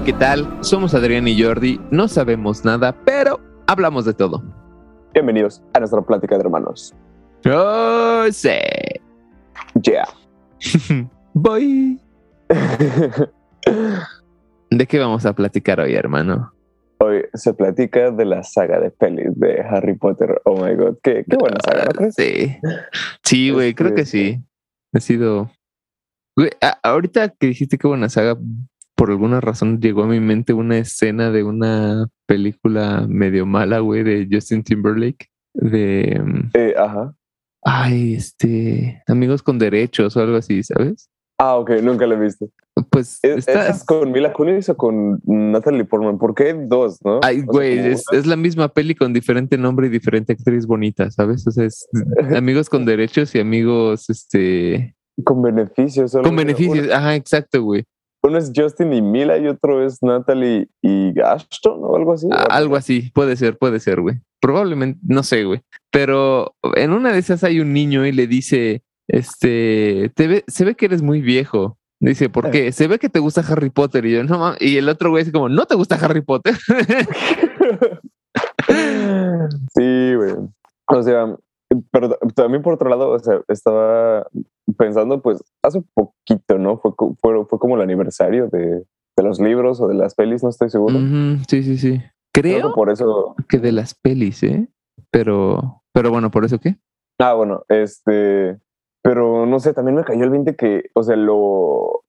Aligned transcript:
Hey, 0.00 0.06
¿qué 0.06 0.12
tal? 0.18 0.48
Somos 0.60 0.94
Adrián 0.94 1.28
y 1.28 1.42
Jordi, 1.42 1.78
no 1.90 2.08
sabemos 2.08 2.64
nada, 2.64 2.96
pero 3.04 3.38
hablamos 3.66 4.06
de 4.06 4.14
todo. 4.14 4.42
Bienvenidos 5.12 5.62
a 5.74 5.80
nuestra 5.80 6.00
plática 6.00 6.36
de 6.36 6.40
hermanos. 6.40 6.94
¡Oh, 7.44 8.24
sí! 8.30 8.48
Yeah. 9.82 10.08
Voy. 11.34 12.00
¿De 14.70 14.86
qué 14.86 14.98
vamos 14.98 15.26
a 15.26 15.34
platicar 15.34 15.80
hoy, 15.80 15.94
hermano? 15.94 16.50
Hoy 16.98 17.26
se 17.34 17.52
platica 17.52 18.10
de 18.10 18.24
la 18.24 18.42
saga 18.42 18.80
de 18.80 18.90
pelis 18.90 19.38
de 19.38 19.60
Harry 19.60 19.98
Potter. 19.98 20.40
Oh 20.46 20.64
my 20.64 20.76
god, 20.76 20.96
qué, 21.02 21.26
qué 21.28 21.36
buena 21.36 21.58
saga, 21.62 21.84
¿no 21.84 21.90
crees? 21.90 22.14
Sí. 22.14 22.56
Sí, 23.22 23.50
güey, 23.50 23.74
creo 23.74 23.94
que 23.94 24.06
sí. 24.06 24.42
Ha 24.94 25.00
sido. 25.00 25.50
Güey, 26.36 26.52
ahorita 26.82 27.28
que 27.28 27.48
dijiste 27.48 27.76
qué 27.76 27.86
buena 27.86 28.08
saga, 28.08 28.38
por 29.00 29.10
alguna 29.10 29.40
razón 29.40 29.80
llegó 29.80 30.02
a 30.02 30.06
mi 30.06 30.20
mente 30.20 30.52
una 30.52 30.76
escena 30.76 31.30
de 31.30 31.42
una 31.42 32.06
película 32.26 33.06
medio 33.08 33.46
mala, 33.46 33.78
güey, 33.78 34.02
de 34.02 34.28
Justin 34.30 34.62
Timberlake. 34.62 35.30
De. 35.54 36.20
mm, 36.22 36.50
Eh, 36.52 36.74
ajá. 36.76 37.14
Ay, 37.64 38.12
este. 38.12 39.02
Amigos 39.06 39.42
con 39.42 39.58
derechos 39.58 40.14
o 40.18 40.20
algo 40.20 40.36
así, 40.36 40.62
¿sabes? 40.62 41.08
Ah, 41.38 41.56
ok, 41.56 41.70
nunca 41.82 42.06
la 42.06 42.14
he 42.16 42.20
visto. 42.20 42.50
Pues 42.90 43.20
¿Es, 43.22 43.38
está. 43.38 43.52
¿esa 43.52 43.70
es 43.70 43.84
con 43.84 44.12
Mila 44.12 44.34
Kunis 44.34 44.68
o 44.68 44.76
con 44.76 45.18
Natalie 45.24 45.86
Portman? 45.86 46.18
¿Por 46.18 46.34
qué 46.34 46.52
dos, 46.52 46.98
no? 47.02 47.20
Ay, 47.22 47.36
O 47.36 47.40
sea, 47.40 47.46
güey, 47.46 47.78
es, 47.78 48.04
es 48.12 48.26
la 48.26 48.36
misma 48.36 48.68
peli 48.68 48.94
con 48.94 49.14
diferente 49.14 49.56
nombre 49.56 49.86
y 49.86 49.90
diferente 49.90 50.34
actriz 50.34 50.66
bonita, 50.66 51.10
¿sabes? 51.10 51.46
O 51.46 51.50
sea, 51.52 51.64
es 51.64 51.88
amigos 52.36 52.68
con 52.68 52.84
derechos 52.84 53.34
y 53.34 53.40
amigos, 53.40 54.10
este, 54.10 54.94
Con 55.24 55.40
beneficios. 55.40 56.12
con 56.12 56.36
beneficios. 56.36 56.90
Ajá, 56.90 57.14
exacto, 57.14 57.62
güey. 57.62 57.86
Uno 58.22 58.38
es 58.38 58.52
Justin 58.54 58.92
y 58.92 59.02
Mila 59.02 59.38
y 59.38 59.48
otro 59.48 59.84
es 59.84 59.98
Natalie 60.02 60.68
y 60.82 61.18
Ashton 61.20 61.78
o 61.82 61.96
algo 61.96 62.12
así. 62.12 62.28
A- 62.32 62.56
Algo 62.56 62.76
así, 62.76 63.10
puede 63.14 63.36
ser, 63.36 63.58
puede 63.58 63.80
ser, 63.80 64.00
güey. 64.00 64.20
Probablemente, 64.40 65.00
no 65.02 65.22
sé, 65.22 65.44
güey. 65.44 65.62
Pero 65.90 66.54
en 66.76 66.92
una 66.92 67.12
de 67.12 67.18
esas 67.18 67.44
hay 67.44 67.60
un 67.60 67.72
niño 67.72 68.06
y 68.06 68.12
le 68.12 68.26
dice, 68.26 68.82
este, 69.08 70.10
te 70.14 70.28
ve, 70.28 70.44
se 70.46 70.64
ve 70.64 70.74
que 70.74 70.86
eres 70.86 71.02
muy 71.02 71.20
viejo. 71.20 71.76
Dice, 72.02 72.30
¿por 72.30 72.50
qué? 72.50 72.72
Se 72.72 72.88
ve 72.88 72.98
que 72.98 73.10
te 73.10 73.18
gusta 73.18 73.42
Harry 73.46 73.68
Potter. 73.68 74.06
Y 74.06 74.12
yo, 74.12 74.24
no 74.24 74.38
mames. 74.38 74.62
Y 74.62 74.78
el 74.78 74.88
otro 74.88 75.10
güey 75.10 75.22
dice 75.24 75.32
como, 75.32 75.50
¿no 75.50 75.66
te 75.66 75.74
gusta 75.74 75.96
Harry 75.96 76.22
Potter? 76.22 76.54
sí, 79.74 80.14
güey. 80.14 80.34
O 80.88 81.02
sea, 81.02 81.26
pero 81.90 82.10
también 82.34 82.62
por 82.62 82.74
otro 82.74 82.88
lado, 82.90 83.10
o 83.10 83.18
sea, 83.18 83.40
estaba 83.48 84.26
pensando, 84.76 85.20
pues, 85.22 85.42
hace 85.62 85.82
poquito, 85.94 86.58
¿no? 86.58 86.78
Fue, 86.78 86.92
fue, 87.20 87.44
fue 87.46 87.58
como 87.58 87.76
el 87.76 87.82
aniversario 87.82 88.48
de, 88.48 88.84
de 89.16 89.22
los 89.22 89.40
libros 89.40 89.80
o 89.80 89.88
de 89.88 89.94
las 89.94 90.14
pelis, 90.14 90.42
no 90.42 90.48
estoy 90.50 90.70
seguro. 90.70 90.98
Sí, 91.48 91.62
sí, 91.62 91.78
sí. 91.78 92.00
Creo 92.32 92.58
Creo 92.58 92.68
que 92.70 92.74
por 92.74 92.90
eso. 92.90 93.34
que 93.48 93.58
de 93.58 93.72
las 93.72 93.94
pelis, 93.94 94.42
¿eh? 94.42 94.68
Pero, 95.10 95.82
pero 95.92 96.10
bueno, 96.10 96.30
¿por 96.30 96.44
eso 96.44 96.58
qué? 96.58 96.76
Ah, 97.18 97.34
bueno, 97.34 97.64
este. 97.68 98.58
Pero 99.02 99.46
no 99.46 99.58
sé, 99.60 99.72
también 99.72 99.96
me 99.96 100.04
cayó 100.04 100.24
el 100.24 100.30
20 100.30 100.56
que, 100.56 100.90
o 100.94 101.02
sea, 101.02 101.16
lo. 101.16 102.04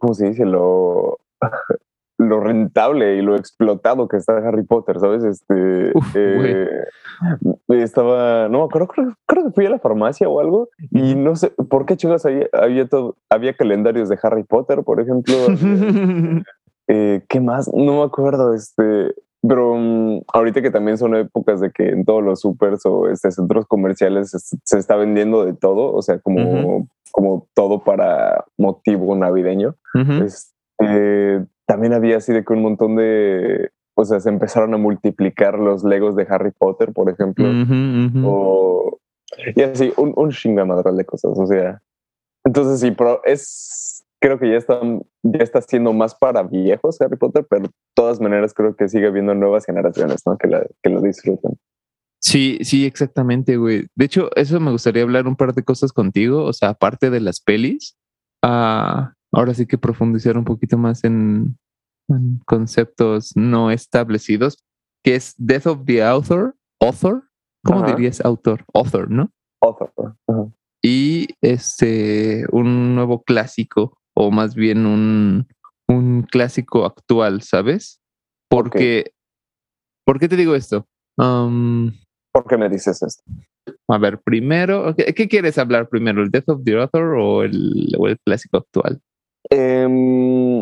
¿Cómo 0.00 0.14
se 0.14 0.28
dice? 0.28 0.44
Lo. 0.44 1.18
Lo 2.18 2.40
rentable 2.40 3.16
y 3.16 3.22
lo 3.22 3.36
explotado 3.36 4.08
que 4.08 4.16
está 4.16 4.38
Harry 4.38 4.64
Potter, 4.64 4.98
¿sabes? 5.00 5.22
Este. 5.22 5.92
Uf, 5.94 6.16
eh, 6.16 6.84
estaba. 7.68 8.48
No, 8.48 8.68
creo, 8.68 8.86
creo, 8.86 9.14
creo 9.26 9.44
que 9.44 9.50
fui 9.50 9.66
a 9.66 9.70
la 9.70 9.78
farmacia 9.78 10.28
o 10.28 10.40
algo 10.40 10.70
y 10.90 11.14
no 11.14 11.36
sé 11.36 11.50
por 11.50 11.84
qué 11.84 11.96
chicos 11.96 12.24
había, 12.24 12.48
había, 12.52 12.88
todo, 12.88 13.16
había 13.28 13.54
calendarios 13.54 14.08
de 14.08 14.18
Harry 14.22 14.44
Potter, 14.44 14.82
por 14.82 15.00
ejemplo. 15.00 15.34
Eh, 16.88 17.24
¿Qué 17.28 17.40
más? 17.40 17.68
No 17.74 17.96
me 17.96 18.02
acuerdo, 18.04 18.54
este, 18.54 19.12
pero 19.42 19.74
mm, 19.76 20.20
ahorita 20.32 20.62
que 20.62 20.70
también 20.70 20.98
son 20.98 21.16
épocas 21.16 21.60
de 21.60 21.70
que 21.70 21.88
en 21.88 22.04
todos 22.04 22.22
los 22.22 22.40
supers 22.40 22.84
o 22.86 23.08
este, 23.08 23.30
centros 23.30 23.66
comerciales 23.66 24.30
se, 24.30 24.56
se 24.62 24.78
está 24.78 24.96
vendiendo 24.96 25.44
de 25.44 25.54
todo, 25.54 25.92
o 25.92 26.02
sea, 26.02 26.18
como, 26.20 26.88
como 27.12 27.48
todo 27.54 27.82
para 27.82 28.44
motivo 28.56 29.14
navideño. 29.16 29.74
Este, 30.22 31.44
también 31.66 31.92
había 31.92 32.18
así 32.18 32.32
de 32.32 32.44
que 32.44 32.52
un 32.52 32.62
montón 32.62 32.96
de, 32.96 33.70
o 33.94 34.04
sea, 34.04 34.20
se 34.20 34.28
empezaron 34.28 34.74
a 34.74 34.78
multiplicar 34.78 35.58
los 35.58 35.84
Legos 35.84 36.16
de 36.16 36.26
Harry 36.28 36.52
Potter, 36.52 36.92
por 36.92 37.10
ejemplo, 37.10 37.46
o 38.24 38.98
y 39.54 39.62
así, 39.62 39.92
un, 39.96 40.12
un 40.16 40.30
chingamadral 40.30 40.96
de 40.96 41.04
cosas, 41.04 41.36
o 41.36 41.46
sea, 41.46 41.82
entonces 42.44 42.80
sí, 42.80 42.92
pero 42.92 43.20
es, 43.24 44.04
creo 44.20 44.38
que 44.38 44.50
ya 44.50 44.56
está, 44.56 44.80
ya 45.22 45.42
está 45.42 45.60
siendo 45.60 45.92
más 45.92 46.14
para 46.14 46.42
viejos 46.42 47.00
Harry 47.00 47.16
Potter, 47.16 47.44
pero 47.48 47.62
de 47.64 47.70
todas 47.94 48.20
maneras 48.20 48.54
creo 48.54 48.76
que 48.76 48.88
sigue 48.88 49.08
habiendo 49.08 49.34
nuevas 49.34 49.66
generaciones, 49.66 50.22
¿no? 50.26 50.38
Que, 50.38 50.48
la, 50.48 50.64
que 50.82 50.90
lo 50.90 51.00
disfrutan. 51.00 51.54
Sí, 52.20 52.58
sí, 52.62 52.86
exactamente, 52.86 53.56
güey. 53.56 53.86
De 53.94 54.04
hecho, 54.04 54.30
eso 54.36 54.58
me 54.58 54.70
gustaría 54.70 55.02
hablar 55.02 55.26
un 55.26 55.36
par 55.36 55.54
de 55.54 55.62
cosas 55.62 55.92
contigo, 55.92 56.44
o 56.44 56.52
sea, 56.52 56.70
aparte 56.70 57.10
de 57.10 57.20
las 57.20 57.40
pelis, 57.40 57.96
ah, 58.42 59.12
ahora 59.36 59.52
sí 59.52 59.66
que 59.66 59.76
profundizar 59.76 60.38
un 60.38 60.44
poquito 60.44 60.78
más 60.78 61.04
en, 61.04 61.58
en 62.08 62.40
conceptos 62.46 63.32
no 63.36 63.70
establecidos, 63.70 64.64
que 65.04 65.14
es 65.14 65.34
Death 65.36 65.66
of 65.66 65.84
the 65.84 66.02
Author, 66.02 66.56
Author, 66.80 67.28
¿cómo 67.62 67.80
Ajá. 67.80 67.94
dirías 67.94 68.22
autor? 68.22 68.64
Author, 68.72 69.10
¿no? 69.10 69.30
Ajá. 69.60 70.50
y 70.82 71.28
este 71.42 72.46
un 72.50 72.94
nuevo 72.94 73.22
clásico 73.24 73.98
o 74.14 74.30
más 74.30 74.54
bien 74.54 74.86
un, 74.86 75.46
un 75.86 76.22
clásico 76.22 76.86
actual, 76.86 77.42
¿sabes? 77.42 78.00
Porque 78.48 79.12
¿por 80.06 80.18
qué 80.18 80.28
te 80.28 80.36
digo 80.36 80.54
esto? 80.54 80.86
Um, 81.18 81.92
¿Por 82.32 82.46
qué 82.46 82.56
me 82.56 82.70
dices 82.70 83.02
esto? 83.02 83.22
a 83.88 83.98
ver, 83.98 84.20
primero, 84.20 84.94
¿qué, 84.96 85.12
qué 85.12 85.28
quieres 85.28 85.58
hablar 85.58 85.88
primero? 85.88 86.22
¿El 86.22 86.30
Death 86.30 86.48
of 86.48 86.64
the 86.64 86.80
Author 86.80 87.16
o 87.18 87.42
el, 87.42 87.92
o 87.98 88.08
el 88.08 88.18
clásico 88.20 88.58
actual? 88.58 89.00
Em, 89.50 90.60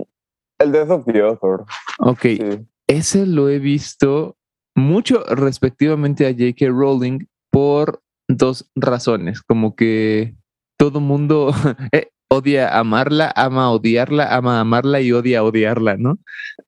el 0.59 0.73
Death 0.73 0.91
of 0.91 1.05
the 1.07 1.21
Author. 1.23 1.65
Ok, 1.99 2.21
Sí. 2.23 2.39
ese 2.87 3.27
lo 3.27 3.49
he 3.49 3.59
visto 3.59 4.37
mucho 4.77 5.25
respectivamente 5.27 6.27
a 6.27 6.33
J.K. 6.33 6.67
Rowling 6.69 7.27
por 7.51 8.03
dos 8.29 8.71
razones, 8.75 9.43
como 9.43 9.75
que 9.77 10.35
todo 10.79 11.01
mundo 11.01 11.53
eh, 11.93 12.09
odia 12.29 12.77
amarla, 12.79 13.33
ama 13.37 13.71
odiarla, 13.71 14.35
ama 14.35 14.61
amarla 14.61 15.01
y 15.01 15.13
odia 15.13 15.45
odiarla, 15.45 15.97
¿no? 15.97 16.19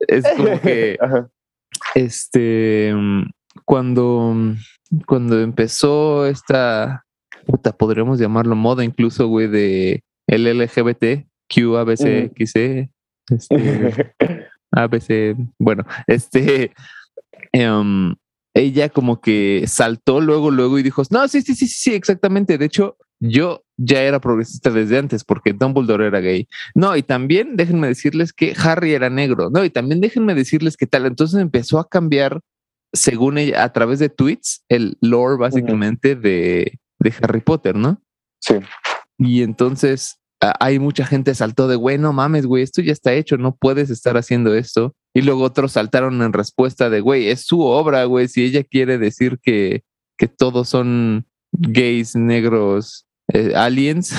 Es 0.07 0.25
como 0.37 0.61
que 0.61 0.97
este 1.95 2.95
cuando 3.65 4.35
cuando 5.07 5.41
empezó 5.41 6.27
esta 6.27 7.05
puta, 7.47 7.73
podríamos 7.73 8.19
llamarlo 8.19 8.55
moda 8.55 8.85
incluso, 8.85 9.27
güey, 9.29 9.49
de 9.49 10.03
el 10.29 10.47
LGBT, 10.47 11.26
Q, 11.49 11.77
ABC, 11.77 12.31
XC, 12.37 12.91
este, 13.31 14.15
ABC, 14.73 15.37
bueno, 15.59 15.85
este, 16.07 16.73
em, 17.53 18.15
ella 18.55 18.89
como 18.89 19.21
que 19.21 19.65
saltó 19.67 20.21
luego, 20.21 20.51
luego 20.51 20.79
y 20.79 20.83
dijo, 20.83 21.03
no, 21.11 21.27
sí, 21.29 21.43
sí, 21.43 21.55
sí, 21.55 21.67
sí, 21.67 21.75
sí, 21.79 21.95
exactamente. 21.95 22.57
De 22.59 22.65
hecho, 22.65 22.97
yo 23.21 23.65
ya 23.77 24.03
era 24.03 24.21
progresista 24.21 24.71
desde 24.71 24.99
antes 24.99 25.25
porque 25.25 25.53
Dumbledore 25.53 26.07
era 26.07 26.21
gay. 26.21 26.49
No, 26.75 26.97
y 26.97 27.03
también 27.03 27.57
déjenme 27.57 27.89
decirles 27.89 28.33
que 28.33 28.55
Harry 28.59 28.93
era 28.95 29.11
negro. 29.11 29.51
No, 29.51 29.65
y 29.65 29.71
también 29.71 30.01
déjenme 30.01 30.35
decirles 30.35 30.77
que 30.77 30.87
tal. 30.87 31.05
Entonces 31.07 31.41
empezó 31.41 31.79
a 31.79 31.89
cambiar, 31.89 32.41
según 32.95 33.37
ella, 33.39 33.63
a 33.63 33.73
través 33.73 33.99
de 33.99 34.09
tweets, 34.09 34.65
el 34.71 34.97
lore 35.03 35.37
básicamente 35.39 36.17
de, 36.17 36.79
de 36.99 37.15
Harry 37.21 37.41
Potter, 37.41 37.77
¿no? 37.77 38.01
Sí. 38.41 38.55
Y 39.19 39.43
entonces 39.43 40.17
a- 40.17 40.26
hay 40.41 40.79
mucha 40.79 41.07
gente 41.07 41.35
saltó 41.35 41.69
de, 41.69 41.77
güey, 41.77 41.99
no 41.99 42.13
mames, 42.13 42.47
güey, 42.47 42.63
esto 42.63 42.83
ya 42.83 42.93
está 42.93 43.13
hecho, 43.15 43.39
no 43.39 43.57
puedes 43.57 43.91
estar 43.91 44.17
haciendo 44.17 44.55
esto. 44.55 44.95
Y 45.15 45.23
luego 45.23 45.43
otros 45.43 45.73
saltaron 45.73 46.21
en 46.23 46.33
respuesta 46.33 46.91
de, 46.91 47.01
güey, 47.01 47.29
es 47.29 47.43
su 47.47 47.63
obra, 47.63 48.05
güey, 48.05 48.29
si 48.29 48.45
ella 48.45 48.63
quiere 48.63 48.99
decir 48.99 49.39
que, 49.43 49.83
que 50.19 50.29
todos 50.29 50.69
son 50.69 51.27
gays, 51.53 52.17
negros, 52.17 53.07
eh, 53.33 53.53
aliens, 53.55 54.15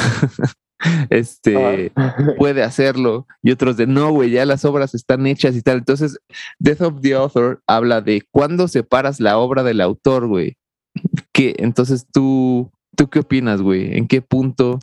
este, 1.10 1.92
Ajá. 1.96 2.34
puede 2.38 2.64
hacerlo. 2.64 3.28
Y 3.44 3.52
otros 3.52 3.78
de, 3.78 3.88
no, 3.88 4.12
güey, 4.12 4.31
ya 4.31 4.46
las 4.46 4.66
obras 4.66 4.96
están 4.96 5.28
hechas 5.28 5.56
y 5.56 5.62
tal. 5.62 5.80
Entonces, 5.80 6.18
Death 6.60 6.81
of 6.81 7.02
the 7.02 7.14
Author 7.14 7.62
habla 7.68 8.02
de 8.02 8.24
cuándo 8.31 8.68
separas 8.68 9.19
la 9.19 9.38
obra 9.38 9.64
del 9.64 9.81
autor, 9.81 10.28
güey. 10.28 10.58
Que 11.31 11.56
entonces 11.60 12.08
tú, 12.12 12.72
¿tú 12.96 13.08
qué 13.08 13.19
opinas, 13.19 13.62
güey? 13.62 13.96
¿En 13.96 14.08
qué 14.08 14.22
punto, 14.22 14.80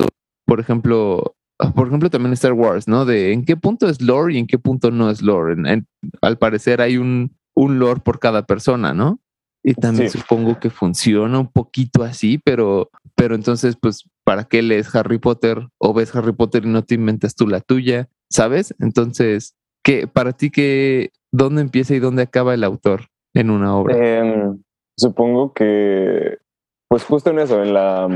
por 0.47 0.61
ejemplo, 0.61 1.37
por 1.75 1.87
ejemplo, 1.89 2.11
también 2.11 2.33
Star 2.35 2.53
Wars, 2.53 2.89
¿no? 2.89 3.05
De 3.05 3.33
en 3.33 3.45
qué 3.45 3.57
punto 3.57 3.89
es 3.89 4.01
lore 4.03 4.35
y 4.35 4.39
en 4.39 4.47
qué 4.47 4.59
punto 4.59 4.91
no 4.91 5.11
es 5.11 5.23
lore. 5.23 5.55
En- 5.55 5.67
en- 5.67 5.87
al 6.21 6.37
parecer 6.39 6.81
hay 6.81 6.97
un, 6.97 7.37
un 7.55 7.79
lore 7.79 8.01
por 8.01 8.19
cada 8.19 8.45
persona, 8.47 8.93
¿no? 8.95 9.21
Y 9.63 9.75
también 9.75 10.11
Sí. 10.11 10.19
supongo 10.19 10.59
que 10.61 10.69
funciona 10.69 11.39
un 11.39 11.47
poquito 11.51 12.03
así, 12.03 12.39
pero, 12.45 12.91
pero 13.15 13.35
entonces, 13.35 13.77
pues, 13.81 14.05
¿para 14.25 14.45
qué 14.45 14.61
lees 14.63 14.95
Harry 14.95 15.19
Potter 15.19 15.69
o 15.79 15.95
ves 15.95 16.15
Harry 16.15 16.33
Potter 16.33 16.65
y 16.67 16.69
no 16.69 16.83
te 16.85 16.97
inventas 16.97 17.35
tú 17.35 17.47
la 17.47 17.61
tuya? 17.61 18.09
¿Sabes? 18.29 18.75
Entonces, 18.81 19.55
¿qué, 19.83 20.07
para 20.07 20.33
ti, 20.33 20.51
qué, 20.51 21.13
¿dónde 21.33 21.63
empieza 21.63 21.95
y 21.95 21.99
dónde 22.01 22.23
acaba 22.23 22.53
el 22.53 22.65
autor 22.65 23.07
en 23.33 23.49
una 23.51 23.75
obra? 23.75 23.97
Em, 23.97 24.63
supongo 24.99 25.55
que, 25.55 26.37
pues 26.89 27.05
justo 27.05 27.31
en 27.31 27.39
eso, 27.39 27.63
en 27.63 27.73
la 27.73 28.09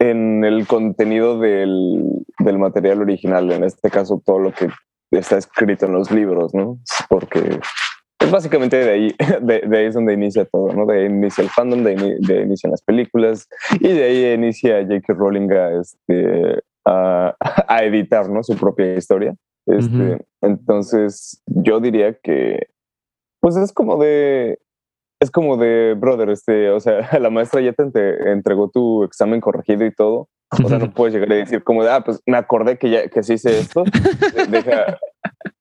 en 0.00 0.44
el 0.44 0.66
contenido 0.66 1.38
del, 1.38 2.24
del, 2.38 2.58
material 2.58 3.02
original, 3.02 3.52
en 3.52 3.64
este 3.64 3.90
caso 3.90 4.20
todo 4.24 4.38
lo 4.38 4.52
que 4.52 4.68
está 5.10 5.36
escrito 5.36 5.86
en 5.86 5.92
los 5.92 6.10
libros, 6.10 6.54
¿no? 6.54 6.78
Porque 7.08 7.60
es 8.18 8.30
básicamente 8.30 8.76
de 8.78 8.90
ahí, 8.90 9.14
de, 9.42 9.76
ahí 9.76 9.86
es 9.86 9.94
donde 9.94 10.14
inicia 10.14 10.46
todo, 10.46 10.72
¿no? 10.72 10.86
De 10.86 11.00
ahí 11.00 11.06
inicia 11.06 11.44
el 11.44 11.50
fandom, 11.50 11.84
de 11.84 11.90
ahí, 11.90 12.16
de 12.18 12.42
inician 12.42 12.70
las 12.70 12.82
películas 12.82 13.46
y 13.78 13.88
de 13.88 14.04
ahí 14.04 14.32
inicia 14.32 14.82
J.K. 14.82 15.12
Rowling 15.12 15.50
a, 15.52 15.80
este, 15.80 16.60
a, 16.86 17.36
a, 17.68 17.84
editar, 17.84 18.28
¿no? 18.30 18.42
Su 18.42 18.56
propia 18.56 18.94
historia. 18.96 19.34
Este, 19.66 20.24
Entonces, 20.40 21.42
yo 21.44 21.78
diría 21.78 22.14
que, 22.14 22.68
pues 23.40 23.56
es 23.56 23.72
como 23.72 23.98
de, 23.98 24.58
es 25.20 25.30
como 25.30 25.56
de, 25.56 25.94
brother, 25.96 26.30
este, 26.30 26.70
o 26.70 26.80
sea, 26.80 27.00
la 27.20 27.30
maestra 27.30 27.60
ya 27.60 27.72
te 27.72 28.32
entregó 28.32 28.70
tu 28.70 29.04
examen 29.04 29.40
corregido 29.40 29.84
y 29.84 29.94
todo. 29.94 30.28
O 30.64 30.68
sea, 30.68 30.78
no 30.78 30.90
puedes 30.92 31.14
llegar 31.14 31.30
a 31.30 31.36
decir 31.36 31.62
como 31.62 31.84
de, 31.84 31.90
ah, 31.90 32.02
pues 32.04 32.20
me 32.26 32.36
acordé 32.36 32.76
que 32.76 32.90
ya 32.90 33.08
que 33.08 33.22
sí 33.22 33.34
hice 33.34 33.60
esto. 33.60 33.84
Deja, 34.48 34.98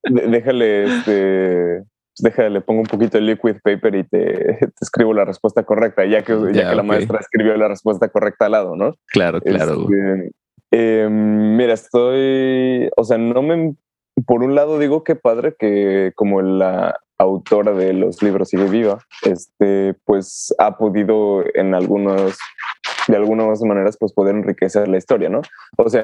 déjale, 0.03 0.83
este, 0.85 1.83
pues, 2.19 2.23
déjale, 2.23 2.61
pongo 2.61 2.81
un 2.81 2.87
poquito 2.87 3.19
de 3.19 3.23
liquid 3.23 3.57
paper 3.63 3.95
y 3.95 4.03
te, 4.05 4.57
te 4.59 4.81
escribo 4.81 5.13
la 5.13 5.25
respuesta 5.25 5.63
correcta, 5.63 6.05
ya 6.05 6.23
que, 6.23 6.35
ya, 6.53 6.69
que 6.69 6.75
la 6.75 6.81
maestra 6.81 7.19
escribió 7.19 7.55
la 7.55 7.67
respuesta 7.67 8.09
correcta 8.09 8.45
al 8.45 8.53
lado, 8.53 8.75
¿no? 8.75 8.95
Claro, 9.07 9.41
claro. 9.41 9.81
Este, 9.83 10.31
eh, 10.71 11.07
mira, 11.09 11.73
estoy, 11.73 12.89
o 12.97 13.03
sea, 13.03 13.19
no 13.19 13.43
me, 13.43 13.75
por 14.25 14.43
un 14.43 14.55
lado 14.55 14.79
digo 14.79 15.03
que 15.03 15.15
padre 15.15 15.55
que 15.57 16.11
como 16.15 16.41
la, 16.41 16.99
autora 17.19 17.73
de 17.73 17.93
los 17.93 18.23
libros 18.23 18.49
Sigue 18.49 18.69
Viva, 18.69 18.97
este, 19.23 19.93
pues 20.05 20.55
ha 20.57 20.77
podido 20.77 21.43
en 21.53 21.75
algunos, 21.75 22.37
de 23.07 23.15
algunas 23.15 23.61
maneras, 23.61 23.97
pues 23.99 24.13
poder 24.13 24.35
enriquecer 24.35 24.87
la 24.87 24.97
historia, 24.97 25.29
¿no? 25.29 25.41
O 25.77 25.89
sea, 25.89 26.03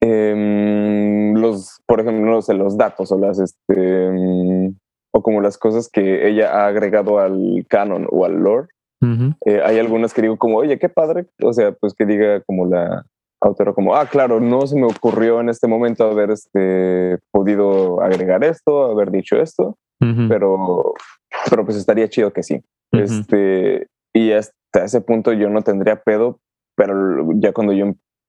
eh, 0.00 1.32
los, 1.34 1.80
por 1.86 2.00
ejemplo, 2.00 2.30
los, 2.30 2.48
los 2.48 2.76
datos 2.76 3.10
o 3.10 3.18
las, 3.18 3.40
este, 3.40 4.72
o 5.12 5.22
como 5.22 5.40
las 5.40 5.58
cosas 5.58 5.88
que 5.88 6.28
ella 6.28 6.52
ha 6.52 6.68
agregado 6.68 7.18
al 7.18 7.66
canon 7.68 8.06
o 8.10 8.24
al 8.24 8.34
lore, 8.34 8.68
eh, 9.44 9.60
hay 9.64 9.78
algunas 9.78 10.14
que 10.14 10.22
digo 10.22 10.36
como, 10.36 10.58
oye, 10.58 10.78
qué 10.78 10.88
padre, 10.88 11.26
o 11.42 11.52
sea, 11.52 11.72
pues 11.72 11.92
que 11.94 12.06
diga 12.06 12.40
como 12.42 12.66
la 12.66 13.04
autora 13.40 13.72
como, 13.72 13.94
ah, 13.94 14.06
claro, 14.06 14.40
no 14.40 14.66
se 14.66 14.76
me 14.76 14.86
ocurrió 14.86 15.40
en 15.40 15.48
este 15.48 15.66
momento 15.66 16.10
haber 16.10 16.30
este, 16.30 17.18
podido 17.30 18.00
agregar 18.00 18.44
esto, 18.44 18.84
haber 18.84 19.10
dicho 19.10 19.36
esto, 19.36 19.76
pero, 20.28 20.94
pero 21.48 21.64
pues 21.64 21.76
estaría 21.76 22.08
chido 22.08 22.32
que 22.32 22.42
sí. 22.42 22.62
este, 22.92 23.88
y 24.12 24.32
hasta 24.32 24.84
ese 24.84 25.00
punto 25.00 25.32
yo 25.32 25.48
no 25.50 25.62
tendría 25.62 25.96
pedo, 26.02 26.40
pero 26.76 27.28
ya 27.34 27.52
cuando 27.52 27.72
yo 27.72 27.86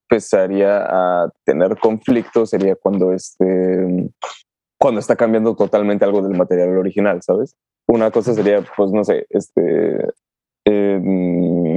empezaría 0.09 0.85
a 0.85 1.29
tener 1.43 1.77
conflicto 1.77 2.45
sería 2.45 2.75
cuando 2.75 3.11
este 3.11 4.09
cuando 4.79 4.99
está 4.99 5.15
cambiando 5.15 5.55
totalmente 5.55 6.05
algo 6.05 6.21
del 6.21 6.37
material 6.37 6.77
original, 6.77 7.21
¿sabes? 7.21 7.55
Una 7.87 8.11
cosa 8.11 8.33
sería, 8.33 8.63
pues 8.75 8.91
no 8.91 9.03
sé, 9.03 9.25
este, 9.29 10.07
em, 10.65 11.76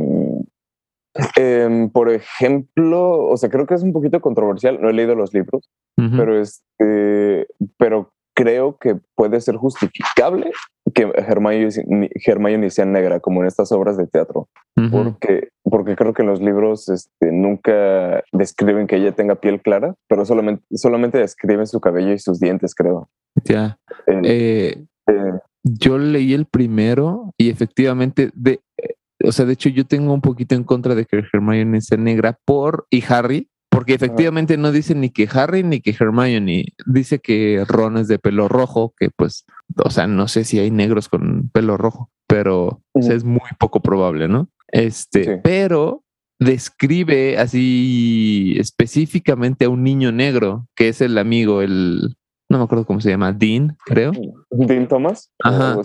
em, 1.37 1.91
por 1.91 2.11
ejemplo, 2.11 3.27
o 3.27 3.37
sea, 3.37 3.51
creo 3.51 3.67
que 3.67 3.75
es 3.75 3.83
un 3.83 3.93
poquito 3.93 4.21
controversial, 4.21 4.81
no 4.81 4.91
he 4.91 4.93
leído 4.93 5.15
los 5.15 5.33
libros, 5.35 5.69
pero 5.97 6.41
este, 6.41 7.47
pero 7.77 8.13
creo 8.35 8.79
que 8.79 8.97
puede 9.15 9.41
ser 9.41 9.57
justificable 9.57 10.51
que 10.95 11.13
Hermione, 11.15 12.71
sea 12.71 12.85
negra, 12.85 13.21
como 13.21 13.43
en 13.43 13.47
estas 13.47 13.71
obras 13.71 13.97
de 13.97 14.07
teatro, 14.07 14.49
porque, 14.91 15.49
porque 15.63 15.95
creo 15.95 16.15
que 16.15 16.23
en 16.23 16.29
los 16.29 16.41
libros 16.41 16.89
este, 16.89 17.33
nunca 17.33 18.25
describen 18.33 18.87
que 18.87 18.97
ella 18.97 19.13
tenga 19.13 19.37
piel 19.37 19.61
clara, 19.61 19.95
pero 20.09 20.25
solamente, 20.25 20.65
solamente 20.73 21.19
describen 21.19 21.67
su 21.67 21.81
cabello 21.81 22.13
y 22.13 22.19
sus 22.19 22.41
dientes, 22.41 22.75
creo. 22.75 23.11
Ya. 23.45 23.79
Eh, 24.07 24.85
eh, 25.07 25.33
yo 25.63 25.99
leí 25.99 26.33
el 26.33 26.47
primero 26.47 27.33
y 27.37 27.51
efectivamente, 27.51 28.31
de, 28.35 28.61
eh, 28.79 28.95
o 29.25 29.33
sea, 29.33 29.45
de 29.45 29.53
hecho 29.53 29.69
yo 29.69 29.85
tengo 29.87 30.13
un 30.13 30.21
poquito 30.21 30.55
en 30.55 30.65
contra 30.65 30.95
de 30.95 31.07
que 31.07 31.23
Hermione 31.33 31.81
sea 31.81 31.99
negra 31.99 32.39
por, 32.45 32.87
y 32.91 33.05
Harry, 33.09 33.49
porque 33.71 33.95
efectivamente 33.95 34.57
no 34.57 34.73
dice 34.73 34.95
ni 34.95 35.11
que 35.11 35.29
Harry 35.33 35.63
ni 35.63 35.81
que 35.81 35.95
Hermione. 35.99 36.75
Dice 36.87 37.21
que 37.21 37.65
Ron 37.67 37.99
es 37.99 38.09
de 38.09 38.19
pelo 38.19 38.49
rojo, 38.49 38.95
que 38.99 39.11
pues, 39.11 39.45
o 39.77 39.91
sea, 39.91 40.07
no 40.07 40.27
sé 40.27 40.45
si 40.45 40.59
hay 40.59 40.71
negros 40.71 41.09
con 41.09 41.49
pelo 41.53 41.77
rojo, 41.77 42.11
pero 42.27 42.83
es 42.95 43.25
muy 43.25 43.41
poco 43.59 43.81
probable, 43.81 44.29
¿no? 44.29 44.49
Este, 44.69 45.39
pero 45.39 46.03
describe 46.41 47.39
así 47.39 48.57
específicamente 48.59 49.67
a 49.67 49.69
un 49.69 49.85
niño 49.85 50.11
negro, 50.11 50.67
que 50.75 50.89
es 50.89 51.01
el 51.01 51.17
amigo, 51.17 51.63
el, 51.63 52.17
no 52.49 52.59
me 52.59 52.65
acuerdo 52.65 52.87
cómo 52.87 53.01
se 53.01 53.11
llama, 53.11 53.33
Dean, 53.33 53.77
creo. 53.85 54.13
Dean 54.51 54.89
Thomas. 54.89 55.31
Ajá. 55.45 55.79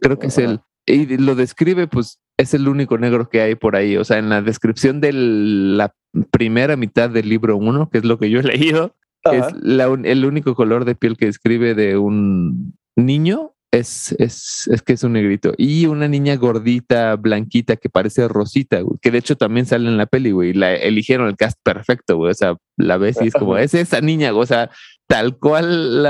Creo 0.00 0.18
que, 0.18 0.26
es 0.26 0.38
él. 0.38 0.60
Y 0.84 1.16
lo 1.16 1.34
describe, 1.34 1.86
pues, 1.86 2.20
es 2.42 2.54
el 2.54 2.68
único 2.68 2.98
negro 2.98 3.28
que 3.28 3.40
hay 3.40 3.54
por 3.54 3.76
ahí. 3.76 3.96
O 3.96 4.04
sea, 4.04 4.18
en 4.18 4.28
la 4.28 4.42
descripción 4.42 5.00
de 5.00 5.12
la 5.12 5.94
primera 6.30 6.76
mitad 6.76 7.10
del 7.10 7.28
libro 7.28 7.56
uno, 7.56 7.88
que 7.90 7.98
es 7.98 8.04
lo 8.04 8.18
que 8.18 8.30
yo 8.30 8.40
he 8.40 8.42
leído, 8.42 8.94
es 9.24 9.44
el 9.64 10.24
único 10.24 10.54
color 10.54 10.84
de 10.84 10.94
piel 10.94 11.16
que 11.16 11.26
describe 11.26 11.74
de 11.74 11.96
un 11.96 12.74
niño 12.96 13.54
es, 13.72 14.14
es, 14.18 14.68
es, 14.70 14.82
que 14.82 14.92
es 14.92 15.02
un 15.02 15.14
negrito. 15.14 15.54
Y 15.56 15.86
una 15.86 16.06
niña 16.06 16.36
gordita, 16.36 17.16
blanquita, 17.16 17.76
que 17.76 17.88
parece 17.88 18.28
Rosita, 18.28 18.82
que 19.00 19.10
de 19.10 19.18
hecho 19.18 19.36
también 19.36 19.64
sale 19.64 19.88
en 19.88 19.96
la 19.96 20.06
peli, 20.06 20.30
güey. 20.30 20.52
La 20.52 20.74
eligieron 20.74 21.26
el 21.26 21.36
cast 21.36 21.58
perfecto, 21.62 22.18
güey. 22.18 22.30
O 22.30 22.34
sea, 22.34 22.56
la 22.76 22.98
ves 22.98 23.18
y 23.22 23.28
es 23.28 23.34
como, 23.34 23.56
es 23.56 23.72
esa 23.72 24.02
niña, 24.02 24.34
o 24.34 24.44
sea, 24.44 24.70
tal 25.06 25.38
cual 25.38 26.02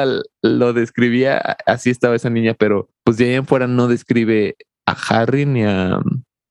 lo 0.43 0.73
describía, 0.73 1.39
así 1.67 1.91
estaba 1.91 2.17
esa 2.17 2.31
niña, 2.31 2.55
pero 2.55 2.89
pues 3.05 3.17
de 3.17 3.27
ahí 3.27 3.35
en 3.35 3.47
fuera 3.47 3.69
no 3.69 3.87
describe 3.87 4.57
a 4.87 4.93
Harry 4.93 5.47
ni 5.47 5.65
a, 5.65 5.99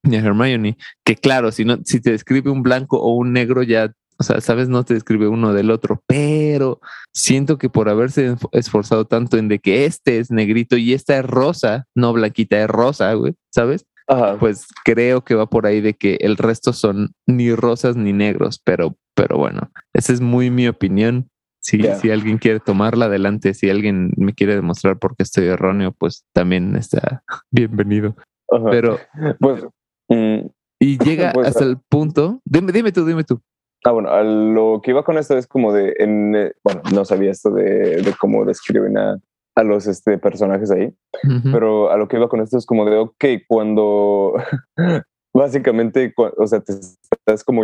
ni 0.04 0.18
a 0.18 0.20
Hermione. 0.20 0.78
Que 1.06 1.16
claro, 1.16 1.52
si, 1.52 1.66
no, 1.66 1.78
si 1.84 2.00
te 2.00 2.12
describe 2.12 2.50
un 2.50 2.64
blanco 2.64 3.00
o 3.00 3.16
un 3.16 3.34
negro, 3.34 3.64
ya, 3.64 3.94
o 4.18 4.24
sea, 4.24 4.42
sabes, 4.42 4.70
no 4.70 4.84
te 4.84 4.94
describe 4.94 5.28
uno 5.28 5.54
del 5.54 5.72
otro, 5.72 6.04
pero 6.08 6.80
siento 7.14 7.58
que 7.58 7.70
por 7.70 7.90
haberse 7.90 8.36
esforzado 8.52 9.06
tanto 9.06 9.38
en 9.38 9.48
de 9.48 9.60
que 9.60 9.86
este 9.86 10.20
es 10.20 10.32
negrito 10.32 10.78
y 10.78 10.94
esta 10.94 11.18
es 11.18 11.26
rosa, 11.26 11.86
no 11.96 12.14
blanquita, 12.14 12.62
es 12.62 12.70
rosa, 12.70 13.14
güey, 13.14 13.34
¿sabes? 13.54 13.86
Pues 14.40 14.68
creo 14.84 15.24
que 15.24 15.36
va 15.36 15.46
por 15.46 15.66
ahí 15.66 15.80
de 15.80 15.94
que 15.94 16.18
el 16.20 16.36
resto 16.36 16.74
son 16.74 17.14
ni 17.28 17.56
rosas 17.56 17.96
ni 17.96 18.12
negros, 18.12 18.62
pero, 18.64 18.98
pero 19.16 19.38
bueno, 19.38 19.72
esa 19.94 20.12
es 20.12 20.20
muy 20.20 20.50
mi 20.50 20.68
opinión. 20.68 21.30
Si, 21.62 21.82
si 22.00 22.10
alguien 22.10 22.40
quiere 22.40 22.60
tomarla 22.60 23.06
adelante, 23.06 23.54
si 23.54 23.70
alguien 23.70 24.12
me 24.18 24.34
quiere 24.34 24.56
demostrar 24.56 24.98
por 24.98 25.16
qué 25.16 25.24
estoy 25.24 25.46
erróneo, 25.46 25.92
pues 25.92 26.26
también 26.34 26.76
está 26.76 27.24
bienvenido. 27.52 28.16
Pero, 28.72 28.98
pues, 29.40 29.66
mm, 30.10 30.48
y 30.80 30.98
llega 31.06 31.32
pues, 31.34 31.48
hasta 31.48 31.64
el 31.64 31.78
punto. 31.78 32.42
Dime, 32.44 32.72
dime 32.72 32.92
tú, 32.92 33.06
dime 33.06 33.24
tú. 33.24 33.40
Ah, 33.84 33.92
bueno, 33.92 34.24
lo 34.24 34.82
que 34.82 34.92
iba 34.92 35.04
con 35.04 35.18
esto 35.18 35.38
es 35.38 35.48
como 35.48 35.74
de, 35.74 35.96
en, 35.98 36.36
eh, 36.36 36.54
bueno, 36.64 36.82
no 36.94 37.06
sabía 37.06 37.32
esto 37.32 37.52
de, 37.52 38.02
de 38.02 38.14
cómo 38.20 38.46
describen 38.46 38.98
a, 38.98 39.18
a, 39.56 39.64
los 39.64 39.88
este, 39.88 40.20
personajes 40.20 40.70
ahí, 40.70 40.94
pero 41.52 41.92
a 41.92 41.98
lo 41.98 42.08
que 42.08 42.18
iba 42.18 42.30
con 42.30 42.42
esto 42.42 42.58
es 42.58 42.66
como 42.68 42.86
de, 42.86 42.98
ok, 42.98 43.26
cuando 43.48 44.36
básicamente, 45.34 46.14
o 46.16 46.46
sea, 46.46 46.60
te 46.60 46.74
estás 46.74 47.44
como 47.44 47.64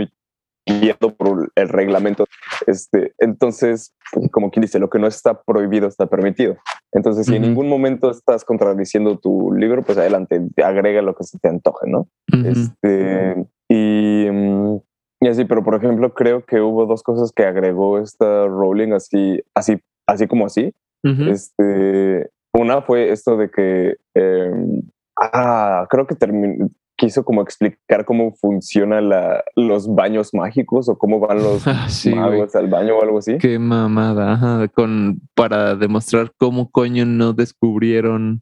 guiado 0.67 1.15
por 1.15 1.51
el 1.55 1.69
reglamento. 1.69 2.25
Este, 2.65 3.13
entonces, 3.19 3.93
como 4.31 4.51
quien 4.51 4.61
dice, 4.61 4.79
lo 4.79 4.89
que 4.89 4.99
no 4.99 5.07
está 5.07 5.41
prohibido 5.41 5.87
está 5.87 6.07
permitido. 6.07 6.57
Entonces, 6.91 7.25
si 7.25 7.35
en 7.35 7.43
ningún 7.43 7.69
momento 7.69 8.11
estás 8.11 8.43
contradiciendo 8.43 9.17
tu 9.17 9.53
libro, 9.53 9.83
pues 9.83 9.97
adelante, 9.97 10.41
agrega 10.63 11.01
lo 11.01 11.15
que 11.15 11.23
se 11.23 11.39
te 11.39 11.49
antoje, 11.49 11.89
¿no? 11.89 12.07
este, 12.45 13.45
y, 13.69 14.27
mm, 14.29 14.77
y, 15.21 15.27
así, 15.27 15.45
pero 15.45 15.63
por 15.63 15.75
ejemplo, 15.75 16.13
creo 16.13 16.45
que 16.45 16.61
hubo 16.61 16.85
dos 16.85 17.03
cosas 17.03 17.31
que 17.31 17.43
agregó 17.43 17.99
esta 17.99 18.45
Rowling 18.45 18.93
así, 18.93 19.41
así, 19.55 19.79
así 20.07 20.27
como 20.27 20.45
así. 20.45 20.73
Este, 21.03 22.29
una 22.53 22.81
fue 22.81 23.11
esto 23.11 23.37
de 23.37 23.49
que, 23.49 23.95
em, 24.13 24.81
ah, 25.15 25.87
creo 25.89 26.05
que 26.05 26.15
terminó, 26.15 26.69
quiso 26.97 27.23
como 27.23 27.41
explicar 27.41 28.05
cómo 28.05 28.33
funcionan 28.33 29.09
los 29.55 29.93
baños 29.93 30.33
mágicos 30.33 30.89
o 30.89 30.97
cómo 30.97 31.19
van 31.19 31.37
los 31.37 31.63
ah, 31.67 31.87
magos 32.13 32.55
al 32.55 32.67
baño 32.67 32.97
o 32.97 33.03
algo 33.03 33.19
así. 33.19 33.37
Qué 33.37 33.59
mamada, 33.59 34.67
con 34.69 35.21
para 35.35 35.75
demostrar 35.75 36.31
cómo 36.37 36.69
coño 36.71 37.05
no 37.05 37.33
descubrieron 37.33 38.41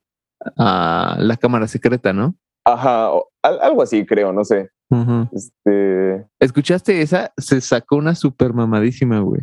a 0.58 1.18
la 1.20 1.38
cámara 1.38 1.68
secreta, 1.68 2.14
¿no? 2.14 2.36
Ajá, 2.66 3.10
algo 3.44 3.84
así 3.84 4.06
creo, 4.06 4.34
no 4.34 4.44
sé. 4.44 4.70
este... 5.32 6.26
¿Escuchaste 6.40 7.02
esa? 7.02 7.32
Se 7.38 7.62
sacó 7.62 7.98
una 7.98 8.16
super 8.16 8.54
mamadísima, 8.54 9.20
güey. 9.20 9.42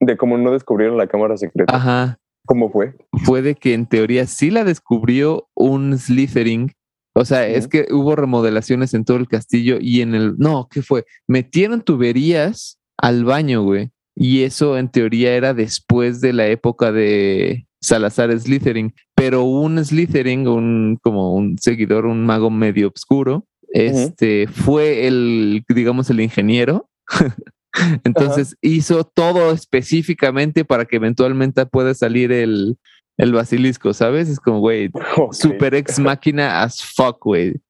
De 0.00 0.16
cómo 0.16 0.38
no 0.38 0.52
descubrieron 0.52 0.96
la 0.96 1.06
cámara 1.06 1.36
secreta. 1.36 1.74
Ajá. 1.74 2.18
¿Cómo 2.46 2.70
fue? 2.70 2.94
Fue 3.24 3.42
de 3.42 3.54
que 3.54 3.74
en 3.74 3.86
teoría 3.86 4.26
sí 4.26 4.50
la 4.50 4.64
descubrió 4.64 5.48
un 5.54 5.96
Slytherin. 5.98 6.72
O 7.12 7.24
sea, 7.24 7.46
es 7.46 7.66
que 7.66 7.86
hubo 7.90 8.14
remodelaciones 8.14 8.94
en 8.94 9.04
todo 9.04 9.16
el 9.16 9.28
castillo 9.28 9.78
y 9.80 10.00
en 10.00 10.14
el... 10.14 10.36
No, 10.38 10.68
¿qué 10.70 10.82
fue? 10.82 11.04
Metieron 11.26 11.82
tuberías 11.82 12.78
al 12.96 13.24
baño, 13.24 13.62
güey. 13.62 13.90
Y 14.14 14.42
eso 14.42 14.78
en 14.78 14.90
teoría 14.90 15.34
era 15.34 15.54
después 15.54 16.20
de 16.20 16.32
la 16.32 16.46
época 16.46 16.92
de 16.92 17.66
Salazar 17.80 18.38
Slytherin. 18.38 18.94
Pero 19.14 19.44
un 19.44 19.84
Slytherin, 19.84 20.46
un, 20.46 20.98
como 21.02 21.34
un 21.34 21.58
seguidor, 21.58 22.06
un 22.06 22.24
mago 22.24 22.50
medio 22.50 22.92
oscuro, 22.94 23.46
este, 23.68 24.46
fue 24.46 25.06
el, 25.06 25.64
digamos, 25.68 26.10
el 26.10 26.20
ingeniero. 26.20 26.88
Entonces 28.04 28.56
hizo 28.60 29.04
todo 29.04 29.52
específicamente 29.52 30.64
para 30.64 30.84
que 30.84 30.96
eventualmente 30.96 31.64
pueda 31.66 31.94
salir 31.94 32.32
el, 32.32 32.76
el 33.16 33.32
basilisco, 33.32 33.92
¿sabes? 33.92 34.28
Es 34.28 34.40
como, 34.40 34.60
güey, 34.60 34.90
super 35.32 35.74
ex 35.74 35.98
máquina 35.98 36.62
as 36.62 36.82
fuck, 36.82 37.22
güey. 37.24 37.60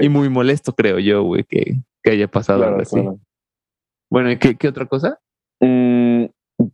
Y 0.00 0.08
muy 0.08 0.28
molesto, 0.28 0.72
creo 0.72 0.98
yo, 0.98 1.22
güey, 1.22 1.44
que, 1.44 1.76
que 2.02 2.10
haya 2.10 2.28
pasado 2.28 2.64
algo 2.64 2.80
así. 2.80 3.02
Bueno, 4.10 4.30
¿qué, 4.38 4.56
¿qué, 4.56 4.68
otra 4.68 4.86
cosa? 4.86 5.18
Mm, 5.60 6.24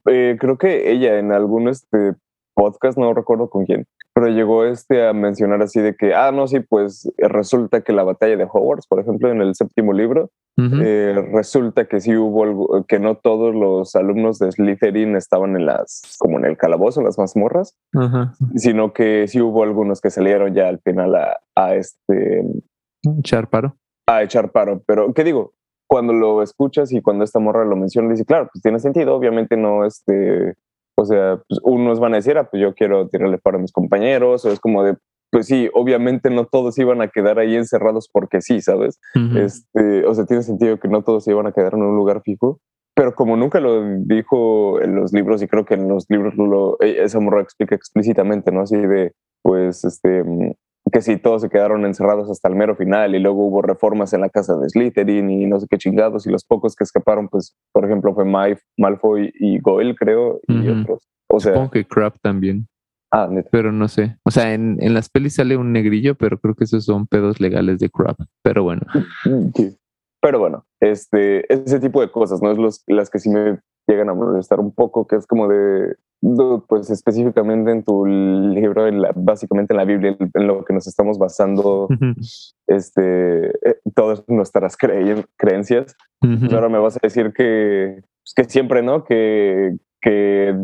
eh, 0.07 0.37
creo 0.39 0.59
que 0.59 0.91
ella 0.91 1.19
en 1.19 1.33
algún 1.33 1.69
este 1.69 2.15
podcast, 2.55 2.99
no 2.99 3.15
recuerdo 3.15 3.49
con 3.49 3.65
quién, 3.65 3.87
pero 4.19 4.33
llegó 4.33 4.65
este 4.65 5.07
a 5.07 5.13
mencionar 5.13 5.63
así 5.63 5.81
de 5.81 5.95
que, 5.95 6.13
ah, 6.13 6.33
no, 6.33 6.49
sí, 6.49 6.59
pues 6.59 7.09
resulta 7.19 7.83
que 7.83 7.93
la 7.93 8.03
batalla 8.03 8.37
de 8.37 8.49
Hogwarts, 8.53 8.89
por 8.89 8.99
ejemplo, 8.99 9.31
en 9.31 9.41
el 9.41 9.55
séptimo 9.55 9.93
libro, 9.93 10.33
eh, 10.57 11.15
resulta 11.33 11.85
que 11.85 12.01
sí 12.01 12.17
hubo 12.17 12.43
algo, 12.43 12.85
que 12.89 12.99
no 12.99 13.15
todos 13.15 13.55
los 13.55 13.95
alumnos 13.95 14.41
de 14.41 14.51
Slytherin 14.51 15.15
estaban 15.15 15.55
en 15.55 15.67
las, 15.67 16.17
como 16.19 16.37
en 16.41 16.47
el 16.47 16.57
calabozo, 16.57 16.99
en 16.99 17.07
las 17.07 17.17
mazmorras, 17.17 17.77
sino 18.57 18.93
que 18.93 19.29
sí 19.29 19.41
hubo 19.41 19.63
algunos 19.63 20.01
que 20.01 20.11
salieron 20.11 20.53
ya 20.53 20.67
al 20.67 20.81
final 20.81 21.15
a, 21.15 21.39
a 21.55 21.77
este... 21.77 22.45
Echar 23.21 23.49
paro. 23.49 23.77
A 24.09 24.25
echar 24.25 24.51
paro, 24.51 24.83
pero 24.85 25.15
¿qué 25.15 25.23
digo? 25.23 25.53
Cuando 25.87 26.13
lo 26.13 26.43
escuchas 26.43 26.91
y 26.91 27.03
cuando 27.03 27.23
esta 27.23 27.39
morra 27.39 27.65
lo 27.65 27.77
menciona, 27.77 28.11
dice, 28.11 28.25
claro, 28.25 28.49
pues 28.53 28.63
tiene 28.63 28.81
sentido, 28.81 29.15
obviamente 29.15 29.57
no, 29.57 29.85
este, 29.87 30.57
o 30.99 31.05
sea, 31.05 31.41
pues 31.49 31.61
unos 31.63 32.01
van 32.01 32.15
a 32.15 32.17
decir, 32.17 32.37
ah, 32.39 32.49
pues 32.51 32.61
yo 32.61 32.75
quiero 32.75 33.09
tirarle 33.09 33.39
para 33.39 33.59
mis 33.59 33.71
compañeros, 33.71 34.45
o 34.45 34.51
es 34.51 34.59
como 34.59 34.83
de, 34.83 34.97
pues 35.31 35.47
sí, 35.47 35.71
obviamente 35.73 36.29
no 36.29 36.47
todos 36.47 36.77
iban 36.79 37.01
a 37.01 37.09
quedar 37.09 37.39
ahí 37.39 37.55
encerrados 37.55 38.09
porque 38.13 38.41
sí, 38.41 38.61
¿sabes? 38.61 38.99
este, 39.37 40.05
o 40.05 40.15
sea, 40.15 40.27
tiene 40.27 40.43
sentido 40.43 40.81
que 40.81 40.89
no 40.89 41.03
todos 41.03 41.29
iban 41.29 41.47
a 41.47 41.53
quedar 41.53 41.75
en 41.75 41.83
un 41.83 41.95
lugar 41.95 42.23
fijo, 42.23 42.61
pero 42.97 43.15
como 43.15 43.37
nunca 43.37 43.61
lo 43.61 43.85
dijo 44.07 44.81
en 44.81 44.97
los 44.97 45.13
libros, 45.13 45.41
y 45.41 45.47
creo 45.47 45.65
que 45.65 45.75
en 45.75 45.87
los 45.87 46.07
libros 46.09 46.35
lo, 46.35 46.77
e, 46.81 47.05
esa 47.05 47.21
morra 47.21 47.43
explica 47.43 47.77
explícitamente, 47.77 48.51
¿no? 48.51 48.63
Así 48.63 48.77
de, 48.77 49.13
pues, 49.43 49.85
este, 49.85 50.25
que 50.91 51.03
sí, 51.03 51.17
todos 51.17 51.43
se 51.43 51.49
quedaron 51.49 51.85
encerrados 51.85 52.31
hasta 52.31 52.49
el 52.49 52.55
mero 52.55 52.77
final 52.77 53.15
y 53.15 53.19
luego 53.19 53.47
hubo 53.47 53.63
reformas 53.63 54.13
en 54.13 54.21
la 54.21 54.29
casa 54.29 54.57
de 54.57 54.69
Slytherin 54.69 55.31
y 55.31 55.47
no 55.47 55.59
sé 55.59 55.67
qué 55.69 55.79
chingados 55.79 56.27
y 56.27 56.31
los 56.31 56.45
pocos 56.45 56.77
que 56.77 56.85
escaparon, 56.85 57.29
pues, 57.29 57.57
por 57.73 57.85
ejemplo, 57.85 58.15
fue 58.15 58.25
Malfoy 58.25 59.33
y 59.35 59.59
Goyle, 59.61 59.95
creo, 59.95 60.41
y 60.47 60.69
otros. 60.69 61.09
O 61.29 61.41
sea, 61.41 61.53
Supongo 61.53 61.71
que 61.71 61.85
Crab 61.85 62.19
también. 62.21 62.69
Ah, 63.11 63.29
Pero 63.51 63.73
no 63.73 63.89
sé. 63.89 64.19
O 64.25 64.31
sea, 64.31 64.53
en, 64.53 64.77
en, 64.81 64.93
las 64.93 65.09
pelis 65.09 65.37
sale 65.37 65.57
un 65.57 65.73
negrillo, 65.73 66.15
pero 66.15 66.39
creo 66.39 66.55
que 66.55 66.65
esos 66.65 66.85
son 66.85 67.07
pedos 67.07 67.41
legales 67.41 67.79
de 67.79 67.89
Crab. 67.89 68.17
Pero 68.43 68.63
bueno. 68.63 68.83
Sí. 69.55 69.77
Pero 70.21 70.41
bueno, 70.41 70.67
este, 70.81 71.53
ese 71.53 71.79
tipo 71.79 72.01
de 72.01 72.11
cosas, 72.11 72.43
¿no? 72.43 72.51
Es 72.51 72.59
los, 72.59 72.83
las 72.87 73.09
que 73.09 73.19
sí 73.19 73.31
me 73.31 73.61
llegan 73.89 74.11
a 74.11 74.15
molestar 74.15 74.61
un 74.61 74.73
poco, 74.73 75.07
que 75.07 75.17
es 75.17 75.27
como 75.27 75.49
de, 75.49 75.97
pues 76.69 76.91
específicamente 76.91 77.71
en 77.71 77.83
tu 77.83 78.05
libro, 78.05 78.87
en 78.87 79.03
la, 79.03 79.13
básicamente 79.15 79.73
en 79.73 79.79
la 79.79 79.85
Biblia, 79.85 80.17
en 80.19 80.47
lo 80.47 80.65
que 80.65 80.75
nos 80.75 80.87
estamos 80.87 81.19
basando, 81.19 81.89
este, 82.67 83.49
eh, 83.49 83.81
todas 83.95 84.23
nuestras 84.29 84.77
creencias. 84.77 85.97
Pues 86.21 86.53
ahora 86.53 86.69
me 86.69 86.79
vas 86.79 86.97
a 86.97 87.01
decir 87.03 87.33
que, 87.33 88.03
pues, 88.23 88.35
que 88.35 88.45
siempre, 88.45 88.83
¿no? 88.83 89.05
Que, 89.05 89.77
que, 90.01 90.57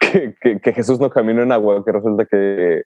que, 0.40 0.60
que, 0.60 0.72
Jesús 0.72 1.00
no 1.00 1.10
caminó 1.10 1.42
en 1.42 1.52
agua, 1.52 1.84
que 1.84 1.92
resulta 1.92 2.24
que, 2.24 2.84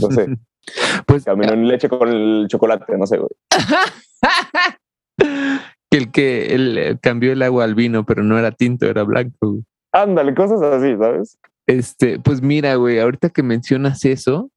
no 0.00 0.10
sé, 0.10 0.28
pues 1.06 1.24
caminó 1.24 1.54
en 1.54 1.66
leche 1.66 1.88
con 1.88 2.08
el 2.08 2.46
chocolate, 2.48 2.96
no 2.96 3.06
sé, 3.06 3.18
güey. 3.18 3.30
el 5.96 6.10
que 6.10 6.54
él 6.54 6.78
eh, 6.78 6.98
cambió 7.00 7.32
el 7.32 7.42
agua 7.42 7.64
al 7.64 7.74
vino, 7.74 8.04
pero 8.04 8.22
no 8.22 8.38
era 8.38 8.50
tinto, 8.50 8.86
era 8.86 9.02
blanco. 9.02 9.60
Ándale, 9.92 10.34
cosas 10.34 10.62
así, 10.62 10.96
¿sabes? 10.96 11.38
Este, 11.66 12.18
pues 12.18 12.42
mira, 12.42 12.74
güey, 12.76 12.98
ahorita 12.98 13.30
que 13.30 13.42
mencionas 13.42 14.04
eso, 14.04 14.50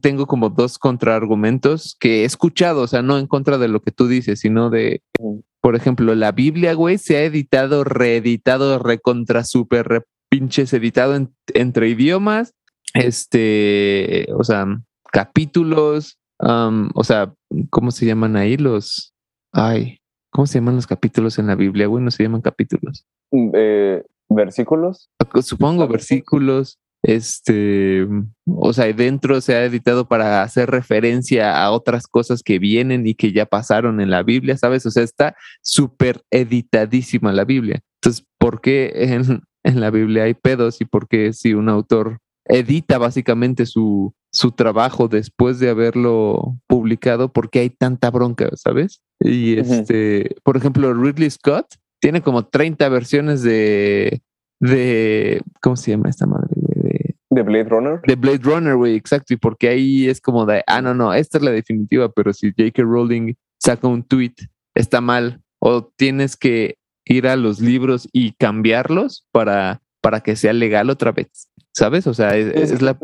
tengo 0.00 0.26
como 0.26 0.48
dos 0.48 0.78
contraargumentos 0.78 1.96
que 2.00 2.22
he 2.22 2.24
escuchado, 2.24 2.82
o 2.82 2.86
sea, 2.86 3.02
no 3.02 3.18
en 3.18 3.26
contra 3.26 3.58
de 3.58 3.68
lo 3.68 3.80
que 3.80 3.92
tú 3.92 4.08
dices, 4.08 4.40
sino 4.40 4.70
de, 4.70 5.02
por 5.60 5.76
ejemplo, 5.76 6.14
la 6.14 6.32
Biblia, 6.32 6.74
güey, 6.74 6.96
se 6.96 7.16
ha 7.16 7.24
editado, 7.24 7.84
reeditado, 7.84 8.78
recontra 8.78 9.44
super 9.44 9.86
re 9.86 10.02
pinches 10.30 10.72
editado 10.74 11.16
entre 11.54 11.88
idiomas, 11.88 12.52
este, 12.94 14.26
o 14.34 14.44
sea, 14.44 14.66
capítulos, 15.10 16.18
o 16.38 17.04
sea, 17.04 17.32
¿cómo 17.70 17.90
se 17.90 18.06
llaman 18.06 18.36
ahí 18.36 18.56
los? 18.56 19.14
Ay, 19.52 19.97
¿Cómo 20.38 20.46
se 20.46 20.60
llaman 20.60 20.76
los 20.76 20.86
capítulos 20.86 21.36
en 21.40 21.48
la 21.48 21.56
Biblia, 21.56 21.88
güey? 21.88 22.00
No 22.00 22.12
se 22.12 22.22
llaman 22.22 22.42
capítulos. 22.42 23.04
Mm, 23.32 23.50
eh, 23.54 24.04
¿Versículos? 24.28 25.10
Supongo 25.42 25.88
versículos. 25.88 26.78
Este, 27.02 28.06
o 28.46 28.72
sea, 28.72 28.84
dentro 28.92 29.40
se 29.40 29.56
ha 29.56 29.64
editado 29.64 30.06
para 30.06 30.42
hacer 30.42 30.70
referencia 30.70 31.60
a 31.60 31.72
otras 31.72 32.06
cosas 32.06 32.44
que 32.44 32.60
vienen 32.60 33.04
y 33.04 33.14
que 33.14 33.32
ya 33.32 33.46
pasaron 33.46 34.00
en 34.00 34.10
la 34.10 34.22
Biblia, 34.22 34.56
¿sabes? 34.56 34.86
O 34.86 34.92
sea, 34.92 35.02
está 35.02 35.34
súper 35.60 36.22
editadísima 36.30 37.32
la 37.32 37.44
Biblia. 37.44 37.80
Entonces, 38.00 38.24
¿por 38.38 38.60
qué 38.60 38.92
en, 38.94 39.42
en 39.64 39.80
la 39.80 39.90
Biblia 39.90 40.22
hay 40.22 40.34
pedos 40.34 40.80
y 40.80 40.84
por 40.84 41.08
qué 41.08 41.32
si 41.32 41.54
un 41.54 41.68
autor 41.68 42.18
edita 42.48 42.98
básicamente 42.98 43.66
su, 43.66 44.14
su 44.32 44.52
trabajo 44.52 45.08
después 45.08 45.58
de 45.58 45.70
haberlo 45.70 46.56
publicado, 46.66 47.32
¿por 47.32 47.50
qué 47.50 47.60
hay 47.60 47.70
tanta 47.70 48.10
bronca, 48.10 48.50
sabes? 48.54 49.00
Y 49.20 49.58
este, 49.58 50.36
por 50.42 50.56
ejemplo, 50.56 50.92
Ridley 50.94 51.30
Scott 51.30 51.66
tiene 52.00 52.22
como 52.22 52.46
30 52.46 52.88
versiones 52.88 53.42
de, 53.42 54.22
de, 54.60 55.42
¿cómo 55.60 55.76
se 55.76 55.92
llama 55.92 56.08
esta 56.08 56.26
madre? 56.26 56.48
De, 56.54 57.16
de 57.30 57.42
Blade 57.42 57.68
Runner. 57.68 58.00
De 58.06 58.14
Blade 58.14 58.40
Runner, 58.42 58.76
güey, 58.76 58.94
exacto. 58.94 59.34
Y 59.34 59.36
porque 59.36 59.68
ahí 59.68 60.08
es 60.08 60.20
como 60.20 60.46
de, 60.46 60.62
ah, 60.66 60.80
no, 60.80 60.94
no, 60.94 61.12
esta 61.12 61.38
es 61.38 61.44
la 61.44 61.50
definitiva, 61.50 62.10
pero 62.10 62.32
si 62.32 62.50
J.K. 62.50 62.82
Rowling 62.82 63.34
saca 63.58 63.88
un 63.88 64.02
tweet, 64.02 64.34
está 64.74 65.00
mal. 65.00 65.40
O 65.60 65.84
tienes 65.96 66.36
que 66.36 66.76
ir 67.04 67.26
a 67.26 67.36
los 67.36 67.60
libros 67.60 68.08
y 68.12 68.32
cambiarlos 68.32 69.26
para, 69.32 69.80
para 70.00 70.20
que 70.20 70.36
sea 70.36 70.52
legal 70.52 70.90
otra 70.90 71.12
vez. 71.12 71.48
¿Sabes? 71.78 72.06
O 72.06 72.14
sea, 72.14 72.36
es 72.36 72.82
la... 72.82 72.98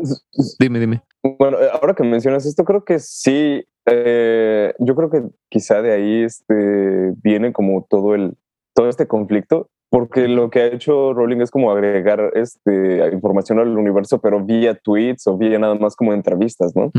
Dime, 0.59 0.79
dime. 0.79 1.01
Bueno, 1.23 1.57
ahora 1.73 1.93
que 1.93 2.03
mencionas 2.03 2.45
esto, 2.45 2.63
creo 2.65 2.83
que 2.83 2.99
sí 2.99 3.65
eh, 3.85 4.73
yo 4.79 4.95
creo 4.95 5.09
que 5.09 5.23
quizá 5.49 5.81
de 5.81 5.93
ahí 5.93 6.23
este, 6.23 7.13
viene 7.21 7.53
como 7.53 7.85
todo, 7.87 8.15
el, 8.15 8.35
todo 8.73 8.89
este 8.89 9.07
conflicto, 9.07 9.69
porque 9.89 10.27
lo 10.27 10.49
que 10.49 10.59
ha 10.59 10.65
hecho 10.67 11.13
Rowling 11.13 11.41
es 11.41 11.51
como 11.51 11.71
agregar 11.71 12.31
este, 12.33 13.07
información 13.13 13.59
al 13.59 13.77
universo, 13.77 14.19
pero 14.19 14.43
vía 14.43 14.73
tweets 14.75 15.27
o 15.27 15.37
vía 15.37 15.59
nada 15.59 15.75
más 15.75 15.95
como 15.95 16.13
entrevistas, 16.13 16.75
¿no? 16.75 16.91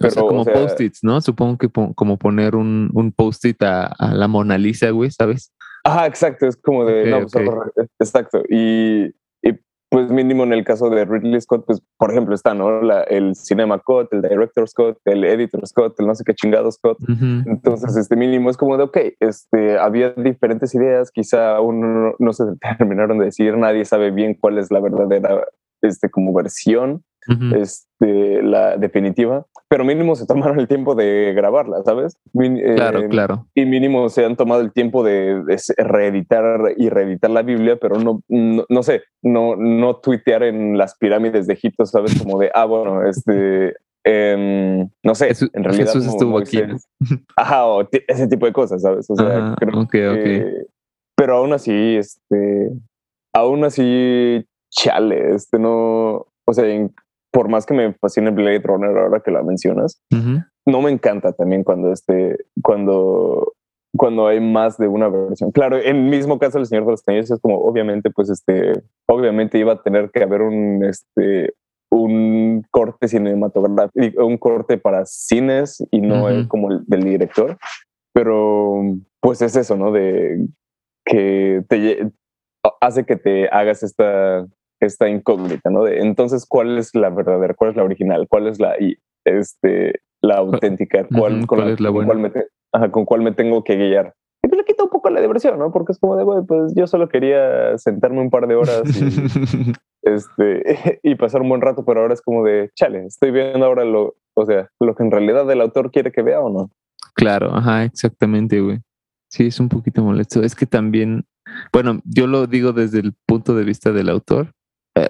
pero, 0.00 0.26
como 0.26 0.44
post-its, 0.44 1.04
¿no? 1.04 1.20
Supongo 1.20 1.58
que 1.58 1.68
como 1.68 2.16
poner 2.16 2.56
un, 2.56 2.90
un 2.92 3.12
post-it 3.12 3.62
a, 3.62 3.94
la 4.12 4.26
Mona 4.26 4.58
Lisa, 4.58 4.90
güey, 4.90 5.10
¿sabes? 5.10 5.52
Ajá, 5.84 6.06
exacto, 6.06 6.48
es 6.48 6.56
como 6.56 6.84
de, 6.84 7.08
no, 7.08 7.20
pues, 7.20 7.90
exacto. 8.00 8.42
Y, 8.50 9.14
pues 9.88 10.10
mínimo 10.10 10.42
en 10.42 10.52
el 10.52 10.64
caso 10.64 10.90
de 10.90 11.04
Ridley 11.04 11.40
Scott, 11.40 11.64
pues 11.66 11.80
por 11.96 12.10
ejemplo 12.10 12.34
está, 12.34 12.54
¿no? 12.54 12.82
La, 12.82 13.02
el 13.02 13.34
Cinema 13.36 13.78
Scott, 13.78 14.12
el 14.12 14.22
Director 14.22 14.68
Scott, 14.68 14.98
el 15.04 15.24
Editor 15.24 15.66
Scott, 15.66 15.98
el 16.00 16.06
no 16.06 16.14
sé 16.14 16.24
qué 16.24 16.34
chingado 16.34 16.70
Scott. 16.72 16.98
Entonces, 17.46 17.96
este 17.96 18.16
mínimo 18.16 18.50
es 18.50 18.56
como 18.56 18.76
de, 18.76 18.84
ok, 18.84 18.98
este, 19.20 19.78
había 19.78 20.10
diferentes 20.10 20.74
ideas, 20.74 21.10
quizá 21.12 21.60
uno 21.60 22.14
no, 22.18 22.32
se 22.32 22.44
terminaron 22.78 23.18
de 23.18 23.26
decir, 23.26 23.56
nadie 23.56 23.84
sabe 23.84 24.10
bien 24.10 24.34
cuál 24.34 24.58
es 24.58 24.70
la 24.70 24.80
verdadera, 24.80 25.46
este, 25.82 26.10
como 26.10 26.32
versión 26.32 27.04
este, 27.54 28.42
la 28.42 28.76
definitiva, 28.76 29.46
pero 29.68 29.84
mínimo 29.84 30.14
se 30.14 30.26
tomaron 30.26 30.60
el 30.60 30.68
tiempo 30.68 30.94
de 30.94 31.32
grabarla, 31.34 31.82
¿sabes? 31.84 32.16
claro, 32.32 33.00
eh, 33.00 33.08
claro. 33.08 33.46
Y 33.54 33.64
mínimo 33.64 34.08
se 34.08 34.24
han 34.24 34.36
tomado 34.36 34.60
el 34.60 34.72
tiempo 34.72 35.02
de, 35.02 35.42
reeditar 35.76 36.74
y 36.76 36.88
reeditar 36.88 37.30
la 37.30 37.42
Biblia, 37.42 37.76
pero 37.80 37.98
no, 37.98 38.20
no, 38.28 38.82
sé, 38.82 39.02
no, 39.22 39.56
no 39.56 39.96
tuitear 39.96 40.44
en 40.44 40.78
las 40.78 40.96
pirámides 40.96 41.46
de 41.46 41.54
Egipto, 41.54 41.84
¿sabes? 41.84 42.20
Como 42.20 42.38
de, 42.38 42.50
ah, 42.54 42.64
bueno, 42.64 43.06
este, 43.06 43.74
em, 44.04 44.88
no 45.02 45.14
sé, 45.14 45.32
en 45.52 45.64
realidad. 45.64 45.86
Jesús 45.86 46.06
estuvo 46.06 46.38
aquí. 46.38 46.62
Ajá, 47.36 47.66
o 47.66 47.88
ese 47.90 48.28
tipo 48.28 48.46
de 48.46 48.52
cosas, 48.52 48.82
¿sabes? 48.82 49.10
O 49.10 49.16
sea, 49.16 49.54
creo 49.58 49.88
que, 49.88 50.66
Pero 51.16 51.38
aún 51.38 51.52
así, 51.52 51.96
este, 51.96 52.70
aún 53.34 53.64
así, 53.64 54.46
chale, 54.70 55.34
este 55.34 55.58
no, 55.58 56.26
o 56.46 56.52
sea, 56.52 56.64
por 57.36 57.50
más 57.50 57.66
que 57.66 57.74
me 57.74 57.92
fascine 57.92 58.30
Blade 58.30 58.62
Runner 58.64 58.96
ahora 58.96 59.20
que 59.20 59.30
la 59.30 59.42
mencionas, 59.42 60.00
no 60.10 60.80
me 60.80 60.90
encanta 60.90 61.34
también 61.34 61.64
cuando 61.64 61.92
este, 61.92 62.46
cuando 62.62 63.52
cuando 63.94 64.26
hay 64.26 64.40
más 64.40 64.78
de 64.78 64.88
una 64.88 65.10
versión. 65.10 65.52
Claro, 65.52 65.76
en 65.76 65.96
el 65.96 66.02
mismo 66.04 66.38
caso 66.38 66.56
del 66.56 66.66
Señor 66.66 66.86
de 66.86 66.92
los 66.92 67.02
Anillos 67.06 67.30
es 67.30 67.38
como 67.40 67.58
obviamente 67.58 68.10
pues 68.10 68.30
este 68.30 68.72
obviamente 69.06 69.58
iba 69.58 69.74
a 69.74 69.82
tener 69.82 70.10
que 70.10 70.22
haber 70.22 70.40
un 70.40 70.82
este 70.82 71.52
un 71.90 72.64
corte 72.70 73.06
cinematográfico, 73.06 74.24
un 74.24 74.38
corte 74.38 74.78
para 74.78 75.04
cines 75.04 75.86
y 75.90 76.00
no 76.00 76.48
como 76.48 76.70
el 76.70 76.86
del 76.86 77.04
director, 77.04 77.58
pero 78.14 78.80
pues 79.20 79.42
es 79.42 79.56
eso, 79.56 79.76
¿no? 79.76 79.92
De 79.92 80.46
que 81.04 81.62
te 81.68 82.10
hace 82.80 83.04
que 83.04 83.16
te 83.16 83.50
hagas 83.50 83.82
esta 83.82 84.46
esta 84.80 85.08
incógnita, 85.08 85.70
¿no? 85.70 85.84
De, 85.84 86.00
entonces, 86.00 86.46
¿cuál 86.46 86.78
es 86.78 86.94
la 86.94 87.10
verdadera? 87.10 87.54
¿Cuál 87.54 87.70
es 87.70 87.76
la 87.76 87.84
original? 87.84 88.26
¿Cuál 88.28 88.46
es 88.46 88.60
la 88.60 88.74
este 89.24 90.00
la 90.22 90.36
auténtica? 90.36 91.06
¿Cuál, 91.16 91.46
con, 91.46 91.68
es 91.68 91.80
la 91.80 91.90
buena? 91.90 92.06
Cuál 92.06 92.18
me 92.18 92.90
con 92.90 93.04
cuál 93.04 93.22
me 93.22 93.32
tengo 93.32 93.64
que 93.64 93.76
guiar? 93.76 94.14
Y 94.42 94.48
pues 94.48 94.58
le 94.58 94.64
quita 94.64 94.84
un 94.84 94.90
poco 94.90 95.10
la 95.10 95.20
diversión, 95.20 95.58
¿no? 95.58 95.72
Porque 95.72 95.92
es 95.92 95.98
como 95.98 96.16
de, 96.16 96.24
güey, 96.24 96.44
pues 96.46 96.72
yo 96.76 96.86
solo 96.86 97.08
quería 97.08 97.76
sentarme 97.78 98.20
un 98.20 98.30
par 98.30 98.46
de 98.46 98.54
horas 98.54 98.82
y, 98.84 99.72
este, 100.02 101.00
y 101.02 101.14
pasar 101.14 101.42
un 101.42 101.48
buen 101.48 101.60
rato, 101.60 101.84
pero 101.84 102.02
ahora 102.02 102.14
es 102.14 102.22
como 102.22 102.44
de, 102.44 102.70
chale, 102.74 103.06
estoy 103.06 103.30
viendo 103.30 103.64
ahora 103.64 103.84
lo, 103.84 104.14
o 104.34 104.46
sea, 104.46 104.68
lo 104.80 104.94
que 104.94 105.02
en 105.02 105.10
realidad 105.10 105.50
el 105.50 105.60
autor 105.60 105.90
quiere 105.90 106.12
que 106.12 106.22
vea 106.22 106.40
o 106.40 106.50
no. 106.50 106.70
Claro, 107.14 107.54
ajá, 107.54 107.84
exactamente, 107.84 108.60
güey. 108.60 108.78
Sí, 109.28 109.46
es 109.48 109.58
un 109.58 109.68
poquito 109.68 110.02
molesto. 110.02 110.42
Es 110.42 110.54
que 110.54 110.66
también, 110.66 111.24
bueno, 111.72 112.00
yo 112.04 112.26
lo 112.26 112.46
digo 112.46 112.72
desde 112.72 113.00
el 113.00 113.14
punto 113.26 113.54
de 113.54 113.64
vista 113.64 113.90
del 113.92 114.08
autor. 114.08 114.52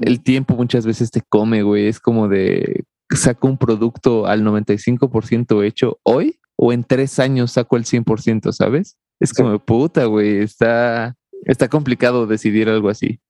El 0.00 0.22
tiempo 0.22 0.54
muchas 0.54 0.84
veces 0.84 1.10
te 1.10 1.22
come, 1.28 1.62
güey. 1.62 1.86
Es 1.86 2.00
como 2.00 2.28
de 2.28 2.84
saco 3.10 3.46
un 3.46 3.56
producto 3.56 4.26
al 4.26 4.42
95% 4.42 5.64
hecho 5.64 5.98
hoy 6.02 6.40
o 6.56 6.72
en 6.72 6.84
tres 6.84 7.18
años 7.18 7.52
saco 7.52 7.76
el 7.76 7.84
100%, 7.84 8.52
¿sabes? 8.52 8.98
Es 9.20 9.32
como 9.32 9.58
puta, 9.58 10.06
güey, 10.06 10.38
está, 10.38 11.14
está 11.44 11.68
complicado 11.68 12.26
decidir 12.26 12.68
algo 12.68 12.88
así. 12.88 13.20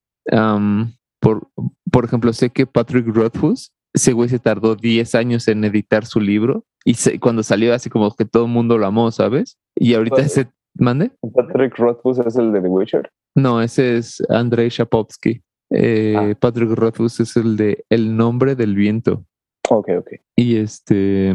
por, 1.21 1.49
por 1.91 2.05
ejemplo, 2.05 2.33
sé 2.33 2.51
que 2.51 2.67
Patrick 2.67 3.07
Rothfuss, 3.07 3.73
ese 3.93 4.13
güey 4.13 4.29
se 4.29 4.39
tardó 4.39 4.77
10 4.77 5.15
años 5.15 5.49
en 5.49 5.65
editar 5.65 6.07
su 6.07 6.21
libro 6.21 6.65
y 6.85 6.95
cuando 7.19 7.43
salió 7.43 7.75
así 7.75 7.91
como 7.91 8.15
que 8.15 8.25
todo 8.25 8.45
el 8.47 8.51
mundo 8.51 8.79
lo 8.79 8.87
amó, 8.87 9.11
¿sabes? 9.11 9.59
Y 9.75 9.95
ahorita 9.95 10.23
ese... 10.23 10.49
¿Mande? 10.79 11.11
Patrick 11.35 11.77
Rothfuss 11.79 12.19
es 12.19 12.37
el 12.37 12.53
de 12.53 12.61
The 12.61 12.69
Witcher. 12.69 13.11
No, 13.35 13.63
ese 13.63 13.97
es 13.97 14.23
Andrei 14.29 14.69
Shapovsky. 14.69 15.43
Eh, 15.71 16.15
ah. 16.17 16.35
Patrick 16.39 16.71
Rothfuss 16.71 17.21
es 17.21 17.37
el 17.37 17.57
de 17.57 17.85
El 17.89 18.17
nombre 18.17 18.55
del 18.55 18.75
viento. 18.75 19.25
Ok, 19.69 19.89
ok. 19.99 20.11
Y 20.37 20.57
este 20.57 21.35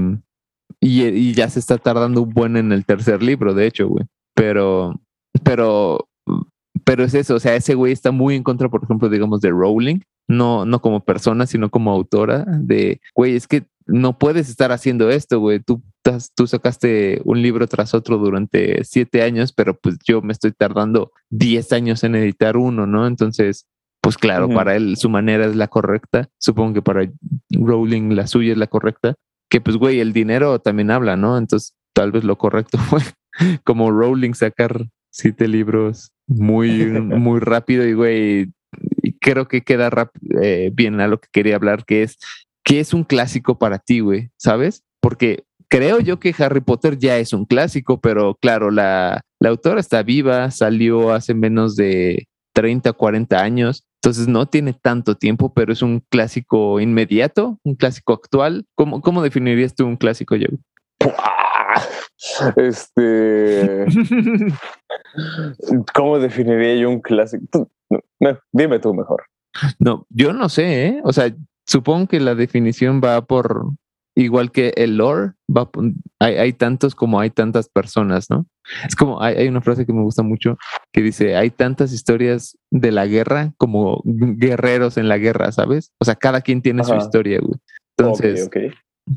y, 0.79 1.33
ya 1.33 1.50
se 1.50 1.59
está 1.59 1.77
tardando 1.77 2.23
un 2.23 2.29
buen 2.29 2.57
en 2.57 2.71
el 2.71 2.85
tercer 2.85 3.21
libro, 3.21 3.53
de 3.53 3.67
hecho, 3.67 3.88
güey. 3.88 4.05
Pero, 4.33 5.00
pero, 5.43 6.07
pero 6.83 7.03
es 7.03 7.13
eso, 7.13 7.35
o 7.35 7.39
sea, 7.39 7.55
ese 7.55 7.75
güey 7.75 7.93
está 7.93 8.11
muy 8.11 8.35
en 8.35 8.43
contra, 8.43 8.69
por 8.69 8.83
ejemplo, 8.83 9.09
digamos, 9.09 9.41
de 9.41 9.50
Rowling, 9.50 10.00
no, 10.27 10.65
no 10.65 10.81
como 10.81 11.03
persona, 11.03 11.45
sino 11.45 11.69
como 11.69 11.91
autora, 11.91 12.45
de, 12.47 13.00
güey, 13.13 13.35
es 13.35 13.48
que 13.48 13.65
no 13.85 14.17
puedes 14.17 14.50
estar 14.50 14.72
haciendo 14.72 15.09
esto, 15.09 15.39
güey. 15.39 15.59
Tú, 15.59 15.83
tú 16.35 16.48
sacaste 16.48 17.22
un 17.25 17.41
libro 17.41 17.67
tras 17.67 17.94
otro 17.94 18.17
durante 18.17 18.83
siete 18.83 19.22
años, 19.22 19.53
pero 19.53 19.77
pues 19.77 19.98
yo 20.05 20.22
me 20.22 20.33
estoy 20.33 20.51
tardando 20.51 21.11
diez 21.29 21.74
años 21.74 22.03
en 22.03 22.15
editar 22.15 22.57
uno, 22.57 22.87
¿no? 22.87 23.05
Entonces, 23.05 23.67
pues 24.01 24.18
claro, 24.18 24.50
para 24.50 24.75
él 24.75 24.98
su 24.98 25.09
manera 25.09 25.46
es 25.46 25.55
la 25.55 25.68
correcta. 25.68 26.29
Supongo 26.40 26.74
que 26.74 26.81
para 26.81 27.09
Rowling 27.51 28.16
la 28.16 28.27
suya 28.27 28.51
es 28.51 28.57
la 28.57 28.68
correcta 28.68 29.16
que 29.51 29.61
pues, 29.61 29.75
güey, 29.75 30.00
el 30.00 30.14
dinero 30.14 30.59
también 30.59 30.90
habla, 30.90 31.18
¿no? 31.18 31.37
Entonces, 31.37 31.75
tal 31.94 32.11
vez 32.11 32.24
lo 32.24 32.37
correcto 32.37 32.77
fue 32.90 33.01
como 33.64 33.92
Rowling 33.92 34.33
sacar 34.33 34.87
siete 35.11 35.48
libros 35.48 36.11
muy, 36.25 36.85
muy 36.90 37.40
rápido 37.42 37.85
y, 37.85 37.94
güey, 37.94 38.51
y 39.03 39.14
creo 39.20 39.48
que 39.48 39.61
queda 39.61 39.92
eh, 40.42 40.72
bien 40.74 41.01
a 41.01 41.07
lo 41.07 41.20
que 41.20 41.27
quería 41.31 41.57
hablar, 41.57 41.85
que 41.85 42.01
es, 42.01 42.18
que 42.64 42.79
es 42.79 42.94
un 42.94 43.03
clásico 43.03 43.59
para 43.59 43.77
ti, 43.77 44.00
güey, 44.00 44.29
¿sabes? 44.37 44.83
Porque 45.01 45.44
creo 45.68 46.00
yo 46.00 46.20
que 46.20 46.33
Harry 46.40 46.61
Potter 46.61 46.98
ya 46.98 47.18
es 47.18 47.33
un 47.33 47.44
clásico, 47.46 48.00
pero 48.00 48.35
claro, 48.35 48.72
la, 48.72 49.22
la 49.42 49.50
autora 49.50 49.81
está 49.81 50.01
viva, 50.01 50.50
salió 50.51 51.11
hace 51.11 51.33
menos 51.33 51.75
de 51.75 52.27
30, 52.53 52.94
40 52.94 53.42
años. 53.42 53.85
Entonces 54.03 54.27
no 54.27 54.48
tiene 54.48 54.74
tanto 54.74 55.16
tiempo, 55.16 55.53
pero 55.53 55.72
es 55.72 55.83
un 55.83 56.00
clásico 56.09 56.79
inmediato, 56.79 57.59
un 57.64 57.75
clásico 57.75 58.14
actual. 58.14 58.66
¿Cómo, 58.74 59.00
cómo 59.00 59.22
definirías 59.22 59.75
tú 59.75 59.85
un 59.85 59.96
clásico, 59.96 60.35
Joe? 60.35 60.57
Este. 62.55 63.85
¿Cómo 65.94 66.20
definiría 66.20 66.75
yo 66.75 66.90
un 66.90 67.00
clásico? 67.00 67.70
dime 68.51 68.79
tú 68.79 68.94
mejor. 68.94 69.24
No, 69.79 70.05
yo 70.09 70.33
no 70.33 70.50
sé, 70.50 70.87
¿eh? 70.87 71.01
O 71.03 71.14
sea, 71.14 71.33
supongo 71.66 72.07
que 72.07 72.20
la 72.20 72.35
definición 72.35 73.01
va 73.03 73.22
por, 73.22 73.72
igual 74.15 74.51
que 74.51 74.74
el 74.75 74.97
lore, 74.97 75.33
va, 75.50 75.69
hay, 76.19 76.35
hay, 76.35 76.53
tantos 76.53 76.95
como 76.95 77.19
hay 77.19 77.29
tantas 77.29 77.69
personas, 77.69 78.29
¿no? 78.29 78.45
Es 78.87 78.95
como, 78.95 79.21
hay, 79.21 79.35
hay, 79.35 79.47
una 79.47 79.61
frase 79.61 79.85
que 79.85 79.93
me 79.93 80.01
gusta 80.01 80.24
mucho 80.24 80.57
que 80.91 81.01
dice, 81.01 81.35
hay 81.35 81.50
tantas 81.50 81.93
historias 81.93 82.57
de 82.71 82.91
la 82.91 83.05
guerra 83.07 83.53
como 83.57 84.01
guerreros 84.05 84.97
en 84.97 85.07
la 85.07 85.17
guerra, 85.17 85.51
¿sabes? 85.51 85.91
O 86.00 86.05
sea, 86.05 86.15
cada 86.15 86.41
quien 86.41 86.61
tiene 86.61 86.83
su 86.83 86.95
historia, 86.95 87.39
güey. 87.39 87.59
Entonces, 87.97 88.50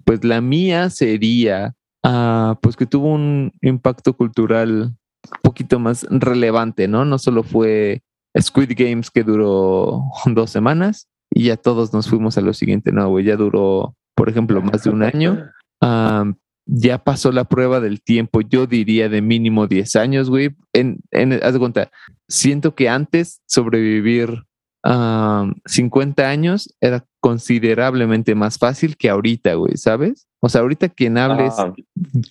pues 0.04 0.24
la 0.24 0.40
mía 0.40 0.90
sería, 0.90 1.74
uh, 2.04 2.54
pues 2.60 2.76
que 2.76 2.86
tuvo 2.86 3.12
un 3.12 3.52
impacto 3.62 4.14
cultural 4.14 4.82
un 4.82 5.40
poquito 5.42 5.78
más 5.78 6.06
relevante, 6.10 6.88
¿no? 6.88 7.04
No 7.04 7.18
solo 7.18 7.42
fue 7.42 8.02
Squid 8.38 8.72
Games 8.76 9.10
que 9.10 9.22
duró 9.22 10.02
dos 10.26 10.50
semanas 10.50 11.08
y 11.30 11.44
ya 11.44 11.56
todos 11.56 11.92
nos 11.92 12.08
fuimos 12.08 12.38
a 12.38 12.42
lo 12.42 12.52
siguiente, 12.52 12.92
no, 12.92 13.08
güey, 13.08 13.24
ya 13.24 13.36
duró 13.36 13.96
por 14.14 14.28
ejemplo, 14.28 14.62
más 14.62 14.84
de 14.84 14.90
un 14.90 15.02
año, 15.02 15.50
ya 16.66 16.98
pasó 16.98 17.30
la 17.30 17.44
prueba 17.44 17.80
del 17.80 18.02
tiempo, 18.02 18.40
yo 18.40 18.66
diría 18.66 19.08
de 19.08 19.20
mínimo 19.20 19.66
10 19.66 19.96
años, 19.96 20.30
güey. 20.30 20.54
En, 20.72 21.00
en, 21.10 21.32
haz 21.42 21.52
de 21.52 21.58
cuenta, 21.58 21.90
siento 22.28 22.74
que 22.74 22.88
antes 22.88 23.42
sobrevivir 23.46 24.44
50 25.66 26.28
años 26.28 26.74
era 26.80 27.06
considerablemente 27.20 28.34
más 28.34 28.58
fácil 28.58 28.96
que 28.96 29.08
ahorita, 29.08 29.54
güey, 29.54 29.76
¿sabes? 29.76 30.26
O 30.40 30.48
sea, 30.50 30.60
ahorita 30.60 30.90
quien 30.90 31.16
hables 31.16 31.54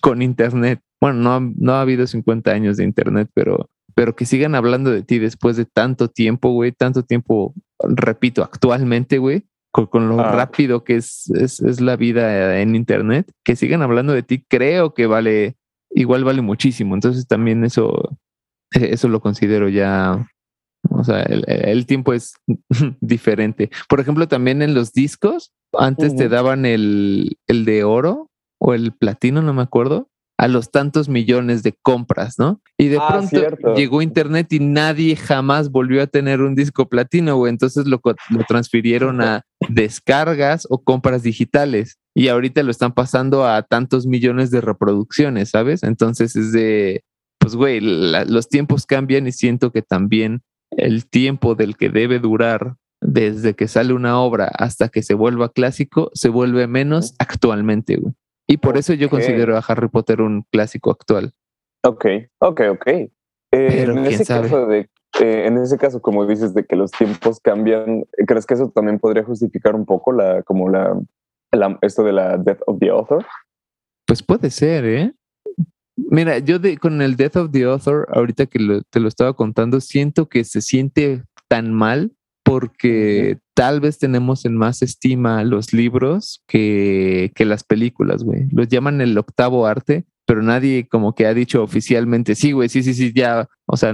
con 0.02 0.22
internet, 0.22 0.80
bueno, 1.02 1.20
no, 1.20 1.54
no 1.58 1.74
ha 1.74 1.82
habido 1.82 2.06
50 2.06 2.52
años 2.52 2.78
de 2.78 2.84
internet, 2.84 3.30
pero, 3.34 3.70
pero 3.96 4.16
que 4.16 4.26
sigan 4.26 4.54
hablando 4.54 4.92
de 4.92 5.02
ti 5.02 5.18
después 5.18 5.58
de 5.58 5.66
tanto 5.66 6.10
tiempo, 6.10 6.52
güey, 6.52 6.72
tanto 6.72 7.02
tiempo, 7.04 7.56
repito, 7.80 8.44
actualmente, 8.44 9.18
güey, 9.18 9.48
con, 9.74 10.08
lo 10.08 10.20
ah. 10.20 10.32
rápido 10.32 10.84
que 10.84 10.96
es, 10.98 11.30
es, 11.32 11.82
la 11.82 11.96
vida 11.96 12.60
en 12.60 12.76
Internet, 12.76 13.32
que 13.44 13.56
sigan 13.56 13.82
hablando 13.82 14.14
de 14.14 14.22
ti, 14.22 14.46
creo 14.48 14.94
que 14.94 15.08
vale, 15.08 15.56
igual 15.90 16.24
vale 16.24 16.42
muchísimo. 16.42 16.94
Entonces 16.94 17.28
también 17.28 17.66
eso, 17.66 18.18
eso 18.72 19.08
lo 19.08 19.20
considero 19.20 19.70
ya, 19.70 20.28
o 20.90 21.04
sea, 21.04 21.24
el, 21.24 21.86
tiempo 21.88 22.14
es 22.14 22.34
diferente. 23.02 23.72
Por 23.90 24.00
ejemplo, 24.00 24.28
también 24.28 24.62
en 24.62 24.76
los 24.76 24.94
discos, 24.94 25.52
antes 25.74 26.16
te 26.16 26.30
daban 26.30 26.66
el, 26.66 27.38
el 27.48 27.66
de 27.66 27.84
oro 27.84 28.30
o 28.60 28.76
el 28.76 28.94
platino, 28.94 29.42
no 29.42 29.56
me 29.56 29.64
acuerdo, 29.64 30.08
a 30.38 30.48
los 30.48 30.72
tantos 30.72 31.10
millones 31.10 31.64
de 31.64 31.74
compras, 31.82 32.38
¿no? 32.38 32.62
Y 32.78 32.88
de 32.88 32.98
ah, 33.00 33.08
pronto 33.08 33.76
llegó 33.76 34.02
Internet 34.02 34.52
y 34.52 34.60
nadie 34.60 35.16
jamás 35.16 35.70
volvió 35.70 36.02
a 36.02 36.08
tener 36.08 36.42
un 36.42 36.56
disco 36.56 36.90
platino, 36.90 37.38
güey. 37.38 37.52
Entonces 37.52 37.86
lo, 37.86 38.02
lo 38.04 38.44
transfirieron 38.48 39.22
a 39.22 39.44
descargas 39.70 40.68
o 40.70 40.84
compras 40.84 41.24
digitales. 41.24 41.98
Y 42.16 42.28
ahorita 42.28 42.64
lo 42.64 42.72
están 42.72 42.94
pasando 42.94 43.46
a 43.46 43.64
tantos 43.64 44.06
millones 44.06 44.52
de 44.52 44.62
reproducciones, 44.62 45.50
¿sabes? 45.50 45.84
Entonces 45.84 46.36
es 46.36 46.52
de, 46.52 47.04
pues, 47.40 47.56
güey, 47.56 47.80
los 47.82 48.50
tiempos 48.50 48.86
cambian 48.86 49.28
y 49.28 49.32
siento 49.32 49.72
que 49.72 49.82
también 49.82 50.42
el 50.72 51.08
tiempo 51.08 51.56
del 51.56 51.76
que 51.76 51.90
debe 51.90 52.20
durar 52.20 52.76
desde 53.02 53.54
que 53.54 53.68
sale 53.68 53.94
una 53.94 54.20
obra 54.20 54.46
hasta 54.48 54.88
que 54.88 55.04
se 55.04 55.14
vuelva 55.14 55.52
clásico 55.52 56.10
se 56.14 56.30
vuelve 56.30 56.68
menos 56.68 57.16
actualmente, 57.20 57.98
güey. 57.98 58.14
Y 58.48 58.58
por 58.58 58.78
eso 58.78 58.94
yo 58.94 59.10
considero 59.10 59.58
a 59.58 59.64
Harry 59.68 59.88
Potter 59.88 60.22
un 60.22 60.46
clásico 60.52 60.92
actual. 60.92 61.34
Ok, 61.84 62.06
ok, 62.40 62.62
ok. 62.72 62.88
Eh, 62.88 63.10
en, 63.52 63.98
ese 64.06 64.26
caso 64.26 64.66
de, 64.68 64.90
eh, 65.20 65.46
en 65.48 65.58
ese 65.58 65.78
caso, 65.78 66.02
como 66.02 66.26
dices, 66.26 66.54
de 66.54 66.66
que 66.66 66.76
los 66.76 66.92
tiempos 66.92 67.40
cambian, 67.40 68.06
¿crees 68.28 68.46
que 68.46 68.56
eso 68.56 68.70
también 68.70 69.00
podría 69.00 69.24
justificar 69.24 69.76
un 69.76 69.86
poco 69.86 70.12
la, 70.12 70.42
como 70.44 70.70
la, 70.70 70.98
esto 71.82 72.04
de 72.04 72.14
la 72.14 72.38
Death 72.38 72.62
of 72.66 72.80
the 72.80 72.90
Author? 72.90 73.26
Pues 74.06 74.24
puede 74.24 74.50
ser, 74.50 74.86
¿eh? 74.86 75.14
Mira, 75.96 76.40
yo 76.40 76.58
de, 76.58 76.78
con 76.78 77.02
el 77.02 77.16
Death 77.16 77.36
of 77.36 77.52
the 77.52 77.64
Author, 77.64 78.08
ahorita 78.12 78.48
que 78.48 78.82
te 78.90 79.00
lo 79.00 79.08
estaba 79.08 79.34
contando, 79.34 79.80
siento 79.80 80.28
que 80.28 80.44
se 80.44 80.62
siente 80.62 81.24
tan 81.48 81.72
mal 81.72 82.12
porque 82.44 83.38
tal 83.54 83.80
vez 83.80 84.00
tenemos 84.00 84.46
en 84.46 84.58
más 84.58 84.82
estima 84.82 85.44
los 85.44 85.72
libros 85.74 86.44
que, 86.48 87.32
que 87.36 87.46
las 87.46 87.64
películas, 87.64 88.24
güey. 88.24 88.48
Los 88.52 88.68
llaman 88.68 89.00
el 89.02 89.18
octavo 89.18 89.66
arte, 89.66 90.06
pero 90.26 90.42
nadie 90.42 90.88
como 90.88 91.16
que 91.16 91.26
ha 91.26 91.34
dicho 91.34 91.64
oficialmente, 91.64 92.36
sí, 92.36 92.52
güey, 92.52 92.70
sí, 92.70 92.84
sí, 92.84 92.94
sí, 92.94 93.14
ya, 93.14 93.48
o 93.66 93.78
sea, 93.78 93.94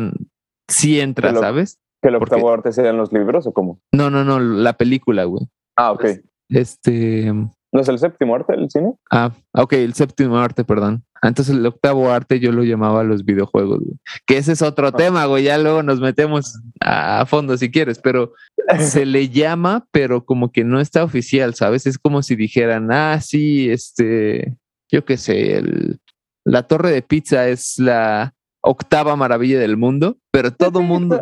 sí 0.69 0.99
entra, 0.99 1.34
¿sabes? 1.36 1.77
¿Que 2.01 2.10
el 2.10 2.15
octavo 2.15 2.51
arte 2.51 2.71
sean 2.71 2.97
los 2.97 3.12
libros 3.12 3.45
o 3.45 3.51
cómo? 3.51 3.82
No, 3.91 4.10
no, 4.10 4.23
no, 4.23 4.39
la 4.39 4.73
película, 4.73 5.25
güey. 5.25 5.47
Ah, 5.75 5.91
ok. 5.91 6.05
Este, 6.49 7.32
¿No 7.71 7.82
es 7.82 7.88
el 7.88 7.99
séptimo 7.99 8.36
arte 8.36 8.53
del 8.53 8.69
cine? 8.69 8.93
Ah, 9.12 9.32
ok, 9.53 9.73
el 9.73 9.93
séptimo 9.93 10.38
arte, 10.38 10.63
perdón. 10.63 11.03
Entonces 11.21 11.55
el 11.55 11.65
octavo 11.65 12.10
arte 12.10 12.39
yo 12.39 12.51
lo 12.51 12.63
llamaba 12.63 13.03
los 13.03 13.25
videojuegos, 13.25 13.79
güey. 13.79 13.97
Que 14.25 14.38
ese 14.38 14.53
es 14.53 14.62
otro 14.62 14.91
tema, 14.91 15.25
güey. 15.25 15.43
Ya 15.43 15.58
luego 15.58 15.84
nos 15.84 15.99
metemos 15.99 16.60
a, 16.79 17.25
fondo 17.25 17.58
si 17.58 17.69
quieres, 17.69 17.99
pero 17.99 18.34
se 18.79 19.05
le 19.05 19.29
llama, 19.29 19.86
pero 19.91 20.25
como 20.25 20.51
que 20.51 20.63
no 20.63 20.79
está 20.79 21.03
oficial, 21.03 21.53
¿sabes? 21.53 21.86
Es 21.86 21.99
como 21.99 22.23
si 22.23 22.36
dijeran, 22.36 22.91
ah, 22.91 23.19
sí, 23.21 23.69
este, 23.69 24.58
yo 24.91 25.05
qué 25.05 25.17
sé, 25.17 25.58
el, 25.58 25.99
la 26.45 26.63
torre 26.63 26.91
de 26.91 27.01
pizza 27.01 27.47
es 27.49 27.77
la 27.77 28.34
octava 28.62 29.15
maravilla 29.15 29.60
del 29.60 29.78
mundo, 29.78 30.17
pero 30.32 30.52
todo 30.52 30.82
mundo, 30.82 31.22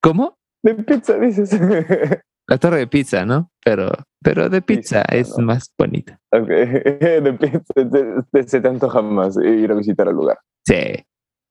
¿cómo? 0.00 0.38
De 0.62 0.74
pizza, 0.74 1.18
dices. 1.18 1.50
La 2.48 2.58
torre 2.58 2.78
de 2.78 2.86
pizza, 2.88 3.24
¿no? 3.24 3.52
Pero, 3.64 3.92
pero 4.20 4.48
de 4.48 4.60
pizza, 4.60 5.02
es 5.02 5.38
más 5.38 5.72
bonita. 5.78 6.18
Ok, 6.32 6.48
de 6.48 7.32
pizza, 7.38 8.44
se 8.46 8.60
te 8.60 8.68
antoja 8.68 9.02
más 9.02 9.36
ir 9.36 9.70
a 9.70 9.76
visitar 9.76 10.08
el 10.08 10.14
lugar. 10.14 10.38
Sí. 10.66 11.04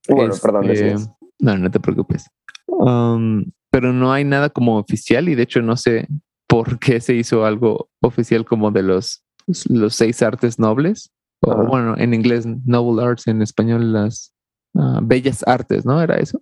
Bueno, 0.10 0.34
perdón. 0.41 0.69
Este, 0.69 0.95
no, 1.39 1.58
no 1.58 1.71
te 1.71 1.79
preocupes. 1.79 2.29
Um, 2.67 3.45
pero 3.71 3.93
no 3.93 4.12
hay 4.12 4.25
nada 4.25 4.49
como 4.49 4.77
oficial 4.77 5.29
y 5.29 5.36
de 5.36 5.43
hecho 5.43 5.62
no 5.62 5.77
sé 5.77 6.08
por 6.47 6.79
qué 6.79 6.99
se 6.99 7.13
hizo 7.13 7.45
algo 7.45 7.89
oficial 8.01 8.43
como 8.43 8.71
de 8.71 8.84
los, 8.84 9.23
los 9.69 9.95
seis 9.95 10.21
artes 10.21 10.60
nobles. 10.60 11.12
O 11.41 11.55
bueno, 11.65 11.95
en 11.97 12.13
inglés, 12.13 12.45
noble 12.65 13.01
arts, 13.05 13.27
en 13.27 13.41
español 13.41 13.93
las 13.93 14.34
ah, 14.75 14.99
bellas 15.01 15.43
artes, 15.47 15.86
¿no? 15.86 16.01
¿Era 16.01 16.17
eso? 16.17 16.41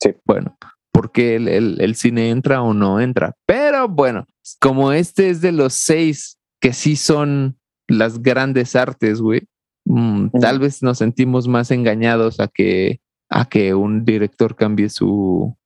Sí. 0.00 0.14
Bueno, 0.24 0.56
porque 0.92 1.36
el, 1.36 1.80
el, 1.80 1.94
cine 1.94 2.30
entra 2.30 2.62
o 2.62 2.74
no 2.74 3.00
entra. 3.00 3.34
Pero 3.46 3.88
bueno, 3.88 4.26
como 4.60 4.92
este 4.92 5.30
es 5.30 5.40
de 5.40 5.52
los 5.52 5.72
seis 5.72 6.38
que 6.60 6.72
sí 6.72 6.96
son 6.96 7.58
las 7.88 8.22
grandes 8.22 8.76
artes, 8.76 9.20
güey, 9.20 9.42
mm, 9.84 10.28
tal 10.40 10.58
vez 10.58 10.82
nos 10.82 10.98
sentimos 10.98 11.48
más 11.48 11.70
engañados 11.70 12.40
a 12.40 12.48
que, 12.48 13.00
a 13.28 13.46
que 13.46 13.74
un 13.74 14.04
director 14.04 14.54
cambie 14.54 14.88
su, 14.88 15.56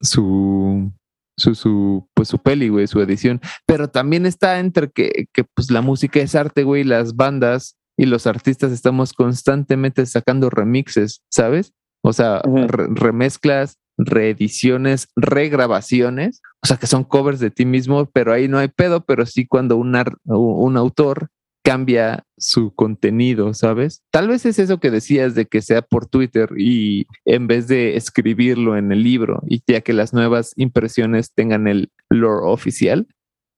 su, 0.00 0.92
su, 1.36 1.54
su, 1.54 2.08
pues 2.14 2.28
su 2.28 2.38
peli, 2.38 2.68
güey, 2.68 2.86
su 2.86 3.00
edición. 3.00 3.40
Pero 3.66 3.88
también 3.88 4.24
está 4.24 4.58
entre 4.58 4.90
que, 4.90 5.26
que 5.32 5.44
pues 5.44 5.70
la 5.70 5.82
música 5.82 6.20
es 6.20 6.34
arte, 6.34 6.62
güey, 6.64 6.84
las 6.84 7.16
bandas 7.16 7.76
y 7.96 8.06
los 8.06 8.26
artistas 8.26 8.72
estamos 8.72 9.12
constantemente 9.12 10.04
sacando 10.06 10.50
remixes, 10.50 11.22
¿sabes? 11.30 11.72
O 12.02 12.12
sea, 12.12 12.42
remezclas, 12.44 13.78
reediciones, 13.98 15.08
regrabaciones, 15.16 16.42
o 16.62 16.66
sea, 16.66 16.76
que 16.76 16.86
son 16.86 17.04
covers 17.04 17.40
de 17.40 17.50
ti 17.50 17.64
mismo, 17.64 18.06
pero 18.06 18.32
ahí 18.32 18.48
no 18.48 18.58
hay 18.58 18.68
pedo, 18.68 19.04
pero 19.04 19.26
sí 19.26 19.46
cuando 19.46 19.76
un, 19.76 19.96
un 20.24 20.76
autor 20.76 21.28
cambia 21.66 22.24
su 22.38 22.72
contenido, 22.72 23.52
¿sabes? 23.52 24.04
Tal 24.12 24.28
vez 24.28 24.46
es 24.46 24.60
eso 24.60 24.78
que 24.78 24.92
decías 24.92 25.34
de 25.34 25.46
que 25.46 25.62
sea 25.62 25.82
por 25.82 26.06
Twitter 26.06 26.50
y 26.56 27.06
en 27.24 27.48
vez 27.48 27.66
de 27.66 27.96
escribirlo 27.96 28.76
en 28.76 28.92
el 28.92 29.02
libro 29.02 29.42
y 29.48 29.60
ya 29.66 29.80
que 29.80 29.92
las 29.92 30.12
nuevas 30.12 30.52
impresiones 30.54 31.32
tengan 31.34 31.66
el 31.66 31.90
lore 32.08 32.46
oficial, 32.46 33.08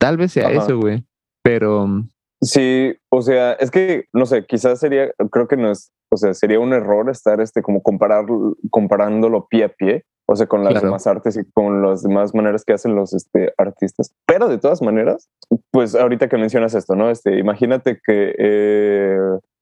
tal 0.01 0.17
vez 0.17 0.33
sea 0.33 0.51
eso, 0.51 0.79
güey. 0.79 1.05
Pero 1.43 2.07
Sí, 2.41 2.95
o 3.11 3.23
sea, 3.23 3.55
es 3.55 3.71
que, 3.71 4.05
no 4.13 4.25
sé, 4.27 4.47
quizás 4.47 4.79
sería, 4.79 5.13
creo 5.31 5.49
que 5.49 5.57
no 5.57 5.71
es, 5.71 5.93
o 6.11 6.17
sea, 6.17 6.35
sería 6.35 6.61
un 6.61 6.73
error 6.73 7.11
estar, 7.11 7.41
este, 7.41 7.63
como 7.63 7.83
comparar, 7.83 8.27
comparándolo 8.71 9.47
pie 9.49 9.65
a 9.65 9.69
pie, 9.69 10.05
o 10.31 10.37
sea, 10.37 10.47
con 10.47 10.63
las 10.63 10.81
demás 10.81 11.07
artes 11.07 11.37
y 11.37 11.51
con 11.53 11.83
las 11.83 12.03
demás 12.03 12.35
maneras 12.35 12.65
que 12.65 12.75
hacen 12.75 12.95
los 12.95 13.15
este, 13.15 13.53
artistas. 13.57 14.15
Pero 14.27 14.49
de 14.49 14.59
todas 14.59 14.83
maneras, 14.83 15.31
pues 15.71 15.95
ahorita 15.95 16.29
que 16.29 16.37
mencionas 16.37 16.75
esto, 16.75 16.95
¿no? 16.95 17.11
Este, 17.11 17.39
imagínate 17.39 17.99
que, 18.07 18.35
eh, 18.39 19.19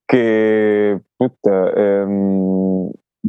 que, 0.09 1.01
puta, 1.17 1.71
eh, 1.77 2.07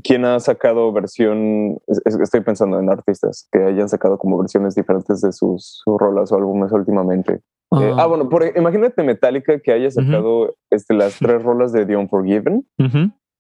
¿quién 0.04 0.26
ha 0.26 0.40
sacado 0.40 0.92
versión? 0.92 1.78
Estoy 2.06 2.42
pensando 2.42 2.80
en 2.80 2.90
artistas 2.90 3.48
que 3.52 3.64
hayan 3.64 3.88
sacado 3.88 4.18
como 4.18 4.40
versiones 4.40 4.76
diferentes 4.76 5.22
de 5.22 5.32
sus, 5.32 5.82
sus 5.84 5.98
rolas 5.98 6.32
o 6.32 6.36
álbumes 6.36 6.72
últimamente. 6.72 7.42
Eh, 7.72 7.94
ah, 7.98 8.06
bueno, 8.06 8.30
por, 8.30 8.46
imagínate 8.56 9.04
Metallica 9.04 9.60
que 9.60 9.72
haya 9.72 9.92
sacado 9.92 10.56
este, 10.70 10.94
las 10.94 11.20
tres 11.20 11.44
rolas 11.44 11.74
de 11.74 11.86
The 11.86 11.98
Unforgiven, 11.98 12.66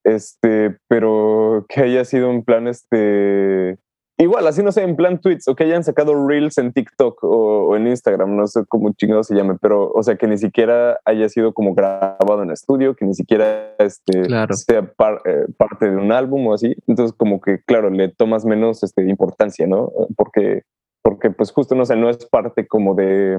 este, 0.03 0.77
pero 0.87 1.65
que 1.69 1.81
haya 1.81 2.03
sido 2.03 2.29
en 2.31 2.43
plan 2.43 2.67
este 2.67 3.79
Igual, 4.19 4.47
así 4.47 4.63
no 4.63 4.71
sé, 4.71 4.81
en 4.81 4.95
plan 4.95 5.21
tweets 5.21 5.47
o 5.47 5.55
que 5.55 5.63
hayan 5.63 5.83
sacado 5.83 6.27
reels 6.27 6.57
en 6.57 6.73
TikTok 6.73 7.23
o, 7.23 7.75
en 7.75 7.85
Instagram, 7.85 8.35
no 8.35 8.47
sé 8.47 8.61
cómo 8.67 8.91
chingado 8.93 9.23
se 9.23 9.35
llame, 9.35 9.57
pero 9.61 9.91
o 9.91 10.01
sea, 10.01 10.15
que 10.15 10.25
ni 10.25 10.39
siquiera 10.39 10.99
haya 11.05 11.29
sido 11.29 11.53
como 11.53 11.75
grabado 11.75 12.41
en 12.41 12.49
estudio, 12.49 12.95
que 12.95 13.05
ni 13.05 13.13
siquiera 13.13 13.75
este, 13.77 14.23
sea 14.55 14.91
eh, 15.25 15.45
parte 15.55 15.91
de 15.91 15.97
un 15.97 16.11
álbum 16.11 16.47
o 16.47 16.55
así. 16.55 16.75
Entonces, 16.87 17.15
como 17.15 17.39
que, 17.41 17.61
claro, 17.63 17.91
le 17.91 18.09
tomas 18.09 18.43
menos 18.43 18.81
este, 18.81 19.07
importancia, 19.07 19.67
¿no? 19.67 19.91
Porque, 20.15 20.63
porque, 21.03 21.29
pues, 21.29 21.51
justo, 21.51 21.75
no 21.75 21.85
sé, 21.85 21.95
no 21.95 22.09
es 22.09 22.25
parte 22.25 22.65
como 22.65 22.95
de, 22.95 23.37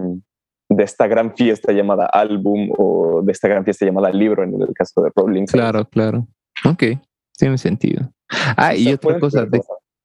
de 0.68 0.84
esta 0.84 1.06
gran 1.06 1.34
fiesta 1.34 1.72
llamada 1.72 2.06
álbum 2.06 2.70
o 2.76 3.22
de 3.22 3.32
esta 3.32 3.48
gran 3.48 3.64
fiesta 3.64 3.86
llamada 3.86 4.10
libro 4.10 4.42
en 4.42 4.60
el 4.60 4.74
caso 4.74 5.02
de 5.02 5.10
Rolling. 5.14 5.46
Claro, 5.46 5.84
claro. 5.86 6.26
Ok, 6.64 6.84
tiene 7.36 7.58
sentido. 7.58 8.10
Ah, 8.56 8.74
y 8.74 8.92
otra 8.92 9.18
cosa, 9.18 9.46
de, 9.46 9.60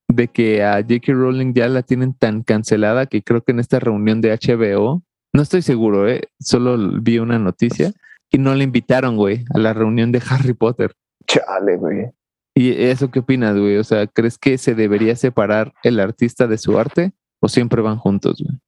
de 0.07 0.27
que 0.29 0.63
a 0.63 0.75
J.K. 0.75 1.13
Rowling 1.13 1.53
ya 1.53 1.67
la 1.67 1.81
tienen 1.81 2.13
tan 2.13 2.43
cancelada 2.43 3.05
que 3.05 3.21
creo 3.21 3.41
que 3.41 3.51
en 3.51 3.59
esta 3.59 3.79
reunión 3.79 4.21
de 4.21 4.31
HBO, 4.31 5.03
no 5.33 5.41
estoy 5.41 5.61
seguro, 5.61 6.07
¿eh? 6.07 6.21
solo 6.39 6.77
vi 7.01 7.19
una 7.19 7.39
noticia 7.39 7.91
y 8.31 8.37
no 8.37 8.55
le 8.55 8.63
invitaron, 8.63 9.17
güey, 9.17 9.45
a 9.53 9.59
la 9.59 9.73
reunión 9.73 10.11
de 10.11 10.21
Harry 10.29 10.53
Potter. 10.53 10.93
Chale, 11.27 11.77
güey. 11.77 12.11
¿Y 12.55 12.71
eso 12.71 13.09
qué 13.09 13.19
opinas, 13.19 13.57
güey? 13.57 13.77
O 13.77 13.83
sea, 13.83 14.07
¿crees 14.07 14.37
que 14.37 14.57
se 14.57 14.75
debería 14.75 15.15
separar 15.15 15.73
el 15.83 15.99
artista 15.99 16.47
de 16.47 16.57
su 16.57 16.77
arte 16.77 17.13
o 17.41 17.47
siempre 17.47 17.81
van 17.81 17.97
juntos, 17.97 18.43
güey? 18.43 18.59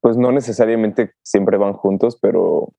Pues 0.00 0.16
no 0.16 0.32
necesariamente 0.32 1.12
siempre 1.22 1.56
van 1.56 1.72
juntos, 1.72 2.18
pero 2.20 2.72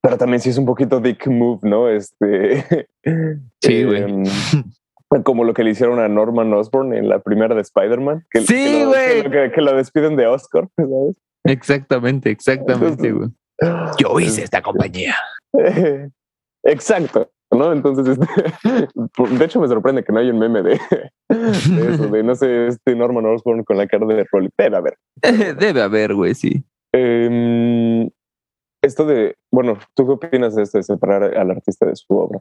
pero 0.00 0.16
también 0.16 0.40
sí 0.40 0.50
es 0.50 0.58
un 0.58 0.66
poquito 0.66 1.00
dick 1.00 1.26
move, 1.26 1.60
¿no? 1.62 1.88
Este. 1.88 2.88
Sí, 3.62 3.84
güey. 3.84 4.02
Em, 4.02 4.24
como 5.24 5.44
lo 5.44 5.54
que 5.54 5.64
le 5.64 5.70
hicieron 5.70 5.98
a 5.98 6.08
Norman 6.08 6.52
Osborn 6.52 6.92
en 6.92 7.08
la 7.08 7.20
primera 7.20 7.54
de 7.54 7.62
Spider-Man. 7.62 8.26
Que, 8.30 8.42
sí, 8.42 8.84
güey. 8.84 9.50
Que, 9.50 9.62
lo 9.62 9.74
despiden 9.74 10.14
de 10.16 10.26
Oscar, 10.26 10.68
¿sabes? 10.76 11.16
Exactamente, 11.44 12.30
exactamente, 12.30 13.12
güey. 13.12 13.30
Yo 13.98 14.20
hice 14.20 14.44
esta 14.44 14.62
compañía. 14.62 15.16
Exacto, 16.62 17.30
¿no? 17.50 17.72
Entonces, 17.72 18.18
este, 18.18 18.26
de 19.38 19.44
hecho 19.44 19.60
me 19.60 19.68
sorprende 19.68 20.04
que 20.04 20.12
no 20.12 20.20
haya 20.20 20.32
un 20.32 20.38
meme 20.38 20.62
de, 20.62 20.74
eso, 20.74 22.08
de 22.08 22.22
no 22.22 22.34
sé, 22.34 22.68
este 22.68 22.94
Norman 22.94 23.26
Osborn 23.26 23.64
con 23.64 23.76
la 23.76 23.86
cara 23.86 24.06
de 24.06 24.26
Rolly. 24.30 24.50
Debe 24.56 24.76
haber. 24.76 24.98
Debe 25.58 25.82
haber, 25.82 26.14
güey, 26.14 26.34
sí. 26.34 26.64
Em, 26.92 28.08
esto 28.82 29.04
de, 29.06 29.36
bueno, 29.50 29.78
¿tú 29.94 30.06
qué 30.06 30.12
opinas 30.12 30.54
de 30.54 30.62
esto 30.62 30.78
de 30.78 30.84
separar 30.84 31.36
al 31.36 31.50
artista 31.50 31.86
de 31.86 31.96
su 31.96 32.06
obra? 32.14 32.40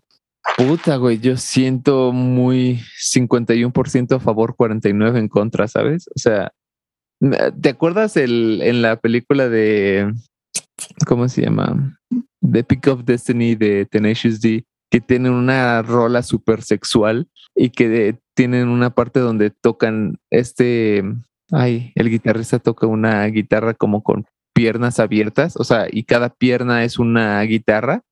Puta, 0.55 0.95
güey, 0.95 1.19
yo 1.19 1.35
siento 1.35 2.13
muy 2.13 2.79
51% 3.13 4.15
a 4.15 4.19
favor, 4.19 4.55
49% 4.55 5.17
en 5.17 5.27
contra, 5.27 5.67
¿sabes? 5.67 6.07
O 6.15 6.19
sea, 6.19 6.53
¿te 7.61 7.69
acuerdas 7.69 8.15
el, 8.15 8.61
en 8.61 8.81
la 8.81 8.95
película 8.95 9.49
de, 9.49 10.13
¿cómo 11.05 11.27
se 11.27 11.41
llama? 11.41 11.99
The 12.41 12.63
Pick 12.63 12.87
of 12.87 13.03
Destiny 13.03 13.55
de 13.55 13.85
Tenacious 13.85 14.39
D, 14.39 14.65
que 14.89 15.01
tienen 15.01 15.33
una 15.33 15.81
rola 15.81 16.23
súper 16.23 16.61
sexual 16.61 17.27
y 17.55 17.69
que 17.71 18.19
tienen 18.35 18.69
una 18.69 18.91
parte 18.91 19.19
donde 19.19 19.49
tocan 19.49 20.19
este, 20.29 21.03
ay, 21.51 21.91
el 21.95 22.09
guitarrista 22.09 22.59
toca 22.59 22.87
una 22.87 23.25
guitarra 23.25 23.73
como 23.73 24.03
con 24.03 24.25
piernas 24.53 24.99
abiertas, 24.99 25.55
o 25.57 25.63
sea, 25.63 25.87
y 25.91 26.03
cada 26.03 26.29
pierna 26.29 26.83
es 26.83 26.97
una 26.97 27.41
guitarra 27.43 28.03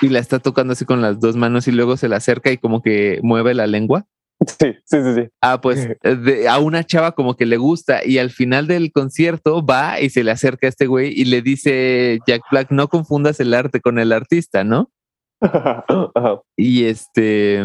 y 0.00 0.08
la 0.08 0.18
está 0.18 0.38
tocando 0.38 0.72
así 0.72 0.84
con 0.84 1.00
las 1.00 1.20
dos 1.20 1.36
manos 1.36 1.68
y 1.68 1.72
luego 1.72 1.96
se 1.96 2.08
la 2.08 2.16
acerca 2.16 2.50
y 2.50 2.58
como 2.58 2.82
que 2.82 3.20
mueve 3.22 3.54
la 3.54 3.66
lengua. 3.66 4.06
Sí, 4.46 4.74
sí, 4.84 5.02
sí, 5.02 5.14
sí. 5.14 5.28
Ah, 5.40 5.60
pues 5.60 5.88
a 6.50 6.58
una 6.58 6.84
chava 6.84 7.12
como 7.12 7.36
que 7.36 7.46
le 7.46 7.56
gusta 7.56 8.04
y 8.04 8.18
al 8.18 8.30
final 8.30 8.66
del 8.66 8.92
concierto 8.92 9.64
va 9.64 10.00
y 10.00 10.10
se 10.10 10.24
le 10.24 10.30
acerca 10.30 10.66
a 10.66 10.70
este 10.70 10.86
güey 10.86 11.12
y 11.14 11.24
le 11.24 11.42
dice 11.42 12.18
Jack 12.26 12.42
Black, 12.50 12.70
no 12.70 12.88
confundas 12.88 13.40
el 13.40 13.54
arte 13.54 13.80
con 13.80 13.98
el 13.98 14.12
artista, 14.12 14.64
¿no? 14.64 14.90
Y 16.56 16.84
este, 16.84 17.64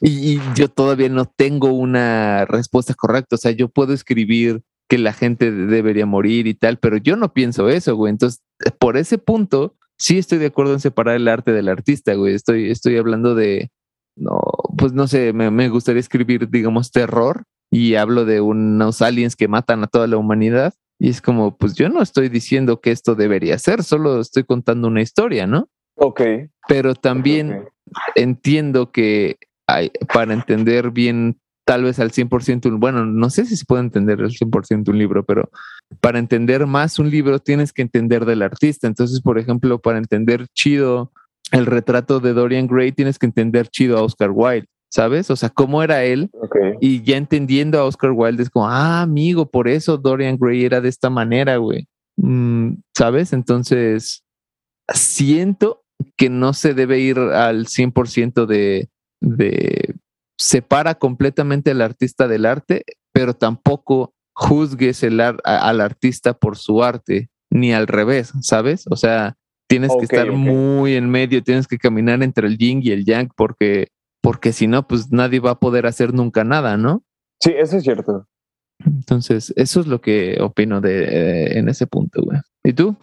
Y, 0.00 0.34
y, 0.34 0.40
yo 0.54 0.68
todavía 0.68 1.08
no 1.08 1.24
tengo 1.24 1.72
una 1.72 2.44
respuesta 2.44 2.94
correcta. 2.94 3.36
O 3.36 3.38
sea, 3.38 3.52
yo 3.52 3.68
puedo 3.68 3.92
escribir 3.92 4.62
que 4.88 4.98
la 4.98 5.12
gente 5.12 5.50
debería 5.50 6.06
morir 6.06 6.46
y 6.46 6.54
tal, 6.54 6.78
pero 6.78 6.96
yo 6.96 7.16
no 7.16 7.32
pienso 7.32 7.68
eso, 7.68 7.96
güey. 7.96 8.10
Entonces, 8.10 8.42
por 8.78 8.96
ese 8.96 9.18
punto, 9.18 9.74
sí 9.98 10.18
estoy 10.18 10.38
de 10.38 10.46
acuerdo 10.46 10.74
en 10.74 10.80
separar 10.80 11.16
el 11.16 11.28
arte 11.28 11.52
del 11.52 11.68
artista, 11.68 12.14
güey. 12.14 12.34
Estoy, 12.34 12.70
estoy 12.70 12.96
hablando 12.96 13.34
de, 13.34 13.70
no, 14.16 14.40
pues 14.76 14.92
no 14.92 15.08
sé, 15.08 15.32
me, 15.32 15.50
me 15.50 15.68
gustaría 15.68 16.00
escribir, 16.00 16.48
digamos, 16.50 16.92
terror 16.92 17.44
y 17.70 17.96
hablo 17.96 18.24
de 18.24 18.40
unos 18.40 19.02
aliens 19.02 19.36
que 19.36 19.48
matan 19.48 19.82
a 19.82 19.88
toda 19.88 20.06
la 20.06 20.16
humanidad. 20.16 20.74
Y 20.98 21.10
es 21.10 21.20
como, 21.20 21.56
pues 21.58 21.74
yo 21.74 21.88
no 21.88 22.00
estoy 22.00 22.28
diciendo 22.28 22.80
que 22.80 22.90
esto 22.90 23.14
debería 23.14 23.58
ser, 23.58 23.82
solo 23.82 24.20
estoy 24.20 24.44
contando 24.44 24.88
una 24.88 25.02
historia, 25.02 25.46
¿no? 25.46 25.68
Ok. 25.96 26.20
Pero 26.68 26.94
también 26.94 27.52
okay. 27.52 27.68
entiendo 28.14 28.90
que 28.92 29.36
hay, 29.66 29.90
para 30.12 30.32
entender 30.32 30.90
bien 30.90 31.38
tal 31.66 31.82
vez 31.82 31.98
al 31.98 32.12
100%, 32.12 32.78
bueno, 32.78 33.04
no 33.04 33.28
sé 33.28 33.44
si 33.44 33.56
se 33.56 33.64
puede 33.64 33.82
entender 33.82 34.20
al 34.20 34.30
100% 34.30 34.88
un 34.88 34.98
libro, 34.98 35.24
pero 35.24 35.50
para 36.00 36.20
entender 36.20 36.64
más 36.64 37.00
un 37.00 37.10
libro 37.10 37.40
tienes 37.40 37.72
que 37.72 37.82
entender 37.82 38.24
del 38.24 38.42
artista. 38.42 38.86
Entonces, 38.86 39.20
por 39.20 39.36
ejemplo, 39.36 39.80
para 39.80 39.98
entender 39.98 40.46
chido 40.54 41.10
el 41.50 41.66
retrato 41.66 42.20
de 42.20 42.34
Dorian 42.34 42.68
Gray, 42.68 42.92
tienes 42.92 43.18
que 43.18 43.26
entender 43.26 43.66
chido 43.66 43.98
a 43.98 44.02
Oscar 44.02 44.30
Wilde, 44.32 44.68
¿sabes? 44.90 45.28
O 45.30 45.34
sea, 45.34 45.48
cómo 45.48 45.82
era 45.82 46.04
él. 46.04 46.30
Okay. 46.32 46.74
Y 46.80 47.02
ya 47.02 47.16
entendiendo 47.16 47.80
a 47.80 47.84
Oscar 47.84 48.12
Wilde 48.12 48.44
es 48.44 48.50
como, 48.50 48.68
ah, 48.68 49.02
amigo, 49.02 49.50
por 49.50 49.66
eso 49.66 49.96
Dorian 49.96 50.36
Gray 50.38 50.64
era 50.64 50.80
de 50.80 50.88
esta 50.88 51.10
manera, 51.10 51.56
güey. 51.56 51.88
Mm, 52.16 52.74
¿Sabes? 52.96 53.32
Entonces, 53.32 54.22
siento 54.94 55.82
que 56.16 56.30
no 56.30 56.52
se 56.52 56.74
debe 56.74 57.00
ir 57.00 57.18
al 57.18 57.66
100% 57.66 58.46
de, 58.46 58.88
de 59.20 59.94
separa 60.38 60.96
completamente 60.96 61.70
al 61.70 61.82
artista 61.82 62.28
del 62.28 62.46
arte, 62.46 62.84
pero 63.12 63.34
tampoco 63.34 64.14
juzgues 64.34 65.02
el 65.02 65.20
ar 65.20 65.38
al 65.44 65.80
artista 65.80 66.34
por 66.34 66.56
su 66.56 66.82
arte, 66.82 67.30
ni 67.50 67.72
al 67.72 67.86
revés, 67.86 68.32
¿sabes? 68.42 68.84
O 68.90 68.96
sea, 68.96 69.36
tienes 69.68 69.90
okay, 69.90 70.00
que 70.00 70.16
estar 70.16 70.28
okay. 70.28 70.38
muy 70.38 70.94
en 70.94 71.08
medio, 71.08 71.42
tienes 71.42 71.66
que 71.66 71.78
caminar 71.78 72.22
entre 72.22 72.46
el 72.46 72.58
yin 72.58 72.80
y 72.82 72.90
el 72.90 73.04
yang, 73.04 73.30
porque, 73.34 73.88
porque 74.22 74.52
si 74.52 74.66
no, 74.66 74.86
pues 74.86 75.10
nadie 75.10 75.40
va 75.40 75.52
a 75.52 75.60
poder 75.60 75.86
hacer 75.86 76.12
nunca 76.12 76.44
nada, 76.44 76.76
¿no? 76.76 77.02
Sí, 77.40 77.52
eso 77.56 77.76
es 77.76 77.82
cierto. 77.82 78.26
Entonces, 78.84 79.52
eso 79.56 79.80
es 79.80 79.86
lo 79.86 80.00
que 80.00 80.38
opino 80.40 80.80
de 80.80 81.04
eh, 81.04 81.58
en 81.58 81.68
ese 81.68 81.86
punto, 81.86 82.22
güey. 82.22 82.38
¿Y 82.62 82.72
tú? 82.74 82.96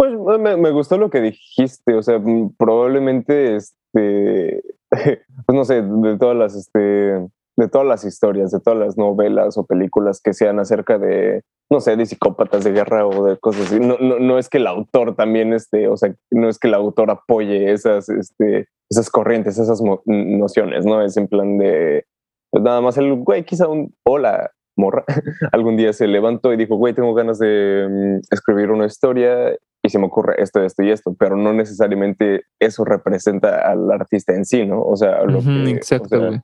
Pues 0.00 0.40
me, 0.40 0.70
gustó 0.70 0.96
lo 0.96 1.10
que 1.10 1.20
dijiste, 1.20 1.92
o 1.92 2.02
sea, 2.02 2.18
probablemente 2.56 3.56
este 3.56 4.62
pues 4.90 5.54
no 5.54 5.64
sé, 5.66 5.82
de 5.82 6.16
todas 6.16 6.34
las, 6.34 6.54
este, 6.54 6.80
de 6.80 7.68
todas 7.70 7.86
las 7.86 8.04
historias, 8.04 8.50
de 8.50 8.60
todas 8.60 8.78
las 8.78 8.96
novelas 8.96 9.58
o 9.58 9.66
películas 9.66 10.22
que 10.22 10.32
sean 10.32 10.58
acerca 10.58 10.98
de, 10.98 11.42
no 11.70 11.80
sé, 11.80 11.96
de 11.96 12.06
psicópatas 12.06 12.64
de 12.64 12.72
guerra 12.72 13.06
o 13.06 13.26
de 13.26 13.38
cosas 13.38 13.66
así. 13.66 13.78
No, 13.78 13.98
no, 14.00 14.18
no 14.18 14.38
es 14.38 14.48
que 14.48 14.56
el 14.56 14.68
autor 14.68 15.14
también, 15.16 15.52
este, 15.52 15.86
o 15.86 15.98
sea, 15.98 16.14
no 16.30 16.48
es 16.48 16.58
que 16.58 16.68
el 16.68 16.74
autor 16.74 17.10
apoye 17.10 17.70
esas, 17.70 18.08
este, 18.08 18.68
esas 18.88 19.10
corrientes, 19.10 19.58
esas 19.58 19.82
nociones, 20.06 20.86
¿no? 20.86 21.02
Es 21.02 21.18
en 21.18 21.28
plan 21.28 21.58
de, 21.58 22.06
pues 22.50 22.64
nada 22.64 22.80
más 22.80 22.96
el 22.96 23.14
güey, 23.16 23.44
quizá 23.44 23.68
un, 23.68 23.94
hola, 24.04 24.50
morra, 24.80 25.04
algún 25.52 25.76
día 25.76 25.92
se 25.92 26.06
levantó 26.06 26.52
y 26.52 26.56
dijo, 26.56 26.76
güey, 26.76 26.94
tengo 26.94 27.14
ganas 27.14 27.38
de 27.38 27.86
um, 27.88 28.20
escribir 28.30 28.70
una 28.70 28.86
historia 28.86 29.54
y 29.82 29.88
se 29.88 29.98
me 29.98 30.06
ocurre 30.06 30.34
esto, 30.42 30.62
esto 30.62 30.82
y 30.82 30.90
esto, 30.90 31.14
pero 31.18 31.36
no 31.36 31.52
necesariamente 31.52 32.44
eso 32.58 32.84
representa 32.84 33.60
al 33.70 33.90
artista 33.90 34.34
en 34.34 34.44
sí, 34.44 34.66
¿no? 34.66 34.82
O 34.82 34.96
sea, 34.96 35.22
lo 35.24 35.38
uh 35.38 35.42
-huh, 35.42 35.64
que, 35.64 35.70
exacto, 35.70 36.16
o 36.16 36.18
sea, 36.18 36.42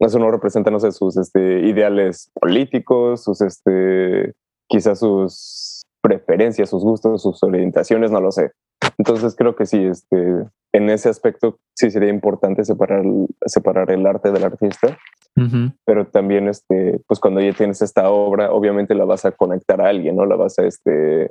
eso 0.00 0.18
no 0.18 0.30
representa, 0.30 0.70
no 0.70 0.80
sé, 0.80 0.92
sus 0.92 1.16
este, 1.16 1.60
ideales 1.66 2.30
políticos, 2.34 3.24
sus, 3.24 3.40
este, 3.40 4.34
quizás 4.68 5.00
sus 5.00 5.82
preferencias, 6.00 6.70
sus 6.70 6.84
gustos, 6.84 7.22
sus 7.22 7.42
orientaciones, 7.42 8.10
no 8.10 8.20
lo 8.20 8.30
sé. 8.30 8.52
Entonces 8.96 9.34
creo 9.36 9.56
que 9.56 9.66
sí, 9.66 9.84
este, 9.84 10.44
en 10.72 10.90
ese 10.90 11.08
aspecto 11.08 11.58
sí 11.74 11.90
sería 11.90 12.10
importante 12.10 12.64
separar, 12.64 13.04
separar 13.46 13.90
el 13.90 14.06
arte 14.06 14.30
del 14.30 14.44
artista. 14.44 14.96
Uh 15.38 15.46
-huh. 15.46 15.72
Pero 15.84 16.06
también, 16.06 16.48
este, 16.48 17.00
pues 17.06 17.20
cuando 17.20 17.40
ya 17.40 17.52
tienes 17.52 17.80
esta 17.80 18.10
obra, 18.10 18.50
obviamente 18.50 18.94
la 18.94 19.04
vas 19.04 19.24
a 19.24 19.32
conectar 19.32 19.80
a 19.80 19.88
alguien, 19.88 20.16
¿no? 20.16 20.26
La 20.26 20.36
vas 20.36 20.58
a, 20.58 20.64
este, 20.64 21.30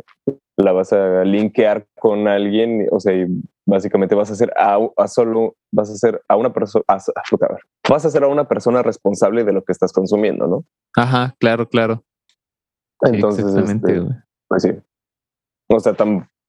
la 0.57 0.71
vas 0.71 0.93
a 0.93 1.23
linkear 1.23 1.85
con 1.99 2.27
alguien, 2.27 2.87
o 2.91 2.99
sea, 2.99 3.13
y 3.13 3.27
básicamente 3.65 4.15
vas 4.15 4.29
a 4.29 4.33
hacer 4.33 4.53
a, 4.57 4.79
a 4.95 5.07
solo, 5.07 5.55
vas 5.71 5.89
a 5.89 5.93
hacer 5.93 6.21
a 6.27 6.35
una 6.35 6.53
persona, 6.53 6.83
vas 6.87 8.05
a 8.05 8.07
hacer 8.07 8.23
a 8.23 8.27
una 8.27 8.47
persona 8.47 8.81
responsable 8.81 9.43
de 9.43 9.53
lo 9.53 9.63
que 9.63 9.73
estás 9.73 9.91
consumiendo, 9.91 10.47
¿no? 10.47 10.63
Ajá, 10.95 11.35
claro, 11.39 11.67
claro. 11.67 12.03
Entonces, 13.01 13.45
sí, 13.45 13.59
este, 13.59 14.01
pues 14.47 14.63
sí. 14.63 14.71
O 15.69 15.79
sea, 15.79 15.95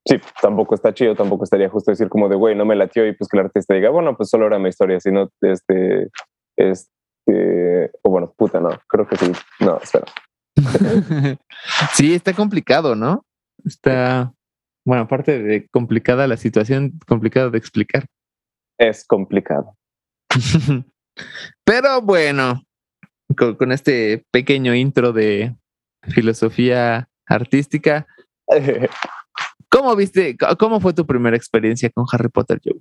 sí, 0.07 0.17
tampoco 0.41 0.75
está 0.75 0.95
chido, 0.95 1.15
tampoco 1.15 1.45
estaría 1.45 1.69
justo 1.69 1.91
decir 1.91 2.09
como 2.09 2.29
de, 2.29 2.37
güey, 2.37 2.55
no 2.55 2.65
me 2.65 2.77
latió 2.77 3.07
y 3.07 3.15
pues 3.15 3.29
que 3.29 3.37
el 3.39 3.47
artista 3.47 3.75
diga, 3.75 3.91
bueno, 3.91 4.17
pues 4.17 4.31
solo 4.31 4.47
era 4.47 4.59
mi 4.59 4.69
historia, 4.69 5.01
sino, 5.01 5.29
este, 5.43 6.09
este, 6.57 6.91
o 8.03 8.11
bueno, 8.11 8.33
puta, 8.37 8.61
no, 8.61 8.71
creo 8.87 9.07
que 9.07 9.17
sí, 9.17 9.33
no, 9.61 9.79
espera. 9.79 10.07
sí, 11.95 12.15
está 12.15 12.33
complicado, 12.33 12.95
¿no? 12.95 13.25
Está, 13.65 14.33
bueno, 14.85 15.05
aparte 15.05 15.43
de 15.43 15.69
complicada 15.69 16.27
la 16.27 16.37
situación, 16.37 16.99
complicado 17.07 17.51
de 17.51 17.59
explicar. 17.59 18.07
Es 18.79 19.05
complicado. 19.07 19.77
Pero 21.65 22.01
bueno, 22.03 22.63
con, 23.37 23.57
con, 23.57 23.73
este 23.73 24.25
pequeño 24.31 24.75
intro 24.75 25.13
de 25.13 25.55
filosofía 26.03 27.09
artística, 27.27 28.07
¿cómo 29.69 29.95
viste, 29.97 30.37
cómo 30.59 30.81
fue 30.81 30.95
tu 30.95 31.07
primera 31.07 31.37
experiencia 31.37 31.91
con 31.91 32.07
Harry 32.13 32.29
Potter, 32.29 32.61
Joe? 32.65 32.81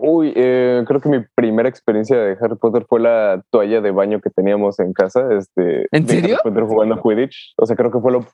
Uy, 0.00 0.32
eh, 0.36 0.84
creo 0.86 1.00
que 1.00 1.08
mi 1.08 1.24
primera 1.34 1.68
experiencia 1.68 2.18
de 2.18 2.36
Harry 2.40 2.56
Potter 2.56 2.84
fue 2.88 3.00
la 3.00 3.42
toalla 3.50 3.80
de 3.80 3.90
baño 3.90 4.20
que 4.20 4.30
teníamos 4.30 4.78
en 4.80 4.92
casa. 4.92 5.26
Este, 5.36 5.86
¿En 5.92 6.06
serio? 6.06 6.36
Harry 6.36 6.50
Potter 6.50 6.64
jugando 6.64 7.02
Quidditch. 7.02 7.54
O 7.56 7.66
sea, 7.66 7.76
creo 7.76 7.90
que 7.90 8.00
fue 8.00 8.12
lo 8.12 8.26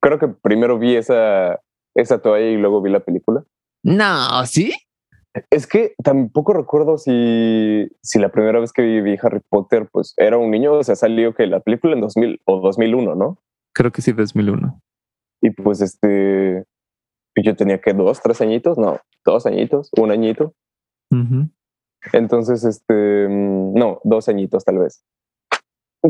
creo 0.00 0.18
que 0.18 0.28
primero 0.28 0.78
vi 0.78 0.96
esa, 0.96 1.60
esa 1.94 2.20
toalla 2.20 2.46
y 2.46 2.56
luego 2.56 2.82
vi 2.82 2.90
la 2.90 3.00
película. 3.00 3.44
No, 3.82 4.44
¿sí? 4.46 4.72
Es 5.50 5.66
que 5.66 5.94
tampoco 6.02 6.52
recuerdo 6.52 6.98
si, 6.98 7.88
si 8.02 8.18
la 8.18 8.30
primera 8.30 8.60
vez 8.60 8.72
que 8.72 8.82
vi, 8.82 9.00
vi, 9.00 9.16
Harry 9.20 9.40
Potter, 9.48 9.88
pues 9.90 10.14
era 10.16 10.36
un 10.36 10.50
niño, 10.50 10.72
o 10.72 10.82
sea, 10.82 10.96
salió 10.96 11.34
que 11.34 11.46
la 11.46 11.60
película 11.60 11.94
en 11.94 12.00
2000 12.00 12.40
o 12.44 12.60
2001, 12.60 13.14
¿no? 13.14 13.38
Creo 13.72 13.92
que 13.92 14.02
sí, 14.02 14.12
2001. 14.12 14.80
Y 15.42 15.50
pues 15.50 15.80
este, 15.80 16.64
yo 17.36 17.54
tenía 17.54 17.80
que 17.80 17.92
dos, 17.92 18.20
tres 18.20 18.40
añitos, 18.40 18.78
no, 18.78 18.98
dos 19.24 19.46
añitos, 19.46 19.90
un 19.96 20.10
añito. 20.10 20.54
Uh 21.10 21.16
-huh. 21.16 21.50
Entonces, 22.12 22.64
este, 22.64 23.26
no, 23.28 24.00
dos 24.04 24.28
añitos 24.28 24.64
tal 24.64 24.78
vez. 24.78 25.02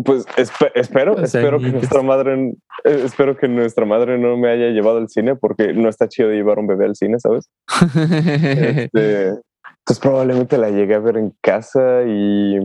Pues 0.04 0.26
esp 0.37 0.62
espero, 0.74 1.14
Dos 1.14 1.34
espero 1.34 1.56
añitos. 1.56 1.72
que 1.72 1.78
nuestra 1.78 2.02
madre, 2.02 2.54
eh, 2.84 3.02
espero 3.04 3.37
que 3.37 3.48
nuestra 3.48 3.87
madre 3.87 4.18
no 4.18 4.37
me 4.37 4.50
haya 4.50 4.68
llevado 4.68 4.98
al 4.98 5.08
cine 5.08 5.34
porque 5.34 5.72
no 5.72 5.88
está 5.88 6.08
chido 6.08 6.30
llevar 6.30 6.58
un 6.58 6.66
bebé 6.66 6.84
al 6.84 6.94
cine, 6.94 7.18
¿sabes? 7.18 7.48
este, 7.96 9.28
entonces 9.28 10.00
probablemente 10.02 10.58
la 10.58 10.70
llegué 10.70 10.94
a 10.94 10.98
ver 10.98 11.16
en 11.16 11.34
casa 11.40 12.02
y, 12.06 12.58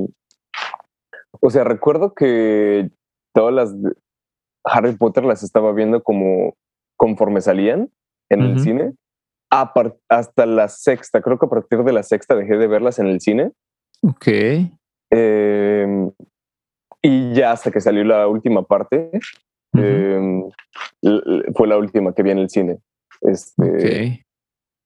o 1.40 1.50
sea, 1.50 1.64
recuerdo 1.64 2.14
que 2.14 2.90
todas 3.34 3.54
las 3.54 3.74
Harry 4.66 4.96
Potter 4.98 5.24
las 5.24 5.44
estaba 5.44 5.72
viendo 5.72 6.04
como 6.04 6.56
conforme 6.98 7.40
salían 7.40 7.90
en 8.30 8.42
uh 8.42 8.44
-huh. 8.44 8.52
el 8.52 8.60
cine 8.60 8.94
hasta 10.10 10.46
la 10.46 10.68
sexta, 10.68 11.22
creo 11.22 11.38
que 11.38 11.46
a 11.46 11.50
partir 11.50 11.84
de 11.84 11.94
la 11.94 12.04
sexta 12.04 12.36
dejé 12.36 12.58
de 12.58 12.68
verlas 12.68 13.00
en 13.00 13.08
el 13.08 13.22
cine. 13.22 13.52
Ok. 14.02 14.28
Eh, 15.12 16.10
y 17.02 17.34
ya 17.34 17.52
hasta 17.52 17.70
que 17.70 17.82
salió 17.82 18.04
la 18.04 18.28
última 18.28 18.64
parte, 18.64 19.12
uh 19.74 19.78
-huh. 19.78 20.54
eh, 21.04 21.52
fue 21.56 21.68
la 21.68 21.78
última 21.78 22.14
que 22.14 22.24
vi 22.24 22.32
en 22.32 22.40
el 22.40 22.50
cine. 22.50 22.80
Este, 23.22 23.70
okay. 23.70 24.24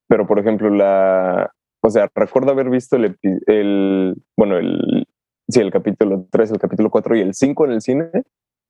Pero, 0.08 0.26
por 0.26 0.38
ejemplo, 0.38 0.70
la. 0.70 1.50
O 1.80 1.90
sea, 1.90 2.10
recuerdo 2.14 2.50
haber 2.50 2.70
visto 2.70 2.96
el. 2.96 3.16
el 3.46 4.16
bueno, 4.36 4.58
el. 4.58 5.06
Sí, 5.48 5.60
el 5.60 5.70
capítulo 5.70 6.26
3, 6.30 6.50
el 6.50 6.58
capítulo 6.58 6.90
4 6.90 7.16
y 7.16 7.20
el 7.20 7.34
5 7.34 7.64
en 7.64 7.72
el 7.72 7.80
cine. 7.80 8.10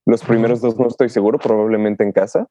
Los 0.07 0.23
primeros 0.23 0.61
dos 0.61 0.79
no 0.79 0.87
estoy 0.87 1.09
seguro, 1.09 1.39
probablemente 1.39 2.05
en 2.05 2.13
casa. 2.13 2.47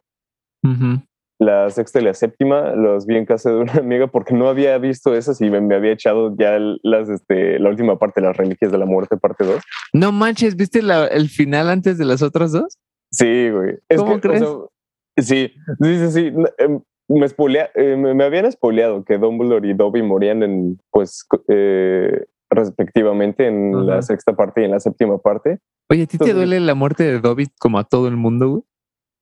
Uh 0.64 0.70
-huh. 0.70 1.08
La 1.40 1.70
sexta 1.70 2.00
y 2.00 2.04
la 2.04 2.14
séptima 2.16 2.72
los 2.76 3.06
vi 3.06 3.16
en 3.16 3.26
casa 3.26 3.52
de 3.52 3.58
una 3.58 3.74
amiga 3.80 4.08
porque 4.08 4.34
no 4.34 4.50
había 4.50 4.78
visto 4.78 5.14
esas 5.16 5.40
y 5.42 5.50
me, 5.50 5.76
había 5.76 5.92
echado 5.92 6.36
ya 6.38 6.58
las, 6.82 7.10
este, 7.10 7.60
la 7.60 7.70
última 7.70 8.00
parte, 8.00 8.22
las 8.22 8.36
reliquias 8.36 8.72
de 8.72 8.78
la 8.78 8.86
muerte, 8.86 9.18
parte 9.18 9.46
2. 9.46 9.62
No 9.94 10.12
manches, 10.12 10.56
¿viste 10.56 10.82
la, 10.82 11.06
el 11.06 11.30
final 11.30 11.70
antes 11.70 11.98
de 11.98 12.06
las 12.06 12.22
otras 12.22 12.52
dos? 12.52 12.78
Sí, 13.12 13.50
güey. 13.50 13.76
Es 13.88 13.98
¿Cómo 14.00 14.16
que, 14.16 14.22
crees? 14.22 14.42
O 14.42 14.72
sea, 15.16 15.26
sí, 15.26 15.54
sí, 15.82 15.98
sí, 16.00 16.12
sí. 16.12 16.34
Em, 16.58 16.82
me, 17.08 17.28
spolea, 17.28 17.70
eh, 17.76 17.96
me, 17.96 18.24
habían 18.24 18.52
spoileado 18.52 19.04
que 19.04 19.18
Dumbledore 19.18 19.70
y 19.70 19.74
Dobby 19.74 20.02
morían 20.02 20.44
en, 20.44 20.80
pues, 20.92 21.26
eh, 21.48 22.26
respectivamente 22.50 23.48
en 23.48 23.86
la 23.86 24.02
sexta 24.02 24.36
parte 24.36 24.62
y 24.62 24.66
en 24.66 24.72
la 24.72 24.80
séptima 24.80 25.18
parte. 25.20 25.60
Oye, 25.90 26.04
¿a 26.04 26.08
ti 26.08 26.18
te 26.18 26.34
duele 26.34 26.60
la 26.60 26.76
muerte 26.76 27.04
de 27.04 27.20
Dobby 27.20 27.48
como 27.60 27.80
a 27.80 27.84
todo 27.84 28.08
el 28.08 28.18
mundo, 28.18 28.50
güey? 28.50 28.64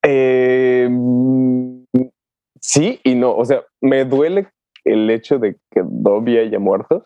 Eh, 0.04 0.88
sí 2.66 3.00
y 3.04 3.16
no. 3.16 3.36
O 3.36 3.46
sea, 3.46 3.64
me 3.82 4.06
duele 4.06 4.48
el 4.84 5.10
hecho 5.10 5.40
de 5.40 5.58
que 5.72 5.84
Dobby 5.84 6.38
haya 6.38 6.60
muerto 6.60 7.06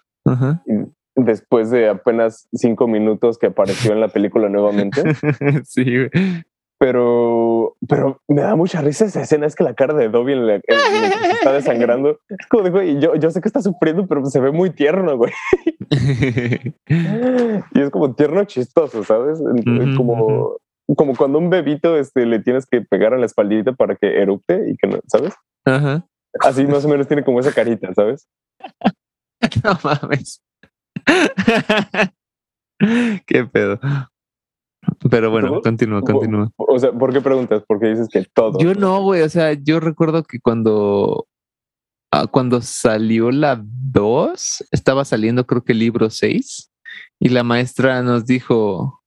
después 1.15 1.69
de 1.71 1.89
apenas 1.89 2.47
cinco 2.53 2.87
minutos 2.87 3.37
que 3.37 3.47
apareció 3.47 3.91
en 3.93 4.01
la 4.01 4.07
película 4.09 4.49
nuevamente. 4.49 5.01
sí, 5.65 5.83
güey. 5.83 6.09
Pero, 6.77 7.75
pero 7.89 8.21
me 8.29 8.41
da 8.41 8.55
mucha 8.55 8.81
risa 8.81 9.03
esa 9.03 9.21
escena. 9.21 9.45
Es 9.45 9.55
que 9.55 9.65
la 9.65 9.73
cara 9.73 9.93
de 9.93 10.07
Dobby 10.07 10.31
en 10.31 10.47
la, 10.47 10.53
en 10.55 10.61
la 11.01 11.09
que 11.09 11.25
se 11.25 11.31
está 11.33 11.51
desangrando 11.51 12.19
es 12.29 12.47
como 12.47 12.63
de, 12.63 12.69
güey, 12.69 12.99
yo, 13.01 13.15
yo 13.15 13.29
sé 13.31 13.41
que 13.41 13.49
está 13.49 13.61
sufriendo, 13.61 14.07
pero 14.07 14.25
se 14.25 14.39
ve 14.39 14.51
muy 14.51 14.69
tierno, 14.69 15.17
güey. 15.17 15.33
Y 17.73 17.81
es 17.81 17.89
como 17.89 18.15
tierno 18.15 18.43
chistoso, 18.45 19.03
¿sabes? 19.03 19.41
Como, 19.97 20.57
como 20.95 21.15
cuando 21.15 21.37
un 21.37 21.49
bebito 21.49 21.97
este, 21.97 22.25
le 22.25 22.39
tienes 22.39 22.65
que 22.65 22.81
pegar 22.81 23.13
a 23.13 23.17
la 23.17 23.25
espaldita 23.25 23.73
para 23.73 23.95
que 23.95 24.21
erupte 24.21 24.69
y 24.69 24.77
que 24.77 24.87
no, 24.87 24.99
¿sabes? 25.07 25.33
Ajá. 25.65 26.05
Así 26.41 26.65
más 26.65 26.85
o 26.85 26.89
menos 26.89 27.07
tiene 27.07 27.23
como 27.23 27.39
esa 27.39 27.53
carita, 27.53 27.93
¿sabes? 27.93 28.27
No 29.63 29.79
mames. 29.83 30.41
Qué 33.25 33.45
pedo. 33.45 33.79
Pero 35.09 35.31
bueno, 35.31 35.55
¿Tú? 35.55 35.61
continúa, 35.61 36.01
continúa. 36.01 36.51
O 36.57 36.79
sea, 36.79 36.91
¿por 36.91 37.13
qué 37.13 37.21
preguntas? 37.21 37.63
Porque 37.67 37.87
dices 37.87 38.07
que 38.09 38.25
todo. 38.33 38.59
Yo 38.59 38.73
no, 38.73 39.01
güey. 39.01 39.21
O 39.21 39.29
sea, 39.29 39.53
yo 39.53 39.79
recuerdo 39.79 40.23
que 40.23 40.39
cuando, 40.39 41.27
ah, 42.11 42.27
cuando 42.27 42.61
salió 42.61 43.31
la 43.31 43.61
2, 43.63 44.65
estaba 44.71 45.05
saliendo 45.05 45.45
creo 45.45 45.63
que 45.63 45.73
el 45.73 45.79
libro 45.79 46.09
6 46.09 46.71
y 47.19 47.29
la 47.29 47.43
maestra 47.43 48.01
nos 48.01 48.25
dijo, 48.25 48.98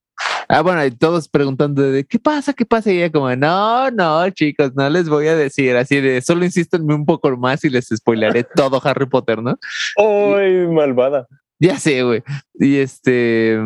ah, 0.53 0.61
bueno, 0.62 0.85
y 0.85 0.91
todos 0.91 1.29
preguntando 1.29 1.83
de 1.83 2.05
qué 2.05 2.19
pasa, 2.19 2.53
qué 2.53 2.67
pasa. 2.67 2.93
Y 2.93 2.99
ella 2.99 3.11
como, 3.11 3.35
no, 3.35 3.91
no, 3.91 4.29
chicos, 4.31 4.73
no 4.75 4.88
les 4.91 5.09
voy 5.09 5.27
a 5.27 5.35
decir 5.35 5.77
así 5.77 6.01
de, 6.01 6.21
solo 6.21 6.45
insístanme 6.45 6.95
un 6.95 7.07
poco 7.07 7.35
más 7.37 7.65
y 7.65 7.71
les 7.71 7.88
spoilaré 7.88 8.45
todo 8.55 8.81
Harry 8.85 9.07
Potter, 9.07 9.43
¿no? 9.43 9.59
¡Ay, 9.97 10.67
malvada! 10.69 11.27
Ya 11.59 11.79
sé, 11.79 12.03
güey. 12.03 12.23
Y 12.55 12.77
este, 12.77 13.59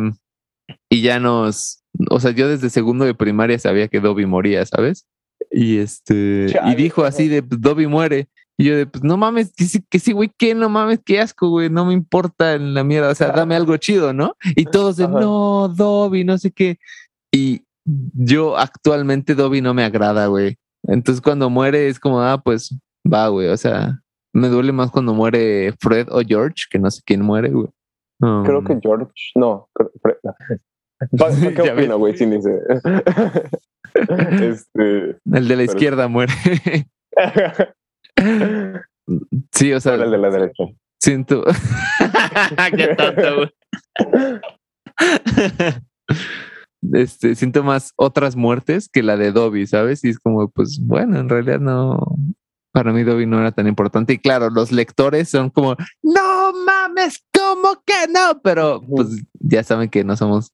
y 0.89 1.01
ya 1.01 1.19
nos, 1.19 1.83
o 2.09 2.19
sea, 2.19 2.31
yo 2.31 2.47
desde 2.47 2.69
segundo 2.69 3.05
de 3.05 3.13
primaria 3.13 3.59
sabía 3.59 3.87
que 3.87 3.99
Dobby 3.99 4.25
moría, 4.25 4.65
¿sabes? 4.65 5.05
Y 5.51 5.79
este, 5.79 6.47
y 6.65 6.75
dijo 6.75 7.03
así 7.03 7.27
de, 7.27 7.41
Dobby 7.41 7.87
muere. 7.87 8.27
Y 8.59 8.65
yo 8.65 8.75
de, 8.75 8.87
pues 8.87 9.03
no 9.03 9.17
mames, 9.17 9.53
que 9.55 9.65
sí, 9.65 9.83
que 9.87 9.99
sí, 9.99 10.13
güey, 10.13 10.31
que 10.35 10.55
no 10.55 10.67
mames, 10.69 10.99
qué 11.05 11.19
asco, 11.19 11.49
güey, 11.49 11.69
no 11.69 11.85
me 11.85 11.93
importa 11.93 12.55
en 12.55 12.73
la 12.73 12.83
mierda, 12.83 13.11
o 13.11 13.15
sea, 13.15 13.31
dame 13.31 13.55
algo 13.55 13.77
chido, 13.77 14.13
¿no? 14.13 14.35
Y 14.55 14.65
todos 14.65 14.97
de, 14.97 15.03
Ajá. 15.05 15.19
no, 15.19 15.67
Dobby, 15.67 16.23
no 16.23 16.37
sé 16.39 16.51
qué. 16.51 16.79
Y 17.31 17.61
yo 17.85 18.57
actualmente 18.57 19.35
Dobby 19.35 19.61
no 19.61 19.73
me 19.75 19.83
agrada, 19.83 20.25
güey. 20.27 20.57
Entonces 20.87 21.21
cuando 21.21 21.49
muere 21.51 21.87
es 21.87 21.99
como, 21.99 22.21
ah, 22.21 22.41
pues 22.43 22.75
va, 23.11 23.27
güey, 23.27 23.47
o 23.49 23.57
sea, 23.57 23.99
me 24.33 24.47
duele 24.49 24.71
más 24.71 24.89
cuando 24.91 25.13
muere 25.13 25.73
Fred 25.79 26.07
o 26.09 26.21
George, 26.21 26.65
que 26.69 26.79
no 26.79 26.89
sé 26.89 27.01
quién 27.05 27.21
muere, 27.21 27.49
güey. 27.49 27.67
Creo 28.19 28.63
que 28.63 28.79
George, 28.81 29.11
no. 29.35 29.69
creo- 29.73 29.91
Fre- 30.03 30.17
no. 30.23 30.33
Pa- 31.17 31.29
pa- 31.29 31.53
¿Qué 31.63 31.71
opina, 31.71 31.93
güey? 31.93 32.15
Este. 33.93 35.17
El 35.31 35.47
de 35.47 35.55
la 35.55 35.63
izquierda 35.63 36.07
muere. 36.07 36.33
sí, 39.51 39.73
o 39.73 39.79
sea, 39.79 39.95
el 39.95 40.11
de 40.11 40.17
la 40.17 40.29
derecha. 40.29 40.63
siento. 40.99 41.43
Qué 42.75 42.95
tonto, 42.95 43.35
güey. 43.35 43.49
Este, 46.93 47.35
siento 47.35 47.63
más 47.63 47.93
otras 47.95 48.35
muertes 48.35 48.87
que 48.87 49.03
la 49.03 49.17
de 49.17 49.31
Dobby, 49.31 49.67
¿sabes? 49.67 50.03
Y 50.03 50.09
es 50.09 50.19
como, 50.19 50.49
pues 50.49 50.79
bueno, 50.81 51.19
en 51.19 51.29
realidad 51.29 51.59
no. 51.59 51.99
Para 52.71 52.93
mí 52.93 53.03
Dobby 53.03 53.25
no 53.25 53.39
era 53.39 53.51
tan 53.51 53.67
importante. 53.67 54.13
Y 54.13 54.19
claro, 54.19 54.49
los 54.51 54.71
lectores 54.71 55.29
son 55.29 55.49
como, 55.49 55.75
no 56.03 56.53
mames, 56.65 57.23
¿cómo 57.33 57.81
que 57.85 58.07
no? 58.11 58.39
Pero 58.43 58.81
pues 58.87 59.07
ya 59.39 59.63
saben 59.63 59.89
que 59.89 60.03
no 60.03 60.15
somos 60.15 60.53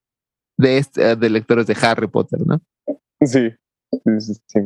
de, 0.58 0.78
este, 0.78 1.16
de 1.18 1.30
lectores 1.30 1.68
de 1.68 1.76
Harry 1.82 2.08
Potter, 2.08 2.40
¿no? 2.46 2.62
Sí. 3.22 3.50
Sí, 3.92 4.22
sí, 4.22 4.34
sí. 4.48 4.60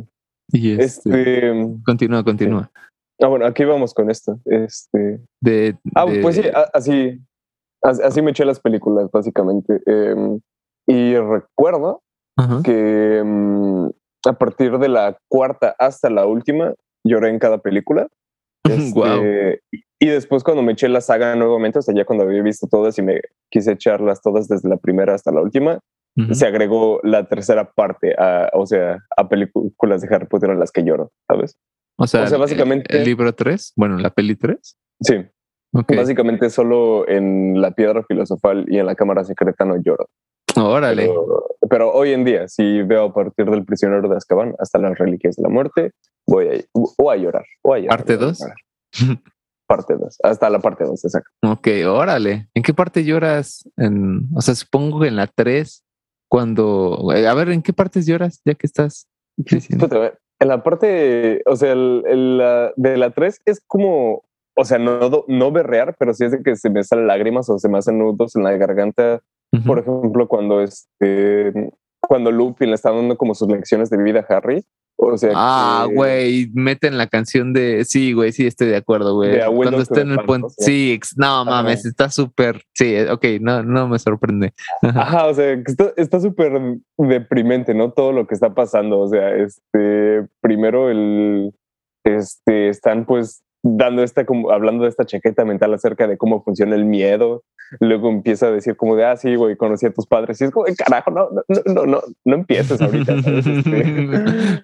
Y 0.52 0.80
este, 0.80 1.10
Este. 1.10 1.54
continúa, 1.86 2.24
continúa. 2.24 2.72
Ah, 3.22 3.28
bueno, 3.28 3.46
aquí 3.46 3.64
vamos 3.66 3.94
con 3.94 4.10
esto. 4.10 4.40
Este. 4.46 5.20
De, 5.42 5.78
Ah, 5.96 6.06
de- 6.06 6.22
pues 6.22 6.36
sí, 6.36 6.44
así, 6.74 7.20
as- 7.82 8.00
así 8.00 8.22
me 8.22 8.32
eché 8.32 8.46
las 8.46 8.60
películas, 8.60 9.10
básicamente. 9.12 9.82
Em, 9.86 10.40
y 10.88 11.16
recuerdo 11.18 12.02
Ajá. 12.38 12.62
que 12.64 13.18
em, 13.20 13.88
a 14.26 14.34
partir 14.38 14.78
de 14.78 14.88
la 14.90 15.18
cuarta 15.30 15.76
hasta 15.80 16.10
la 16.10 16.26
última, 16.26 16.74
lloré 17.06 17.30
en 17.30 17.40
cada 17.40 17.58
película. 17.60 18.08
Este, 18.92 19.00
Guau. 19.00 19.24
y- 19.72 19.84
Y 20.00 20.08
después 20.10 20.44
cuando 20.44 20.62
me 20.62 20.74
eché 20.74 20.88
la 20.90 21.02
saga 21.02 21.36
nuevamente, 21.36 21.80
o 21.80 21.82
sea, 21.82 21.96
ya 21.96 22.06
cuando 22.06 22.24
había 22.24 22.44
visto 22.44 22.68
todas 22.68 23.00
y 23.00 23.02
me 23.02 23.20
quise 23.52 23.72
echarlas 23.72 24.22
todas 24.22 24.48
desde 24.48 24.70
la 24.70 24.78
primera 24.78 25.16
hasta 25.16 25.32
la 25.32 25.42
última, 25.42 25.80
Se 26.34 26.48
agregó 26.48 27.00
la 27.04 27.28
tercera 27.28 27.72
parte, 27.72 28.16
a, 28.18 28.50
o 28.54 28.66
sea, 28.66 28.98
a 29.16 29.30
películas 29.30 30.02
de 30.02 30.14
Harry 30.16 30.26
Potter 30.26 30.50
en 30.50 30.60
las 30.60 30.72
que 30.72 30.84
lloro, 30.84 31.12
¿sabes? 31.28 31.58
O 31.98 32.08
sea, 32.08 32.24
o 32.24 32.28
sea, 32.28 32.36
el- 32.38 32.42
básicamente- 32.42 32.98
El, 32.98 33.06
libro 33.06 33.34
3, 33.34 33.74
bueno, 33.76 33.98
la 34.00 34.10
peli 34.10 34.36
3. 34.36 34.78
Sí, 35.00 35.16
Ok. 35.74 35.96
básicamente 35.96 36.50
solo 36.50 37.08
en 37.08 37.62
la 37.62 37.72
piedra 37.72 38.04
filosofal 38.04 38.66
y 38.68 38.80
en 38.80 38.86
la 38.88 38.96
cámara 38.96 39.24
secreta 39.24 39.64
no 39.66 39.76
lloro. 39.82 40.10
Órale. 40.56 41.04
Pero, 41.08 41.46
pero 41.70 41.92
hoy 41.94 42.14
en 42.14 42.24
día, 42.26 42.48
si 42.48 42.82
veo 42.82 43.06
a 43.06 43.14
partir 43.14 43.46
del 43.50 43.64
prisionero 43.64 44.10
de 44.10 44.16
Azkaban 44.18 44.56
hasta 44.58 44.80
las 44.80 44.98
reliquias 44.98 45.36
de 45.36 45.44
la 45.44 45.50
muerte, 45.50 45.92
voy 46.26 46.48
a, 46.48 46.52
o 46.74 47.12
a 47.12 47.16
llorar. 47.16 47.46
O 47.62 47.74
a 47.76 47.80
llorar 47.80 47.98
¿Parte 47.98 48.16
voy 48.16 48.24
a 48.24 48.28
dos? 48.28 48.40
llorar. 48.40 49.18
Parte 49.68 49.96
2, 50.00 50.18
hasta 50.24 50.50
la 50.50 50.60
parte 50.60 50.86
2, 50.86 51.04
exacto. 51.04 51.30
Ok, 51.44 51.68
órale. 51.88 52.48
¿En 52.54 52.64
qué 52.64 52.74
parte 52.74 53.04
lloras? 53.04 53.70
En, 53.76 54.30
o 54.34 54.40
sea, 54.42 54.56
supongo 54.56 55.02
que 55.02 55.10
en 55.10 55.18
la 55.18 55.28
3, 55.28 55.84
cuando... 56.30 57.10
A 57.12 57.34
ver, 57.34 57.50
¿en 57.50 57.62
qué 57.62 57.74
partes 57.74 58.06
lloras 58.06 58.42
ya 58.46 58.54
que 58.56 58.68
estás 58.68 59.08
En 60.40 60.48
la 60.48 60.64
parte, 60.64 61.42
o 61.46 61.56
sea, 61.56 61.72
el- 61.74 62.04
el, 62.08 62.38
la- 62.38 62.72
de 62.76 62.98
la 62.98 63.10
3 63.12 63.42
es 63.46 63.62
como, 63.66 64.24
o 64.56 64.66
sea, 64.66 64.78
no, 64.78 65.00
no 65.28 65.52
berrear, 65.52 65.96
pero 65.98 66.14
sí 66.14 66.26
es 66.26 66.32
de 66.32 66.44
que 66.44 66.56
se 66.56 66.70
me 66.70 66.84
salen 66.84 67.08
lágrimas 67.08 67.50
o 67.50 67.58
se 67.58 67.70
me 67.70 67.78
hacen 67.78 67.98
nudos 68.00 68.36
en 68.36 68.44
la 68.44 68.52
garganta. 68.58 69.22
Ujú. 69.54 69.64
Por 69.66 69.80
ejemplo, 69.80 70.28
cuando 70.28 70.62
este, 70.62 71.72
cuando 72.02 72.32
Lupin 72.32 72.70
le 72.70 72.76
está 72.76 72.92
dando 72.92 73.18
como 73.18 73.34
sus 73.34 73.48
lecciones 73.48 73.90
de 73.90 73.98
vida 74.02 74.26
a 74.28 74.34
Harry. 74.38 74.64
O 75.00 75.16
sea, 75.18 75.32
Ah, 75.36 75.86
que- 75.88 75.94
güey, 75.96 76.52
meten 76.54 76.98
la 76.98 77.06
canción 77.08 77.54
de... 77.54 77.86
Sí, 77.86 78.14
güey, 78.14 78.32
sí, 78.32 78.48
estoy 78.48 78.68
de 78.68 78.78
acuerdo, 78.78 79.14
güey. 79.16 79.40
Cuando 79.56 79.80
está 79.82 80.02
en 80.02 80.12
el 80.12 80.20
puente... 80.26 80.48
Sí, 80.58 81.00
no 81.16 81.46
mames, 81.46 81.86
está 81.86 82.10
súper... 82.10 82.64
Sí, 82.74 82.96
eh, 82.96 83.12
ok, 83.12 83.24
no, 83.40 83.62
no 83.64 83.88
me 83.88 84.00
sorprende. 84.00 84.54
Ajá, 84.82 85.28
o 85.28 85.34
sea, 85.36 85.56
que 85.64 85.74
está 85.98 86.20
súper 86.20 86.80
deprimente, 86.98 87.74
¿no? 87.76 87.92
Todo 87.92 88.12
lo 88.12 88.26
que 88.26 88.34
está 88.34 88.54
pasando. 88.56 89.00
O 89.00 89.08
sea, 89.08 89.36
este, 89.36 90.26
primero 90.42 90.90
el, 90.90 91.54
este, 92.04 92.70
están 92.70 93.06
pues 93.06 93.44
dando 93.64 94.04
esta, 94.04 94.26
como 94.26 94.52
hablando 94.52 94.84
de 94.84 94.90
esta 94.90 95.06
chaqueta 95.06 95.44
mental 95.46 95.74
acerca 95.74 96.08
de 96.08 96.18
cómo 96.18 96.44
funciona 96.44 96.76
el 96.76 96.86
miedo. 96.86 97.44
Luego 97.80 98.10
empieza 98.10 98.48
a 98.48 98.52
decir 98.52 98.78
como 98.78 98.96
de, 98.96 99.06
ah, 99.06 99.18
sí, 99.18 99.36
güey, 99.36 99.58
conocí 99.58 99.86
a 99.86 99.92
tus 99.94 100.08
padres. 100.08 100.40
Y 100.40 100.46
es 100.46 100.52
como, 100.52 100.66
"Ay, 100.68 100.76
carajo, 100.76 101.12
no, 101.12 101.30
no, 101.32 101.44
no, 101.74 101.86
no, 101.86 102.02
no, 102.26 102.36
empieces 102.36 102.82
ahorita. 102.82 103.22
¿sabes? 103.22 103.46
Este, 103.46 103.84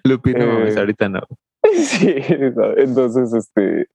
Lupi, 0.04 0.32
no 0.32 0.46
mames, 0.46 0.76
eh, 0.76 0.80
ahorita 0.80 1.08
no. 1.08 1.20
Sí, 1.74 2.14
no, 2.56 2.76
entonces, 2.76 3.32
este, 3.34 3.88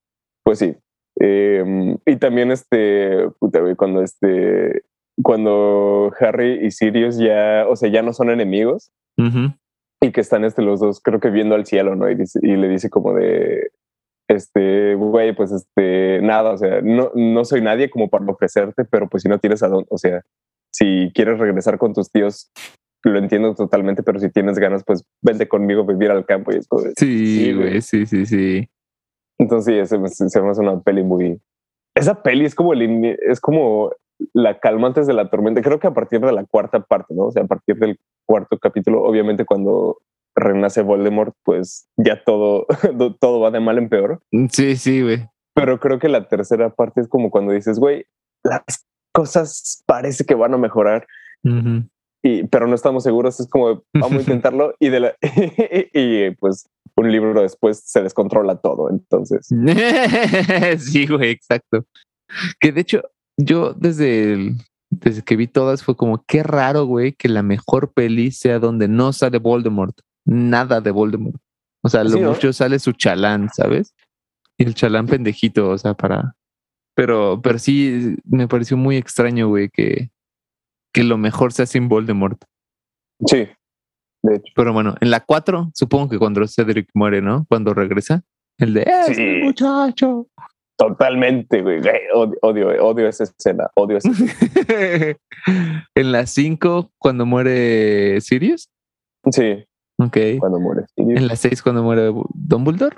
pues 0.44 0.60
sí. 0.60 0.76
Eh, 1.20 1.96
y 2.06 2.16
también, 2.18 2.52
este, 2.52 3.30
puta, 3.40 3.60
güey, 3.62 3.76
cuando 3.76 4.02
este, 4.04 4.84
cuando 5.22 6.12
Harry 6.20 6.66
y 6.66 6.72
Sirius 6.72 7.18
ya, 7.18 7.66
o 7.68 7.76
sea, 7.76 7.90
ya 7.90 8.02
no 8.02 8.14
son 8.14 8.30
enemigos 8.30 8.92
Ujú. 9.18 9.54
y 10.02 10.12
que 10.12 10.22
están, 10.22 10.46
este, 10.46 10.62
los 10.62 10.80
dos, 10.80 11.02
creo 11.02 11.20
que 11.20 11.30
viendo 11.30 11.56
al 11.56 11.66
cielo, 11.66 11.96
¿no? 11.96 12.10
Y, 12.10 12.16
dice- 12.16 12.40
y 12.42 12.56
le 12.56 12.68
dice 12.70 12.90
como 12.90 13.14
de, 13.14 13.70
este, 14.30 14.96
güey, 14.96 15.36
pues, 15.36 15.52
este, 15.52 16.22
nada, 16.22 16.52
o 16.52 16.58
sea, 16.58 16.82
no, 16.82 17.12
no 17.16 17.44
soy 17.46 17.62
nadie 17.62 17.90
como 17.90 18.10
para 18.10 18.26
ofrecerte, 18.26 18.86
pero 18.86 19.10
pues 19.10 19.24
si 19.24 19.30
no 19.30 19.40
tienes 19.40 19.64
a 19.64 19.68
dónde, 19.68 19.88
o 19.90 19.98
sea, 19.98 20.22
si 20.72 21.12
quieres 21.16 21.40
regresar 21.40 21.78
con 21.78 21.94
tus 21.94 22.12
tíos, 22.12 22.52
lo 23.04 23.18
entiendo 23.18 23.56
totalmente, 23.56 24.04
pero 24.04 24.20
si 24.20 24.30
tienes 24.30 24.60
ganas, 24.60 24.84
pues 24.86 25.04
vente 25.22 25.48
conmigo 25.48 25.82
a 25.82 25.86
vivir 25.86 26.12
al 26.12 26.26
campo 26.26 26.52
y 26.52 26.58
es 26.58 26.68
como 26.68 26.84
Sí, 26.98 27.54
güey. 27.54 27.82
sí, 27.82 28.06
sí, 28.06 28.26
sí. 28.26 28.70
Entonces, 29.40 29.90
sí, 29.90 29.98
se, 30.30 30.42
me- 30.42 30.50
hace 30.50 30.62
una 30.62 30.80
peli 30.82 31.04
muy. 31.04 31.42
Esa 31.96 32.22
peli 32.22 32.46
es 32.46 32.56
como 32.56 32.74
el 32.74 33.18
es 33.22 33.40
como 33.40 33.92
la 34.34 34.60
calma 34.60 34.88
antes 34.88 35.08
de 35.08 35.14
la 35.14 35.30
tormenta. 35.30 35.62
Creo 35.62 35.80
que 35.80 35.88
a 35.88 35.94
partir 35.94 36.20
de 36.20 36.32
la 36.34 36.46
cuarta 36.46 36.82
parte, 36.82 37.14
¿no? 37.16 37.28
O 37.28 37.32
sea, 37.32 37.44
a 37.44 37.48
partir 37.48 37.78
del 37.78 37.98
cuarto 38.28 38.58
capítulo, 38.60 39.02
obviamente 39.04 39.46
cuando 39.46 39.98
renace 40.40 40.82
Voldemort, 40.82 41.36
pues 41.44 41.88
ya 41.98 42.24
todo, 42.24 42.66
todo 43.20 43.40
va 43.40 43.52
de 43.52 43.60
mal 43.60 43.78
en 43.78 43.90
peor. 43.90 44.22
Sí, 44.52 44.76
sí, 44.76 45.02
güey. 45.02 45.28
Pero 45.54 45.80
creo 45.80 46.00
que 46.00 46.10
la 46.10 46.28
tercera 46.28 46.70
parte 46.70 47.02
es 47.02 47.08
como 47.08 47.32
cuando 47.32 47.52
dices, 47.52 47.80
güey, 47.80 48.06
las 48.44 48.86
cosas 49.14 49.84
parece 49.86 50.26
que 50.26 50.36
van 50.36 50.54
a 50.54 50.58
mejorar. 50.58 51.06
y, 52.24 52.44
pero 52.46 52.68
no 52.68 52.76
estamos 52.76 53.04
seguros. 53.04 53.40
Es 53.40 53.50
como 53.50 53.84
vamos 53.94 54.20
a 54.20 54.22
intentarlo 54.22 54.76
y 54.80 54.90
de 54.90 55.00
la 55.00 55.16
y 55.94 56.32
pues 56.36 56.70
un 56.96 57.12
libro 57.12 57.42
después 57.42 57.82
se 57.86 58.02
descontrola 58.02 58.58
todo. 58.58 58.90
Entonces, 58.90 59.48
sí, 60.78 61.08
güey, 61.08 61.32
exacto. 61.32 61.86
Que 62.60 62.72
de 62.72 62.82
hecho, 62.82 63.02
yo 63.38 63.74
desde 63.74 64.34
el, 64.34 64.58
desde 64.90 65.24
que 65.24 65.36
vi 65.36 65.48
todas 65.48 65.84
fue 65.84 65.96
como 65.96 66.24
qué 66.28 66.44
raro, 66.44 66.86
güey, 66.86 67.14
que 67.14 67.30
la 67.30 67.44
mejor 67.44 67.94
peli 67.94 68.32
sea 68.32 68.60
donde 68.60 68.88
no 68.88 69.14
sale 69.14 69.40
Voldemort, 69.40 69.98
nada 70.30 70.80
de 70.82 70.92
Voldemort. 70.92 71.42
O 71.82 71.90
sea, 71.90 72.04
lo 72.04 72.20
mucho 72.20 72.54
sale 72.54 72.80
su 72.80 72.92
chalán, 72.92 73.50
¿sabes? 73.54 73.96
Y 74.58 74.66
el 74.66 74.76
chalán 74.76 75.08
pendejito, 75.08 75.70
o 75.70 75.78
sea, 75.78 75.94
para. 75.94 76.36
Pero, 76.96 77.42
pero 77.42 77.58
sí 77.60 78.18
me 78.26 78.48
pareció 78.48 78.76
muy 78.76 78.98
extraño, 78.98 79.48
güey, 79.48 79.70
que, 79.70 80.10
que 80.94 81.04
lo 81.04 81.18
mejor 81.18 81.54
sea 81.54 81.66
sin 81.66 81.88
Voldemort. 81.88 82.44
Sí, 83.26 83.48
de 84.24 84.36
hecho. 84.36 84.54
Pero 84.56 84.74
bueno, 84.74 84.96
en 85.00 85.10
la 85.10 85.22
4, 85.22 85.72
supongo 85.74 86.10
que 86.10 86.20
cuando 86.20 86.46
Cedric 86.48 86.90
muere, 86.94 87.22
¿no? 87.22 87.46
Cuando 87.48 87.74
regresa, 87.74 88.24
el 88.58 88.74
de 88.74 88.82
¡Eh, 88.82 89.42
muchacho! 89.44 90.28
Totalmente, 90.78 91.62
güey. 91.62 91.82
Odio, 92.14 92.68
odio, 92.84 93.08
esa 93.08 93.26
escena. 93.26 93.70
Odio 93.76 93.98
esa 93.98 94.12
escena. 94.12 95.18
en 95.96 96.12
la 96.12 96.26
5, 96.26 96.92
cuando 96.98 97.26
muere 97.26 98.20
Sirius. 98.22 98.70
Sí. 99.32 99.66
Ok. 100.00 100.18
Cuando 100.40 100.60
muere 100.60 100.86
En 100.98 101.28
la 101.28 101.36
6, 101.36 101.62
cuando 101.62 101.84
muere 101.84 102.12
Dumbledore. 102.34 102.98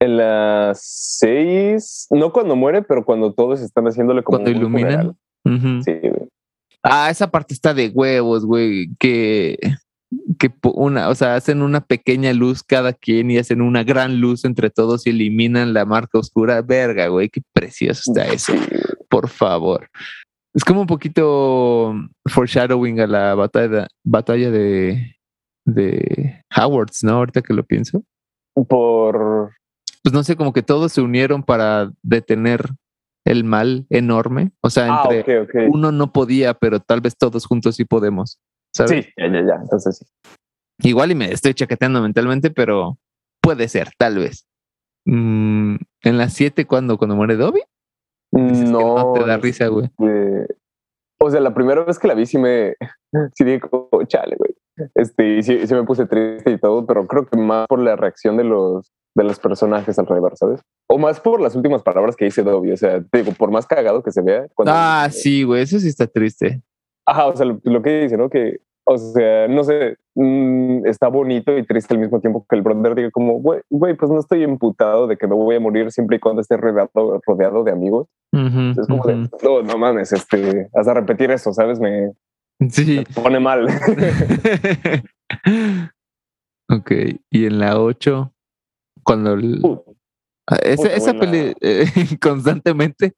En 0.00 0.16
la 0.16 0.72
6, 0.74 2.08
no 2.10 2.32
cuando 2.32 2.56
muere, 2.56 2.82
pero 2.82 3.04
cuando 3.04 3.32
todos 3.32 3.60
están 3.60 3.84
haciéndole 3.84 4.22
como. 4.22 4.38
Cuando 4.38 4.50
iluminan. 4.50 5.16
Sí, 5.44 5.98
güey. 6.00 6.28
Ah, 6.82 7.10
esa 7.10 7.30
parte 7.30 7.52
está 7.52 7.74
de 7.74 7.88
huevos, 7.88 8.46
güey. 8.46 8.88
Que 8.98 9.58
que 10.38 10.50
una, 10.74 11.08
o 11.08 11.14
sea, 11.14 11.36
hacen 11.36 11.62
una 11.62 11.80
pequeña 11.80 12.32
luz 12.32 12.62
cada 12.62 12.92
quien 12.92 13.30
y 13.30 13.38
hacen 13.38 13.60
una 13.60 13.84
gran 13.84 14.20
luz 14.20 14.44
entre 14.44 14.70
todos 14.70 15.06
y 15.06 15.10
eliminan 15.10 15.72
la 15.72 15.84
marca 15.84 16.18
oscura. 16.18 16.62
Verga, 16.62 17.08
güey, 17.08 17.28
qué 17.28 17.42
precioso 17.52 18.10
está 18.10 18.26
eso. 18.26 18.52
Por 19.08 19.28
favor. 19.28 19.88
Es 20.52 20.64
como 20.64 20.80
un 20.80 20.86
poquito 20.86 21.94
foreshadowing 22.26 23.00
a 23.00 23.06
la 23.06 23.34
batalla, 23.36 23.86
batalla 24.02 24.50
de, 24.50 25.16
de 25.74 26.42
Howards, 26.56 27.04
¿no? 27.04 27.12
Ahorita 27.12 27.42
que 27.42 27.54
lo 27.54 27.64
pienso. 27.64 28.02
Por. 28.68 29.52
Pues 30.02 30.12
no 30.12 30.22
sé, 30.22 30.36
como 30.36 30.52
que 30.52 30.62
todos 30.62 30.92
se 30.92 31.00
unieron 31.00 31.42
para 31.42 31.90
detener 32.02 32.70
el 33.24 33.44
mal 33.44 33.86
enorme. 33.90 34.52
O 34.62 34.70
sea, 34.70 34.86
ah, 34.90 35.08
entre 35.10 35.68
uno 35.68 35.92
no 35.92 36.12
podía, 36.12 36.54
pero 36.54 36.80
tal 36.80 37.00
vez 37.00 37.16
todos 37.16 37.46
juntos 37.46 37.76
sí 37.76 37.84
podemos. 37.84 38.40
Sí, 38.72 39.06
ya, 39.16 39.26
ya, 39.26 39.42
ya. 39.46 39.54
Entonces 39.60 39.98
sí. 39.98 40.06
Igual 40.82 41.10
y 41.10 41.14
me 41.14 41.30
estoy 41.32 41.54
chaqueteando 41.54 42.00
mentalmente, 42.00 42.50
pero 42.50 42.98
puede 43.42 43.68
ser, 43.68 43.90
tal 43.98 44.18
vez. 44.18 44.46
Mm, 45.04 45.76
en 46.02 46.18
las 46.18 46.32
7, 46.34 46.66
cuando 46.66 46.96
cuando 46.96 47.16
muere 47.16 47.36
Dobby? 47.36 47.60
No, 48.32 49.12
te 49.14 49.24
da 49.24 49.36
risa, 49.38 49.66
güey. 49.66 49.90
o 51.18 51.30
sea, 51.30 51.40
la 51.40 51.52
primera 51.52 51.84
vez 51.84 51.98
que 51.98 52.08
la 52.08 52.14
vi 52.14 52.26
sí 52.26 52.38
me 52.38 52.76
sí 53.34 53.44
dije 53.44 53.60
como, 53.60 53.88
chale, 54.06 54.36
güey. 54.36 54.54
Este, 54.94 55.38
y 55.38 55.42
sí, 55.42 55.58
me 55.70 55.84
puse 55.84 56.06
triste 56.06 56.50
y 56.50 56.58
todo, 56.58 56.86
pero 56.86 57.06
creo 57.06 57.26
que 57.26 57.36
más 57.36 57.66
por 57.68 57.80
la 57.80 57.96
reacción 57.96 58.36
de 58.36 58.44
los 58.44 58.90
de 59.14 59.24
los 59.24 59.38
personajes 59.38 59.98
alrededor, 59.98 60.36
¿sabes? 60.36 60.60
O 60.88 60.98
más 60.98 61.20
por 61.20 61.40
las 61.40 61.56
últimas 61.56 61.82
palabras 61.82 62.16
que 62.16 62.26
dice 62.26 62.42
Dobby. 62.42 62.72
O 62.72 62.76
sea, 62.76 63.02
te 63.02 63.22
digo, 63.22 63.32
por 63.36 63.50
más 63.50 63.66
cagado 63.66 64.02
que 64.02 64.12
se 64.12 64.22
vea. 64.22 64.46
ah, 64.66 65.08
sí, 65.10 65.42
güey, 65.42 65.62
eso 65.62 65.78
sí 65.78 65.88
está 65.88 66.06
triste. 66.06 66.62
Ajá, 67.06 67.26
o 67.26 67.36
sea, 67.36 67.46
lo, 67.46 67.82
que 67.82 68.02
dice, 68.02 68.16
¿no? 68.16 68.30
Que, 68.30 68.58
o 68.84 68.96
sea, 68.96 69.48
no 69.48 69.64
sé, 69.64 69.96
mm, 70.14 70.86
está 70.86 71.08
bonito 71.08 71.56
y 71.56 71.66
triste 71.66 71.94
al 71.94 72.00
mismo 72.00 72.20
tiempo 72.20 72.46
que 72.48 72.56
el 72.56 72.62
brother 72.62 72.94
diga 72.94 73.10
como, 73.10 73.40
güey, 73.40 73.60
güey, 73.68 73.94
pues 73.96 74.10
no 74.10 74.20
estoy 74.20 74.44
imputado 74.44 75.06
de 75.06 75.16
que 75.16 75.26
me 75.26 75.34
voy 75.34 75.56
a 75.56 75.60
morir 75.60 75.90
siempre 75.90 76.16
y 76.16 76.20
cuando 76.20 76.40
esté 76.40 76.56
rodeado, 76.56 77.20
rodeado 77.26 77.64
de 77.64 77.72
amigos. 77.72 78.06
es 78.32 78.86
como 78.86 79.04
de, 79.04 79.28
no, 79.42 79.62
no 79.62 79.78
mames, 79.78 80.12
este, 80.12 80.68
hasta 80.74 80.94
repetir 80.94 81.30
eso, 81.32 81.52
¿sabes? 81.52 81.80
Me, 81.80 82.12
sí. 82.68 83.04
pone 83.14 83.40
mal. 83.40 83.66
ok, 86.68 86.92
y 87.30 87.46
en 87.46 87.58
la 87.58 87.80
8, 87.80 88.32
cuando... 89.02 89.84
Ah, 90.46 90.56
esa, 90.62 91.14
peli 91.14 91.54
eh, 91.60 91.86
constantemente 92.20 93.14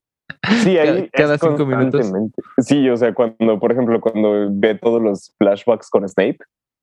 Sí, 0.62 0.78
ahí 0.78 1.08
cada, 1.12 1.38
cinco 1.38 1.66
minutos. 1.66 2.12
Sí, 2.58 2.88
o 2.88 2.96
sea, 2.96 3.14
cuando, 3.14 3.58
por 3.58 3.72
ejemplo, 3.72 4.00
cuando 4.00 4.48
ve 4.50 4.74
todos 4.76 5.00
los 5.00 5.34
flashbacks 5.38 5.90
con 5.90 6.08
Snape, 6.08 6.38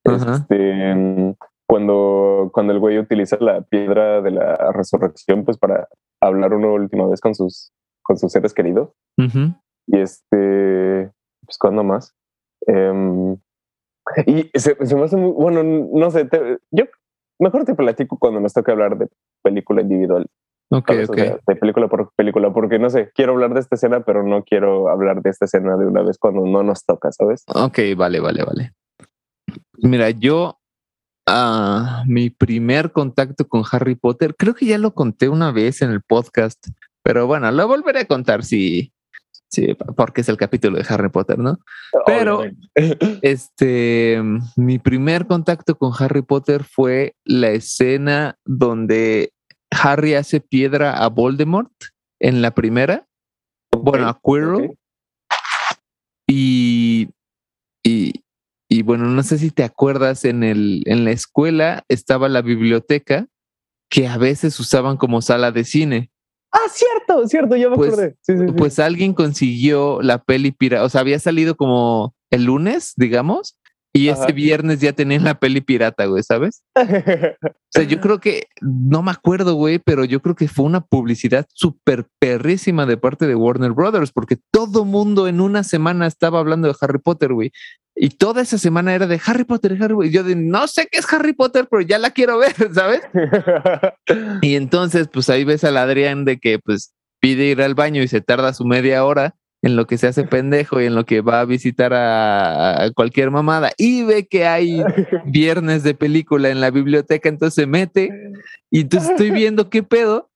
este, 0.05 1.35
cuando, 1.67 2.49
cuando 2.53 2.73
el 2.73 2.79
güey 2.79 2.97
utiliza 2.97 3.37
la 3.39 3.61
piedra 3.61 4.21
de 4.21 4.31
la 4.31 4.71
resurrección, 4.73 5.45
pues 5.45 5.57
para 5.57 5.87
hablar 6.21 6.53
una 6.53 6.69
última 6.69 7.07
vez 7.07 7.19
con 7.21 7.35
sus, 7.35 7.71
con 8.01 8.17
sus 8.17 8.31
seres 8.31 8.53
queridos. 8.53 8.89
Y 9.17 9.97
este, 9.97 11.11
pues 11.45 11.57
cuando 11.59 11.83
más. 11.83 12.15
Em, 12.67 13.37
y 14.25 14.49
se, 14.57 14.75
me 14.95 15.03
hace 15.03 15.17
muy, 15.17 15.31
bueno, 15.31 15.63
no 15.63 16.11
sé, 16.11 16.27
yo 16.71 16.85
mejor 17.39 17.65
te 17.65 17.75
platico 17.75 18.17
cuando 18.17 18.39
nos 18.39 18.53
toca 18.53 18.71
hablar 18.71 18.97
de 18.97 19.07
película 19.43 19.81
individual. 19.81 20.27
Ok, 20.71 20.91
ok. 21.07 21.15
de 21.47 21.55
película 21.55 21.87
por 21.87 22.11
película, 22.15 22.53
porque 22.53 22.77
no 22.77 22.91
sé, 22.91 23.11
quiero 23.15 23.33
hablar 23.33 23.55
de 23.55 23.59
esta 23.59 23.75
escena, 23.75 24.01
pero 24.01 24.23
no 24.23 24.43
quiero 24.43 24.89
hablar 24.89 25.21
de 25.21 25.31
esta 25.31 25.45
escena 25.45 25.75
de 25.77 25.87
una 25.87 26.03
vez 26.03 26.19
cuando 26.19 26.45
no 26.45 26.61
nos 26.61 26.85
toca, 26.85 27.11
¿sabes? 27.11 27.43
Ok, 27.47 27.79
vale, 27.97 28.19
vale, 28.19 28.43
vale. 28.43 28.73
Mira, 29.79 30.11
yo, 30.11 30.59
uh, 31.27 32.05
mi 32.05 32.29
primer 32.29 32.91
contacto 32.91 33.47
con 33.47 33.63
Harry 33.71 33.95
Potter, 33.95 34.35
creo 34.37 34.53
que 34.53 34.67
ya 34.67 34.77
lo 34.77 34.93
conté 34.93 35.27
una 35.27 35.51
vez 35.51 35.81
en 35.81 35.89
el 35.89 36.01
podcast, 36.01 36.67
pero 37.01 37.25
bueno, 37.25 37.51
lo 37.51 37.67
volveré 37.67 38.01
a 38.01 38.05
contar 38.05 38.43
si, 38.43 38.93
sí, 39.49 39.75
porque 39.95 40.21
es 40.21 40.29
el 40.29 40.37
capítulo 40.37 40.77
de 40.77 40.85
Harry 40.87 41.09
Potter, 41.09 41.37
¿no? 41.37 41.59
Pero 42.05 42.43
este, 43.21 44.21
mi 44.55 44.79
primer 44.79 45.27
contacto 45.27 45.77
con 45.77 45.91
Harry 45.97 46.21
Potter 46.21 46.63
fue 46.63 47.15
la 47.25 47.49
escena 47.49 48.37
donde 48.45 49.33
Harry 49.71 50.13
hace 50.13 50.39
piedra 50.39 50.97
a 50.97 51.07
Voldemort 51.09 51.71
en 52.19 52.41
la 52.41 52.51
primera. 52.51 53.07
Bueno, 53.71 54.07
a 54.07 54.19
Quirrell. 54.23 54.77
Y, 56.27 57.09
y, 57.83 58.81
bueno, 58.83 59.05
no 59.05 59.23
sé 59.23 59.39
si 59.39 59.49
te 59.49 59.63
acuerdas, 59.63 60.25
en, 60.25 60.43
el, 60.43 60.83
en 60.85 61.05
la 61.05 61.11
escuela 61.11 61.83
estaba 61.87 62.29
la 62.29 62.41
biblioteca 62.41 63.27
que 63.89 64.07
a 64.07 64.17
veces 64.17 64.59
usaban 64.59 64.97
como 64.97 65.21
sala 65.23 65.51
de 65.51 65.63
cine. 65.63 66.11
Ah, 66.51 66.67
cierto, 66.71 67.27
cierto, 67.27 67.55
ya 67.55 67.69
me 67.69 67.75
pues, 67.75 67.93
acordé. 67.93 68.15
Pues 68.53 68.79
alguien 68.79 69.13
consiguió 69.13 70.01
la 70.01 70.17
peli 70.23 70.51
pirata, 70.51 70.83
o 70.83 70.89
sea, 70.89 71.01
había 71.01 71.19
salido 71.19 71.55
como 71.55 72.15
el 72.31 72.45
lunes, 72.45 72.93
digamos, 72.95 73.58
y 73.91 74.09
ese 74.09 74.31
viernes 74.31 74.79
ya 74.79 74.93
tenían 74.93 75.23
la 75.23 75.39
peli 75.39 75.61
pirata, 75.61 76.05
güey, 76.05 76.21
¿sabes? 76.21 76.63
o 76.75 77.69
sea, 77.69 77.83
yo 77.83 77.99
creo 77.99 78.19
que, 78.19 78.47
no 78.61 79.01
me 79.01 79.11
acuerdo, 79.11 79.55
güey, 79.55 79.79
pero 79.79 80.05
yo 80.05 80.21
creo 80.21 80.35
que 80.35 80.47
fue 80.47 80.65
una 80.65 80.81
publicidad 80.81 81.47
súper 81.53 82.05
perrísima 82.19 82.85
de 82.85 82.97
parte 82.97 83.25
de 83.25 83.35
Warner 83.35 83.71
Brothers, 83.71 84.11
porque 84.11 84.37
todo 84.51 84.85
mundo 84.85 85.27
en 85.27 85.41
una 85.41 85.63
semana 85.63 86.05
estaba 86.05 86.39
hablando 86.39 86.67
de 86.67 86.75
Harry 86.79 86.99
Potter, 86.99 87.33
güey. 87.33 87.51
Y 87.95 88.11
toda 88.11 88.41
esa 88.43 88.57
semana 88.57 88.93
era 88.93 89.07
de 89.07 89.19
Harry 89.25 89.43
Potter, 89.43 89.77
Harry 89.81 89.93
Potter. 89.93 90.09
Y 90.09 90.13
yo 90.13 90.23
de, 90.23 90.35
no 90.35 90.67
sé 90.67 90.87
qué 90.89 90.99
es 90.99 91.11
Harry 91.11 91.33
Potter, 91.33 91.67
pero 91.69 91.81
ya 91.81 91.97
la 91.97 92.11
quiero 92.11 92.37
ver, 92.37 92.53
¿sabes? 92.73 93.01
y 94.41 94.55
entonces, 94.55 95.07
pues 95.11 95.29
ahí 95.29 95.43
ves 95.43 95.63
al 95.63 95.77
Adrián 95.77 96.25
de 96.25 96.37
que, 96.37 96.59
pues, 96.59 96.93
pide 97.19 97.45
ir 97.45 97.61
al 97.61 97.75
baño 97.75 98.03
y 98.03 98.07
se 98.07 98.21
tarda 98.21 98.53
su 98.53 98.65
media 98.65 99.03
hora 99.03 99.35
en 99.61 99.75
lo 99.75 99.87
que 99.87 99.97
se 99.97 100.07
hace 100.07 100.23
pendejo 100.23 100.79
y 100.79 100.85
en 100.85 100.95
lo 100.95 101.05
que 101.05 101.21
va 101.21 101.41
a 101.41 101.45
visitar 101.45 101.93
a, 101.93 102.89
cualquier 102.95 103.31
mamada 103.31 103.71
y 103.77 104.03
ve 104.03 104.27
que 104.27 104.47
hay 104.47 104.81
viernes 105.25 105.83
de 105.83 105.93
película 105.93 106.49
en 106.49 106.61
la 106.61 106.71
biblioteca, 106.71 107.29
entonces 107.29 107.55
se 107.55 107.67
mete 107.67 108.09
y 108.69 108.81
entonces 108.81 109.11
estoy 109.11 109.31
viendo 109.31 109.69
qué 109.69 109.83
pedo 109.83 110.29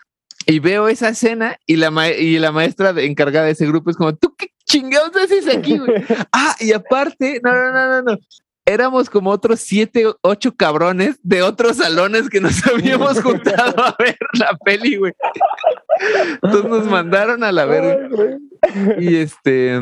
y 0.45 0.59
veo 0.59 0.89
esa 0.89 1.09
escena 1.09 1.57
y 1.65 1.77
la, 1.77 2.11
y 2.11 2.37
la 2.39 2.51
maestra 2.51 2.93
encargada 2.97 3.45
de 3.45 3.53
ese 3.53 3.65
grupo 3.65 3.89
es 3.89 3.95
como, 3.95 4.13
¿tú 4.13 4.35
qué 4.37 4.47
chingados 4.65 5.15
haces 5.15 5.47
aquí, 5.55 5.77
güey? 5.77 6.03
Ah, 6.33 6.55
y 6.59 6.73
aparte, 6.73 7.39
no, 7.43 7.53
no, 7.53 7.71
no, 7.71 7.87
no, 7.87 8.01
no 8.01 8.17
éramos 8.65 9.09
como 9.09 9.29
otros 9.29 9.59
siete, 9.59 10.05
ocho 10.21 10.55
cabrones 10.55 11.19
de 11.23 11.41
otros 11.41 11.77
salones 11.77 12.29
que 12.29 12.39
nos 12.39 12.65
habíamos 12.67 13.21
juntado 13.21 13.83
a 13.83 13.95
ver 13.99 14.17
la 14.33 14.57
peli, 14.63 14.97
güey. 14.97 15.13
Entonces 16.41 16.69
nos 16.69 16.85
mandaron 16.87 17.43
a 17.43 17.51
la 17.51 17.65
verga. 17.65 18.09
Y 18.99 19.15
este, 19.15 19.81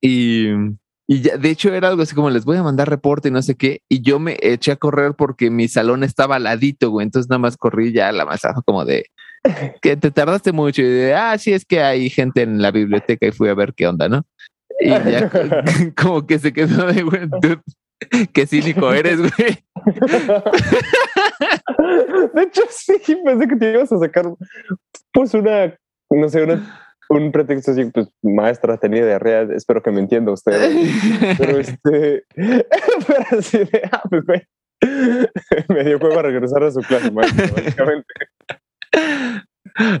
y, 0.00 0.48
y 1.06 1.20
ya, 1.22 1.36
de 1.36 1.50
hecho 1.50 1.72
era 1.72 1.88
algo 1.88 2.02
así 2.02 2.14
como 2.14 2.30
les 2.30 2.44
voy 2.44 2.56
a 2.56 2.62
mandar 2.62 2.88
reporte 2.88 3.28
y 3.28 3.32
no 3.32 3.42
sé 3.42 3.54
qué. 3.56 3.80
Y 3.88 4.02
yo 4.02 4.18
me 4.18 4.36
eché 4.40 4.72
a 4.72 4.76
correr 4.76 5.14
porque 5.14 5.50
mi 5.50 5.68
salón 5.68 6.04
estaba 6.04 6.36
al 6.36 6.44
ladito, 6.44 6.90
güey. 6.90 7.04
Entonces 7.04 7.30
nada 7.30 7.38
más 7.38 7.56
corrí 7.56 7.92
ya 7.92 8.12
la 8.12 8.26
masa 8.26 8.54
como 8.66 8.84
de, 8.84 9.06
que 9.80 9.96
te 9.96 10.10
tardaste 10.10 10.52
mucho 10.52 10.82
y 10.82 10.86
de, 10.86 11.14
ah, 11.14 11.36
sí, 11.38 11.52
es 11.52 11.64
que 11.64 11.80
hay 11.80 12.10
gente 12.10 12.42
en 12.42 12.60
la 12.60 12.70
biblioteca 12.70 13.26
y 13.26 13.32
fui 13.32 13.48
a 13.48 13.54
ver 13.54 13.74
qué 13.74 13.86
onda, 13.86 14.08
¿no? 14.08 14.24
Y 14.80 14.88
ya 14.88 15.30
como 15.96 16.26
que 16.26 16.38
se 16.38 16.52
quedó 16.52 16.86
de, 16.86 17.02
güey, 17.02 17.28
qué 18.32 18.46
cínico 18.46 18.92
eres, 18.92 19.18
güey. 19.18 19.64
De 22.34 22.42
hecho, 22.42 22.62
sí, 22.70 23.16
pensé 23.24 23.48
que 23.48 23.56
te 23.56 23.72
ibas 23.72 23.92
a 23.92 23.98
sacar, 23.98 24.26
pues, 25.12 25.34
una, 25.34 25.74
no 26.10 26.28
sé, 26.28 26.46
un 27.08 27.32
pretexto 27.32 27.72
así, 27.72 27.84
pues, 27.86 28.08
maestra 28.22 28.76
tenía 28.76 29.04
diarrea, 29.04 29.42
espero 29.54 29.82
que 29.82 29.90
me 29.90 30.00
entienda 30.00 30.32
usted. 30.32 30.52
Pero 31.38 31.58
este, 31.58 32.24
pero 32.34 33.24
así 33.38 33.58
de, 33.58 33.82
ah, 33.90 34.02
pues, 34.08 34.24
güey, 34.24 34.42
me 35.68 35.84
dio 35.84 36.18
a 36.18 36.22
regresar 36.22 36.62
a 36.64 36.70
su 36.70 36.80
clase, 36.80 37.10
maestra, 37.10 37.46
básicamente. 37.54 38.14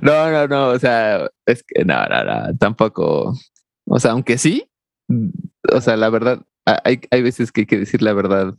No, 0.02 0.30
no, 0.30 0.46
no, 0.48 0.68
o 0.68 0.78
sea, 0.78 1.28
es 1.46 1.62
que 1.62 1.84
no, 1.84 2.04
no, 2.06 2.24
no, 2.24 2.56
tampoco. 2.58 3.32
O 3.94 3.98
sea, 3.98 4.12
aunque 4.12 4.38
sí, 4.38 4.70
o 5.70 5.80
sea, 5.82 5.98
la 5.98 6.08
verdad, 6.08 6.40
hay, 6.64 7.00
hay 7.10 7.22
veces 7.22 7.52
que 7.52 7.60
hay 7.60 7.66
que 7.66 7.78
decir 7.78 8.00
la 8.00 8.14
verdad 8.14 8.54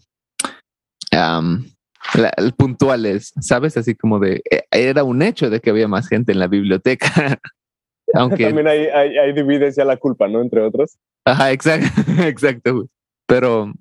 puntuales, 2.56 3.34
¿sabes? 3.42 3.76
Así 3.76 3.96
como 3.96 4.20
de, 4.20 4.44
eh, 4.52 4.62
era 4.72 5.04
un 5.04 5.24
hecho 5.24 5.50
de 5.50 5.60
que 5.60 5.72
había 5.72 5.88
más 5.88 6.08
gente 6.08 6.34
en 6.34 6.40
la 6.40 6.48
biblioteca. 6.48 7.08
Aunque 8.14 8.46
también 8.46 8.68
hay, 8.68 8.86
hay, 8.88 9.18
hay 9.18 9.34
divides 9.34 9.76
ya 9.76 9.86
la 9.86 9.98
culpa, 9.98 10.28
¿no? 10.28 10.42
Entre 10.42 10.62
otros. 10.62 10.98
Ajá, 11.26 11.52
exacto, 11.52 11.88
exacto. 12.22 12.88
Pero, 13.26 13.74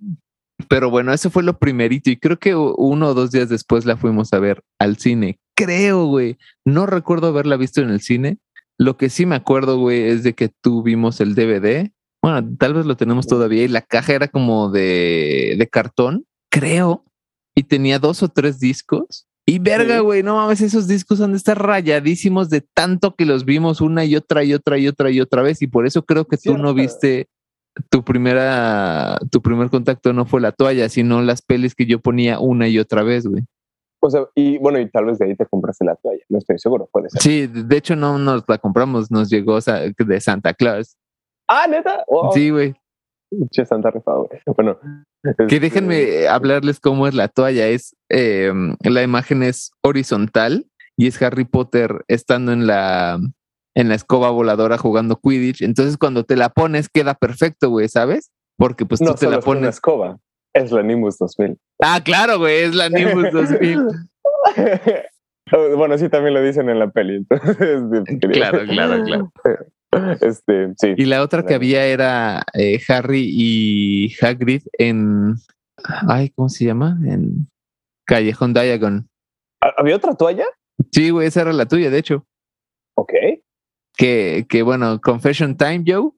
pero 0.71 0.89
bueno, 0.89 1.13
eso 1.13 1.29
fue 1.29 1.43
lo 1.43 1.59
primerito 1.59 2.09
y 2.09 2.17
creo 2.17 2.39
que 2.39 2.55
uno 2.55 3.09
o 3.09 3.15
dos 3.15 3.31
días 3.31 3.51
después 3.51 3.85
la 3.85 3.99
fuimos 3.99 4.33
a 4.33 4.39
ver 4.39 4.63
al 4.79 4.97
cine. 4.97 5.39
Creo, 5.55 6.07
güey. 6.07 6.39
No 6.65 6.87
recuerdo 6.87 7.27
haberla 7.27 7.59
visto 7.59 7.83
en 7.83 7.91
el 7.91 8.01
cine. 8.01 8.39
Lo 8.83 8.97
que 8.97 9.11
sí 9.11 9.27
me 9.27 9.37
acuerdo, 9.37 9.79
güey, 9.79 10.03
es 10.03 10.25
de 10.25 10.35
que 10.35 10.49
tuvimos 10.49 11.21
el 11.21 11.37
DVD. 11.37 11.93
Bueno, 12.21 12.57
tal 12.59 12.75
vez 12.75 12.85
lo 12.85 12.97
tenemos 12.97 13.29
todavía 13.29 13.63
y 13.63 13.69
la 13.69 13.83
caja 13.83 14.13
era 14.13 14.27
como 14.27 14.71
de, 14.71 15.55
de 15.57 15.69
cartón, 15.69 16.27
creo, 16.51 17.05
y 17.55 17.63
tenía 17.63 18.01
dos 18.01 18.25
o 18.25 18.29
tres 18.29 18.59
discos. 18.59 19.29
Y 19.47 19.61
verga, 19.61 20.01
güey, 20.01 20.25
no 20.25 20.35
mames, 20.35 20.61
esos 20.61 20.89
discos 20.89 21.21
han 21.21 21.31
de 21.33 21.37
estar 21.37 21.61
rayadísimos 21.61 22.51
de 22.51 22.61
tanto 22.61 23.15
que 23.15 23.25
los 23.25 23.45
vimos 23.45 23.81
una 23.81 24.05
y 24.05 24.17
otra 24.17 24.43
y 24.43 24.53
otra 24.53 24.79
y 24.79 24.89
otra 24.89 25.11
y 25.11 25.21
otra 25.21 25.43
vez. 25.43 25.63
Y 25.63 25.69
por 25.69 25.87
eso 25.87 26.05
creo 26.05 26.27
que 26.27 26.37
tú 26.37 26.59
no 26.59 26.75
viste 26.75 27.29
tu 27.89 28.05
primera, 28.05 29.19
tu 29.31 29.43
primer 29.43 29.71
contacto 29.71 30.13
no 30.13 30.27
fue 30.27 30.41
la 30.41 30.51
toalla, 30.51 30.89
sino 30.89 31.23
las 31.23 31.41
pelis 31.43 31.77
que 31.77 31.87
yo 31.87 32.01
ponía 32.01 32.41
una 32.41 32.67
y 32.67 32.81
otra 32.81 33.05
vez, 33.05 33.27
güey. 33.27 33.45
O 34.05 34.11
sea, 34.11 34.27
y 34.35 34.59
bueno, 34.59 34.81
y 34.81 34.91
tal 34.91 35.07
vez 35.07 35.19
de 35.19 35.27
ahí 35.27 35.37
te 35.37 35.47
compraste 35.47 35.85
la 35.85 35.95
toalla, 35.95 36.25
no 36.29 36.39
estoy 36.39 36.59
seguro, 36.59 36.89
puede 36.91 37.09
ser. 37.09 37.23
Sí, 37.23 37.47
de 37.47 37.77
hecho 37.77 37.95
no 37.95 38.19
nos 38.19 38.43
la 38.49 38.59
compramos, 38.59 39.11
nos 39.13 39.31
llegó 39.31 39.59
de 39.61 40.21
Santa 40.21 40.55
Claus. 40.55 40.97
Ah, 41.49 41.67
neta. 41.69 42.05
Sí, 42.35 42.51
güey. 42.51 42.75
Che, 43.51 43.65
Santa 43.65 43.91
Rifado, 43.91 44.27
güey. 44.27 44.41
Bueno. 44.57 44.79
Que 45.49 45.61
déjenme 45.61 46.03
este, 46.03 46.29
hablarles 46.29 46.81
cómo 46.81 47.07
es 47.07 47.15
la 47.15 47.29
toalla. 47.29 47.69
Es 47.69 47.97
eh, 48.11 48.53
la 48.81 49.03
imagen 49.03 49.43
es 49.43 49.71
horizontal 49.83 50.67
y 50.97 51.07
es 51.07 51.21
Harry 51.23 51.45
Potter 51.45 52.05
estando 52.09 52.53
en 52.53 52.67
la 52.67 53.19
en 53.75 53.89
la 53.89 53.95
escoba 53.95 54.31
voladora 54.31 54.79
jugando 54.79 55.21
Quidditch. 55.23 55.63
Entonces, 55.63 55.97
cuando 55.97 56.25
te 56.25 56.37
la 56.37 56.51
pones, 56.51 56.89
queda 56.89 57.15
perfecto, 57.15 57.71
güey, 57.71 57.89
¿sabes? 57.89 58.31
Porque 58.59 58.85
pues 58.85 59.01
tú 59.01 59.15
te 59.15 59.31
la 59.31 59.41
pones. 59.41 59.69
Es 59.69 59.75
escoba, 59.77 60.19
es 60.55 60.73
la 60.73 60.83
Nimbus 60.83 61.19
2000. 61.19 61.59
Ah, 61.81 62.01
claro, 62.05 62.39
güey, 62.39 62.63
es 62.63 62.75
la 62.75 62.89
Nimbus 62.89 63.31
2000. 63.33 63.87
bueno, 65.77 65.99
sí, 65.99 66.09
también 66.09 66.35
lo 66.35 66.43
dicen 66.43 66.69
en 66.69 66.79
la 66.79 66.91
peli. 66.91 67.27
claro, 68.33 68.61
claro, 68.67 69.05
claro. 69.05 69.33
Este, 70.21 70.73
sí. 70.77 70.95
Y 70.97 71.05
la 71.05 71.23
otra 71.23 71.45
que 71.45 71.55
había 71.55 71.85
era 71.85 72.43
eh, 72.55 72.81
Harry 72.89 73.29
y 73.31 74.15
Hagrid 74.21 74.63
en. 74.79 75.35
Ay, 76.09 76.31
¿cómo 76.31 76.49
se 76.49 76.65
llama? 76.65 76.99
En 77.05 77.49
Callejón 78.07 78.55
Diagon. 78.55 79.09
¿Había 79.61 79.97
otra 79.97 80.15
toalla? 80.15 80.47
Sí, 80.91 81.11
güey, 81.11 81.29
esa 81.29 81.43
era 81.43 81.53
la 81.53 81.67
tuya, 81.67 81.91
de 81.91 81.99
hecho. 81.99 82.27
Ok 82.95 83.13
que, 83.97 84.47
que 84.49 84.63
bueno, 84.63 85.01
Confession 85.01 85.57
Time, 85.57 85.85
Joe, 85.87 86.11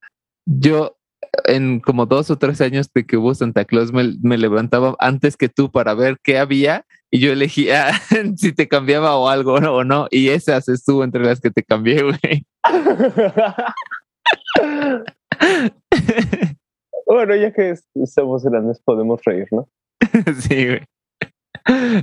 yo 0.46 0.96
en 1.44 1.80
como 1.80 2.06
dos 2.06 2.30
o 2.30 2.38
tres 2.38 2.60
años 2.60 2.88
de 2.94 3.06
que 3.06 3.16
hubo 3.16 3.34
Santa 3.34 3.64
Claus 3.64 3.92
me, 3.92 4.14
me 4.22 4.38
levantaba 4.38 4.96
antes 4.98 5.36
que 5.36 5.48
tú 5.48 5.70
para 5.70 5.94
ver 5.94 6.18
qué 6.22 6.38
había 6.38 6.84
y 7.14 7.20
yo 7.20 7.32
elegía 7.32 7.92
si 8.36 8.52
te 8.52 8.66
cambiaba 8.66 9.16
o 9.16 9.28
algo 9.28 9.54
o 9.54 9.84
no, 9.84 10.08
y 10.10 10.30
esas 10.30 10.68
estuvo 10.68 11.04
entre 11.04 11.24
las 11.24 11.40
que 11.40 11.52
te 11.52 11.62
cambié, 11.62 12.02
güey. 12.02 12.44
bueno, 17.06 17.36
ya 17.36 17.52
que 17.52 17.76
estamos 17.94 18.42
grandes 18.42 18.80
podemos 18.80 19.20
reír, 19.24 19.46
¿no? 19.52 19.68
sí, 20.40 20.66
güey. 20.66 20.82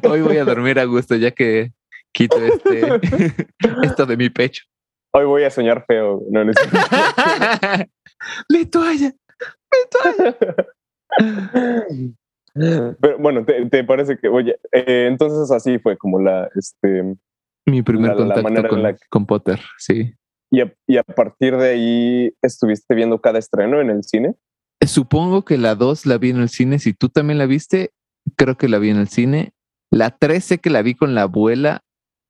Hoy 0.03 0.21
voy 0.21 0.37
a 0.37 0.45
dormir 0.45 0.79
a 0.79 0.85
gusto 0.85 1.17
ya 1.17 1.31
que 1.31 1.73
quito 2.13 2.37
este 2.37 3.01
esto 3.83 4.05
de 4.05 4.15
mi 4.15 4.29
pecho. 4.29 4.63
Hoy 5.13 5.25
voy 5.25 5.43
a 5.43 5.49
soñar 5.49 5.83
feo. 5.85 6.23
No, 6.31 6.45
no 6.45 6.53
¡Mi 8.49 8.65
toalla! 8.65 9.13
Pero 12.53 13.17
bueno, 13.19 13.45
¿te, 13.45 13.83
parece 13.83 14.17
que, 14.17 14.27
oye, 14.27 14.57
eh, 14.71 15.07
entonces 15.09 15.51
así 15.51 15.79
fue 15.79 15.97
como 15.97 16.19
la, 16.19 16.49
este... 16.55 17.15
Mi 17.65 17.81
primer 17.81 18.15
contacto 18.15 18.67
con, 18.67 18.97
con, 19.09 19.25
Potter, 19.25 19.59
sí. 19.77 20.13
Y 20.49 20.61
a, 20.61 20.73
y 20.87 20.97
a, 20.97 21.03
partir 21.03 21.55
de 21.55 21.69
ahí 21.69 22.33
estuviste 22.41 22.95
viendo 22.95 23.21
cada 23.21 23.39
estreno 23.39 23.79
en 23.79 23.89
el 23.89 24.03
cine. 24.03 24.35
Supongo 24.85 25.45
que 25.45 25.57
la 25.57 25.75
2 25.75 26.05
la 26.07 26.17
vi 26.17 26.31
en 26.31 26.41
el 26.41 26.49
cine. 26.49 26.79
Si 26.79 26.93
tú 26.93 27.09
también 27.09 27.37
la 27.37 27.45
viste, 27.45 27.91
creo 28.35 28.57
que 28.57 28.67
la 28.67 28.79
vi 28.79 28.89
en 28.89 28.97
el 28.97 29.07
cine. 29.07 29.53
La 29.91 30.09
3 30.09 30.43
sé 30.43 30.57
que 30.57 30.71
la 30.71 30.81
vi 30.81 30.95
con 30.95 31.13
la 31.13 31.21
abuela 31.23 31.83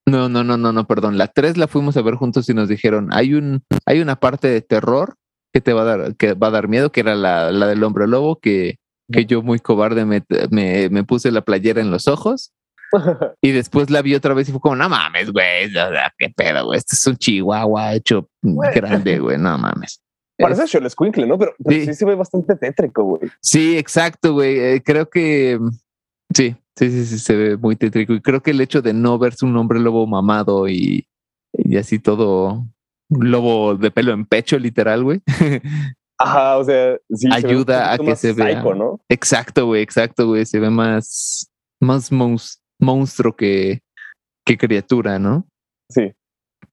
no, 0.05 0.29
no, 0.29 0.43
no, 0.43 0.57
no, 0.57 0.73
no, 0.73 0.87
perdón. 0.87 1.17
La 1.17 1.27
3 1.27 1.57
la 1.57 1.67
fuimos 1.67 1.95
a 1.97 2.01
ver 2.01 2.15
juntos 2.15 2.49
y 2.49 2.53
nos 2.53 2.67
dijeron, 2.67 3.09
hay 3.11 3.33
un, 3.33 3.63
hay 3.85 4.01
una 4.01 4.15
parte 4.17 4.47
de 4.47 4.61
terror 4.61 5.15
que 5.53 5.61
te 5.61 5.73
va 5.73 5.81
a 5.81 5.85
dar, 5.85 6.15
que 6.15 6.33
va 6.33 6.47
a 6.47 6.51
dar 6.51 6.67
miedo, 6.67 6.91
que 6.91 7.01
era 7.01 7.15
la, 7.15 7.51
la 7.51 7.67
del 7.67 7.83
hombre 7.83 8.07
lobo, 8.07 8.39
que, 8.39 8.79
que 9.11 9.25
yo 9.25 9.41
muy 9.41 9.59
cobarde 9.59 10.05
me, 10.05 10.23
me, 10.49 10.89
me, 10.89 11.03
puse 11.03 11.31
la 11.31 11.41
playera 11.41 11.81
en 11.81 11.91
los 11.91 12.07
ojos. 12.07 12.53
y 13.41 13.51
después 13.51 13.89
la 13.89 14.01
vi 14.01 14.15
otra 14.15 14.33
vez 14.33 14.49
y 14.49 14.51
fue 14.51 14.61
como, 14.61 14.75
no 14.75 14.89
mames, 14.89 15.31
güey, 15.31 15.71
qué 16.17 16.29
pedo, 16.35 16.65
güey, 16.65 16.77
este 16.77 16.95
es 16.95 17.07
un 17.07 17.17
chihuahua 17.17 17.93
hecho 17.93 18.29
grande, 18.41 19.19
güey, 19.19 19.37
no 19.37 19.57
mames. 19.57 20.01
Parece 20.37 20.63
es... 20.63 20.97
¿no? 21.27 21.37
Pero, 21.37 21.53
sí. 21.69 21.93
se 21.93 22.05
ve 22.05 22.15
bastante 22.15 22.55
tétrico, 22.55 23.03
güey. 23.03 23.29
Sí, 23.41 23.77
exacto, 23.77 24.33
güey. 24.33 24.59
Eh, 24.59 24.81
creo 24.83 25.07
que 25.07 25.59
sí, 26.33 26.55
Sí, 26.75 26.89
sí, 26.89 27.05
sí, 27.05 27.19
se 27.19 27.35
ve 27.35 27.57
muy 27.57 27.75
tétrico. 27.75 28.13
Y 28.13 28.21
creo 28.21 28.41
que 28.41 28.51
el 28.51 28.61
hecho 28.61 28.81
de 28.81 28.93
no 28.93 29.19
verse 29.19 29.45
un 29.45 29.55
hombre 29.57 29.79
lobo 29.79 30.07
mamado 30.07 30.67
y, 30.67 31.05
y 31.53 31.77
así 31.77 31.99
todo 31.99 32.65
lobo 33.11 33.75
de 33.75 33.91
pelo 33.91 34.13
en 34.13 34.25
pecho, 34.25 34.57
literal, 34.57 35.03
güey. 35.03 35.21
Ajá, 36.17 36.57
o 36.57 36.63
sea, 36.63 36.97
sí, 37.09 37.27
ayuda 37.31 37.93
a 37.93 37.97
que 37.97 38.15
se 38.15 38.33
vea. 38.33 38.61
¿no? 38.61 38.99
Exacto, 39.09 39.65
güey, 39.65 39.81
exacto, 39.81 40.27
güey. 40.27 40.45
Se 40.45 40.59
ve 40.59 40.69
más, 40.69 41.51
más 41.79 42.11
monstruo 42.79 43.35
que, 43.35 43.81
que 44.45 44.57
criatura, 44.57 45.17
¿no? 45.17 45.47
Sí. 45.89 46.11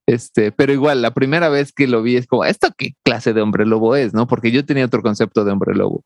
Este, 0.06 0.52
pero 0.52 0.72
igual, 0.72 1.02
la 1.02 1.12
primera 1.12 1.48
vez 1.48 1.72
que 1.72 1.86
lo 1.86 2.02
vi 2.02 2.16
es 2.16 2.26
como, 2.26 2.44
¿esto 2.44 2.68
qué 2.76 2.94
clase 3.04 3.32
de 3.32 3.42
hombre 3.42 3.66
lobo 3.66 3.96
es? 3.96 4.14
¿No? 4.14 4.26
Porque 4.26 4.50
yo 4.50 4.64
tenía 4.64 4.86
otro 4.86 5.02
concepto 5.02 5.44
de 5.44 5.52
hombre 5.52 5.74
lobo. 5.74 6.02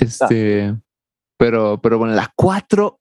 Este. 0.00 0.74
Pero, 1.38 1.80
pero 1.80 1.98
bueno, 1.98 2.14
la 2.14 2.32
4 2.34 2.98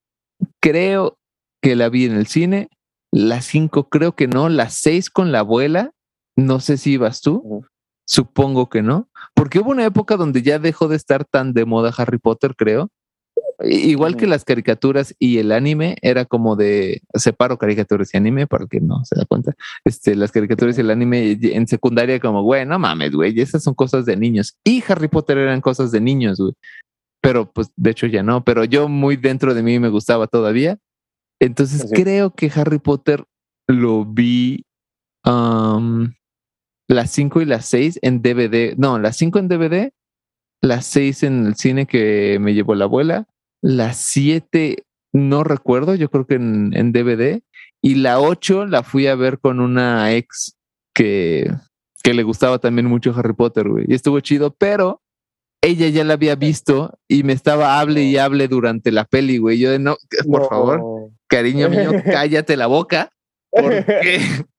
creo 0.62 1.18
que 1.62 1.76
la 1.76 1.90
vi 1.90 2.06
en 2.06 2.16
el 2.16 2.28
cine. 2.28 2.70
La 3.12 3.42
5 3.42 3.90
creo 3.90 4.16
que 4.16 4.28
no. 4.28 4.50
La 4.50 4.70
6 4.70 5.10
con 5.10 5.32
la 5.32 5.40
abuela. 5.40 5.92
No 6.38 6.60
sé 6.60 6.78
si 6.78 6.94
ibas 6.94 7.22
tú. 7.22 7.66
Supongo 8.06 8.70
que 8.70 8.82
no. 8.82 9.10
Porque 9.34 9.60
hubo 9.60 9.72
una 9.72 9.86
época 9.86 10.16
donde 10.16 10.42
ya 10.42 10.60
dejó 10.60 10.88
de 10.88 10.96
estar 10.96 11.26
tan 11.26 11.52
de 11.52 11.66
moda 11.66 11.94
Harry 11.98 12.18
Potter, 12.18 12.56
creo. 12.56 12.90
Igual 13.60 14.16
que 14.16 14.28
las 14.28 14.46
caricaturas 14.46 15.16
y 15.18 15.40
el 15.40 15.52
anime, 15.52 15.98
era 16.02 16.26
como 16.26 16.56
de 16.56 17.02
separo 17.16 17.58
caricaturas 17.58 18.14
y 18.14 18.18
anime 18.18 18.46
para 18.46 18.68
que 18.68 18.80
no 18.80 19.04
se 19.04 19.16
da 19.16 19.26
cuenta. 19.26 19.56
Este, 19.84 20.16
las 20.16 20.32
caricaturas 20.32 20.78
y 20.78 20.82
el 20.82 20.92
anime 20.92 21.38
en 21.42 21.68
secundaria, 21.68 22.20
como, 22.20 22.44
güey, 22.44 22.66
no 22.66 22.78
mames, 22.78 23.12
güey, 23.12 23.38
esas 23.40 23.64
son 23.64 23.74
cosas 23.74 24.06
de 24.06 24.16
niños. 24.16 24.56
Y 24.64 24.84
Harry 24.88 25.08
Potter 25.08 25.40
eran 25.40 25.60
cosas 25.60 25.92
de 25.92 26.00
niños, 26.00 26.38
güey 26.40 26.54
pero 27.28 27.52
pues 27.52 27.72
de 27.76 27.92
hecho 27.92 28.08
ya 28.08 28.24
no, 28.24 28.46
pero 28.46 28.64
yo 28.64 28.88
muy 28.88 29.18
dentro 29.18 29.54
de 29.54 29.62
mí 29.62 29.80
me 29.80 29.90
gustaba 29.90 30.28
todavía. 30.28 30.78
Entonces 31.42 31.92
creo 31.94 32.34
que 32.34 32.50
Harry 32.56 32.80
Potter 32.80 33.26
lo 33.68 34.06
vi 34.06 34.66
las 36.88 37.12
5 37.12 37.42
y 37.42 37.46
las 37.46 37.66
6 37.66 38.00
en 38.02 38.22
DVD. 38.22 38.76
No, 38.78 39.00
las 39.00 39.18
5 39.18 39.40
en 39.40 39.48
DVD, 39.48 39.92
las 40.62 40.86
6 40.88 41.24
en 41.24 41.46
el 41.48 41.56
cine 41.56 41.86
que 41.86 42.38
me 42.40 42.54
llevó 42.54 42.76
la 42.76 42.86
abuela, 42.86 43.28
las 43.62 43.98
7 43.98 44.84
no 45.14 45.44
recuerdo, 45.44 45.96
yo 45.96 46.10
creo 46.10 46.28
que 46.28 46.36
en, 46.36 46.76
en 46.76 46.92
DVD 46.92 47.42
Y 47.82 47.96
la 47.96 48.20
8 48.20 48.66
la 48.66 48.84
fui 48.84 49.08
a 49.08 49.16
ver 49.16 49.40
con 49.40 49.60
una 49.60 50.14
ex 50.14 50.58
que, 50.94 51.50
que 52.04 52.14
le 52.14 52.24
gustaba 52.24 52.60
también 52.60 52.88
mucho 52.88 53.14
Harry 53.16 53.34
Potter, 53.34 53.68
güey. 53.68 53.86
Y 53.88 53.94
estuvo 53.94 54.20
chido, 54.20 54.52
pero 54.52 55.02
ella 55.62 55.90
ya 55.90 56.04
la 56.04 56.14
había 56.14 56.36
visto 56.36 56.98
y 57.08 57.24
me 57.24 57.34
estaba 57.34 57.80
hable 57.80 58.04
y 58.04 58.18
hable 58.18 58.48
durante 58.48 58.92
la 58.92 59.06
peli, 59.06 59.38
güey. 59.38 59.60
Yo 59.60 59.72
de 59.72 59.80
no, 59.80 59.98
por 60.30 60.48
favor, 60.48 61.12
cariño 61.28 61.70
mío, 61.70 61.92
cállate 62.06 62.58
la 62.58 62.68
boca. 62.68 63.12
Porque 63.50 64.20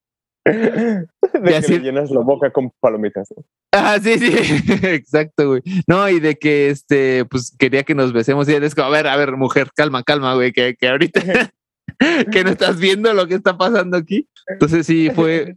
de 1.43 1.61
que 1.61 1.69
le 1.69 1.79
llenas 1.81 2.11
la 2.11 2.21
boca 2.21 2.51
con 2.51 2.71
palomitas. 2.81 3.29
Ah, 3.73 3.99
sí, 4.03 4.19
sí, 4.19 4.33
exacto, 4.87 5.49
güey. 5.49 5.63
No, 5.87 6.09
y 6.09 6.21
de 6.21 6.37
que 6.37 6.71
este, 6.71 7.25
pues 7.25 7.55
quería 7.59 7.83
que 7.83 7.95
nos 7.95 8.13
besemos 8.13 8.49
y 8.49 8.55
él 8.55 8.65
es 8.65 8.75
como, 8.75 8.89
a 8.89 8.91
ver, 8.91 9.07
a 9.07 9.17
ver, 9.17 9.37
mujer, 9.37 9.71
calma, 9.75 10.03
calma, 10.03 10.35
güey, 10.35 10.53
que, 10.53 10.75
que 10.77 10.89
ahorita 10.89 11.21
que 12.33 12.45
no 12.45 12.51
estás 12.51 12.79
viendo 12.79 13.13
lo 13.15 13.27
que 13.27 13.35
está 13.35 13.57
pasando 13.57 13.97
aquí. 13.97 14.29
Entonces 14.47 14.87
sí, 14.87 15.11
fue, 15.15 15.57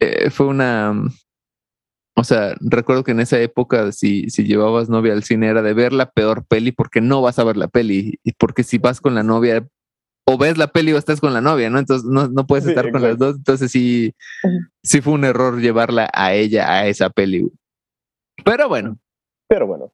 eh, 0.00 0.30
fue 0.30 0.46
una, 0.46 0.94
o 2.18 2.24
sea, 2.24 2.56
recuerdo 2.60 3.04
que 3.04 3.10
en 3.10 3.20
esa 3.20 3.38
época, 3.40 3.92
si, 3.92 4.30
si 4.30 4.44
llevabas 4.44 4.88
novia 4.88 5.12
al 5.12 5.22
cine, 5.22 5.48
era 5.48 5.60
de 5.60 5.74
ver 5.74 5.92
la 5.92 6.10
peor 6.10 6.46
peli 6.46 6.72
porque 6.72 7.02
no 7.02 7.20
vas 7.20 7.38
a 7.38 7.44
ver 7.44 7.58
la 7.58 7.68
peli. 7.68 8.18
Y 8.24 8.32
porque 8.32 8.64
si 8.64 8.78
vas 8.78 9.02
con 9.02 9.14
la 9.14 9.22
novia, 9.22 9.68
o 10.28 10.36
ves 10.36 10.58
la 10.58 10.66
peli 10.66 10.92
o 10.92 10.98
estás 10.98 11.20
con 11.20 11.32
la 11.32 11.40
novia, 11.40 11.70
¿no? 11.70 11.78
Entonces 11.78 12.08
no, 12.08 12.28
no 12.28 12.46
puedes 12.46 12.66
estar 12.66 12.90
con 12.90 13.00
las 13.00 13.16
dos. 13.16 13.36
Entonces 13.36 13.70
sí, 13.70 14.14
sí 14.82 15.00
fue 15.00 15.12
un 15.12 15.24
error 15.24 15.60
llevarla 15.60 16.10
a 16.12 16.34
ella 16.34 16.70
a 16.70 16.86
esa 16.86 17.10
peli. 17.10 17.48
Pero 18.44 18.68
bueno. 18.68 18.98
Pero 19.48 19.66
bueno. 19.66 19.92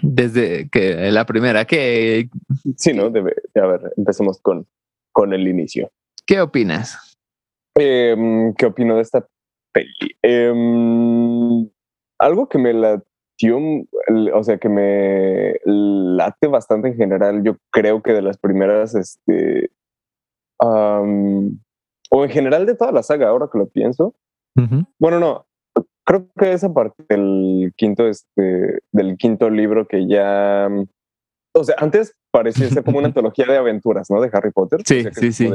Desde 0.00 0.68
que 0.70 1.10
la 1.10 1.26
primera, 1.26 1.66
que... 1.66 2.30
Sí, 2.76 2.94
¿no? 2.94 3.10
Debe, 3.10 3.34
a 3.54 3.66
ver, 3.66 3.92
empecemos 3.96 4.40
con, 4.40 4.66
con 5.12 5.34
el 5.34 5.46
inicio. 5.46 5.90
¿Qué 6.24 6.40
opinas? 6.40 7.16
Em, 7.74 8.54
¿Qué 8.54 8.66
opino 8.66 8.96
de 8.96 9.02
esta 9.02 9.26
peli? 9.72 10.16
Em, 10.22 11.68
algo 12.18 12.48
que 12.48 12.58
me 12.58 12.72
la 12.72 13.02
o 14.34 14.42
sea, 14.42 14.58
que 14.58 14.68
me 14.68 15.54
late 15.64 16.46
bastante 16.48 16.88
en 16.88 16.96
general. 16.96 17.42
Yo 17.42 17.56
creo 17.70 18.02
que 18.02 18.12
de 18.12 18.22
las 18.22 18.38
primeras, 18.38 18.94
este, 18.94 19.70
o 20.60 22.24
en 22.24 22.30
general 22.30 22.66
de 22.66 22.74
toda 22.74 22.92
la 22.92 23.02
saga, 23.02 23.28
ahora 23.28 23.48
que 23.52 23.58
lo 23.58 23.68
pienso. 23.68 24.14
Bueno, 24.98 25.20
no, 25.20 25.46
creo 26.04 26.26
que 26.36 26.52
esa 26.52 26.72
parte 26.72 27.04
del 27.08 27.72
quinto, 27.76 28.08
este, 28.08 28.80
del 28.90 29.16
quinto 29.16 29.50
libro 29.50 29.86
que 29.86 30.08
ya, 30.08 30.68
o 31.54 31.64
sea, 31.64 31.76
antes 31.78 32.16
parecía 32.32 32.68
ser 32.68 32.82
como 32.82 32.98
una 32.98 33.06
antología 33.08 33.46
de 33.46 33.56
aventuras, 33.56 34.10
¿no? 34.10 34.20
De 34.20 34.30
Harry 34.32 34.50
Potter. 34.50 34.80
Sí, 34.84 35.04
sí, 35.12 35.32
sí. 35.32 35.50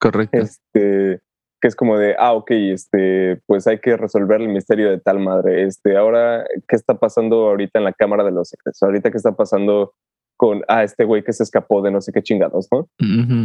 Correcto. 0.00 0.38
Este, 0.38 1.20
que 1.62 1.68
es 1.68 1.76
como 1.76 1.96
de, 1.96 2.16
ah, 2.18 2.32
ok, 2.32 2.50
este, 2.50 3.40
pues 3.46 3.68
hay 3.68 3.78
que 3.78 3.96
resolver 3.96 4.40
el 4.40 4.48
misterio 4.48 4.90
de 4.90 4.98
tal 4.98 5.20
madre. 5.20 5.62
Este, 5.62 5.96
ahora, 5.96 6.44
¿qué 6.66 6.74
está 6.74 6.98
pasando 6.98 7.48
ahorita 7.48 7.78
en 7.78 7.84
la 7.84 7.92
Cámara 7.92 8.24
de 8.24 8.32
los 8.32 8.48
Secretos? 8.48 8.82
Ahorita, 8.82 9.12
¿qué 9.12 9.16
está 9.16 9.36
pasando 9.36 9.94
con, 10.36 10.62
ah, 10.66 10.82
este 10.82 11.04
güey 11.04 11.22
que 11.22 11.32
se 11.32 11.44
escapó 11.44 11.80
de 11.80 11.92
no 11.92 12.00
sé 12.00 12.10
qué 12.12 12.20
chingados, 12.20 12.66
¿no? 12.72 12.88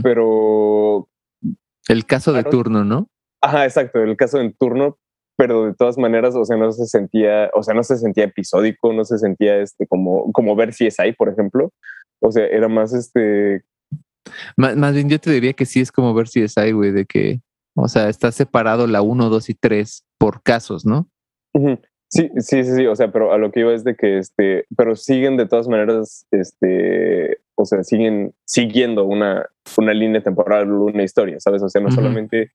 Pero... 0.01 1.07
El 1.87 2.07
caso 2.07 2.33
de 2.33 2.43
turno, 2.43 2.83
¿no? 2.83 3.07
Ajá, 3.39 3.65
exacto, 3.65 4.01
el 4.01 4.17
caso 4.17 4.41
en 4.41 4.51
turno, 4.57 4.97
pero 5.37 5.67
de 5.67 5.75
todas 5.75 5.99
maneras, 5.99 6.35
o 6.35 6.43
sea, 6.43 6.57
no 6.57 6.71
se 6.71 6.87
sentía, 6.87 7.51
o 7.53 7.61
sea, 7.61 7.75
no 7.75 7.83
se 7.83 7.97
sentía 7.97 8.23
episódico, 8.23 8.93
no 8.93 9.05
se 9.05 9.19
sentía, 9.19 9.61
este, 9.61 9.85
como, 9.85 10.31
como 10.31 10.55
ver 10.55 10.73
si 10.73 10.87
es 10.87 10.99
ahí, 10.99 11.13
por 11.13 11.29
ejemplo. 11.29 11.71
O 12.19 12.31
sea, 12.31 12.47
era 12.47 12.67
más, 12.67 12.93
este... 12.93 13.63
Más, 14.55 14.75
más 14.75 14.95
bien 14.95 15.07
yo 15.07 15.19
te 15.19 15.29
diría 15.29 15.53
que 15.53 15.67
sí 15.67 15.81
es 15.81 15.91
como 15.91 16.15
ver 16.15 16.27
si 16.27 16.41
es 16.41 16.57
ahí, 16.57 16.71
güey, 16.71 16.91
de 16.91 17.05
que 17.05 17.41
o 17.77 17.87
sea, 17.87 18.09
está 18.09 18.31
separado 18.31 18.87
la 18.87 19.01
1, 19.01 19.29
2 19.29 19.49
y 19.49 19.53
3 19.53 20.05
por 20.17 20.41
casos, 20.41 20.85
¿no? 20.85 21.07
Sí, 22.09 22.29
sí, 22.37 22.63
sí, 22.63 22.75
sí, 22.75 22.85
o 22.87 22.95
sea, 22.95 23.11
pero 23.11 23.33
a 23.33 23.37
lo 23.37 23.51
que 23.51 23.61
iba 23.61 23.73
es 23.73 23.83
de 23.83 23.95
que, 23.95 24.17
este, 24.17 24.65
pero 24.75 24.95
siguen 24.95 25.37
de 25.37 25.45
todas 25.45 25.67
maneras, 25.67 26.25
este, 26.31 27.37
o 27.55 27.65
sea, 27.65 27.83
siguen 27.83 28.33
siguiendo 28.45 29.05
una, 29.05 29.47
una 29.77 29.93
línea 29.93 30.21
temporal, 30.23 30.71
una 30.71 31.03
historia, 31.03 31.39
¿sabes? 31.39 31.61
O 31.61 31.69
sea, 31.69 31.81
no 31.81 31.91
solamente 31.91 32.51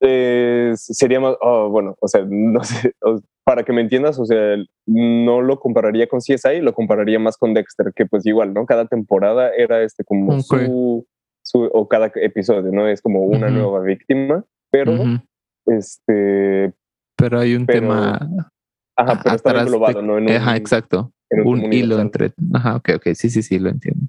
eh, 0.00 0.72
sería 0.76 1.20
más, 1.20 1.36
oh, 1.40 1.68
bueno, 1.70 1.96
o 2.00 2.08
sea, 2.08 2.24
no 2.28 2.62
sé, 2.64 2.92
para 3.44 3.64
que 3.64 3.72
me 3.72 3.80
entiendas, 3.80 4.18
o 4.18 4.26
sea, 4.26 4.56
no 4.86 5.40
lo 5.40 5.58
compararía 5.58 6.06
con 6.06 6.20
CSI, 6.20 6.60
lo 6.60 6.74
compararía 6.74 7.18
más 7.18 7.36
con 7.36 7.54
Dexter, 7.54 7.92
que 7.94 8.06
pues 8.06 8.26
igual, 8.26 8.52
¿no? 8.52 8.66
Cada 8.66 8.86
temporada 8.86 9.50
era 9.56 9.82
este 9.82 10.04
como 10.04 10.40
su 10.40 11.06
o 11.54 11.88
cada 11.88 12.10
episodio, 12.16 12.70
¿no? 12.72 12.88
Es 12.88 13.00
como 13.00 13.22
una 13.22 13.50
nueva 13.50 13.80
víctima, 13.80 14.44
pero 14.70 14.92
este... 15.66 16.72
Pero 17.16 17.38
hay 17.38 17.54
un 17.54 17.66
tema... 17.66 18.18
Ajá, 18.96 19.20
pero 19.22 19.36
está 19.36 19.60
englobado, 19.60 20.02
¿no? 20.02 20.16
ajá, 20.16 20.56
exacto. 20.56 21.12
un, 21.30 21.72
hilo 21.72 22.00
entre... 22.00 22.32
Ajá, 22.54 22.76
ok, 22.76 22.90
ok, 22.96 23.08
sí, 23.14 23.30
sí, 23.30 23.42
sí, 23.42 23.58
lo 23.58 23.70
entiendo. 23.70 24.06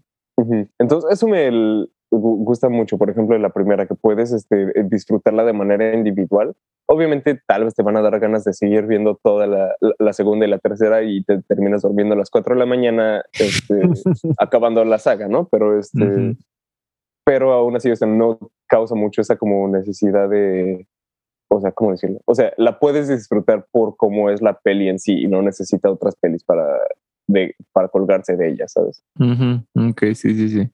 Entonces, 0.80 1.12
eso 1.12 1.28
me 1.28 1.88
gusta 2.12 2.70
mucho, 2.70 2.98
por 2.98 3.10
ejemplo, 3.10 3.38
la 3.38 3.50
primera, 3.50 3.86
que 3.86 3.96
puedes 3.96 4.32
este, 4.32 4.72
disfrutarla 4.84 5.44
de 5.44 5.54
manera 5.54 5.94
individual. 5.94 6.56
Obviamente, 6.88 7.42
tal 7.46 7.66
vez 7.66 7.76
te 7.76 7.84
van 7.84 7.98
a 7.98 8.02
dar 8.02 8.18
ganas 8.20 8.46
de 8.46 8.54
seguir 8.54 8.86
viendo 8.86 9.20
toda 9.22 9.46
la, 9.46 9.76
la 10.00 10.14
segunda 10.14 10.46
y 10.46 10.50
la 10.50 10.60
tercera 10.60 11.04
y 11.04 11.24
te 11.24 11.42
terminas 11.42 11.82
durmiendo 11.82 12.14
a 12.14 12.18
las 12.18 12.30
4 12.30 12.56
de 12.56 12.60
la 12.60 12.66
mañana, 12.66 13.24
este, 13.34 13.82
acabando 14.38 14.86
la 14.86 15.00
saga, 15.00 15.28
¿no? 15.28 15.50
Pero 15.52 15.78
este, 15.78 16.38
pero 17.28 17.52
aún 17.52 17.76
así, 17.76 17.92
o 17.92 18.06
no 18.06 18.40
causa 18.68 18.96
mucho 18.96 19.20
esa 19.20 19.36
como 19.36 19.68
necesidad 19.68 20.30
de, 20.30 20.88
o 21.50 21.60
sea, 21.60 21.74
¿cómo 21.74 21.92
decirlo? 21.92 22.22
O 22.24 22.34
sea, 22.34 22.54
la 22.56 22.80
puedes 22.80 23.10
disfrutar 23.10 23.68
por 23.70 23.98
cómo 23.98 24.30
es 24.30 24.42
la 24.42 24.58
peli 24.58 24.88
en 24.88 24.98
sí 24.98 25.24
y 25.24 25.28
no 25.28 25.42
necesita 25.42 25.92
otras 25.92 26.16
pelis 26.16 26.46
para, 26.46 26.66
de, 27.28 27.54
para 27.74 27.90
colgarse 27.90 28.38
de 28.38 28.48
ella, 28.48 28.70
¿sabes? 28.70 29.04
Ok, 29.20 30.04
sí, 30.16 30.36
sí, 30.36 30.48
sí. 30.48 30.72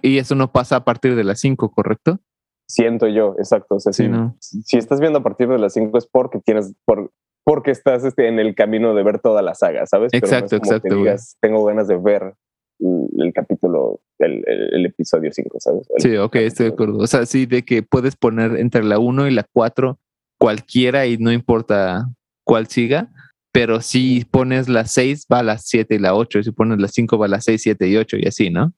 y 0.00 0.16
eso 0.16 0.34
no 0.34 0.50
pasa 0.50 0.76
a 0.76 0.84
partir 0.86 1.14
de 1.14 1.24
las 1.24 1.40
5, 1.40 1.70
¿correcto? 1.70 2.20
Siento 2.66 3.06
yo, 3.08 3.34
exacto. 3.36 3.74
O 3.74 3.80
sea, 3.80 3.92
si, 3.92 4.08
si, 4.40 4.78
estás 4.78 4.98
viendo 4.98 5.18
a 5.18 5.22
partir 5.22 5.46
de 5.46 5.58
las 5.58 5.74
5 5.74 5.98
es 5.98 6.06
porque 6.06 6.40
tienes, 6.40 6.74
por, 6.86 7.12
porque 7.44 7.70
estás 7.70 8.02
este, 8.02 8.28
en 8.28 8.38
el 8.38 8.54
camino 8.54 8.94
de 8.94 9.02
ver 9.02 9.18
toda 9.18 9.42
la 9.42 9.54
saga, 9.54 9.84
¿sabes? 9.84 10.14
Exacto, 10.14 10.56
exacto. 10.56 10.96
tengo 11.42 11.64
ganas 11.66 11.86
de 11.86 11.98
ver 11.98 12.34
el 12.78 13.32
capítulo, 13.32 14.00
el, 14.18 14.44
el, 14.46 14.86
episodio 14.86 15.32
5, 15.32 15.60
¿sabes? 15.60 15.86
sí, 15.98 16.16
ok, 16.16 16.36
estoy 16.36 16.66
de 16.66 16.72
acuerdo. 16.72 16.98
O 16.98 17.06
sea, 17.06 17.26
sí, 17.26 17.46
de 17.46 17.64
que 17.64 17.82
puedes 17.82 18.16
poner 18.16 18.56
entre 18.56 18.84
la 18.84 18.98
1 18.98 19.28
y 19.28 19.30
la 19.32 19.46
4 19.52 19.98
cualquiera 20.38 21.06
y 21.06 21.16
no 21.16 21.32
importa 21.32 22.08
cuál 22.44 22.66
siga, 22.66 23.10
pero 23.52 23.80
si 23.80 24.26
pones 24.30 24.68
la 24.68 24.84
6 24.84 25.26
va 25.32 25.38
a 25.38 25.42
la 25.42 25.58
7 25.58 25.94
y 25.94 25.98
la 25.98 26.14
8, 26.14 26.40
y 26.40 26.44
si 26.44 26.52
pones 26.52 26.78
la 26.78 26.88
5 26.88 27.18
va 27.18 27.26
a 27.26 27.30
la 27.30 27.40
6, 27.40 27.60
7 27.62 27.88
y 27.88 27.96
8 27.96 28.16
y 28.18 28.28
así, 28.28 28.50
¿no? 28.50 28.72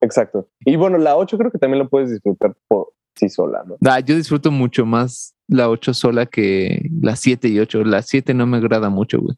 Exacto. 0.00 0.48
Y 0.60 0.76
bueno, 0.76 0.98
la 0.98 1.16
8 1.16 1.36
creo 1.36 1.50
que 1.50 1.58
también 1.58 1.82
lo 1.82 1.88
puedes 1.88 2.10
disfrutar 2.10 2.54
por 2.68 2.92
sí 3.16 3.28
sola, 3.28 3.64
¿no? 3.66 3.76
Ah, 3.84 4.00
yo 4.00 4.14
disfruto 4.16 4.50
mucho 4.50 4.86
más 4.86 5.34
la 5.48 5.68
8 5.68 5.94
sola 5.94 6.26
que 6.26 6.88
la 7.02 7.16
7 7.16 7.48
y 7.48 7.58
8. 7.58 7.84
La 7.84 8.02
7 8.02 8.32
no 8.34 8.46
me 8.46 8.58
agrada 8.58 8.88
mucho, 8.88 9.20
güey. 9.20 9.36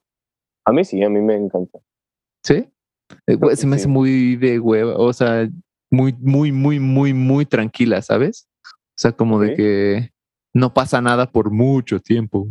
A 0.64 0.72
mí 0.72 0.84
sí, 0.84 1.02
a 1.02 1.08
mí 1.08 1.20
me 1.20 1.34
encanta. 1.34 1.80
¿Sí? 2.44 2.66
Eh, 3.26 3.38
se 3.56 3.66
me 3.66 3.76
hace 3.76 3.88
muy 3.88 4.36
de 4.36 4.58
hueva, 4.58 4.96
o 4.96 5.12
sea, 5.12 5.48
muy, 5.90 6.14
muy, 6.20 6.52
muy, 6.52 6.80
muy, 6.80 7.14
muy 7.14 7.46
tranquila, 7.46 8.00
¿sabes? 8.02 8.48
O 8.64 8.98
sea, 8.98 9.12
como 9.12 9.40
de 9.40 9.54
que 9.54 10.10
no 10.54 10.74
pasa 10.74 11.00
nada 11.00 11.30
por 11.30 11.50
mucho 11.50 12.00
tiempo. 12.00 12.48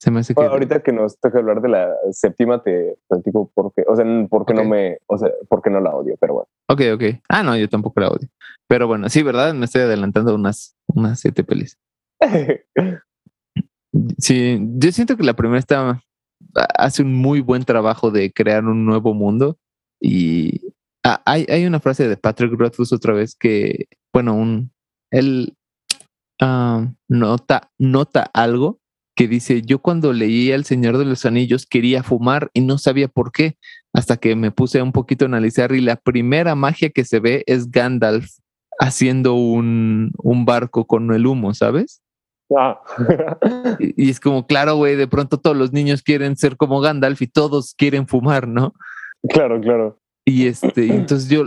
Se 0.00 0.10
me 0.10 0.20
hace 0.20 0.34
que... 0.34 0.42
ahorita 0.42 0.82
que 0.82 0.92
nos 0.92 1.18
toca 1.20 1.38
hablar 1.38 1.62
de 1.62 1.68
la 1.68 1.94
séptima, 2.10 2.62
te 2.62 2.96
platico 3.08 3.50
por 3.54 3.72
qué, 3.72 3.84
o 3.86 3.94
sea, 3.94 4.04
porque 4.28 4.52
no 4.52 4.64
me, 4.64 4.98
o 5.06 5.16
sea, 5.16 5.30
porque 5.48 5.70
no 5.70 5.80
la 5.80 5.94
odio, 5.94 6.16
pero 6.20 6.34
bueno. 6.34 6.48
Ok, 6.68 6.80
ok. 6.94 7.20
Ah, 7.28 7.42
no, 7.42 7.56
yo 7.56 7.68
tampoco 7.68 8.00
la 8.00 8.08
odio. 8.08 8.28
Pero 8.66 8.88
bueno, 8.88 9.08
sí, 9.08 9.22
¿verdad? 9.22 9.54
Me 9.54 9.66
estoy 9.66 9.82
adelantando 9.82 10.34
unas, 10.34 10.76
unas 10.88 11.20
siete 11.20 11.44
pelis. 11.44 11.78
sí, 14.18 14.58
yo 14.60 14.90
siento 14.90 15.16
que 15.16 15.22
la 15.22 15.34
primera 15.34 15.58
está 15.58 16.02
hace 16.76 17.02
un 17.02 17.14
muy 17.14 17.40
buen 17.40 17.64
trabajo 17.64 18.10
de 18.10 18.32
crear 18.32 18.64
un 18.64 18.84
nuevo 18.84 19.14
mundo. 19.14 19.58
Y 20.00 20.60
hay, 21.02 21.46
hay, 21.48 21.66
una 21.66 21.80
frase 21.80 22.08
de 22.08 22.16
Patrick 22.16 22.52
Rothfuss 22.52 22.92
otra 22.92 23.12
vez 23.12 23.34
que, 23.34 23.86
bueno, 24.12 24.34
un, 24.34 24.72
él 25.10 25.54
ah, 26.40 26.88
nota, 27.08 27.70
nota 27.78 28.30
algo 28.34 28.80
que 29.14 29.28
dice, 29.28 29.62
yo 29.62 29.80
cuando 29.80 30.12
leí 30.12 30.50
El 30.50 30.64
Señor 30.64 30.98
de 30.98 31.04
los 31.04 31.26
Anillos 31.26 31.66
quería 31.66 32.02
fumar 32.02 32.50
y 32.54 32.62
no 32.62 32.78
sabía 32.78 33.08
por 33.08 33.30
qué, 33.30 33.56
hasta 33.92 34.16
que 34.16 34.34
me 34.36 34.50
puse 34.50 34.80
un 34.80 34.92
poquito 34.92 35.24
a 35.24 35.28
analizar 35.28 35.72
y 35.72 35.80
la 35.80 35.96
primera 35.96 36.54
magia 36.54 36.90
que 36.90 37.04
se 37.04 37.20
ve 37.20 37.44
es 37.46 37.70
Gandalf 37.70 38.30
haciendo 38.78 39.34
un, 39.34 40.12
un 40.18 40.44
barco 40.44 40.86
con 40.86 41.12
el 41.12 41.26
humo, 41.26 41.52
¿sabes? 41.54 42.01
Ah. 42.58 42.80
y, 43.78 44.10
es 44.10 44.20
como, 44.20 44.46
claro, 44.46 44.76
güey, 44.76 44.96
de 44.96 45.08
pronto 45.08 45.38
todos 45.38 45.56
los 45.56 45.72
niños 45.72 46.02
quieren 46.02 46.36
ser 46.36 46.56
como 46.56 46.80
Gandalf 46.80 47.22
y 47.22 47.26
todos 47.26 47.74
quieren 47.76 48.06
fumar, 48.06 48.48
¿no? 48.48 48.74
Claro, 49.28 49.60
claro. 49.60 49.98
Y 50.24 50.46
este, 50.46 50.86
entonces 50.94 51.28
yo 51.28 51.44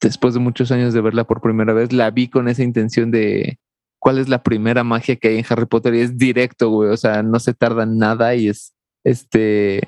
después 0.00 0.34
de 0.34 0.40
muchos 0.40 0.70
años 0.70 0.94
de 0.94 1.00
verla 1.00 1.24
por 1.24 1.40
primera 1.40 1.72
vez, 1.72 1.92
la 1.92 2.10
vi 2.10 2.28
con 2.28 2.48
esa 2.48 2.62
intención 2.62 3.10
de 3.10 3.58
cuál 3.98 4.18
es 4.18 4.28
la 4.28 4.42
primera 4.42 4.84
magia 4.84 5.16
que 5.16 5.28
hay 5.28 5.38
en 5.38 5.44
Harry 5.48 5.66
Potter 5.66 5.94
y 5.94 6.00
es 6.00 6.18
directo, 6.18 6.70
güey. 6.70 6.90
O 6.90 6.96
sea, 6.96 7.22
no 7.22 7.38
se 7.40 7.54
tarda 7.54 7.86
nada 7.86 8.34
y 8.34 8.48
es 8.48 8.74
este 9.04 9.80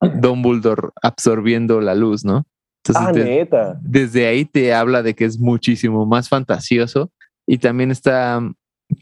Dumbledore 0.00 0.90
absorbiendo 1.02 1.80
la 1.80 1.94
luz, 1.94 2.24
¿no? 2.24 2.44
ah, 2.94 3.12
neta. 3.12 3.78
Desde 3.82 4.26
ahí 4.26 4.44
te 4.44 4.72
habla 4.72 5.02
de 5.02 5.14
que 5.14 5.24
es 5.24 5.38
muchísimo 5.40 6.06
más 6.06 6.28
fantasioso 6.28 7.10
y 7.46 7.58
también 7.58 7.90
está 7.90 8.40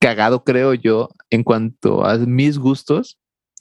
cagado, 0.01 0.45
creo 0.45 0.75
yo, 0.75 1.11
en 1.31 1.45
cuanto 1.45 2.05
a 2.05 2.19
mis 2.19 2.59
gustos. 2.59 3.19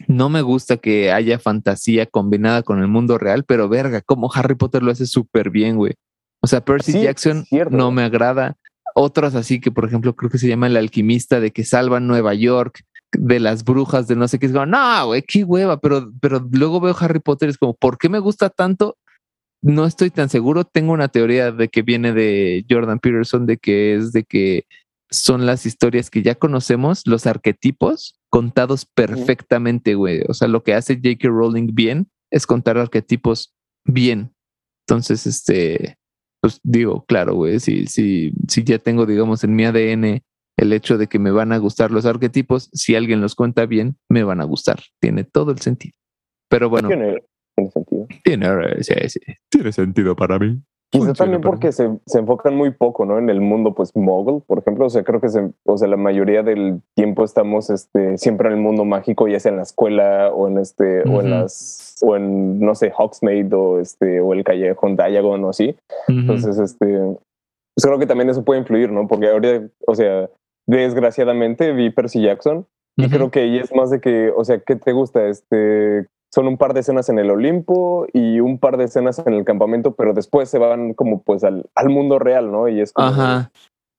No 0.07 0.30
me 0.30 0.41
gusta 0.41 0.78
que 0.78 1.11
haya 1.11 1.39
fantasía 1.39 2.05
combinada 2.05 2.63
con 2.63 2.80
el 2.80 2.88
mundo 2.88 3.17
real, 3.17 3.43
pero 3.45 3.69
verga, 3.69 4.01
como 4.01 4.32
Harry 4.34 4.55
Potter 4.55 4.82
lo 4.84 4.91
hace 4.91 5.05
súper 5.05 5.49
bien, 5.49 5.78
güey. 5.78 5.93
O 6.41 6.47
sea, 6.47 6.61
Percy 6.61 7.03
Jackson 7.03 7.45
no 7.69 7.91
me 7.91 8.03
agrada. 8.03 8.57
Otros 8.95 9.34
así 9.36 9.59
que, 9.61 9.71
por 9.71 9.86
ejemplo, 9.86 10.15
creo 10.15 10.30
que 10.30 10.38
se 10.38 10.47
llama 10.47 10.67
El 10.67 10.78
Alquimista, 10.78 11.39
de 11.39 11.51
que 11.51 11.63
salvan 11.63 12.07
Nueva 12.07 12.34
York 12.34 12.82
de 13.13 13.39
las 13.39 13.63
brujas, 13.63 14.07
de 14.07 14.15
no 14.15 14.28
sé 14.28 14.39
qué. 14.39 14.47
Es 14.47 14.51
como, 14.51 14.65
no, 14.65 15.07
güey, 15.07 15.21
qué 15.21 15.43
hueva. 15.43 15.80
Pero, 15.80 16.11
pero 16.19 16.45
luego 16.51 16.82
veo 16.82 16.95
Harry 16.99 17.19
Potter, 17.19 17.49
es 17.49 17.57
como, 17.57 17.74
¿por 17.74 17.97
qué 17.97 18.09
me 18.09 18.19
gusta 18.19 18.49
tanto? 18.49 18.97
No 19.61 19.86
estoy 19.86 20.09
tan 20.09 20.30
seguro. 20.30 20.65
Tengo 20.65 20.91
una 20.91 21.07
teoría 21.07 21.51
de 21.51 21.69
que 21.69 21.82
viene 21.82 22.11
de 22.11 22.65
Jordan 22.69 22.99
Peterson, 22.99 23.45
de 23.45 23.57
que 23.57 23.95
es 23.95 24.11
de 24.11 24.24
que 24.24 24.65
son 25.14 25.45
las 25.45 25.66
historias 25.66 26.09
que 26.09 26.24
ya 26.24 26.36
conocemos, 26.36 27.03
los 27.05 27.28
arquetipos 27.28 28.20
contados 28.30 28.86
perfectamente, 28.86 29.95
güey. 29.95 30.22
O 30.28 30.34
sea, 30.34 30.47
lo 30.47 30.64
que 30.64 30.74
hace 30.74 30.95
J.K. 30.95 31.28
Rowling 31.28 31.70
bien 31.74 32.09
es 32.32 32.47
contar 32.47 32.78
arquetipos 32.78 33.55
bien. 33.86 34.34
Entonces, 34.88 35.28
este, 35.28 35.97
pues 36.41 36.59
digo, 36.64 37.05
claro, 37.05 37.36
güey, 37.36 37.59
si, 37.59 37.86
si, 37.86 38.34
si 38.47 38.64
ya 38.64 38.80
tengo, 38.80 39.05
digamos, 39.05 39.43
en 39.43 39.55
mi 39.55 39.66
ADN 39.66 40.24
el 40.57 40.74
hecho 40.74 40.97
de 40.97 41.07
que 41.07 41.20
me 41.20 41.32
van 41.32 41.51
a 41.51 41.57
gustar 41.57 41.91
los 41.91 42.05
arquetipos, 42.05 42.70
si 42.74 42.95
alguien 42.95 43.22
los 43.22 43.36
cuenta 43.36 43.66
bien, 43.66 43.97
me 44.09 44.24
van 44.24 44.41
a 44.41 44.45
gustar. 44.45 44.82
Tiene 44.99 45.24
todo 45.24 45.51
el 45.51 45.59
sentido. 45.59 45.95
Pero 46.49 46.70
bueno. 46.70 46.88
Tiene, 46.88 47.24
sentido. 47.72 48.07
Tiene, 48.24 48.84
sí, 48.84 48.93
sí, 49.09 49.20
tiene 49.49 49.72
sentido 49.72 50.16
para 50.16 50.39
mí. 50.39 50.61
Quizá 50.93 51.13
también 51.13 51.41
porque 51.41 51.71
se, 51.71 51.89
se, 52.05 52.19
enfocan 52.19 52.55
muy 52.55 52.69
poco, 52.69 53.03
¿no? 53.03 53.17
En 53.17 53.27
el 53.31 53.41
mundo, 53.41 53.73
pues, 53.73 53.95
mogul, 53.95 54.43
por 54.45 54.59
ejemplo. 54.59 54.85
O 54.85 54.89
sea, 54.91 55.03
creo 55.03 55.19
que 55.19 55.29
se, 55.29 55.51
o 55.65 55.77
sea, 55.77 55.87
la 55.87 55.97
mayoría 55.97 56.43
del 56.43 56.81
tiempo 56.93 57.23
estamos 57.23 57.71
este, 57.71 58.19
siempre 58.19 58.49
en 58.49 58.55
el 58.55 58.61
mundo 58.61 58.85
mágico, 58.85 59.27
ya 59.27 59.39
sea 59.39 59.51
en 59.51 59.57
la 59.57 59.63
escuela 59.63 60.29
o 60.31 60.47
en 60.47 60.59
este, 60.59 61.01
o 61.09 61.21
en 61.21 61.31
las, 61.31 61.97
o 62.03 62.15
en, 62.15 62.59
no 62.59 62.75
sé, 62.75 62.93
Hogsmeade 62.95 63.55
o 63.55 63.79
este, 63.79 64.21
o 64.21 64.33
el 64.33 64.43
callejón 64.43 64.95
Diagon 64.95 65.43
o 65.43 65.49
así. 65.49 65.75
Entonces, 66.07 66.59
este, 66.59 66.85
pues 66.85 67.85
creo 67.85 67.97
que 67.97 68.05
también 68.05 68.29
eso 68.29 68.45
puede 68.45 68.59
influir, 68.59 68.91
¿no? 68.91 69.07
Porque 69.07 69.29
ahora, 69.29 69.63
o 69.87 69.95
sea, 69.95 70.29
desgraciadamente 70.67 71.71
vi 71.73 71.89
Percy 71.89 72.21
Jackson 72.21 72.67
y 72.95 73.09
creo 73.09 73.31
que 73.31 73.39
ahí 73.39 73.57
es 73.57 73.73
más 73.73 73.89
de 73.89 73.99
que, 73.99 74.31
o 74.35 74.45
sea, 74.45 74.59
¿qué 74.59 74.75
te 74.75 74.91
gusta? 74.91 75.27
Este, 75.27 76.05
son 76.34 76.47
un 76.47 76.57
par 76.57 76.73
de 76.73 76.79
escenas 76.79 77.09
en 77.09 77.19
el 77.19 77.29
Olimpo 77.29 78.07
y 78.11 78.39
un 78.39 78.57
par 78.57 78.77
de 78.77 78.86
escenas 78.86 79.21
en 79.23 79.36
el 79.36 79.45
campamento, 79.45 79.93
pero 79.93 80.13
después 80.13 80.49
se 80.49 80.57
van 80.57 80.95
como 80.95 81.21
pues 81.21 81.43
al, 81.43 81.69
al 81.75 81.89
mundo 81.89 82.17
real, 82.17 82.51
¿no? 82.51 82.67
Y 82.67 82.81
es 82.81 82.91
como, 82.91 83.09
Ajá. 83.09 83.51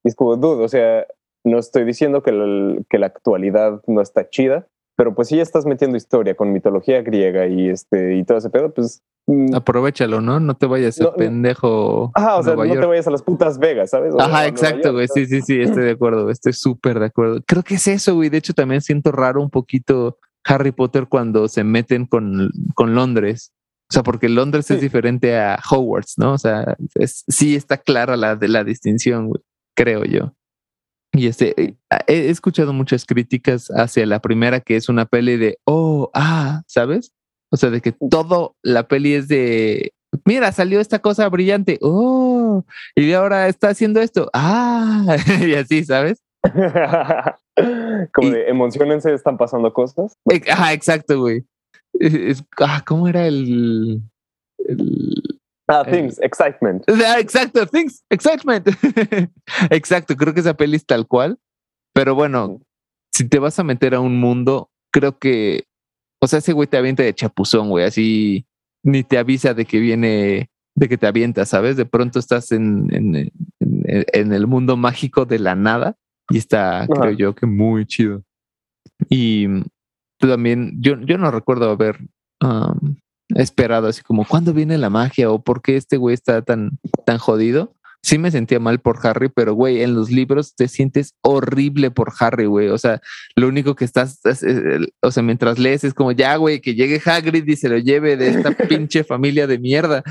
Y 0.02 0.08
es 0.08 0.16
como, 0.16 0.36
dude, 0.36 0.64
o 0.64 0.68
sea, 0.68 1.06
no 1.44 1.60
estoy 1.60 1.84
diciendo 1.84 2.24
que 2.24 2.32
la, 2.32 2.82
que 2.90 2.98
la 2.98 3.06
actualidad 3.06 3.82
no 3.86 4.00
está 4.00 4.28
chida, 4.28 4.66
pero 4.96 5.14
pues 5.14 5.28
si 5.28 5.36
ya 5.36 5.42
estás 5.42 5.64
metiendo 5.64 5.96
historia 5.96 6.34
con 6.34 6.52
mitología 6.52 7.02
griega 7.02 7.46
y 7.46 7.68
este 7.68 8.16
y 8.16 8.24
todo 8.24 8.38
ese 8.38 8.50
pedo, 8.50 8.74
pues 8.74 9.00
mm, 9.28 9.54
aprovechalo, 9.54 10.20
¿no? 10.20 10.40
No 10.40 10.56
te 10.56 10.66
vayas 10.66 11.00
a 11.00 11.14
pendejo. 11.14 12.10
Ajá, 12.14 12.38
o 12.38 12.42
sea, 12.42 12.56
no 12.56 12.64
te 12.64 12.86
vayas 12.86 13.06
a 13.06 13.12
las 13.12 13.22
putas 13.22 13.60
Vegas, 13.60 13.90
¿sabes? 13.90 14.12
Ajá, 14.18 14.48
exacto, 14.48 14.92
güey. 14.92 15.06
Sí, 15.06 15.26
sí, 15.26 15.40
sí, 15.40 15.60
estoy 15.60 15.84
de 15.84 15.92
acuerdo, 15.92 16.28
estoy 16.30 16.52
súper 16.52 16.98
de 16.98 17.06
acuerdo. 17.06 17.38
Creo 17.46 17.62
que 17.62 17.74
es 17.74 17.86
eso, 17.86 18.16
güey. 18.16 18.28
De 18.28 18.38
hecho, 18.38 18.54
también 18.54 18.80
siento 18.80 19.12
raro 19.12 19.40
un 19.40 19.50
poquito 19.50 20.18
Harry 20.44 20.72
Potter 20.72 21.06
cuando 21.08 21.48
se 21.48 21.64
meten 21.64 22.06
con, 22.06 22.50
con 22.74 22.94
Londres. 22.94 23.52
O 23.90 23.92
sea, 23.92 24.02
porque 24.02 24.28
Londres 24.28 24.70
es 24.70 24.80
diferente 24.80 25.36
a 25.36 25.58
Hogwarts, 25.70 26.14
¿no? 26.16 26.32
O 26.32 26.38
sea, 26.38 26.76
es, 26.94 27.22
sí 27.28 27.54
está 27.54 27.76
clara 27.76 28.16
la, 28.16 28.34
de 28.34 28.48
la 28.48 28.64
distinción, 28.64 29.30
creo 29.76 30.04
yo. 30.04 30.34
Y 31.12 31.28
este, 31.28 31.54
eh, 31.60 31.76
he 32.08 32.28
escuchado 32.30 32.72
muchas 32.72 33.04
críticas 33.04 33.68
hacia 33.68 34.04
la 34.06 34.20
primera, 34.20 34.60
que 34.60 34.76
es 34.76 34.88
una 34.88 35.04
peli 35.04 35.36
de, 35.36 35.58
oh, 35.64 36.10
ah, 36.12 36.62
¿sabes? 36.66 37.12
O 37.52 37.56
sea, 37.56 37.70
de 37.70 37.80
que 37.80 37.92
todo 37.92 38.56
la 38.62 38.88
peli 38.88 39.14
es 39.14 39.28
de, 39.28 39.92
mira, 40.24 40.50
salió 40.50 40.80
esta 40.80 40.98
cosa 40.98 41.28
brillante, 41.28 41.78
oh, 41.82 42.64
y 42.96 43.12
ahora 43.12 43.46
está 43.48 43.68
haciendo 43.68 44.00
esto, 44.00 44.28
ah, 44.32 45.16
y 45.46 45.54
así, 45.54 45.84
¿sabes? 45.84 46.24
Como 48.12 48.30
de 48.30 48.48
emocionense, 48.48 49.12
están 49.14 49.36
pasando 49.36 49.72
cosas. 49.72 50.16
Ajá, 50.50 50.72
exacto, 50.72 51.20
güey. 51.20 51.44
ah, 52.60 52.82
¿Cómo 52.86 53.08
era 53.08 53.26
el, 53.26 54.02
Ah, 55.66 55.84
Things, 55.90 56.20
Excitement. 56.20 56.84
exacto, 56.88 57.66
Things, 57.66 58.04
Excitement. 58.10 58.68
exacto, 59.70 60.14
creo 60.16 60.34
que 60.34 60.40
esa 60.40 60.54
peli 60.54 60.76
es 60.76 60.84
tal 60.84 61.06
cual. 61.06 61.38
Pero 61.94 62.14
bueno, 62.14 62.60
si 63.14 63.28
te 63.28 63.38
vas 63.38 63.58
a 63.58 63.64
meter 63.64 63.94
a 63.94 64.00
un 64.00 64.18
mundo, 64.20 64.68
creo 64.92 65.18
que, 65.18 65.64
o 66.20 66.26
sea, 66.26 66.40
ese 66.40 66.52
güey 66.52 66.68
te 66.68 66.76
avienta 66.76 67.02
de 67.02 67.14
chapuzón, 67.14 67.70
güey, 67.70 67.84
así 67.84 68.46
ni 68.82 69.04
te 69.04 69.16
avisa 69.16 69.54
de 69.54 69.64
que 69.64 69.78
viene, 69.78 70.50
de 70.76 70.88
que 70.88 70.98
te 70.98 71.06
avienta, 71.06 71.46
¿sabes? 71.46 71.76
De 71.76 71.86
pronto 71.86 72.18
estás 72.18 72.52
en, 72.52 72.88
en, 72.92 73.30
en 73.60 74.32
el 74.32 74.46
mundo 74.46 74.76
mágico 74.76 75.24
de 75.24 75.38
la 75.38 75.54
nada 75.54 75.96
y 76.30 76.38
está, 76.38 76.86
creo 76.88 77.12
yo, 77.12 77.34
que 77.34 77.46
muy 77.46 77.86
chido. 77.86 78.22
Y 79.08 79.46
también, 80.18 80.72
yo, 80.80 80.98
yo 81.00 81.18
no 81.18 81.30
recuerdo 81.30 81.70
haber 81.70 81.98
esperado 83.34 83.88
así 83.88 84.02
como, 84.02 84.24
¿cuándo 84.24 84.52
viene 84.52 84.78
la 84.78 84.90
magia? 84.90 85.30
o 85.30 85.42
por 85.42 85.62
qué 85.62 85.76
este 85.76 85.96
güey 85.96 86.14
está 86.14 86.42
tan, 86.42 86.78
tan 87.06 87.18
jodido. 87.18 87.74
Sí 88.02 88.18
me 88.18 88.30
sentía 88.30 88.60
mal 88.60 88.80
por 88.80 88.98
Harry, 89.06 89.30
pero 89.30 89.54
güey, 89.54 89.82
en 89.82 89.94
los 89.94 90.10
libros 90.10 90.54
te 90.54 90.68
sientes 90.68 91.14
horrible 91.22 91.90
por 91.90 92.12
Harry, 92.20 92.44
güey. 92.44 92.68
O 92.68 92.76
sea, 92.76 93.00
lo 93.34 93.48
único 93.48 93.74
que 93.74 93.86
estás, 93.86 94.20
o 95.00 95.10
sea, 95.10 95.22
mientras 95.22 95.58
lees 95.58 95.84
es 95.84 95.94
como, 95.94 96.12
ya, 96.12 96.36
güey, 96.36 96.60
que 96.60 96.74
llegue 96.74 97.00
Hagrid 97.02 97.48
y 97.48 97.56
se 97.56 97.70
lo 97.70 97.78
lleve 97.78 98.18
de 98.18 98.28
esta 98.28 98.50
pinche 98.68 99.04
familia 99.04 99.46
de 99.46 99.58
mierda. 99.58 100.02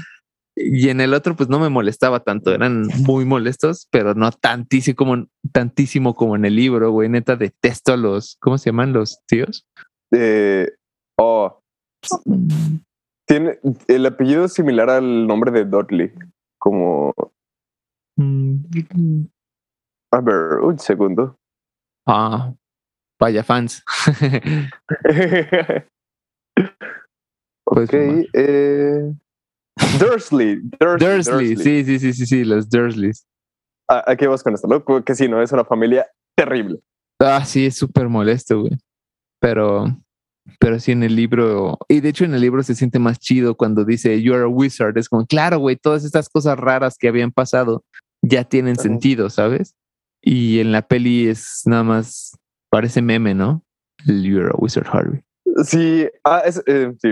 Y 0.56 0.90
en 0.90 1.02
el 1.02 1.14
otro, 1.16 1.36
pues 1.36 1.50
no 1.50 1.60
me 1.60 1.70
molestaba 1.70 2.20
tanto, 2.20 2.54
eran 2.54 2.86
muy 3.08 3.26
molestos, 3.26 3.88
pero 3.90 4.14
no 4.14 4.32
tantísimo 4.32 4.96
como, 4.96 5.26
tantísimo 5.52 6.14
como 6.14 6.36
en 6.36 6.46
el 6.46 6.56
libro, 6.56 6.92
güey. 6.92 7.10
Neta, 7.10 7.36
detesto 7.36 7.94
a 7.94 7.98
los, 7.98 8.38
¿cómo 8.40 8.60
se 8.60 8.70
llaman 8.70 8.94
los 8.94 9.20
tíos? 9.26 9.66
Eh, 10.12 10.70
oh. 11.18 11.60
Tiene, 13.26 13.58
el 13.88 14.06
apellido 14.06 14.46
es 14.46 14.54
similar 14.54 14.92
al 14.92 15.26
nombre 15.26 15.52
de 15.52 15.66
Dudley, 15.66 16.12
como. 16.60 17.14
A 20.12 20.22
ver, 20.22 20.60
un 20.62 20.78
segundo. 20.78 21.36
Ah, 22.06 22.54
vaya 23.20 23.44
fans. 23.44 23.84
pues, 27.66 27.90
ok, 27.90 27.94
eh. 28.34 29.14
Dursley, 30.00 30.62
Dursley, 31.00 31.56
Sí, 31.56 31.84
sí, 31.84 32.00
sí, 32.00 32.14
sí, 32.14 32.26
sí, 32.26 32.44
los 32.44 32.70
Dursleys. 32.70 33.26
¿A, 33.90 34.04
ah, 34.08 34.16
qué 34.16 34.28
vas 34.28 34.44
con 34.44 34.54
esto? 34.54 34.68
¿no? 34.68 34.84
Que 35.04 35.16
sí, 35.16 35.28
no, 35.28 35.42
es 35.42 35.52
una 35.52 35.66
familia 35.66 36.08
terrible. 36.36 36.80
Ah, 37.20 37.44
sí, 37.46 37.66
es 37.66 37.76
súper 37.76 38.10
molesto, 38.10 38.62
güey. 38.62 38.78
Pero, 39.40 39.86
pero 40.60 40.80
sí 40.80 40.92
en 40.92 41.04
el 41.04 41.16
libro, 41.16 41.78
y 41.88 42.00
de 42.02 42.10
hecho 42.10 42.26
en 42.26 42.34
el 42.34 42.42
libro 42.42 42.64
se 42.64 42.76
siente 42.76 43.00
más 43.00 43.20
chido 43.20 43.56
cuando 43.56 43.84
dice 43.84 44.22
You're 44.22 44.44
a 44.44 44.48
wizard. 44.48 44.98
Es 44.98 45.10
como, 45.10 45.26
claro, 45.26 45.60
güey, 45.60 45.76
todas 45.76 46.06
estas 46.06 46.30
cosas 46.30 46.58
raras 46.58 46.98
que 46.98 47.08
habían 47.08 47.32
pasado 47.32 47.84
ya 48.22 48.44
tienen 48.44 48.78
sentido, 48.78 49.30
¿sabes? 49.30 49.76
Y 50.22 50.60
en 50.60 50.72
la 50.72 50.82
peli 50.84 51.28
es 51.28 51.64
nada 51.66 51.84
más, 51.84 52.38
parece 52.70 53.02
meme, 53.02 53.34
¿no? 53.34 53.64
You're 54.06 54.50
a 54.50 54.56
wizard, 54.58 54.88
Harvey. 54.88 55.22
Sí, 55.66 56.08
ah, 56.24 56.42
es, 56.46 56.64
eh, 56.66 56.94
sí, 57.02 57.10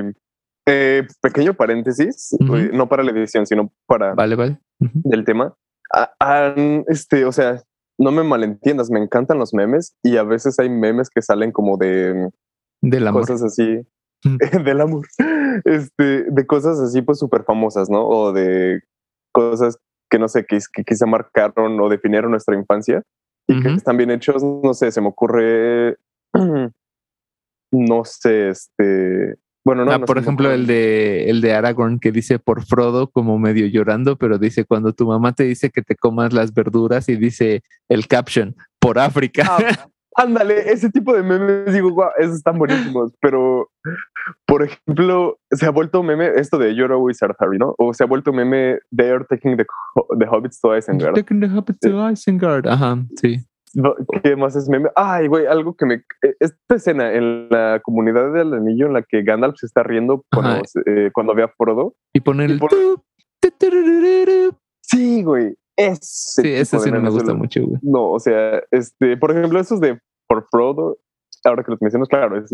eh, 0.66 1.08
pequeño 1.22 1.54
paréntesis, 1.54 2.34
eh, 2.34 2.70
no 2.74 2.88
para 2.88 3.04
la 3.04 3.12
edición, 3.12 3.46
sino 3.46 3.72
para 3.88 4.14
vale, 4.14 4.36
vale. 4.36 4.60
del 4.80 5.26
tema. 5.26 5.56
Ah, 5.94 6.56
este, 6.88 7.26
o 7.26 7.32
sea, 7.32 7.62
no 7.98 8.12
me 8.12 8.24
malentiendas, 8.24 8.90
me 8.90 9.00
encantan 9.00 9.40
los 9.40 9.54
memes 9.54 9.96
y 10.04 10.18
a 10.18 10.24
veces 10.24 10.58
hay 10.60 10.70
memes 10.70 11.10
que 11.10 11.22
salen 11.22 11.52
como 11.52 11.78
de 11.78 12.30
del 12.82 13.08
amor. 13.08 13.22
cosas 13.22 13.44
así, 13.44 13.86
del 14.66 14.82
amor, 14.82 15.08
este, 15.66 16.24
de 16.24 16.48
cosas 16.48 16.80
así 16.80 17.02
pues 17.02 17.20
súper 17.20 17.44
famosas, 17.44 17.90
¿no? 17.90 18.08
O 18.08 18.32
de 18.32 18.82
cosas 19.34 19.78
que 20.10 20.20
no 20.20 20.28
sé, 20.28 20.46
que, 20.46 20.60
que 20.74 20.84
quizá 20.84 21.06
marcaron 21.06 21.80
o 21.80 21.90
definieron 21.90 22.32
nuestra 22.32 22.56
infancia 22.56 23.02
y 23.48 23.62
que 23.62 23.70
están 23.70 23.98
bien 23.98 24.12
hechos, 24.12 24.44
no 24.44 24.74
sé, 24.74 24.92
se 24.92 25.02
me 25.02 25.08
ocurre, 25.08 25.98
no 27.72 28.06
sé, 28.06 28.50
este, 28.50 29.36
Bueno, 29.64 29.86
no. 29.86 29.92
Ah, 29.92 29.98
no 30.00 30.06
por 30.06 30.18
ejemplo, 30.18 30.52
el 30.52 30.66
de 30.66 31.30
el 31.30 31.42
de 31.42 31.54
Aragorn 31.54 32.00
que 32.00 32.12
dice 32.12 32.40
por 32.40 32.66
Frodo 32.66 33.10
como 33.12 33.38
medio 33.38 33.68
llorando, 33.68 34.18
pero 34.18 34.38
dice 34.38 34.66
cuando 34.66 34.94
tu 34.94 35.06
mamá 35.08 35.34
te 35.34 35.44
dice 35.44 35.70
que 35.70 35.82
te 35.82 35.96
comas 35.96 36.34
las 36.34 36.54
verduras 36.54 37.10
y 37.10 37.16
dice 37.16 37.62
el 37.88 38.08
caption 38.08 38.56
por 38.80 38.98
África. 38.98 39.46
Ah, 39.48 39.58
ándale, 40.16 40.72
ese 40.72 40.90
tipo 40.90 41.14
de 41.14 41.24
memes, 41.24 41.74
digo, 41.74 41.92
guau, 41.92 42.10
esos 42.18 42.38
están 42.38 42.58
buenísimos. 42.58 43.12
Pero, 43.22 43.70
por 44.46 44.64
ejemplo, 44.64 45.40
se 45.52 45.66
ha 45.66 45.72
vuelto 45.72 46.04
meme 46.04 46.28
esto 46.36 46.58
de 46.58 46.76
You're 46.76 46.94
always 46.94 47.20
Harry, 47.40 47.58
¿no? 47.58 47.76
O 47.78 47.94
se 47.94 48.04
ha 48.04 48.08
vuelto 48.08 48.34
meme 48.34 48.80
They 48.96 49.10
are 49.10 49.26
taking 49.30 49.58
the, 49.58 49.66
the 50.20 50.26
hobbits 50.26 50.60
to 50.62 50.76
Isengard. 50.76 51.16
Taking 51.16 51.40
the 51.40 51.48
hobbit 51.48 51.78
to 51.82 52.10
Isengard. 52.10 52.68
Ajá, 52.68 52.98
sí. 53.16 53.46
¿Qué 54.24 54.36
más 54.36 54.56
es 54.56 54.68
meme? 54.70 54.90
Ay, 54.96 55.28
güey, 55.28 55.46
algo 55.46 55.76
que 55.76 55.86
me. 55.86 55.94
eh, 55.96 56.36
Esta 56.40 56.76
escena 56.76 57.14
en 57.14 57.48
la 57.50 57.80
comunidad 57.84 58.34
del 58.34 58.54
anillo 58.54 58.88
en 58.88 58.94
la 58.94 59.02
que 59.04 59.24
Gandalf 59.24 59.56
se 59.58 59.66
está 59.66 59.84
riendo 59.84 60.24
cuando, 60.32 60.62
eh, 60.86 61.10
cuando 61.14 61.34
ve 61.36 61.44
a 61.44 61.48
Frodo. 61.48 61.96
Y 62.14 62.20
poner 62.22 62.52
el 62.52 62.60
por-. 62.60 62.72
Sí, 64.82 65.24
güey. 65.24 65.56
Ese 65.78 66.00
Sí, 66.02 66.66
sí 66.66 66.92
no 66.92 67.02
me 67.02 67.10
gusta 67.10 67.34
mucho, 67.34 67.62
güey. 67.66 67.80
No, 67.82 68.12
o 68.12 68.20
sea, 68.20 68.62
este, 68.72 69.18
por 69.18 69.32
ejemplo, 69.32 69.60
esos 69.60 69.80
de 69.80 70.00
por 70.28 70.46
Frodo, 70.52 70.98
ahora 71.44 71.64
que 71.64 71.72
los 71.72 71.82
mencionas, 71.82 72.08
claro, 72.10 72.38
es- 72.38 72.50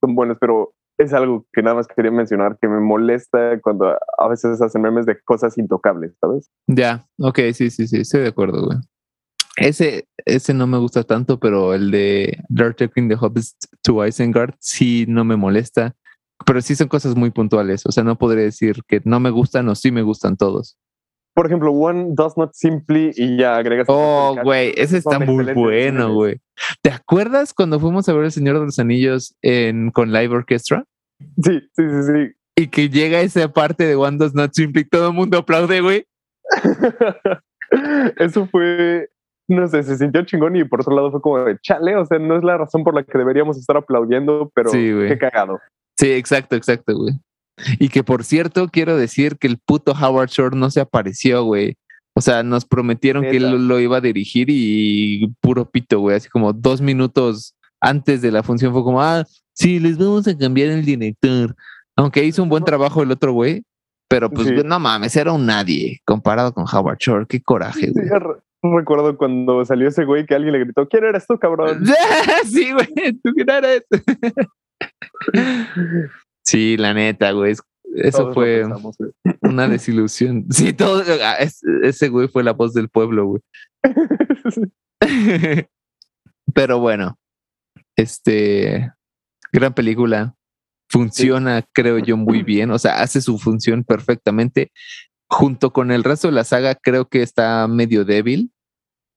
son 0.00 0.14
buenos, 0.14 0.36
pero 0.40 0.74
es 0.98 1.12
algo 1.12 1.46
que 1.52 1.62
nada 1.62 1.76
más 1.76 1.88
quería 1.88 2.10
mencionar 2.10 2.58
que 2.60 2.68
me 2.68 2.80
molesta 2.80 3.58
cuando 3.60 3.96
a 4.18 4.28
veces 4.28 4.60
hacen 4.60 4.82
memes 4.82 5.06
de 5.06 5.18
cosas 5.22 5.56
intocables, 5.58 6.12
¿sabes? 6.20 6.50
Ya, 6.68 7.06
ok, 7.18 7.38
sí, 7.52 7.70
sí, 7.70 7.86
sí, 7.88 8.00
estoy 8.00 8.20
de 8.22 8.28
acuerdo, 8.28 8.64
güey. 8.66 8.78
Ese, 9.60 10.08
ese 10.24 10.54
no 10.54 10.66
me 10.66 10.78
gusta 10.78 11.02
tanto, 11.04 11.38
pero 11.38 11.74
el 11.74 11.90
de 11.90 12.38
Taking 12.76 13.08
the 13.08 13.16
Hobbits 13.16 13.56
to 13.82 14.04
Isengard 14.06 14.54
sí 14.58 15.04
no 15.08 15.24
me 15.24 15.36
molesta. 15.36 15.94
Pero 16.46 16.60
sí 16.60 16.76
son 16.76 16.88
cosas 16.88 17.16
muy 17.16 17.30
puntuales. 17.30 17.84
O 17.84 17.92
sea, 17.92 18.04
no 18.04 18.16
podría 18.16 18.44
decir 18.44 18.82
que 18.86 19.00
no 19.04 19.18
me 19.18 19.30
gustan 19.30 19.68
o 19.68 19.74
sí 19.74 19.90
me 19.90 20.02
gustan 20.02 20.36
todos. 20.36 20.78
Por 21.34 21.46
ejemplo, 21.46 21.72
One 21.72 22.10
Does 22.14 22.36
Not 22.36 22.52
Simply 22.52 23.12
y 23.14 23.36
ya 23.36 23.56
agregas. 23.56 23.86
Oh, 23.88 24.36
güey, 24.42 24.72
ese 24.76 24.98
está 24.98 25.18
muy 25.18 25.52
bueno, 25.52 26.12
güey. 26.12 26.40
¿Te 26.82 26.90
acuerdas 26.90 27.54
cuando 27.54 27.78
fuimos 27.78 28.08
a 28.08 28.12
ver 28.12 28.24
El 28.24 28.32
Señor 28.32 28.58
de 28.58 28.66
los 28.66 28.78
Anillos 28.78 29.36
en, 29.42 29.90
con 29.90 30.12
Live 30.12 30.34
Orchestra? 30.34 30.84
Sí, 31.42 31.60
sí, 31.76 31.82
sí, 31.88 32.02
sí. 32.06 32.32
Y 32.56 32.66
que 32.68 32.88
llega 32.88 33.20
esa 33.20 33.52
parte 33.52 33.84
de 33.84 33.94
One 33.94 34.18
Does 34.18 34.34
Not 34.34 34.52
Simply, 34.52 34.84
todo 34.84 35.08
el 35.08 35.14
mundo 35.14 35.38
aplaude, 35.38 35.80
güey. 35.80 36.06
Eso 38.16 38.46
fue, 38.46 39.08
no 39.48 39.66
sé, 39.66 39.82
se 39.82 39.96
sintió 39.96 40.22
chingón 40.24 40.56
y 40.56 40.64
por 40.64 40.80
otro 40.82 40.94
lado 40.94 41.10
fue 41.10 41.20
como 41.22 41.38
de 41.38 41.58
chale, 41.60 41.96
o 41.96 42.04
sea, 42.04 42.18
no 42.18 42.36
es 42.36 42.44
la 42.44 42.58
razón 42.58 42.84
por 42.84 42.94
la 42.94 43.02
que 43.02 43.16
deberíamos 43.18 43.56
estar 43.58 43.76
aplaudiendo, 43.76 44.50
pero 44.54 44.70
Sí, 44.70 44.92
qué 45.08 45.18
cagado. 45.18 45.58
Sí, 45.96 46.10
exacto, 46.12 46.54
exacto, 46.56 46.96
güey. 46.96 47.14
Y 47.80 47.88
que 47.88 48.04
por 48.04 48.22
cierto, 48.24 48.68
quiero 48.68 48.96
decir 48.96 49.36
que 49.38 49.48
el 49.48 49.58
puto 49.58 49.92
Howard 49.92 50.28
Shore 50.28 50.56
no 50.56 50.70
se 50.70 50.80
apareció, 50.80 51.44
güey. 51.44 51.76
O 52.14 52.20
sea, 52.20 52.42
nos 52.42 52.64
prometieron 52.64 53.22
que 53.22 53.36
él 53.36 53.66
lo 53.68 53.80
iba 53.80 53.96
a 53.96 54.00
dirigir 54.00 54.48
y 54.50 55.28
puro 55.40 55.64
pito, 55.70 55.98
güey. 56.00 56.16
Así 56.16 56.28
como 56.28 56.52
dos 56.52 56.80
minutos 56.80 57.54
antes 57.80 58.22
de 58.22 58.30
la 58.32 58.42
función 58.42 58.72
fue 58.72 58.82
como, 58.82 59.00
ah, 59.02 59.24
sí, 59.54 59.78
les 59.80 59.98
vamos 59.98 60.26
a 60.28 60.36
cambiar 60.36 60.68
el 60.70 60.84
director. 60.84 61.54
Aunque 61.96 62.24
hizo 62.24 62.42
un 62.42 62.48
buen 62.48 62.64
trabajo 62.64 63.02
el 63.02 63.10
otro 63.10 63.32
güey, 63.32 63.62
pero 64.08 64.30
pues 64.30 64.48
Sí. 64.48 64.54
no 64.64 64.78
mames, 64.78 65.14
era 65.16 65.32
un 65.32 65.46
nadie 65.46 66.00
comparado 66.04 66.52
con 66.52 66.64
Howard 66.72 66.98
Shore. 66.98 67.26
Qué 67.28 67.40
coraje, 67.42 67.86
Sí, 67.86 67.92
güey. 67.92 68.06
Re- 68.62 68.78
recuerdo 68.78 69.16
cuando 69.16 69.64
salió 69.64 69.88
ese 69.88 70.04
güey 70.04 70.26
que 70.26 70.34
alguien 70.34 70.52
le 70.52 70.60
gritó, 70.60 70.88
¿quién 70.88 71.04
eres 71.04 71.26
tú, 71.26 71.38
cabrón? 71.38 71.84
sí, 72.46 72.72
güey, 72.72 73.12
tú 73.22 73.32
quién 73.34 73.50
eres. 73.50 73.82
sí, 76.44 76.76
la 76.76 76.94
neta, 76.94 77.32
güey. 77.32 77.52
es- 77.52 77.62
Eso 77.94 78.18
Todos 78.18 78.34
fue 78.34 78.60
pensamos, 78.60 78.96
una 79.42 79.68
desilusión. 79.68 80.46
Sí, 80.50 80.72
todo. 80.72 81.02
ah, 81.22 81.36
es- 81.38 81.62
ese 81.82 82.08
güey 82.08 82.28
fue 82.28 82.44
la 82.44 82.52
voz 82.52 82.74
del 82.74 82.88
pueblo, 82.88 83.26
güey. 83.26 83.42
Pero 86.54 86.78
bueno, 86.80 87.16
este 87.96 88.90
gran 89.52 89.74
película 89.74 90.34
funciona, 90.90 91.64
creo 91.74 91.98
yo, 91.98 92.16
muy 92.16 92.42
bien. 92.42 92.70
O 92.70 92.78
sea, 92.78 93.00
hace 93.00 93.20
su 93.20 93.38
función 93.38 93.84
perfectamente. 93.84 94.70
Junto 95.30 95.72
con 95.72 95.90
el 95.90 96.04
resto 96.04 96.28
de 96.28 96.32
la 96.34 96.44
saga, 96.44 96.74
creo 96.74 97.06
que 97.06 97.22
está 97.22 97.66
medio 97.68 98.04
débil, 98.04 98.50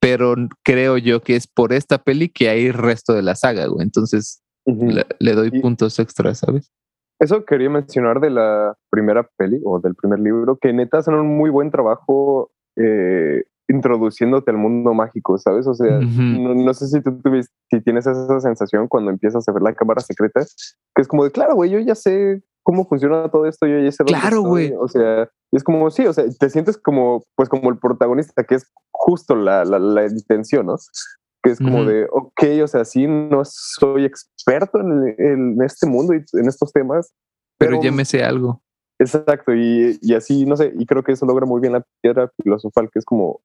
pero 0.01 0.35
creo 0.63 0.97
yo 0.97 1.21
que 1.21 1.35
es 1.35 1.47
por 1.47 1.73
esta 1.73 1.99
peli 1.99 2.29
que 2.29 2.49
hay 2.49 2.71
resto 2.71 3.13
de 3.13 3.21
la 3.21 3.35
saga, 3.35 3.67
güey. 3.67 3.83
Entonces 3.83 4.41
le, 4.65 5.05
le 5.19 5.33
doy 5.33 5.49
Y- 5.53 5.61
puntos 5.61 5.97
extras, 5.99 6.39
¿sabes? 6.39 6.71
Eso 7.19 7.45
quería 7.45 7.69
mencionar 7.69 8.19
de 8.19 8.31
la 8.31 8.75
primera 8.89 9.29
peli 9.37 9.61
o 9.63 9.79
del 9.79 9.93
primer 9.93 10.19
libro, 10.19 10.57
que 10.59 10.73
neta 10.73 10.97
hacen 10.97 11.13
un 11.13 11.27
muy 11.37 11.51
buen 11.51 11.69
trabajo 11.69 12.49
eh, 12.75 13.43
introduciéndote 13.69 14.49
al 14.49 14.57
mundo 14.57 14.93
mágico, 14.95 15.37
¿sabes? 15.37 15.67
O 15.67 15.75
sea, 15.75 15.99
no 15.99 16.73
sé 16.73 16.87
si 16.87 16.99
tú 17.01 17.21
tuviste, 17.21 17.53
si 17.69 17.79
tienes 17.81 18.07
esa 18.07 18.39
sensación 18.39 18.87
cuando 18.87 19.11
empiezas 19.11 19.47
a 19.47 19.51
ver 19.51 19.61
la 19.61 19.73
cámara 19.75 20.01
secreta, 20.01 20.41
que 20.95 21.01
es 21.03 21.07
como 21.07 21.23
de, 21.23 21.31
claro, 21.31 21.53
güey, 21.55 21.69
yo 21.69 21.79
ya 21.79 21.93
sé 21.93 22.41
cómo 22.63 22.87
funciona 22.87 23.29
todo 23.29 23.45
esto, 23.45 23.67
yo 23.67 23.79
ya 23.79 23.91
sé 23.91 24.03
Claro, 24.03 24.37
estoy", 24.37 24.43
güey. 24.43 24.73
O 24.79 24.87
sea, 24.87 25.29
es 25.51 25.63
como, 25.63 25.89
sí, 25.89 26.05
o 26.05 26.13
sea, 26.13 26.25
te 26.39 26.49
sientes 26.49 26.77
como, 26.77 27.23
pues 27.35 27.49
como 27.49 27.69
el 27.69 27.77
protagonista, 27.77 28.43
que 28.43 28.55
es 28.55 28.71
justo 28.91 29.35
la, 29.35 29.65
la, 29.65 29.79
la 29.79 30.05
intención, 30.05 30.67
¿no? 30.67 30.75
Que 31.43 31.51
es 31.51 31.57
como 31.57 31.85
de, 31.85 32.07
ok, 32.11 32.43
o 32.63 32.67
sea, 32.67 32.85
sí, 32.85 33.07
no 33.07 33.41
soy 33.43 34.05
experto 34.05 34.79
en, 34.79 35.15
en 35.17 35.61
este 35.63 35.87
mundo 35.87 36.13
y 36.13 36.23
en 36.33 36.47
estos 36.47 36.71
temas, 36.71 37.13
Pero, 37.57 37.71
pero 37.71 37.83
ya 37.83 37.91
me 37.91 38.05
sé 38.05 38.23
algo. 38.23 38.61
Exacto, 38.99 39.55
y, 39.55 39.97
y 40.01 40.13
así, 40.13 40.45
no 40.45 40.55
sé, 40.55 40.71
y 40.77 40.85
creo 40.85 41.03
que 41.03 41.13
eso 41.13 41.25
logra 41.25 41.47
muy 41.47 41.59
bien 41.59 41.73
la 41.73 41.83
piedra 42.03 42.31
filosofal, 42.37 42.91
que 42.91 42.99
es 42.99 43.05
como 43.05 43.41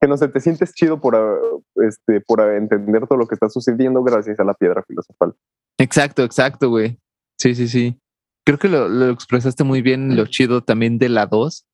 que 0.00 0.08
no 0.08 0.16
sé, 0.16 0.28
te 0.28 0.40
sientes 0.40 0.74
chido 0.74 1.00
por, 1.00 1.16
ah, 1.16 1.38
este, 1.76 2.20
por 2.20 2.40
entender 2.40 3.06
todo 3.06 3.18
lo 3.18 3.26
que 3.26 3.34
está 3.34 3.48
sucediendo 3.48 4.02
gracias 4.02 4.38
a 4.38 4.44
la 4.44 4.54
piedra 4.54 4.82
filosofal. 4.86 5.34
Exacto, 5.78 6.22
exacto, 6.22 6.68
güey. 6.68 6.98
Sí, 7.38 7.54
sí, 7.54 7.68
sí. 7.68 7.98
Creo 8.46 8.58
que 8.58 8.68
lo, 8.68 8.88
lo 8.88 9.10
expresaste 9.10 9.64
muy 9.64 9.82
bien, 9.82 10.14
lo 10.16 10.26
chido 10.26 10.62
también 10.62 10.98
de 10.98 11.08
la 11.08 11.26
2, 11.26 11.66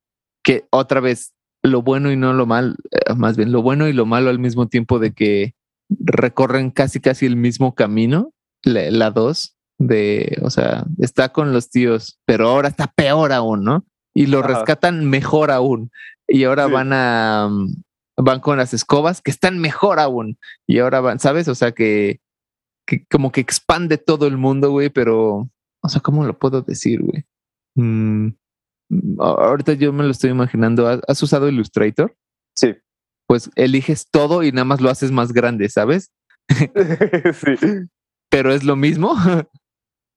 que 0.43 0.65
otra 0.71 0.99
vez 0.99 1.33
lo 1.61 1.83
bueno 1.83 2.11
y 2.11 2.17
no 2.17 2.33
lo 2.33 2.45
mal, 2.47 2.75
eh, 2.91 3.13
más 3.15 3.37
bien 3.37 3.51
lo 3.51 3.61
bueno 3.61 3.87
y 3.87 3.93
lo 3.93 4.05
malo 4.07 4.29
al 4.31 4.39
mismo 4.39 4.67
tiempo 4.67 4.97
de 4.99 5.13
que 5.13 5.53
recorren 5.89 6.71
casi 6.71 6.99
casi 6.99 7.27
el 7.27 7.35
mismo 7.35 7.75
camino, 7.75 8.31
la, 8.63 8.89
la 8.89 9.11
2, 9.11 9.55
de, 9.77 10.39
o 10.41 10.49
sea, 10.49 10.85
está 10.99 11.29
con 11.29 11.53
los 11.53 11.69
tíos, 11.69 12.19
pero 12.25 12.49
ahora 12.49 12.69
está 12.69 12.87
peor 12.87 13.31
aún, 13.33 13.63
¿no? 13.63 13.85
Y 14.15 14.25
lo 14.25 14.39
Ajá. 14.39 14.47
rescatan 14.47 15.05
mejor 15.09 15.51
aún. 15.51 15.91
Y 16.27 16.45
ahora 16.45 16.65
Sí. 16.67 16.71
van 16.71 16.91
a, 16.93 17.49
mm, 17.51 17.67
van 18.17 18.39
con 18.39 18.57
las 18.57 18.73
escobas 18.73 19.21
que 19.21 19.31
están 19.31 19.59
mejor 19.59 19.99
aún. 19.99 20.37
Y 20.67 20.79
ahora 20.79 21.01
van, 21.01 21.19
¿sabes? 21.19 21.47
O 21.47 21.55
sea 21.55 21.71
que, 21.73 22.19
que 22.87 23.05
como 23.11 23.31
que 23.31 23.41
expande 23.41 23.97
todo 23.97 24.25
el 24.27 24.37
mundo, 24.37 24.71
güey, 24.71 24.89
pero, 24.89 25.49
o 25.83 25.89
sea, 25.89 26.01
¿cómo 26.01 26.25
lo 26.25 26.37
puedo 26.37 26.61
decir, 26.61 27.01
güey? 27.01 27.25
Mm, 27.75 28.29
a- 29.19 29.23
ahorita 29.47 29.73
yo 29.73 29.91
me 29.93 30.03
lo 30.03 30.11
estoy 30.11 30.31
imaginando. 30.31 30.87
¿Has- 30.87 31.01
¿Has 31.07 31.21
usado 31.23 31.49
Illustrator? 31.49 32.15
Sí. 32.55 32.75
Pues 33.27 33.49
eliges 33.55 34.09
todo 34.11 34.43
y 34.43 34.51
nada 34.51 34.65
más 34.65 34.81
lo 34.81 34.89
haces 34.89 35.11
más 35.11 35.31
grande, 35.33 35.69
¿sabes? 35.69 36.11
sí. 37.33 37.55
Pero 38.29 38.53
es 38.53 38.63
lo 38.63 38.75
mismo. 38.75 39.13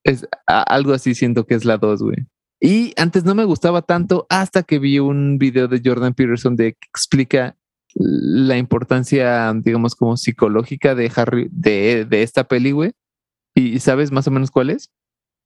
es 0.04 0.26
a- 0.46 0.62
algo 0.62 0.92
así 0.92 1.14
siento 1.14 1.46
que 1.46 1.54
es 1.54 1.64
la 1.64 1.78
2, 1.78 2.02
güey. 2.02 2.16
Y 2.60 2.94
antes 2.96 3.24
no 3.24 3.34
me 3.34 3.44
gustaba 3.44 3.82
tanto 3.82 4.26
hasta 4.30 4.62
que 4.62 4.78
vi 4.78 4.98
un 4.98 5.36
video 5.38 5.68
de 5.68 5.82
Jordan 5.84 6.14
Peterson 6.14 6.56
de 6.56 6.72
que 6.72 6.86
explica 6.88 7.56
la 7.94 8.56
importancia, 8.58 9.52
digamos, 9.54 9.94
como 9.94 10.16
psicológica 10.16 10.94
de 10.94 11.10
Harry, 11.16 11.48
de, 11.50 12.06
de 12.08 12.22
esta 12.22 12.44
peli, 12.44 12.72
güey. 12.72 12.92
¿Y 13.54 13.78
sabes 13.80 14.10
más 14.12 14.26
o 14.26 14.30
menos 14.30 14.50
cuál 14.50 14.70
es? 14.70 14.90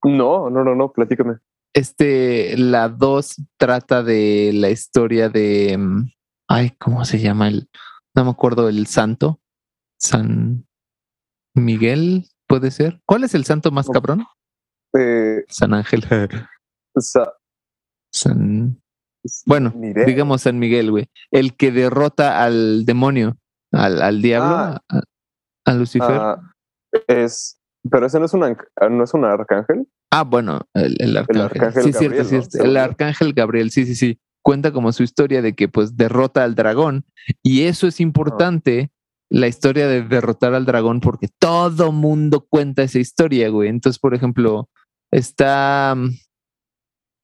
No, 0.05 0.49
no, 0.51 0.65
no, 0.65 0.75
no, 0.75 0.93
platícame. 0.93 1.39
Este, 1.75 2.57
la 2.57 2.89
2 2.89 3.37
trata 3.59 4.03
de 4.03 4.51
la 4.55 4.71
historia 4.71 5.29
de. 5.29 5.77
mm, 5.79 6.11
Ay, 6.49 6.71
¿cómo 6.79 7.05
se 7.05 7.19
llama 7.21 7.49
el? 7.49 7.69
No 8.15 8.25
me 8.25 8.31
acuerdo 8.31 8.69
el 8.69 8.87
santo. 8.87 9.41
San 10.01 10.67
Miguel, 11.55 12.27
puede 12.49 12.71
ser. 12.71 13.01
¿Cuál 13.07 13.25
es 13.25 13.35
el 13.35 13.45
santo 13.45 13.71
más 13.71 13.89
cabrón? 13.89 14.25
Eh, 14.99 15.45
San 15.49 15.75
Ángel. 15.75 16.03
sa- 16.97 17.35
San. 18.13 18.81
Bueno, 19.47 19.73
digamos 19.77 20.43
San 20.43 20.59
Miguel, 20.59 20.91
güey. 20.91 21.09
El 21.31 21.55
que 21.57 21.71
derrota 21.71 22.43
al 22.43 22.85
demonio, 22.87 23.37
al, 23.71 24.01
al 24.03 24.23
diablo, 24.23 24.57
Ah. 24.57 24.81
a, 24.89 25.01
a 25.67 25.75
Lucifer. 25.75 26.11
Ah, 26.11 26.41
es, 27.07 27.60
pero 27.89 28.07
ese 28.07 28.19
no 28.19 28.27
es 28.27 28.35
un, 28.35 28.43
anc- 28.43 28.91
no 28.91 29.05
es 29.05 29.15
un 29.15 29.25
arcángel. 29.25 29.87
bueno, 30.27 30.61
el, 30.75 30.97
el 30.99 31.17
arcángel. 31.17 31.43
arcángel 31.45 31.83
sí, 31.85 31.93
cierto, 31.93 32.17
Gabriel, 32.17 32.23
¿no? 32.23 32.43
cierto. 32.43 32.67
El 32.69 32.77
arcángel 32.77 33.33
Gabriel, 33.33 33.71
sí, 33.71 33.87
sí, 33.87 33.95
sí. 33.95 34.19
Cuenta 34.43 34.73
como 34.73 34.91
su 34.93 35.03
historia 35.03 35.43
de 35.43 35.55
que 35.55 35.69
pues 35.69 35.97
derrota 35.97 36.45
al 36.45 36.55
dragón. 36.55 37.05
Y 37.43 37.63
eso 37.63 37.87
es 37.87 38.01
importante, 38.01 38.91
la 39.31 39.47
historia 39.47 39.87
de 39.87 40.03
derrotar 40.03 40.55
al 40.55 40.67
dragón, 40.67 41.01
porque 41.01 41.29
todo 41.39 41.93
mundo 41.93 42.47
cuenta 42.49 42.83
esa 42.83 42.99
historia, 42.99 43.49
güey. 43.51 43.69
Entonces, 43.69 44.01
por 44.01 44.15
ejemplo, 44.15 44.69
está, 45.13 45.95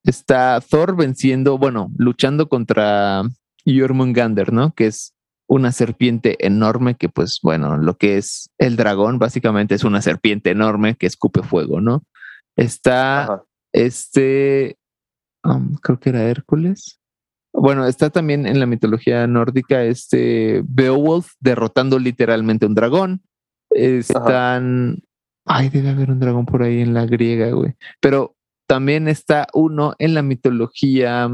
está 0.05 0.61
Thor 0.61 0.95
venciendo, 0.97 1.59
bueno, 1.59 1.91
luchando 1.97 2.49
contra 2.49 3.23
Jormungandr, 3.67 4.53
¿no? 4.53 4.73
Que 4.75 4.87
es 4.87 5.15
una 5.49 5.73
serpiente 5.73 6.37
enorme 6.45 6.97
que, 6.97 7.09
pues, 7.09 7.39
bueno, 7.43 7.77
lo 7.77 7.97
que 7.97 8.19
es 8.19 8.51
el 8.59 8.77
dragón 8.77 9.19
básicamente 9.19 9.75
es 9.75 9.85
una 9.85 10.03
serpiente 10.03 10.51
enorme 10.51 10.97
que 10.97 11.07
escupe 11.07 11.43
fuego, 11.43 11.81
¿no? 11.81 12.05
Está 12.57 13.45
este, 13.77 14.79
creo 15.83 16.01
que 16.01 16.09
era 16.09 16.23
Hércules. 16.25 16.99
Bueno, 17.53 17.87
está 17.87 18.11
también 18.11 18.47
en 18.47 18.59
la 18.59 18.67
mitología 18.67 19.27
nórdica 19.27 19.85
este 19.85 20.63
Beowulf 20.67 21.33
derrotando 21.41 21.99
literalmente 21.99 22.67
un 22.67 22.75
dragón. 22.75 23.23
Están, 23.71 25.03
ay, 25.45 25.69
debe 25.69 25.91
haber 25.91 26.11
un 26.11 26.21
dragón 26.21 26.47
por 26.47 26.63
ahí 26.63 26.81
en 26.81 26.95
la 26.95 27.07
griega, 27.07 27.51
güey. 27.51 27.75
Pero 28.01 28.35
también 28.67 29.09
está 29.09 29.47
uno 29.53 29.95
en 29.99 30.15
la 30.15 30.23
mitología, 30.23 31.29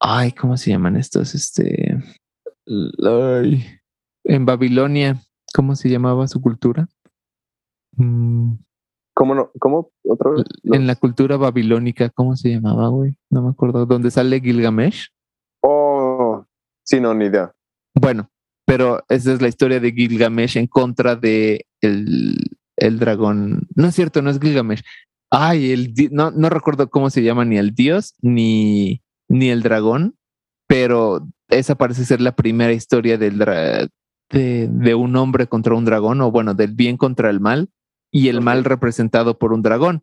ay, 0.00 0.32
¿cómo 0.32 0.56
se 0.56 0.70
llaman 0.70 0.96
estos? 0.96 1.34
Este, 1.34 1.96
en 2.66 4.46
Babilonia, 4.46 5.20
¿cómo 5.54 5.76
se 5.76 5.88
llamaba 5.88 6.26
su 6.28 6.40
cultura? 6.40 6.88
Mm. 7.92 8.54
¿Cómo 9.14 9.34
no? 9.34 9.50
¿Cómo? 9.58 9.90
¿Otra 10.04 10.30
vez? 10.30 10.44
En 10.64 10.86
la 10.86 10.94
cultura 10.96 11.38
babilónica, 11.38 12.10
¿cómo 12.10 12.36
se 12.36 12.50
llamaba, 12.50 12.88
güey? 12.88 13.16
No 13.30 13.42
me 13.42 13.50
acuerdo. 13.50 13.86
¿Dónde 13.86 14.10
sale 14.10 14.40
Gilgamesh? 14.40 15.08
Oh, 15.62 16.44
sí, 16.84 17.00
no, 17.00 17.14
ni 17.14 17.24
idea. 17.26 17.54
Bueno, 17.94 18.28
pero 18.66 19.02
esa 19.08 19.32
es 19.32 19.40
la 19.40 19.48
historia 19.48 19.80
de 19.80 19.92
Gilgamesh 19.92 20.58
en 20.58 20.66
contra 20.66 21.16
de 21.16 21.64
el, 21.80 22.36
el 22.76 22.98
dragón. 22.98 23.66
No 23.74 23.86
es 23.86 23.94
cierto, 23.94 24.20
no 24.20 24.28
es 24.28 24.38
Gilgamesh. 24.38 24.82
Ay, 25.30 25.72
el 25.72 25.94
no, 26.10 26.30
no 26.30 26.50
recuerdo 26.50 26.90
cómo 26.90 27.08
se 27.08 27.22
llama 27.22 27.46
ni 27.46 27.56
el 27.56 27.74
dios 27.74 28.14
ni, 28.20 29.02
ni 29.28 29.48
el 29.48 29.62
dragón, 29.62 30.16
pero 30.66 31.26
esa 31.48 31.74
parece 31.76 32.04
ser 32.04 32.20
la 32.20 32.34
primera 32.34 32.72
historia 32.72 33.18
del 33.18 33.38
de, 33.38 34.68
de, 34.68 34.94
un 34.94 35.16
hombre 35.16 35.46
contra 35.46 35.74
un 35.74 35.84
dragón, 35.84 36.20
o 36.20 36.30
bueno, 36.30 36.54
del 36.54 36.72
bien 36.72 36.96
contra 36.96 37.30
el 37.30 37.40
mal, 37.40 37.68
y 38.10 38.28
el 38.28 38.40
mal 38.40 38.64
representado 38.64 39.38
por 39.38 39.52
un 39.52 39.62
dragón. 39.62 40.02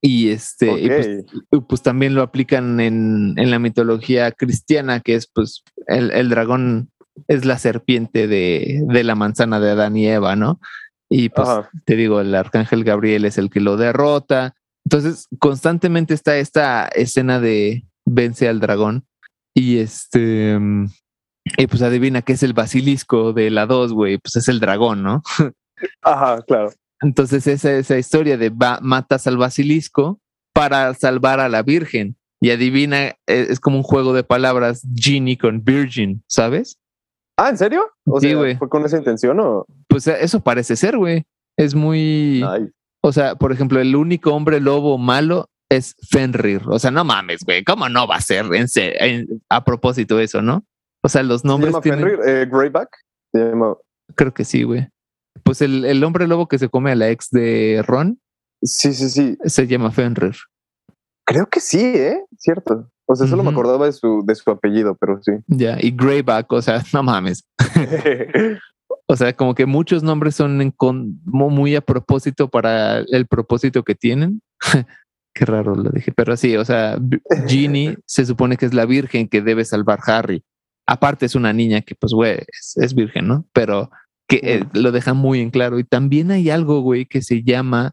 Y 0.00 0.28
este, 0.30 1.24
pues, 1.50 1.64
pues, 1.66 1.82
también 1.82 2.14
lo 2.14 2.22
aplican 2.22 2.80
en, 2.80 3.34
en, 3.36 3.50
la 3.50 3.58
mitología 3.58 4.30
cristiana, 4.30 5.00
que 5.00 5.14
es 5.14 5.26
pues 5.26 5.64
el, 5.88 6.12
el 6.12 6.28
dragón 6.28 6.90
es 7.26 7.44
la 7.44 7.58
serpiente 7.58 8.28
de, 8.28 8.82
de, 8.86 9.04
la 9.04 9.14
manzana 9.14 9.58
de 9.58 9.70
Adán 9.70 9.96
y 9.96 10.06
Eva, 10.06 10.36
¿no? 10.36 10.60
Y 11.08 11.30
pues 11.30 11.48
te 11.84 11.96
digo, 11.96 12.20
el 12.20 12.34
arcángel 12.36 12.84
Gabriel 12.84 13.24
es 13.24 13.36
el 13.36 13.50
que 13.50 13.60
lo 13.60 13.76
derrota. 13.76 14.54
Entonces, 14.84 15.26
constantemente 15.40 16.14
está 16.14 16.38
esta 16.38 16.86
escena 16.86 17.40
de 17.40 17.84
vence 18.06 18.48
al 18.48 18.60
dragón 18.60 19.04
y 19.54 19.78
este, 19.78 20.58
y 21.56 21.66
pues 21.66 21.82
adivina 21.82 22.22
qué 22.22 22.34
es 22.34 22.42
el 22.42 22.52
basilisco 22.52 23.32
de 23.32 23.50
la 23.50 23.66
2, 23.66 23.92
güey, 23.92 24.18
pues 24.18 24.36
es 24.36 24.48
el 24.48 24.60
dragón, 24.60 25.02
¿no? 25.02 25.22
Ajá, 26.02 26.42
claro. 26.42 26.70
Entonces 27.00 27.46
esa, 27.46 27.72
esa 27.72 27.98
historia 27.98 28.36
de 28.36 28.50
matas 28.82 29.26
al 29.26 29.38
basilisco 29.38 30.20
para 30.52 30.92
salvar 30.94 31.40
a 31.40 31.48
la 31.48 31.62
Virgen. 31.62 32.16
Y 32.42 32.50
adivina, 32.50 33.08
e, 33.08 33.16
es, 33.26 33.60
como 33.60 33.76
un 33.76 33.82
juego 33.82 34.12
de 34.12 34.24
palabras 34.24 34.82
genie 34.94 35.36
con 35.36 35.62
virgin, 35.62 36.22
¿sabes? 36.26 36.78
Ah, 37.36 37.50
¿en 37.50 37.58
serio? 37.58 37.90
O 38.06 38.20
sí, 38.20 38.32
güey. 38.32 38.56
¿Fue 38.56 38.68
con 38.68 38.84
esa 38.84 38.96
intención 38.96 39.40
o...? 39.40 39.66
Pues 39.88 40.06
eh, 40.06 40.16
eso 40.20 40.40
parece 40.40 40.76
ser, 40.76 40.96
güey. 40.96 41.24
Es 41.56 41.74
muy... 41.74 42.42
O 43.02 43.12
sea, 43.12 43.34
por 43.34 43.52
ejemplo, 43.52 43.80
el 43.80 43.96
único 43.96 44.34
hombre 44.34 44.60
lobo 44.60 44.98
malo 44.98 45.48
es 45.70 45.96
Fenrir. 46.10 46.62
O 46.66 46.78
sea, 46.78 46.90
no 46.90 47.04
mames, 47.04 47.44
güey. 47.44 47.64
¿Cómo 47.64 47.88
no 47.88 48.06
va 48.06 48.16
a 48.16 48.20
ser 48.20 48.44
a 49.48 49.64
propósito 49.64 50.18
eso, 50.20 50.42
no? 50.42 50.66
O 51.02 51.08
sea, 51.08 51.22
los 51.22 51.44
nombres... 51.44 51.74
¿Se 51.82 51.88
llama 51.88 52.02
Fenrir? 52.02 52.18
Eh, 52.26 52.46
¿Greyback? 52.50 52.88
Creo 54.14 54.34
que 54.34 54.44
sí, 54.44 54.64
güey. 54.64 54.88
Pues 55.44 55.62
el, 55.62 55.84
el, 55.84 56.02
hombre 56.04 56.26
lobo 56.26 56.48
que 56.48 56.58
se 56.58 56.68
come 56.68 56.90
a 56.90 56.96
la 56.96 57.08
ex 57.08 57.30
de 57.30 57.82
Ron. 57.86 58.20
Sí, 58.62 58.92
sí, 58.92 59.08
sí. 59.08 59.38
Se 59.44 59.66
llama 59.66 59.92
Fenrir. 59.92 60.36
Creo 61.24 61.46
que 61.46 61.60
sí, 61.60 61.80
¿eh? 61.80 62.24
Cierto. 62.36 62.90
O 63.06 63.16
sea, 63.16 63.26
solo 63.26 63.42
me 63.42 63.50
acordaba 63.50 63.86
de 63.86 63.92
su, 63.92 64.22
de 64.24 64.34
su 64.34 64.50
apellido, 64.50 64.96
pero 64.96 65.20
sí. 65.22 65.32
Ya, 65.46 65.78
y 65.80 65.90
Greyback, 65.90 66.52
o 66.52 66.62
sea, 66.62 66.82
no 66.92 67.02
mames. 67.02 67.44
o 69.06 69.16
sea, 69.16 69.32
como 69.32 69.54
que 69.54 69.66
muchos 69.66 70.02
nombres 70.02 70.34
son 70.34 70.60
en 70.60 70.74
muy 71.24 71.76
a 71.76 71.80
propósito 71.80 72.48
para 72.48 72.98
el 72.98 73.26
propósito 73.26 73.84
que 73.84 73.94
tienen. 73.94 74.42
Qué 75.34 75.44
raro 75.44 75.74
lo 75.74 75.90
dije, 75.90 76.12
pero 76.12 76.36
sí, 76.36 76.56
o 76.56 76.64
sea, 76.64 76.98
Ginny 77.46 77.96
se 78.06 78.26
supone 78.26 78.56
que 78.56 78.66
es 78.66 78.74
la 78.74 78.86
virgen 78.86 79.28
que 79.28 79.42
debe 79.42 79.64
salvar 79.64 80.00
Harry. 80.06 80.42
Aparte 80.86 81.26
es 81.26 81.34
una 81.34 81.52
niña 81.52 81.82
que, 81.82 81.94
pues, 81.94 82.12
güey, 82.12 82.38
es, 82.48 82.76
es 82.76 82.94
virgen, 82.94 83.28
¿no? 83.28 83.46
Pero 83.52 83.90
que 84.30 84.40
eh, 84.42 84.64
lo 84.72 84.92
deja 84.92 85.12
muy 85.12 85.40
en 85.40 85.50
claro. 85.50 85.78
Y 85.78 85.84
también 85.84 86.30
hay 86.30 86.50
algo, 86.50 86.80
güey, 86.80 87.04
que 87.04 87.20
se 87.20 87.42
llama 87.42 87.90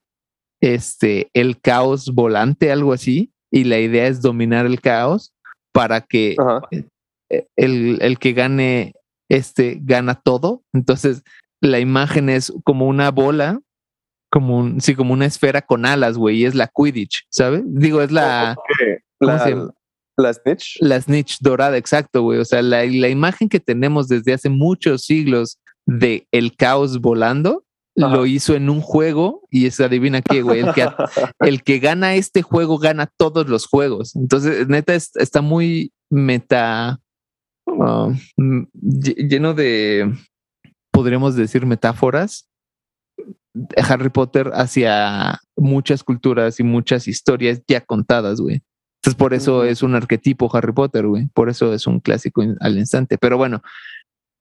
este 0.62 1.30
el 1.34 1.60
caos 1.60 2.14
volante, 2.14 2.72
algo 2.72 2.94
así. 2.94 3.32
Y 3.52 3.64
la 3.64 3.80
idea 3.80 4.08
es 4.08 4.22
dominar 4.22 4.66
el 4.66 4.80
caos 4.80 5.34
para 5.74 6.02
que 6.02 6.36
eh, 7.30 7.48
el, 7.56 7.98
el, 8.02 8.20
que 8.20 8.34
gane 8.34 8.94
este 9.30 9.80
gana 9.82 10.16
todo. 10.16 10.64
Entonces, 10.74 11.24
la 11.62 11.80
imagen 11.80 12.30
es 12.30 12.54
como 12.64 12.88
una 12.88 13.10
bola, 13.10 13.60
como 14.38 14.60
un, 14.60 14.82
sí, 14.82 14.94
como 14.94 15.14
una 15.14 15.26
esfera 15.26 15.64
con 15.64 15.84
alas, 15.84 16.16
güey, 16.16 16.38
y 16.38 16.46
es 16.46 16.54
la 16.54 16.68
Quidditch, 16.68 17.26
¿sabes? 17.32 17.64
Digo, 17.66 18.04
es 18.04 18.12
la. 18.12 18.56
La, 19.20 19.72
la 20.16 20.32
snitch. 20.32 20.78
La 20.80 21.02
snitch 21.02 21.40
dorada, 21.40 21.76
exacto, 21.76 22.22
güey. 22.22 22.38
O 22.38 22.46
sea, 22.46 22.62
la, 22.62 22.86
la, 22.86 23.10
imagen 23.10 23.50
que 23.50 23.60
tenemos 23.60 24.08
desde 24.08 24.34
hace 24.34 24.50
muchos 24.50 25.06
siglos 25.06 25.58
de 25.88 26.28
El 26.32 26.56
Caos 26.56 27.02
Volando, 27.02 27.64
lo 27.96 28.28
hizo 28.28 28.54
en 28.54 28.70
un 28.70 28.80
juego 28.80 29.42
y 29.50 29.66
es 29.66 29.80
adivina 29.80 30.22
qué, 30.22 30.44
güey, 30.44 30.60
el 30.60 30.72
que, 30.76 30.86
el 31.40 31.64
que 31.64 31.80
gana 31.80 32.14
este 32.14 32.44
juego 32.44 32.78
gana 32.78 33.10
todos 33.18 33.50
los 33.50 33.66
juegos. 33.66 34.16
Entonces, 34.16 34.68
neta, 34.68 34.94
está 34.94 35.42
muy 35.42 35.92
meta, 36.12 37.00
ah, 37.66 38.14
lleno 38.38 39.56
de, 39.56 40.14
podríamos 40.92 41.36
decir, 41.36 41.66
metáforas. 41.66 42.47
Harry 43.78 44.10
Potter 44.10 44.52
hacia 44.54 45.40
muchas 45.56 46.04
culturas 46.04 46.60
y 46.60 46.64
muchas 46.64 47.08
historias 47.08 47.62
ya 47.68 47.82
contadas, 47.82 48.40
güey. 48.42 48.62
Entonces, 49.02 49.18
por 49.18 49.34
eso 49.34 49.64
es 49.64 49.84
un 49.84 49.96
arquetipo 49.96 50.50
Harry 50.56 50.74
Potter, 50.74 51.08
güey. 51.08 51.28
Por 51.34 51.50
eso 51.50 51.74
es 51.74 51.88
un 51.88 52.00
clásico 52.00 52.44
al 52.60 52.78
instante. 52.78 53.18
Pero 53.18 53.38
bueno, 53.38 53.62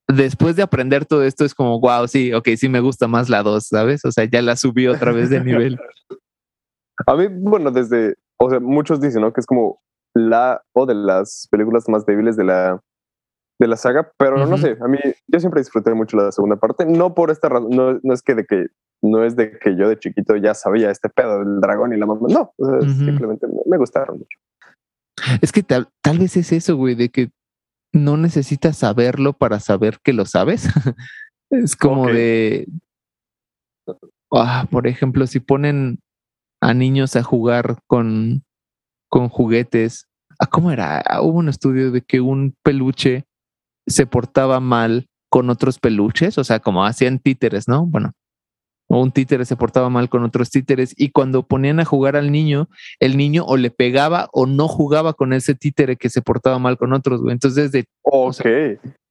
después 0.08 0.56
de 0.56 0.62
aprender 0.62 1.04
todo 1.04 1.22
esto 1.22 1.44
es 1.44 1.54
como, 1.54 1.80
wow, 1.80 2.08
sí, 2.08 2.32
ok, 2.32 2.48
sí 2.56 2.68
me 2.68 2.80
gusta 2.80 3.06
más 3.06 3.28
la 3.28 3.42
2, 3.42 3.66
¿sabes? 3.66 4.04
O 4.04 4.12
sea, 4.12 4.24
ya 4.24 4.42
la 4.42 4.56
subí 4.56 4.86
otra 4.86 5.12
vez 5.12 5.30
de 5.30 5.42
nivel. 5.42 5.78
A 7.06 7.14
mí, 7.14 7.26
bueno, 7.30 7.70
desde, 7.70 8.14
o 8.38 8.48
sea, 8.48 8.58
muchos 8.58 9.00
dicen, 9.00 9.20
¿no? 9.20 9.32
Que 9.32 9.40
es 9.40 9.46
como 9.46 9.80
la 10.14 10.62
o 10.72 10.86
de 10.86 10.94
las 10.94 11.46
películas 11.50 11.88
más 11.88 12.06
débiles 12.06 12.36
de 12.36 12.44
la 12.44 12.80
de 13.58 13.66
la 13.66 13.76
saga, 13.76 14.12
pero 14.18 14.46
no 14.46 14.58
sé, 14.58 14.76
a 14.80 14.88
mí 14.88 14.98
yo 15.26 15.40
siempre 15.40 15.60
disfruté 15.60 15.94
mucho 15.94 16.16
la 16.16 16.30
segunda 16.30 16.56
parte, 16.56 16.84
no 16.84 17.14
por 17.14 17.30
esta 17.30 17.48
razón, 17.48 17.70
no, 17.70 17.98
no, 18.02 18.12
es 18.12 18.22
que 18.22 18.34
de 18.34 18.44
que 18.44 18.66
no 19.02 19.24
es 19.24 19.36
de 19.36 19.58
que 19.58 19.76
yo 19.76 19.88
de 19.88 19.98
chiquito 19.98 20.36
ya 20.36 20.54
sabía 20.54 20.90
este 20.90 21.08
pedo 21.08 21.38
del 21.38 21.60
dragón 21.60 21.92
y 21.92 21.96
la 21.96 22.06
mamá, 22.06 22.26
no, 22.28 22.52
simplemente 22.82 23.46
me, 23.66 23.78
gustaron 23.78 24.18
mucho. 24.18 24.38
Es 25.40 25.52
que 25.52 25.62
tal, 25.62 25.88
tal 26.02 26.18
vez 26.18 26.36
es 26.36 26.52
eso, 26.52 26.76
güey, 26.76 26.94
de 26.94 27.08
que 27.08 27.30
no 27.92 28.16
necesitas 28.16 28.76
saberlo 28.76 29.32
para 29.32 29.60
saber 29.60 29.98
que 30.02 30.12
lo 30.12 30.26
sabes. 30.26 30.68
es 31.50 31.76
como 31.76 32.08
de, 32.08 32.68
ah, 34.32 34.66
por 34.70 34.86
ejemplo, 34.86 35.26
si 35.26 35.40
ponen 35.40 36.00
a 36.60 36.74
niños 36.74 37.16
a 37.16 37.22
jugar 37.22 37.78
con, 37.86 38.44
con 39.08 39.28
juguetes, 39.28 40.08
ah, 40.38 40.46
¿cómo 40.46 40.70
era? 40.70 41.00
Ah, 41.00 41.22
hubo 41.22 41.38
un 41.38 41.48
estudio 41.48 41.90
de 41.90 42.02
que 42.02 42.20
un 42.20 42.54
peluche 42.62 43.25
se 43.86 44.06
portaba 44.06 44.60
mal 44.60 45.06
con 45.30 45.50
otros 45.50 45.78
peluches, 45.78 46.38
o 46.38 46.44
sea, 46.44 46.60
como 46.60 46.84
hacían 46.84 47.18
títeres, 47.18 47.68
¿no? 47.68 47.86
Bueno, 47.86 48.12
o 48.88 49.00
un 49.00 49.10
títere 49.10 49.44
se 49.44 49.56
portaba 49.56 49.90
mal 49.90 50.08
con 50.08 50.24
otros 50.24 50.50
títeres 50.50 50.94
y 50.96 51.10
cuando 51.10 51.46
ponían 51.46 51.80
a 51.80 51.84
jugar 51.84 52.16
al 52.16 52.30
niño, 52.30 52.68
el 53.00 53.16
niño 53.16 53.44
o 53.44 53.56
le 53.56 53.70
pegaba 53.70 54.28
o 54.32 54.46
no 54.46 54.68
jugaba 54.68 55.14
con 55.14 55.32
ese 55.32 55.54
títere 55.54 55.96
que 55.96 56.08
se 56.08 56.22
portaba 56.22 56.58
mal 56.58 56.78
con 56.78 56.92
otros, 56.92 57.20
güey. 57.20 57.32
Entonces, 57.32 57.72
de, 57.72 57.86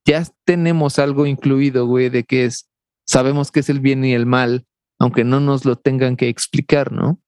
ya 0.06 0.24
tenemos 0.46 1.00
algo 1.00 1.26
incluido, 1.26 1.88
güey, 1.88 2.10
de 2.10 2.24
que 2.24 2.46
es, 2.46 2.70
sabemos 3.06 3.52
que 3.52 3.60
es 3.60 3.70
el 3.70 3.80
bien 3.80 4.06
y 4.06 4.14
el 4.14 4.26
mal, 4.26 4.66
aunque 5.00 5.24
no 5.24 5.40
nos 5.40 5.66
lo 5.66 5.76
tengan 5.76 6.16
que 6.16 6.30
explicar, 6.30 6.92
¿no? 6.92 7.20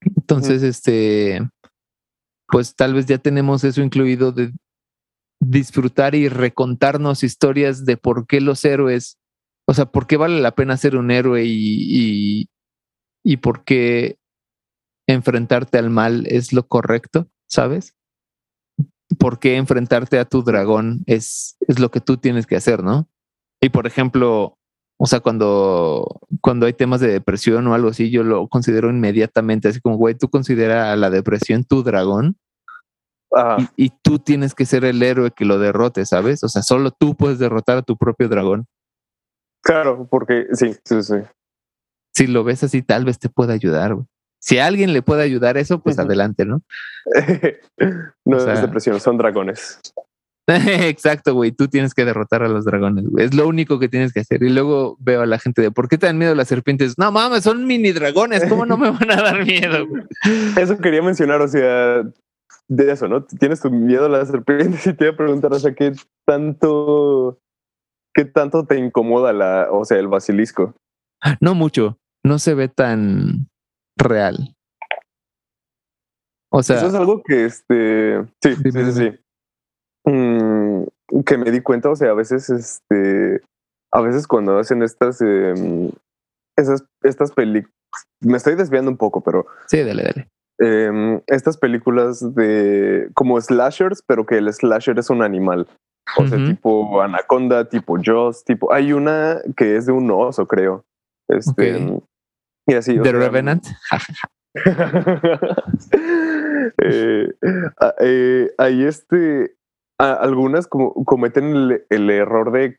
Entonces, 0.00 0.64
este, 0.64 1.48
pues 2.48 2.74
tal 2.74 2.94
vez 2.94 3.06
ya 3.06 3.18
tenemos 3.18 3.62
eso 3.62 3.82
incluido 3.82 4.32
de 4.32 4.52
disfrutar 5.42 6.14
y 6.14 6.28
recontarnos 6.28 7.22
historias 7.22 7.84
de 7.84 7.96
por 7.96 8.26
qué 8.26 8.40
los 8.40 8.64
héroes 8.64 9.18
o 9.66 9.74
sea, 9.74 9.86
¿por 9.86 10.06
qué 10.06 10.16
vale 10.16 10.40
la 10.40 10.54
pena 10.54 10.76
ser 10.76 10.96
un 10.96 11.10
héroe 11.10 11.44
y, 11.44 12.48
y, 13.24 13.36
por 13.38 13.64
qué 13.64 14.18
enfrentarte 15.06 15.78
al 15.78 15.90
mal 15.90 16.26
es 16.26 16.52
lo 16.52 16.66
correcto, 16.66 17.28
¿sabes? 17.46 17.94
¿Por 19.18 19.38
qué 19.38 19.56
enfrentarte 19.56 20.18
a 20.18 20.24
tu 20.24 20.42
dragón 20.42 21.02
es, 21.06 21.56
es 21.68 21.78
lo 21.78 21.90
que 21.90 22.00
tú 22.00 22.16
tienes 22.16 22.46
que 22.46 22.56
hacer, 22.56 22.82
¿no? 22.82 23.08
Y 23.60 23.68
por 23.68 23.86
ejemplo, 23.86 24.58
o 24.98 25.06
sea, 25.06 25.20
cuando, 25.20 26.20
cuando 26.40 26.66
hay 26.66 26.72
temas 26.72 27.00
de 27.00 27.08
depresión 27.08 27.66
o 27.66 27.74
algo 27.74 27.88
así, 27.88 28.10
yo 28.10 28.24
lo 28.24 28.48
considero 28.48 28.90
inmediatamente 28.90 29.68
así 29.68 29.80
como, 29.80 29.96
güey, 29.96 30.16
tú 30.16 30.28
considera 30.28 30.92
a 30.92 30.96
la 30.96 31.10
depresión 31.10 31.64
tu 31.64 31.82
dragón 31.82 32.36
y, 33.58 33.86
y, 33.86 33.92
tú 34.02 34.18
tienes 34.18 34.54
que 34.54 34.66
ser 34.66 34.84
el 34.84 35.02
héroe 35.02 35.30
que 35.30 35.44
lo 35.44 35.58
derrote, 35.58 36.04
¿sabes? 36.04 36.44
O 36.44 36.48
sea, 36.48 36.62
solo 36.62 36.90
tú 36.90 37.16
puedes 37.16 37.38
derrotar 37.38 37.78
a 37.78 37.82
tu 37.82 37.96
propio 37.96 38.28
dragón. 38.28 38.66
Claro, 39.62 40.06
porque 40.10 40.48
sí, 40.52 40.74
sí, 40.84 41.02
sí. 41.02 41.16
Si 42.14 42.26
lo 42.26 42.44
ves 42.44 42.62
así, 42.64 42.82
tal 42.82 43.04
vez 43.04 43.18
te 43.18 43.28
pueda 43.28 43.54
ayudar. 43.54 43.94
Güey. 43.94 44.06
Si 44.40 44.58
a 44.58 44.66
alguien 44.66 44.92
le 44.92 45.02
puede 45.02 45.22
ayudar 45.22 45.56
eso, 45.56 45.80
pues 45.80 45.98
adelante, 45.98 46.44
¿no? 46.44 46.62
no 48.24 48.36
o 48.36 48.40
sea, 48.40 48.54
es 48.54 48.60
depresión, 48.60 48.98
son 49.00 49.16
dragones. 49.16 49.80
Exacto, 50.48 51.34
güey. 51.34 51.52
Tú 51.52 51.68
tienes 51.68 51.94
que 51.94 52.04
derrotar 52.04 52.42
a 52.42 52.48
los 52.48 52.64
dragones. 52.64 53.04
Güey. 53.08 53.24
Es 53.24 53.34
lo 53.34 53.46
único 53.46 53.78
que 53.78 53.88
tienes 53.88 54.12
que 54.12 54.20
hacer. 54.20 54.42
Y 54.42 54.50
luego 54.50 54.96
veo 54.98 55.22
a 55.22 55.26
la 55.26 55.38
gente 55.38 55.62
de 55.62 55.70
¿por 55.70 55.88
qué 55.88 55.96
te 55.96 56.06
dan 56.06 56.18
miedo 56.18 56.34
las 56.34 56.48
serpientes? 56.48 56.98
No 56.98 57.12
mames, 57.12 57.44
son 57.44 57.66
mini 57.66 57.92
dragones. 57.92 58.44
¿Cómo 58.48 58.66
no 58.66 58.76
me 58.76 58.90
van 58.90 59.12
a 59.12 59.22
dar 59.22 59.44
miedo? 59.44 59.86
Güey? 59.86 60.02
Eso 60.60 60.76
quería 60.78 61.02
mencionar, 61.02 61.40
o 61.40 61.46
sea, 61.46 62.02
de 62.68 62.92
eso, 62.92 63.08
¿no? 63.08 63.24
Tienes 63.24 63.60
tu 63.60 63.70
miedo 63.70 64.06
a 64.06 64.08
las 64.08 64.28
serpientes 64.28 64.86
y 64.86 64.94
te 64.94 65.04
voy 65.04 65.14
a 65.14 65.16
preguntar, 65.16 65.52
o 65.52 65.58
sea, 65.58 65.74
¿qué 65.74 65.92
tanto, 66.26 67.38
qué 68.14 68.24
tanto 68.24 68.66
te 68.66 68.78
incomoda 68.78 69.32
la, 69.32 69.68
o 69.70 69.84
sea, 69.84 69.98
el 69.98 70.08
basilisco? 70.08 70.74
No 71.40 71.54
mucho. 71.54 71.98
No 72.24 72.38
se 72.38 72.54
ve 72.54 72.68
tan 72.68 73.48
real. 73.96 74.54
O 76.50 76.62
sea, 76.62 76.76
eso 76.76 76.88
es 76.88 76.94
algo 76.94 77.22
que 77.22 77.46
este, 77.46 78.22
sí, 78.42 78.54
sí, 78.56 78.72
sí, 78.72 78.92
sí. 78.92 79.12
Mm, 80.04 80.84
que 81.24 81.38
me 81.38 81.50
di 81.50 81.60
cuenta, 81.60 81.88
o 81.88 81.96
sea, 81.96 82.10
a 82.10 82.14
veces, 82.14 82.50
este, 82.50 83.40
a 83.90 84.00
veces 84.00 84.26
cuando 84.26 84.58
hacen 84.58 84.82
estas, 84.82 85.20
eh, 85.22 85.54
esas, 86.56 86.84
estas 87.02 87.32
películas, 87.32 87.74
me 88.20 88.36
estoy 88.36 88.54
desviando 88.54 88.90
un 88.90 88.96
poco, 88.96 89.22
pero 89.22 89.46
sí, 89.66 89.82
dale, 89.82 90.02
dale. 90.02 90.28
Eh, 90.60 91.20
estas 91.26 91.56
películas 91.56 92.34
de 92.34 93.08
como 93.14 93.40
slashers, 93.40 94.02
pero 94.06 94.26
que 94.26 94.38
el 94.38 94.52
slasher 94.52 94.98
es 94.98 95.10
un 95.10 95.22
animal. 95.22 95.66
O 96.18 96.26
sea, 96.26 96.36
uh 96.36 96.40
-huh. 96.40 96.48
tipo 96.48 97.00
Anaconda, 97.00 97.68
tipo 97.68 97.96
Jaws, 98.02 98.44
tipo. 98.44 98.72
Hay 98.72 98.92
una 98.92 99.40
que 99.56 99.76
es 99.76 99.86
de 99.86 99.92
un 99.92 100.10
oso, 100.10 100.46
creo. 100.46 100.84
Este. 101.28 101.74
Okay. 101.74 101.98
Y 102.66 102.74
así. 102.74 102.98
The 102.98 103.12
Revenant. 103.12 103.64
eh, 106.78 107.32
eh, 108.00 108.50
hay 108.58 108.84
este. 108.84 109.54
A, 109.98 110.12
algunas 110.14 110.66
como 110.66 110.92
cometen 111.04 111.44
el, 111.44 111.86
el, 111.88 112.10
error 112.10 112.50
de, 112.50 112.78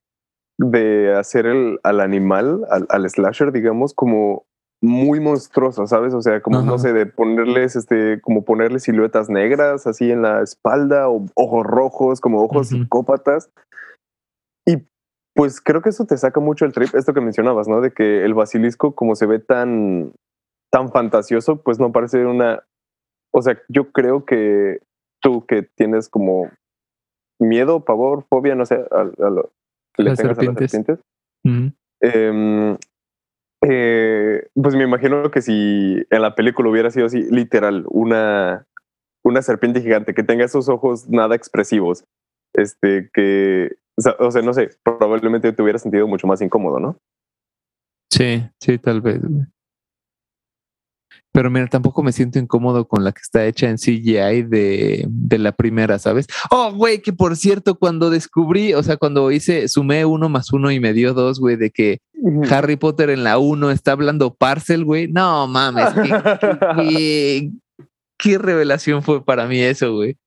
de 0.59 1.15
hacer 1.15 1.45
el, 1.45 1.79
al 1.83 2.01
animal, 2.01 2.65
al, 2.69 2.85
al 2.89 3.09
slasher, 3.09 3.51
digamos, 3.51 3.93
como 3.93 4.45
muy 4.83 5.21
monstruosa, 5.21 5.87
¿sabes? 5.87 6.13
O 6.13 6.21
sea, 6.21 6.41
como, 6.41 6.57
Ajá. 6.57 6.65
no 6.65 6.77
sé, 6.77 6.91
de 6.91 7.05
ponerles, 7.05 7.77
este, 7.77 8.19
como 8.19 8.43
ponerle 8.43 8.79
siluetas 8.79 9.29
negras 9.29 9.87
así 9.87 10.11
en 10.11 10.21
la 10.21 10.41
espalda 10.41 11.09
o 11.09 11.25
ojos 11.35 11.65
rojos, 11.65 12.19
como 12.19 12.43
ojos 12.43 12.69
uh 12.69 12.75
-huh. 12.75 12.81
psicópatas. 12.81 13.49
Y 14.67 14.85
pues 15.35 15.61
creo 15.61 15.81
que 15.81 15.87
eso 15.87 16.05
te 16.05 16.17
saca 16.17 16.41
mucho 16.41 16.65
el 16.65 16.73
trip, 16.73 16.93
esto 16.95 17.13
que 17.13 17.21
mencionabas, 17.21 17.69
¿no? 17.69 17.79
De 17.79 17.93
que 17.93 18.25
el 18.25 18.33
basilisco, 18.33 18.93
como 18.93 19.15
se 19.15 19.25
ve 19.25 19.39
tan, 19.39 20.11
tan 20.69 20.91
fantasioso, 20.91 21.61
pues 21.61 21.79
no 21.79 21.93
parece 21.93 22.25
una... 22.25 22.63
O 23.33 23.41
sea, 23.41 23.57
yo 23.69 23.89
creo 23.93 24.25
que 24.25 24.81
tú 25.21 25.45
que 25.45 25.63
tienes 25.63 26.09
como 26.09 26.51
miedo, 27.39 27.85
pavor, 27.85 28.25
fobia, 28.29 28.53
no 28.55 28.65
sé, 28.65 28.85
a, 28.91 28.99
a 28.99 29.29
lo 29.29 29.49
que 29.93 30.03
le 30.03 30.15
tengas 30.15 30.35
serpientes. 30.35 30.57
a 30.57 30.61
las 30.61 30.71
serpientes, 30.71 30.99
uh 31.45 31.49
-huh. 31.49 31.73
eh, 32.01 32.77
eh, 33.69 34.47
pues 34.53 34.75
me 34.75 34.83
imagino 34.83 35.31
que 35.31 35.41
si 35.41 36.05
en 36.09 36.21
la 36.21 36.35
película 36.35 36.69
hubiera 36.69 36.91
sido 36.91 37.05
así, 37.05 37.23
literal, 37.29 37.85
una, 37.89 38.65
una 39.23 39.41
serpiente 39.41 39.81
gigante 39.81 40.13
que 40.13 40.23
tenga 40.23 40.45
esos 40.45 40.69
ojos 40.69 41.09
nada 41.09 41.35
expresivos, 41.35 42.03
este, 42.53 43.09
que, 43.13 43.75
o 44.19 44.31
sea, 44.31 44.41
no 44.41 44.53
sé, 44.53 44.69
probablemente 44.83 45.53
te 45.53 45.61
hubiera 45.61 45.79
sentido 45.79 46.07
mucho 46.07 46.27
más 46.27 46.41
incómodo, 46.41 46.79
¿no? 46.79 46.97
Sí, 48.11 48.43
sí, 48.59 48.77
tal 48.77 49.01
vez. 49.01 49.21
Pero 51.31 51.49
mira, 51.49 51.67
tampoco 51.67 52.03
me 52.03 52.11
siento 52.11 52.37
incómodo 52.37 52.87
con 52.87 53.03
la 53.03 53.11
que 53.11 53.21
está 53.21 53.45
hecha 53.45 53.69
en 53.69 53.77
CGI 53.77 54.43
de, 54.43 55.05
de 55.07 55.37
la 55.39 55.51
primera, 55.51 55.97
¿sabes? 55.97 56.27
Oh, 56.51 56.71
güey, 56.73 57.01
que 57.01 57.11
por 57.11 57.35
cierto, 57.35 57.75
cuando 57.75 58.09
descubrí, 58.09 58.73
o 58.75 58.83
sea, 58.83 58.97
cuando 58.97 59.31
hice, 59.31 59.67
sumé 59.67 60.05
uno 60.05 60.29
más 60.29 60.53
uno 60.53 60.71
y 60.71 60.79
me 60.79 60.93
dio 60.93 61.13
dos, 61.13 61.39
güey, 61.39 61.55
de 61.55 61.71
que 61.71 61.99
Harry 62.49 62.75
Potter 62.75 63.09
en 63.09 63.23
la 63.23 63.37
uno 63.37 63.71
está 63.71 63.93
hablando 63.93 64.33
parcel, 64.35 64.85
güey. 64.85 65.07
No 65.07 65.47
mames, 65.47 65.93
qué, 68.17 68.37
revelación 68.37 69.01
fue 69.01 69.23
para 69.23 69.47
mí 69.47 69.59
eso, 69.59 69.93
güey. 69.93 70.17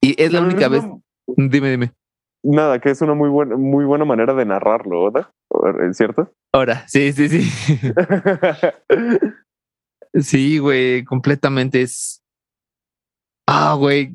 Y 0.00 0.20
es 0.22 0.32
la 0.32 0.40
no, 0.40 0.46
única 0.46 0.68
no, 0.68 0.70
vez. 0.70 0.84
Dime, 1.36 1.70
dime. 1.70 1.92
Nada, 2.42 2.78
que 2.80 2.90
es 2.90 3.00
una 3.00 3.14
muy 3.14 3.28
buena, 3.28 3.56
muy 3.56 3.84
buena 3.84 4.04
manera 4.04 4.34
de 4.34 4.44
narrarlo, 4.44 5.10
¿verdad? 5.10 5.30
¿Es 5.88 5.96
cierto? 5.96 6.30
Ahora, 6.52 6.86
sí, 6.86 7.12
sí, 7.12 7.28
sí. 7.28 7.50
Sí, 10.20 10.58
güey, 10.58 11.04
completamente 11.04 11.82
es. 11.82 12.22
Ah, 13.46 13.74
güey. 13.74 14.14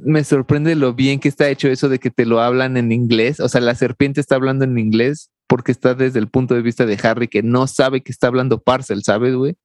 Me 0.00 0.24
sorprende 0.24 0.74
lo 0.74 0.92
bien 0.94 1.20
que 1.20 1.28
está 1.28 1.48
hecho 1.48 1.68
eso 1.68 1.88
de 1.88 1.98
que 1.98 2.10
te 2.10 2.26
lo 2.26 2.40
hablan 2.40 2.76
en 2.76 2.92
inglés. 2.92 3.40
O 3.40 3.48
sea, 3.48 3.60
la 3.60 3.74
serpiente 3.74 4.20
está 4.20 4.34
hablando 4.34 4.64
en 4.64 4.78
inglés 4.78 5.30
porque 5.50 5.72
está 5.72 5.94
desde 5.94 6.20
el 6.20 6.28
punto 6.28 6.54
de 6.54 6.62
vista 6.62 6.86
de 6.86 6.98
Harry 7.02 7.26
que 7.26 7.42
no 7.42 7.66
sabe 7.66 8.02
que 8.02 8.12
está 8.12 8.28
hablando 8.28 8.60
parcel, 8.60 9.02
¿sabes, 9.02 9.34
güey? 9.34 9.56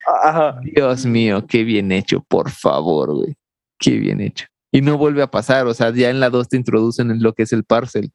Dios 0.63 1.05
mío, 1.05 1.45
qué 1.47 1.63
bien 1.63 1.91
hecho, 1.91 2.23
por 2.27 2.49
favor, 2.49 3.13
güey. 3.13 3.35
Qué 3.77 3.91
bien 3.91 4.19
hecho. 4.19 4.47
Y 4.71 4.81
no 4.81 4.97
vuelve 4.97 5.21
a 5.21 5.29
pasar, 5.29 5.67
o 5.67 5.73
sea, 5.73 5.91
ya 5.91 6.09
en 6.09 6.19
la 6.19 6.29
2 6.29 6.49
te 6.49 6.57
introducen 6.57 7.11
en 7.11 7.21
lo 7.21 7.33
que 7.33 7.43
es 7.43 7.53
el 7.53 7.65
parcel. 7.65 8.11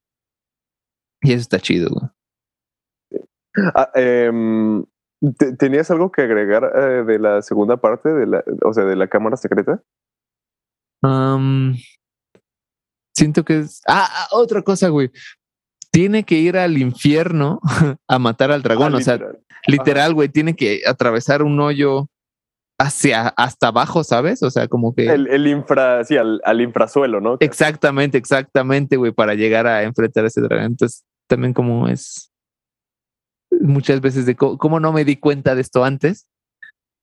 Y 1.23 1.33
eso 1.33 1.43
está 1.43 1.61
chido, 1.61 1.91
güey. 1.91 2.11
Ah, 3.75 3.91
eh, 3.95 4.33
¿Tenías 5.59 5.91
algo 5.91 6.11
que 6.11 6.23
agregar 6.23 6.73
eh, 6.75 7.05
de 7.05 7.19
la 7.19 7.43
segunda 7.43 7.77
parte, 7.77 8.09
de 8.09 8.27
la, 8.27 8.45
o 8.65 8.73
sea, 8.73 8.85
de 8.85 8.97
la 8.97 9.09
cámara 9.09 9.37
secreta? 9.37 9.83
Um, 11.03 11.77
siento 13.15 13.45
que 13.45 13.61
es. 13.61 13.83
Ah, 13.87 14.09
ah, 14.11 14.29
otra 14.33 14.63
cosa, 14.63 14.89
güey. 14.89 15.11
Tiene 15.93 16.25
que 16.25 16.37
ir 16.37 16.57
al 16.57 16.79
infierno 16.79 17.61
a 18.09 18.19
matar 18.19 18.51
al 18.51 18.63
dragón. 18.63 18.95
Ah, 18.95 18.99
o 18.99 19.01
sea, 19.01 19.19
literal, 19.67 20.15
güey, 20.15 20.31
tiene 20.31 20.57
que 20.57 20.83
atravesar 20.87 21.43
un 21.43 21.61
hoyo 21.61 22.09
hacia 22.79 23.29
hasta 23.29 23.69
abajo, 23.69 24.05
¿sabes? 24.05 24.43
O 24.43 24.51
sea, 24.51 24.69
como 24.69 24.95
que. 24.95 25.07
El, 25.07 25.27
el 25.27 25.47
infra, 25.49 26.03
sí, 26.05 26.17
al, 26.17 26.41
al, 26.45 26.63
infrasuelo, 26.63 27.21
¿no? 27.21 27.37
Exactamente, 27.41 28.17
exactamente, 28.17 28.97
güey, 28.97 29.13
para 29.13 29.35
llegar 29.35 29.67
a 29.67 29.83
enfrentar 29.83 30.25
a 30.25 30.29
ese 30.29 30.41
dragón. 30.41 30.65
Entonces, 30.65 31.05
también 31.27 31.53
como 31.53 31.89
es 31.89 32.30
muchas 33.51 34.01
veces 34.01 34.27
de 34.27 34.37
cómo, 34.37 34.59
cómo 34.59 34.81
no 34.81 34.93
me 34.93 35.05
di 35.05 35.17
cuenta 35.17 35.55
de 35.55 35.61
esto 35.61 35.85
antes. 35.85 36.29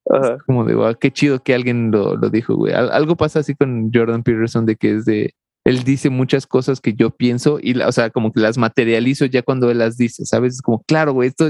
Ajá. 0.10 0.38
Como 0.45 0.64
de, 0.64 0.76
wow, 0.76 0.95
qué 0.99 1.11
chido 1.11 1.44
que 1.44 1.53
alguien 1.53 1.91
lo, 1.91 2.15
lo 2.15 2.30
dijo, 2.30 2.56
güey. 2.56 2.74
Algo 2.74 3.15
pasa 3.15 3.40
así 3.40 3.56
con 3.56 3.91
Jordan 3.94 4.24
Peterson 4.24 4.65
de 4.65 4.76
que 4.76 4.95
es 4.95 5.06
de, 5.06 5.34
él 5.68 5.84
dice 5.84 6.10
muchas 6.10 6.48
cosas 6.48 6.80
que 6.80 6.94
yo 6.94 7.10
pienso 7.10 7.60
y, 7.61 7.78
o 7.82 7.91
sea, 7.91 8.10
como 8.10 8.32
que 8.32 8.40
las 8.40 8.57
materializo 8.57 9.26
ya 9.26 9.41
cuando 9.41 9.69
él 9.69 9.80
las 9.80 9.98
dice, 9.98 10.26
¿sabes? 10.26 10.53
Es 10.53 10.61
como, 10.61 10.82
claro, 10.84 11.11
güey, 11.11 11.28
esto, 11.28 11.48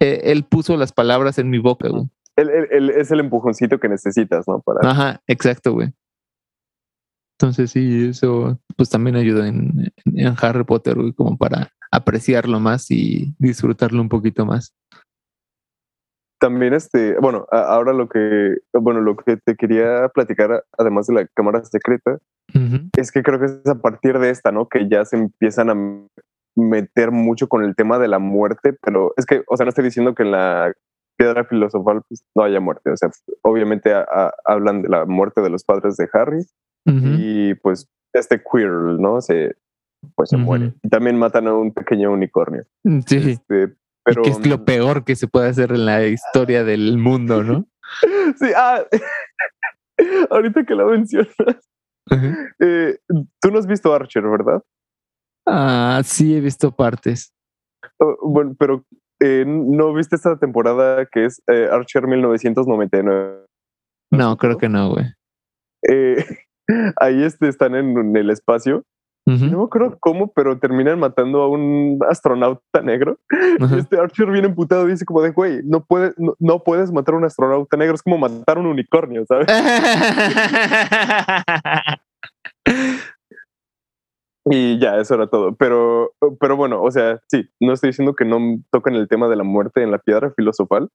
eh, 0.00 0.20
él 0.24 0.44
puso 0.44 0.76
las 0.76 0.92
palabras 0.92 1.36
en 1.38 1.50
mi 1.50 1.58
boca, 1.58 1.88
güey. 1.88 2.04
Él, 2.36 2.90
es 2.90 3.10
el 3.10 3.18
empujoncito 3.18 3.80
que 3.80 3.88
necesitas, 3.88 4.46
¿no? 4.46 4.60
Para... 4.60 4.88
Ajá, 4.88 5.20
exacto, 5.26 5.72
güey. 5.72 5.92
Entonces 7.40 7.70
sí, 7.70 8.08
eso 8.08 8.58
pues 8.76 8.90
también 8.90 9.14
ayuda 9.14 9.46
en, 9.46 9.92
en 10.04 10.34
Harry 10.42 10.64
Potter, 10.64 10.96
güey, 10.96 11.12
como 11.12 11.38
para 11.38 11.70
apreciarlo 11.92 12.58
más 12.58 12.90
y 12.90 13.34
disfrutarlo 13.38 14.02
un 14.02 14.08
poquito 14.08 14.44
más. 14.44 14.74
También 16.40 16.74
este, 16.74 17.16
bueno, 17.20 17.46
ahora 17.50 17.92
lo 17.92 18.08
que, 18.08 18.56
bueno, 18.72 19.00
lo 19.00 19.16
que 19.16 19.36
te 19.36 19.54
quería 19.54 20.08
platicar, 20.08 20.64
además 20.76 21.06
de 21.06 21.14
la 21.14 21.26
cámara 21.34 21.64
secreta, 21.64 22.18
uh 22.54 22.58
-huh. 22.58 22.90
es 22.96 23.12
que 23.12 23.22
creo 23.22 23.38
que 23.38 23.46
es 23.46 23.66
a 23.66 23.80
partir 23.80 24.18
de 24.18 24.30
esta, 24.30 24.50
¿no? 24.50 24.68
Que 24.68 24.88
ya 24.88 25.04
se 25.04 25.16
empiezan 25.16 25.70
a 25.70 25.76
meter 26.56 27.12
mucho 27.12 27.48
con 27.48 27.62
el 27.62 27.76
tema 27.76 27.98
de 28.00 28.08
la 28.08 28.18
muerte, 28.18 28.76
pero 28.82 29.12
es 29.16 29.26
que, 29.26 29.42
o 29.48 29.56
sea, 29.56 29.64
no 29.64 29.70
estoy 29.70 29.84
diciendo 29.84 30.14
que 30.14 30.24
en 30.24 30.32
la 30.32 30.72
piedra 31.18 31.44
filosofal 31.44 32.02
pues, 32.08 32.24
no 32.34 32.44
haya 32.44 32.60
muerte, 32.60 32.90
o 32.90 32.96
sea, 32.96 33.10
obviamente 33.42 33.92
a, 33.92 34.00
a, 34.02 34.32
hablan 34.44 34.82
de 34.82 34.88
la 34.88 35.04
muerte 35.04 35.42
de 35.42 35.50
los 35.50 35.64
padres 35.64 35.96
de 35.96 36.08
Harry 36.12 36.46
uh 36.86 36.90
-huh. 36.90 37.16
y 37.18 37.54
pues 37.56 37.88
este 38.12 38.40
queer, 38.40 38.70
¿no? 38.70 39.20
Se, 39.20 39.56
pues 40.14 40.30
se 40.30 40.36
uh 40.36 40.38
-huh. 40.38 40.44
muere. 40.44 40.74
Y 40.82 40.88
también 40.88 41.18
matan 41.18 41.48
a 41.48 41.54
un 41.54 41.72
pequeño 41.72 42.12
unicornio. 42.12 42.64
Sí. 43.06 43.32
Este, 43.32 43.74
pero, 44.04 44.22
que 44.22 44.30
es 44.30 44.46
lo 44.46 44.64
peor 44.64 45.04
que 45.04 45.16
se 45.16 45.26
puede 45.26 45.48
hacer 45.48 45.72
en 45.72 45.84
la 45.84 46.06
historia 46.06 46.64
del 46.64 46.96
mundo, 46.98 47.42
¿no? 47.42 47.66
Sí, 48.38 48.50
ah, 48.56 48.84
ahorita 50.30 50.64
que 50.64 50.74
lo 50.74 50.86
mencionas. 50.86 51.34
Eh, 52.60 52.98
tú 53.40 53.50
no 53.50 53.58
has 53.58 53.66
visto 53.66 53.92
Archer, 53.92 54.22
¿verdad? 54.22 54.62
Ah, 55.46 56.00
sí, 56.04 56.36
he 56.36 56.40
visto 56.40 56.70
partes. 56.74 57.34
Oh, 57.98 58.16
bueno, 58.22 58.54
pero 58.58 58.84
eh, 59.20 59.44
¿no 59.46 59.94
viste 59.94 60.16
esta 60.16 60.38
temporada 60.38 61.06
que 61.06 61.24
es 61.24 61.42
eh, 61.48 61.68
Archer 61.70 62.06
1999? 62.06 63.46
No, 64.10 64.36
creo 64.36 64.58
que 64.58 64.68
no, 64.68 64.90
güey. 64.90 65.06
ahí 67.00 67.22
este, 67.22 67.48
están 67.48 67.74
en, 67.74 68.16
el 68.16 68.30
espacio. 68.30 68.84
No 69.26 69.64
acuerdo 69.64 69.98
cómo, 70.00 70.32
pero 70.32 70.58
terminan 70.58 70.98
matando 70.98 71.42
a 71.42 71.50
un 71.50 71.98
astronauta 72.08 72.80
negro. 72.82 73.18
Este 73.76 74.00
Archer 74.00 74.30
viene 74.30 74.48
emputado 74.48 74.88
y 74.88 74.92
dice 74.92 75.04
como 75.04 75.20
de, 75.20 75.32
güey, 75.32 75.60
no, 75.64 75.84
puedes, 75.84 76.14
no, 76.38 76.64
puedes 76.64 76.90
matar 76.90 77.14
a 77.14 77.18
un 77.18 77.26
astronauta 77.26 77.76
negro. 77.76 77.94
Es 77.94 78.02
como 78.02 78.16
matar 78.16 78.56
a 78.56 78.60
un 78.60 78.68
unicornio, 78.68 79.26
¿sabes? 79.26 79.46
Y 84.44 84.78
ya, 84.78 84.98
eso 84.98 85.14
era 85.14 85.26
todo. 85.26 85.54
Pero, 85.56 86.12
pero 86.40 86.56
bueno, 86.56 86.82
o 86.82 86.90
sea, 86.90 87.20
sí, 87.28 87.48
no 87.60 87.72
estoy 87.72 87.90
diciendo 87.90 88.14
que 88.14 88.24
no 88.24 88.38
toquen 88.70 88.94
el 88.94 89.08
tema 89.08 89.28
de 89.28 89.36
la 89.36 89.44
muerte 89.44 89.82
en 89.82 89.90
la 89.90 89.98
piedra 89.98 90.32
filosofal, 90.36 90.88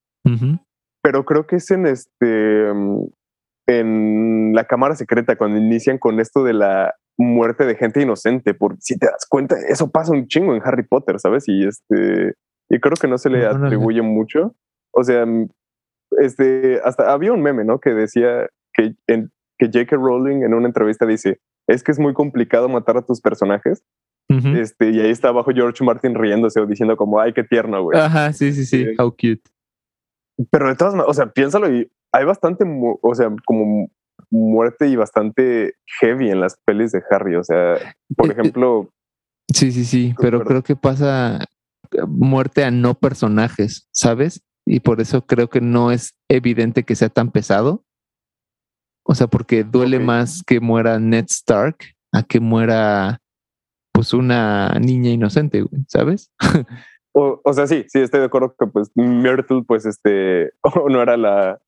pero 1.04 1.26
creo 1.26 1.46
que 1.46 1.58
es 1.58 1.70
en 1.70 1.86
este, 1.86 2.70
en 3.68 4.54
la 4.54 4.66
cámara 4.66 4.96
secreta 4.96 5.36
cuando 5.36 5.58
inician 5.58 5.98
con 5.98 6.20
esto 6.20 6.44
de 6.44 6.54
la 6.54 6.94
muerte 7.18 7.66
de 7.66 7.76
gente 7.76 8.02
inocente, 8.02 8.54
por 8.54 8.78
si 8.80 8.98
te 8.98 9.06
das 9.06 9.28
cuenta, 9.30 9.56
eso 9.68 9.92
pasa 9.92 10.14
un 10.14 10.28
chingo 10.28 10.56
en 10.56 10.62
Harry 10.64 10.84
Potter, 10.84 11.20
¿sabes? 11.20 11.44
Y 11.48 11.66
este, 11.66 12.34
y 12.70 12.80
creo 12.80 12.96
que 13.00 13.08
no 13.08 13.18
se 13.18 13.30
le 13.30 13.46
atribuye 13.46 14.02
mucho. 14.02 14.56
O 14.92 15.04
sea, 15.04 15.26
este, 16.20 16.80
hasta 16.84 17.12
había 17.12 17.34
un 17.34 17.42
meme, 17.42 17.64
¿no? 17.64 17.80
Que 17.80 17.92
decía 17.92 18.48
que, 18.74 18.96
en, 19.08 19.32
que 19.58 19.68
J.K. 19.68 19.96
Rowling 19.96 20.44
en 20.44 20.54
una 20.54 20.68
entrevista 20.68 21.06
dice, 21.06 21.40
es 21.68 21.84
que 21.84 21.92
es 21.92 22.00
muy 22.00 22.14
complicado 22.14 22.70
matar 22.70 22.98
a 22.98 23.02
tus 23.02 23.22
personajes. 23.22 23.84
este, 24.30 24.90
y 24.90 25.00
ahí 25.00 25.12
está 25.12 25.30
abajo 25.30 25.52
George 25.54 25.84
Martin 25.84 26.16
riéndose 26.16 26.60
o 26.60 26.66
diciendo 26.66 26.98
como, 26.98 27.20
ay, 27.20 27.34
qué 27.34 27.44
tierno, 27.44 27.84
güey. 27.84 28.00
Ajá, 28.00 28.34
sí, 28.34 28.52
sí, 28.54 28.66
sí, 28.66 28.86
how 28.98 29.12
cute. 29.12 29.42
Pero 30.50 30.70
de 30.70 30.76
todas 30.76 30.94
maneras, 30.94 31.12
o 31.12 31.14
sea, 31.14 31.32
piénsalo 31.32 31.72
y 31.72 31.92
hay 32.12 32.26
bastante, 32.26 32.66
o 33.02 33.16
sea, 33.16 33.32
como 33.46 33.90
muerte 34.32 34.88
y 34.88 34.96
bastante 34.96 35.76
heavy 36.00 36.30
en 36.30 36.40
las 36.40 36.58
pelis 36.66 36.92
de 36.92 37.04
Harry. 37.10 37.36
O 37.36 37.44
sea, 37.44 37.76
por 38.16 38.28
eh, 38.28 38.30
eh, 38.30 38.40
ejemplo. 38.40 38.90
Sí, 39.54 39.72
sí, 39.72 39.86
sí, 39.86 40.16
pero 40.20 40.44
creo 40.44 40.64
que 40.64 40.76
pasa 40.76 41.40
muerte 42.08 42.64
a 42.64 42.72
no 42.72 42.96
personajes, 42.96 43.88
¿sabes? 43.92 44.44
Y 44.66 44.80
por 44.80 45.02
eso 45.02 45.26
creo 45.26 45.50
que 45.50 45.62
no 45.62 45.92
es 45.92 46.16
evidente 46.30 46.84
que 46.84 46.96
sea 46.96 47.10
tan 47.10 47.32
pesado. 47.32 47.84
O 49.06 49.16
sea, 49.16 49.28
porque 49.28 49.64
duele 49.64 50.00
más 50.00 50.44
que 50.46 50.60
muera 50.60 51.00
Ned 51.00 51.26
Stark 51.30 51.78
a 52.14 52.24
que 52.24 52.40
muera 52.40 53.20
pues 53.92 54.14
una 54.14 54.70
niña 54.80 55.12
inocente, 55.12 55.66
¿sabes? 55.88 56.32
o, 57.14 57.42
o, 57.44 57.54
sea, 57.54 57.68
sí, 57.68 57.86
sí, 57.88 58.00
estoy 58.00 58.22
de 58.22 58.26
acuerdo 58.26 58.56
que 58.58 58.68
pues 58.68 58.92
Myrtle, 58.96 59.64
pues 59.68 59.86
este, 59.86 60.52
no 60.90 61.02
era 61.02 61.18
la, 61.18 61.62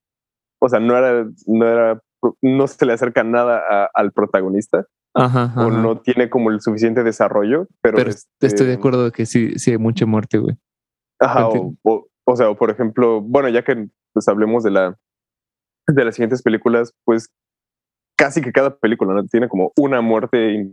o 0.60 0.70
sea, 0.70 0.80
no 0.80 0.98
era, 0.98 1.28
no 1.45 1.68
era, 1.68 2.02
no 2.41 2.68
se 2.68 2.86
le 2.86 2.94
acerca 2.94 3.24
nada 3.24 3.90
al 3.94 4.12
protagonista. 4.12 4.86
Ajá, 5.18 5.53
O 5.56 5.72
no 5.72 6.02
tiene 6.02 6.30
como 6.30 6.52
el 6.52 6.60
suficiente 6.60 7.02
desarrollo, 7.02 7.70
pero, 7.82 7.99
este 7.99 8.48
estoy 8.48 8.68
de 8.68 8.74
acuerdo 8.74 9.14
que 9.14 9.26
sí, 9.26 9.57
sí 9.57 9.72
hay 9.72 9.78
mucha 9.78 10.06
muerte, 10.06 10.40
güey. 10.40 10.57
Ajá, 11.22 11.48
o, 11.48 12.07
o, 12.26 12.36
sea, 12.36 12.53
por 12.53 12.70
ejemplo, 12.70 13.22
bueno, 13.22 13.48
ya 13.48 13.64
que 13.64 13.88
pues 14.12 14.28
hablemos 14.28 14.64
de 14.64 14.72
la 14.72 14.98
de 15.88 16.06
las 16.06 16.16
siguientes 16.16 16.41
películas, 16.41 16.94
pues 17.03 17.30
casi 18.18 18.41
que 18.41 18.52
cada 18.52 18.76
película 18.78 19.14
¿no? 19.14 19.26
tiene 19.26 19.49
como 19.49 19.72
una 19.78 20.02
muerte 20.02 20.72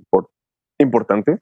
importante. 0.78 1.40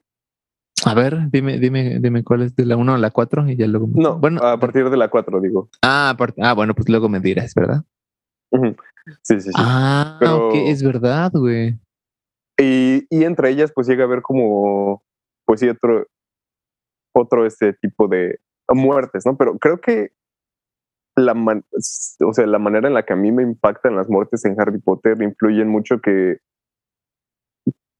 A 0.86 0.94
ver, 0.94 1.30
dime, 1.30 1.58
dime, 1.58 1.98
dime 2.00 2.24
cuál 2.24 2.42
es 2.42 2.56
de 2.56 2.64
la 2.64 2.76
1 2.76 2.94
a 2.94 2.98
la 2.98 3.10
4 3.10 3.48
y 3.48 3.56
ya 3.56 3.66
luego. 3.66 3.88
No, 3.92 4.18
bueno, 4.18 4.40
a 4.42 4.58
partir 4.58 4.88
de 4.88 4.96
la 4.96 5.08
4, 5.08 5.40
digo. 5.40 5.68
Ah, 5.82 6.16
ah, 6.40 6.54
bueno, 6.54 6.74
pues 6.74 6.88
luego 6.88 7.08
me 7.08 7.20
dirás, 7.20 7.54
¿verdad? 7.54 7.84
Sí, 9.22 9.40
sí, 9.40 9.40
sí. 9.40 9.50
Ah, 9.56 10.18
ok, 10.20 10.54
es 10.54 10.82
verdad, 10.82 11.30
güey. 11.34 11.78
Y, 12.58 13.06
y, 13.10 13.24
entre 13.24 13.50
ellas, 13.50 13.72
pues 13.74 13.86
llega 13.86 14.04
a 14.04 14.06
haber 14.06 14.22
como, 14.22 15.02
pues 15.44 15.60
sí, 15.60 15.68
otro, 15.68 16.06
otro 17.14 17.46
este 17.46 17.74
tipo 17.74 18.08
de 18.08 18.38
muertes, 18.68 19.24
¿no? 19.26 19.36
Pero 19.36 19.58
creo 19.58 19.80
que 19.80 20.12
la, 21.20 21.62
o 22.26 22.32
sea, 22.32 22.46
la 22.46 22.58
manera 22.58 22.88
en 22.88 22.94
la 22.94 23.04
que 23.04 23.12
a 23.12 23.16
mí 23.16 23.32
me 23.32 23.42
impactan 23.42 23.96
las 23.96 24.08
muertes 24.08 24.44
en 24.44 24.60
Harry 24.60 24.78
Potter 24.80 25.20
influyen 25.22 25.68
mucho 25.68 26.00
que 26.00 26.38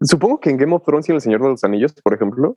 supongo 0.02 0.40
que 0.40 0.50
en 0.50 0.56
Game 0.56 0.74
of 0.74 0.84
Thrones 0.84 1.08
y 1.08 1.12
El 1.12 1.20
Señor 1.20 1.42
de 1.42 1.48
los 1.48 1.64
Anillos, 1.64 1.94
por 2.02 2.14
ejemplo, 2.14 2.56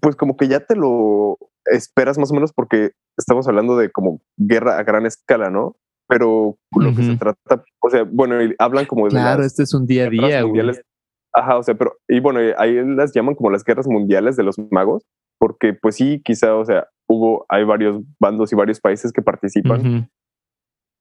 pues 0.00 0.16
como 0.16 0.36
que 0.36 0.48
ya 0.48 0.60
te 0.60 0.76
lo 0.76 1.38
esperas 1.64 2.18
más 2.18 2.30
o 2.30 2.34
menos 2.34 2.52
porque 2.52 2.92
estamos 3.16 3.48
hablando 3.48 3.76
de 3.76 3.90
como 3.90 4.20
guerra 4.36 4.78
a 4.78 4.82
gran 4.82 5.06
escala, 5.06 5.50
¿no? 5.50 5.76
Pero 6.06 6.56
lo 6.74 6.94
que 6.94 7.02
se 7.02 7.16
trata, 7.16 7.62
o 7.80 7.90
sea, 7.90 8.04
bueno, 8.10 8.36
hablan 8.58 8.86
como 8.86 9.04
de... 9.04 9.10
Claro, 9.10 9.44
este 9.44 9.62
es 9.62 9.74
un 9.74 9.86
día 9.86 10.06
a 10.06 10.10
día. 10.10 10.44
Mundiales. 10.44 10.82
Ajá, 11.32 11.58
o 11.58 11.62
sea, 11.62 11.74
pero, 11.74 11.96
y 12.08 12.20
bueno, 12.20 12.40
ahí 12.56 12.74
las 12.84 13.12
llaman 13.12 13.34
como 13.34 13.50
las 13.50 13.64
guerras 13.64 13.86
mundiales 13.86 14.36
de 14.36 14.42
los 14.42 14.56
magos, 14.70 15.04
porque 15.38 15.74
pues 15.74 15.96
sí, 15.96 16.20
quizá, 16.24 16.56
o 16.56 16.64
sea, 16.64 16.88
hubo, 17.08 17.44
hay 17.48 17.64
varios 17.64 18.02
bandos 18.18 18.52
y 18.52 18.56
varios 18.56 18.80
países 18.80 19.12
que 19.12 19.22
participan, 19.22 20.10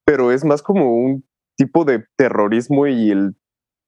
pero 0.05 0.31
es 0.31 0.43
más 0.45 0.61
como 0.61 0.93
un 0.93 1.25
tipo 1.57 1.85
de 1.85 2.05
terrorismo 2.17 2.87
y 2.87 3.11
el 3.11 3.35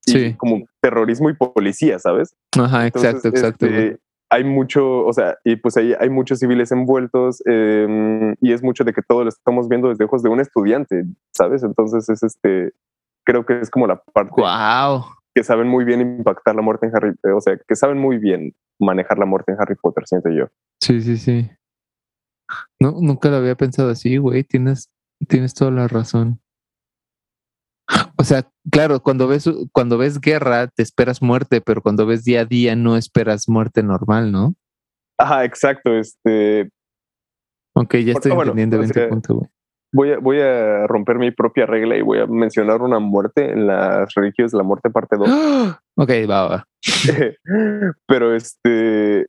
sí. 0.05 0.35
como 0.37 0.65
terrorismo 0.81 1.29
y 1.29 1.35
policía, 1.35 1.99
¿sabes? 1.99 2.35
Ajá, 2.57 2.87
exacto, 2.87 3.27
exacto. 3.27 3.65
Este, 3.65 3.99
hay 4.31 4.43
mucho, 4.43 5.05
o 5.05 5.13
sea, 5.13 5.37
y 5.43 5.55
pues 5.55 5.75
ahí 5.77 5.93
hay 5.99 6.09
muchos 6.09 6.39
civiles 6.39 6.71
envueltos 6.71 7.41
em, 7.45 8.35
y 8.41 8.53
es 8.53 8.61
mucho 8.61 8.83
de 8.83 8.93
que 8.93 9.01
todo 9.01 9.23
lo 9.23 9.29
estamos 9.29 9.67
viendo 9.67 9.89
desde 9.89 10.05
ojos 10.05 10.21
de 10.21 10.29
un 10.29 10.39
estudiante, 10.39 11.03
¿sabes? 11.31 11.63
Entonces 11.63 12.07
es 12.09 12.21
este, 12.21 12.73
creo 13.25 13.45
que 13.45 13.59
es 13.59 13.69
como 13.69 13.87
la 13.87 14.01
parte 14.13 14.31
wow. 14.37 15.03
Que 15.33 15.43
saben 15.43 15.67
muy 15.67 15.85
bien 15.85 16.01
impactar 16.01 16.55
la 16.55 16.61
muerte 16.61 16.87
en 16.87 16.95
Harry, 16.95 17.13
o 17.35 17.41
sea, 17.41 17.57
que 17.67 17.75
saben 17.75 17.97
muy 17.97 18.17
bien 18.17 18.55
manejar 18.79 19.17
la 19.19 19.25
muerte 19.25 19.51
en 19.51 19.61
Harry 19.61 19.75
Potter, 19.75 20.05
siento 20.07 20.29
yo. 20.29 20.45
Sí, 20.81 21.01
sí, 21.01 21.17
sí. 21.17 21.49
No, 22.79 22.95
nunca 22.99 23.29
lo 23.29 23.37
había 23.37 23.55
pensado 23.55 23.89
así, 23.89 24.17
güey. 24.17 24.43
Tienes, 24.43 24.89
tienes 25.27 25.53
toda 25.53 25.71
la 25.71 25.87
razón. 25.87 26.39
O 28.17 28.23
sea, 28.23 28.49
claro, 28.71 29.01
cuando 29.01 29.27
ves, 29.27 29.49
cuando 29.71 29.97
ves 29.97 30.19
guerra 30.19 30.67
te 30.67 30.83
esperas 30.83 31.21
muerte, 31.21 31.61
pero 31.61 31.81
cuando 31.81 32.05
ves 32.05 32.23
día 32.23 32.41
a 32.41 32.45
día 32.45 32.75
no 32.75 32.97
esperas 32.97 33.47
muerte 33.47 33.81
normal, 33.83 34.31
¿no? 34.31 34.55
Ajá, 35.17 35.43
exacto. 35.45 35.95
Este. 35.95 36.69
Ok, 37.73 37.95
ya 37.97 38.13
estoy 38.13 38.31
entendiendo 38.31 38.79
bien 38.79 39.09
punto, 39.09 39.35
güey. 39.35 39.49
Voy 39.91 40.11
a, 40.11 40.19
voy 40.19 40.39
a 40.39 40.85
romper 40.87 41.17
mi 41.17 41.31
propia 41.31 41.65
regla 41.65 41.97
y 41.97 42.01
voy 42.01 42.19
a 42.19 42.27
mencionar 42.27 42.81
una 42.81 42.99
muerte 42.99 43.51
en 43.51 43.65
las 43.65 44.13
reliquias 44.13 44.51
de 44.51 44.57
la 44.57 44.63
muerte 44.63 44.89
parte 44.89 45.17
2. 45.17 45.27
ok, 45.97 46.09
va, 46.29 46.47
va. 46.47 46.67
pero 48.07 48.35
este, 48.35 49.27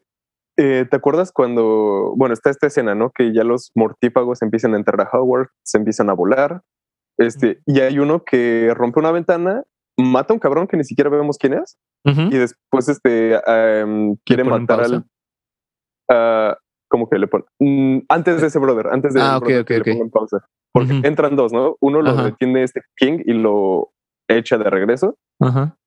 eh, 0.62 0.85
¿Te 0.91 0.97
acuerdas 0.97 1.32
cuando, 1.32 2.12
bueno, 2.16 2.35
está 2.35 2.51
esta 2.51 2.66
escena, 2.66 2.95
¿no? 2.95 3.12
Que 3.15 3.32
ya 3.32 3.45
los 3.45 3.70
mortífagos 3.74 4.43
empiezan 4.43 4.74
a 4.74 4.77
entrar 4.77 5.01
a 5.01 5.09
Howard, 5.11 5.49
se 5.62 5.78
empiezan 5.78 6.11
a 6.11 6.12
volar, 6.12 6.61
este, 7.16 7.61
y 7.65 7.81
hay 7.81 7.99
uno 7.99 8.24
que 8.24 8.73
rompe 8.74 9.01
una 9.01 9.11
ventana, 9.11 9.62
mata 9.97 10.32
a 10.32 10.35
un 10.35 10.41
cabrón 10.41 10.66
que 10.66 10.77
ni 10.77 10.85
siquiera 10.85 11.09
vemos 11.09 11.39
quién 11.39 11.55
es, 11.55 11.78
y 12.05 12.37
después 12.37 12.91
este, 12.91 13.41
em, 13.47 14.16
quiere 14.24 14.45
matar 14.45 14.81
al... 14.82 15.05
Uh, 16.11 16.55
como 16.91 17.09
que 17.09 17.19
le 17.19 17.29
pone 17.29 17.45
mm, 17.61 18.01
antes 18.09 18.41
de 18.41 18.49
ese 18.49 18.59
brother, 18.59 18.89
antes 18.89 19.15
de 19.15 19.23
ah, 19.23 19.39
okay, 19.39 19.59
okay, 19.59 19.81
okay. 19.81 19.99
pausa. 20.12 20.45
Porque 20.73 21.01
entran 21.05 21.37
dos, 21.37 21.53
¿no? 21.53 21.77
Uno 21.81 22.03
lo 22.03 22.15
detiene 22.15 22.62
este 22.62 22.83
King 22.97 23.21
y 23.25 23.33
lo 23.33 23.91
echa 24.29 24.59
de 24.59 24.69
regreso. 24.71 25.17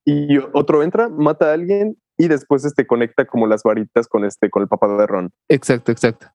Y 0.06 0.40
otro 0.54 0.84
entra, 0.84 1.08
mata 1.10 1.52
a 1.52 1.54
alguien 1.54 1.96
y 2.18 2.28
después 2.28 2.66
este 2.66 2.86
conecta 2.86 3.26
como 3.26 3.48
las 3.48 3.64
varitas 3.64 4.08
con 4.08 4.26
este 4.26 4.50
con 4.50 4.64
el 4.64 4.68
papá 4.68 4.88
de 4.88 5.08
Ron. 5.08 5.32
Exacto, 5.50 5.92
exacto. 5.92 6.28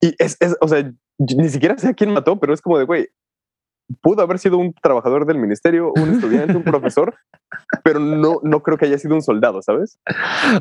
Y 0.00 0.14
es, 0.18 0.36
es 0.40 0.56
o 0.60 0.68
sea, 0.68 0.92
ni 1.18 1.48
siquiera 1.48 1.76
sé 1.78 1.88
a 1.88 1.94
quién 1.94 2.12
mató, 2.12 2.38
pero 2.38 2.52
es 2.52 2.60
como 2.60 2.78
de 2.78 2.84
güey, 2.84 3.08
pudo 4.00 4.22
haber 4.22 4.38
sido 4.38 4.58
un 4.58 4.72
trabajador 4.72 5.26
del 5.26 5.38
ministerio, 5.38 5.92
un 5.94 6.14
estudiante, 6.14 6.56
un 6.56 6.64
profesor, 6.64 7.14
pero 7.82 8.00
no, 8.00 8.40
no 8.42 8.62
creo 8.62 8.78
que 8.78 8.86
haya 8.86 8.98
sido 8.98 9.14
un 9.14 9.22
soldado, 9.22 9.62
¿sabes? 9.62 9.98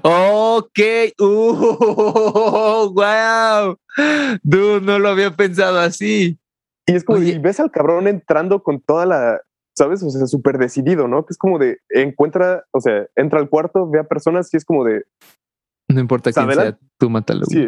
Ok, 0.01 0.79
uh, 1.19 2.93
wow, 2.93 3.77
dude, 4.43 4.81
no 4.81 4.99
lo 4.99 5.09
había 5.09 5.35
pensado 5.35 5.79
así. 5.79 6.39
Y 6.85 6.95
es 6.95 7.03
como, 7.03 7.19
y 7.19 7.37
ves 7.39 7.59
al 7.59 7.71
cabrón 7.71 8.07
entrando 8.07 8.61
con 8.61 8.81
toda 8.81 9.05
la, 9.05 9.39
¿sabes? 9.75 10.03
O 10.03 10.09
sea, 10.09 10.27
súper 10.27 10.57
decidido, 10.57 11.07
¿no? 11.07 11.25
Que 11.25 11.31
es 11.31 11.37
como 11.37 11.59
de, 11.59 11.79
encuentra, 11.89 12.65
o 12.71 12.81
sea, 12.81 13.07
entra 13.15 13.39
al 13.39 13.49
cuarto, 13.49 13.89
ve 13.89 13.99
a 13.99 14.03
personas 14.03 14.53
y 14.53 14.57
es 14.57 14.65
como 14.65 14.83
de... 14.83 15.03
No 15.87 15.99
importa 15.99 16.31
quién 16.31 16.51
sea, 16.51 16.77
tú 16.97 17.09
mátalo. 17.09 17.45
Sí, 17.45 17.65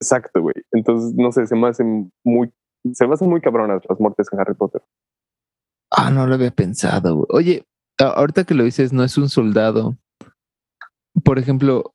exacto, 0.00 0.42
güey. 0.42 0.54
Entonces, 0.72 1.14
no 1.14 1.32
sé, 1.32 1.46
se 1.46 1.56
me 1.56 1.68
hacen 1.68 2.12
muy, 2.24 2.50
se 2.94 3.06
me 3.06 3.14
hacen 3.14 3.28
muy 3.28 3.40
cabronas 3.40 3.82
las 3.88 4.00
muertes 4.00 4.28
en 4.32 4.40
Harry 4.40 4.54
Potter. 4.54 4.82
Ah, 5.90 6.10
no 6.10 6.26
lo 6.26 6.34
había 6.34 6.50
pensado, 6.50 7.14
güey. 7.16 7.26
Oye, 7.30 7.66
ahorita 7.98 8.44
que 8.44 8.54
lo 8.54 8.64
dices, 8.64 8.92
no 8.92 9.04
es 9.04 9.16
un 9.16 9.28
soldado. 9.28 9.96
Por 11.24 11.38
ejemplo, 11.38 11.94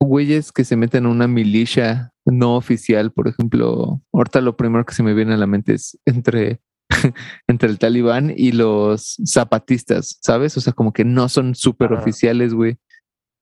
güeyes 0.00 0.52
que 0.52 0.64
se 0.64 0.76
meten 0.76 1.06
a 1.06 1.10
una 1.10 1.28
milicia 1.28 2.12
no 2.24 2.56
oficial, 2.56 3.12
por 3.12 3.28
ejemplo, 3.28 4.00
ahorita 4.12 4.40
lo 4.40 4.56
primero 4.56 4.84
que 4.84 4.94
se 4.94 5.02
me 5.02 5.14
viene 5.14 5.34
a 5.34 5.38
la 5.38 5.46
mente 5.46 5.74
es 5.74 5.98
entre, 6.06 6.60
entre 7.46 7.68
el 7.68 7.78
talibán 7.78 8.32
y 8.36 8.52
los 8.52 9.16
zapatistas, 9.24 10.18
¿sabes? 10.22 10.56
O 10.56 10.60
sea, 10.60 10.72
como 10.72 10.92
que 10.92 11.04
no 11.04 11.28
son 11.28 11.54
súper 11.54 11.92
oficiales, 11.92 12.52
güey, 12.52 12.78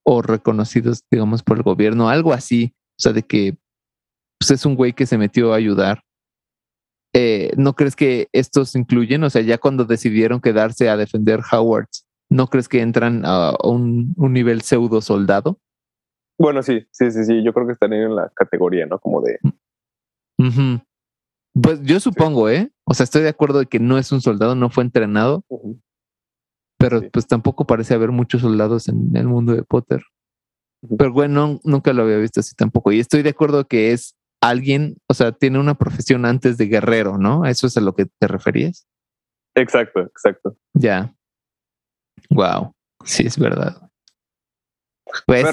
o 0.05 0.21
reconocidos, 0.23 1.03
digamos, 1.11 1.43
por 1.43 1.57
el 1.57 1.63
gobierno, 1.63 2.09
algo 2.09 2.33
así. 2.33 2.75
O 2.99 3.03
sea, 3.03 3.13
de 3.13 3.23
que 3.23 3.57
pues, 4.39 4.51
es 4.51 4.67
un 4.67 4.77
güey 4.77 4.93
que 4.93 5.07
se 5.07 5.19
metió 5.19 5.53
a 5.53 5.57
ayudar. 5.57 6.04
Eh, 7.17 7.53
¿No 7.57 7.75
crees 7.75 7.95
que 7.95 8.29
estos 8.33 8.75
incluyen? 8.75 9.23
O 9.23 9.31
sea, 9.31 9.41
ya 9.41 9.59
cuando 9.59 9.85
decidieron 9.85 10.41
quedarse 10.41 10.89
a 10.89 10.97
defender 10.97 11.41
Howard, 11.53 11.87
¿no 12.29 12.49
crees 12.49 12.69
que 12.69 12.81
entran 12.81 13.23
a 13.25 13.55
un, 13.63 14.15
un 14.17 14.33
nivel 14.33 14.63
pseudo 14.63 15.01
soldado? 15.01 15.61
Bueno, 16.39 16.63
sí, 16.63 16.87
sí, 16.91 17.13
sí, 17.13 17.25
sí. 17.25 17.45
Yo 17.45 17.53
creo 17.53 17.67
que 17.67 17.73
estarían 17.73 18.03
en 18.03 18.17
la 18.17 18.31
categoría, 18.35 18.87
¿no? 18.87 18.99
Como 18.99 19.21
de. 19.21 19.39
Pues 21.63 21.81
yo 21.83 22.01
supongo, 22.01 22.51
¿eh? 22.51 22.73
O 22.85 22.95
sea, 22.95 23.05
estoy 23.05 23.23
de 23.23 23.29
acuerdo 23.29 23.61
de 23.61 23.67
que 23.67 23.79
no 23.79 23.97
es 23.97 24.11
un 24.11 24.21
soldado, 24.21 24.57
no 24.57 24.69
fue 24.71 24.83
entrenado. 24.83 25.45
Pero 26.79 27.01
pues 27.13 27.29
tampoco 27.29 27.67
parece 27.67 27.95
haber 27.95 28.11
muchos 28.11 28.43
soldados 28.43 28.89
en 28.89 29.15
el 29.15 29.29
mundo 29.29 29.55
de 29.55 29.63
Potter. 29.63 30.03
Pero 30.99 31.13
bueno, 31.13 31.61
nunca 31.63 31.93
lo 31.93 32.03
había 32.03 32.17
visto 32.17 32.41
así 32.41 32.55
tampoco. 32.57 32.91
Y 32.91 32.99
estoy 32.99 33.23
de 33.23 33.31
acuerdo 33.31 33.67
que 33.67 33.93
es 33.93 34.17
alguien, 34.49 34.97
o 35.09 35.15
sea, 35.15 35.33
tiene 35.33 35.59
una 35.59 35.75
profesión 35.75 36.25
antes 36.25 36.57
de 36.59 36.67
guerrero, 36.67 37.19
¿no? 37.19 37.47
¿Eso 37.47 37.67
es 37.67 37.77
a 37.77 37.81
lo 37.81 37.95
que 37.95 38.07
te 38.07 38.29
referías? 38.29 38.87
Exacto, 39.55 40.01
exacto. 40.01 40.57
Ya. 40.75 41.15
Wow. 42.31 42.73
Sí, 43.05 43.27
es 43.27 43.39
verdad. 43.39 43.91
Pues 45.27 45.45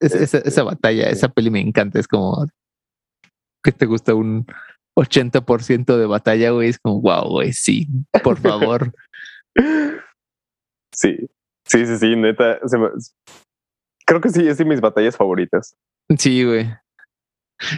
esa, 0.00 0.38
esa, 0.38 0.62
batalla, 0.62 1.10
esa 1.10 1.28
peli 1.28 1.50
me 1.50 1.60
encanta. 1.60 1.98
Es 1.98 2.08
como 2.08 2.46
que 3.62 3.72
te 3.72 3.86
gusta 3.86 4.14
un 4.14 4.46
80% 4.98 5.96
de 5.96 6.06
batalla, 6.06 6.50
güey. 6.50 6.70
Es 6.70 6.78
como, 6.78 7.00
wow, 7.00 7.28
güey, 7.28 7.52
sí, 7.52 7.88
por 8.22 8.38
favor. 8.40 8.92
sí, 10.92 11.16
sí, 11.66 11.86
sí, 11.86 11.98
sí, 11.98 12.16
neta. 12.16 12.58
Creo 14.06 14.20
que 14.20 14.30
sí, 14.30 14.46
es 14.46 14.58
de 14.58 14.64
mis 14.64 14.80
batallas 14.80 15.16
favoritas. 15.16 15.76
Sí, 16.18 16.44
güey. 16.44 16.68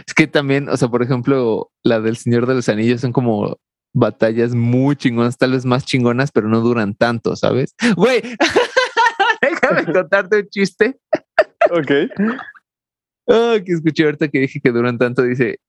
Es 0.05 0.13
que 0.13 0.27
también, 0.27 0.69
o 0.69 0.77
sea, 0.77 0.87
por 0.87 1.03
ejemplo, 1.03 1.71
la 1.83 1.99
del 1.99 2.17
Señor 2.17 2.47
de 2.47 2.55
los 2.55 2.69
Anillos 2.69 3.01
son 3.01 3.11
como 3.11 3.57
batallas 3.93 4.55
muy 4.55 4.95
chingonas, 4.95 5.37
tal 5.37 5.51
vez 5.51 5.65
más 5.65 5.85
chingonas, 5.85 6.31
pero 6.31 6.47
no 6.49 6.61
duran 6.61 6.95
tanto, 6.95 7.35
¿sabes? 7.35 7.75
Güey, 7.95 8.21
déjame 9.41 9.85
contarte 9.85 10.37
un 10.39 10.49
chiste. 10.49 10.97
Ok. 11.69 11.91
Oh, 13.25 13.55
que 13.63 13.71
escuché 13.71 14.03
ahorita 14.03 14.27
que 14.27 14.39
dije 14.39 14.59
que 14.59 14.71
duran 14.71 14.97
tanto, 14.97 15.21
dice, 15.21 15.59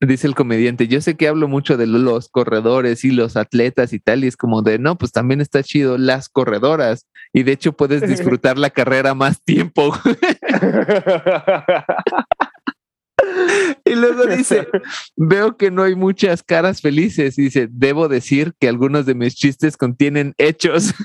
dice 0.00 0.26
el 0.26 0.34
comediante, 0.34 0.86
yo 0.86 1.00
sé 1.00 1.16
que 1.16 1.28
hablo 1.28 1.48
mucho 1.48 1.76
de 1.76 1.86
los 1.86 2.28
corredores 2.28 3.04
y 3.04 3.10
los 3.10 3.36
atletas 3.36 3.92
y 3.92 3.98
tal, 3.98 4.24
y 4.24 4.28
es 4.28 4.36
como 4.36 4.62
de, 4.62 4.78
no, 4.78 4.96
pues 4.96 5.10
también 5.10 5.40
está 5.40 5.62
chido 5.62 5.98
las 5.98 6.28
corredoras, 6.28 7.06
y 7.32 7.42
de 7.42 7.52
hecho 7.52 7.72
puedes 7.72 8.02
disfrutar 8.08 8.58
la 8.58 8.70
carrera 8.70 9.14
más 9.14 9.42
tiempo. 9.42 9.92
y 13.84 13.94
luego 13.94 14.26
dice, 14.26 14.66
veo 15.16 15.56
que 15.56 15.70
no 15.70 15.82
hay 15.82 15.94
muchas 15.94 16.42
caras 16.42 16.80
felices, 16.80 17.38
y 17.38 17.42
dice, 17.42 17.68
debo 17.70 18.08
decir 18.08 18.54
que 18.58 18.68
algunos 18.68 19.06
de 19.06 19.14
mis 19.14 19.34
chistes 19.34 19.76
contienen 19.76 20.34
hechos. 20.38 20.92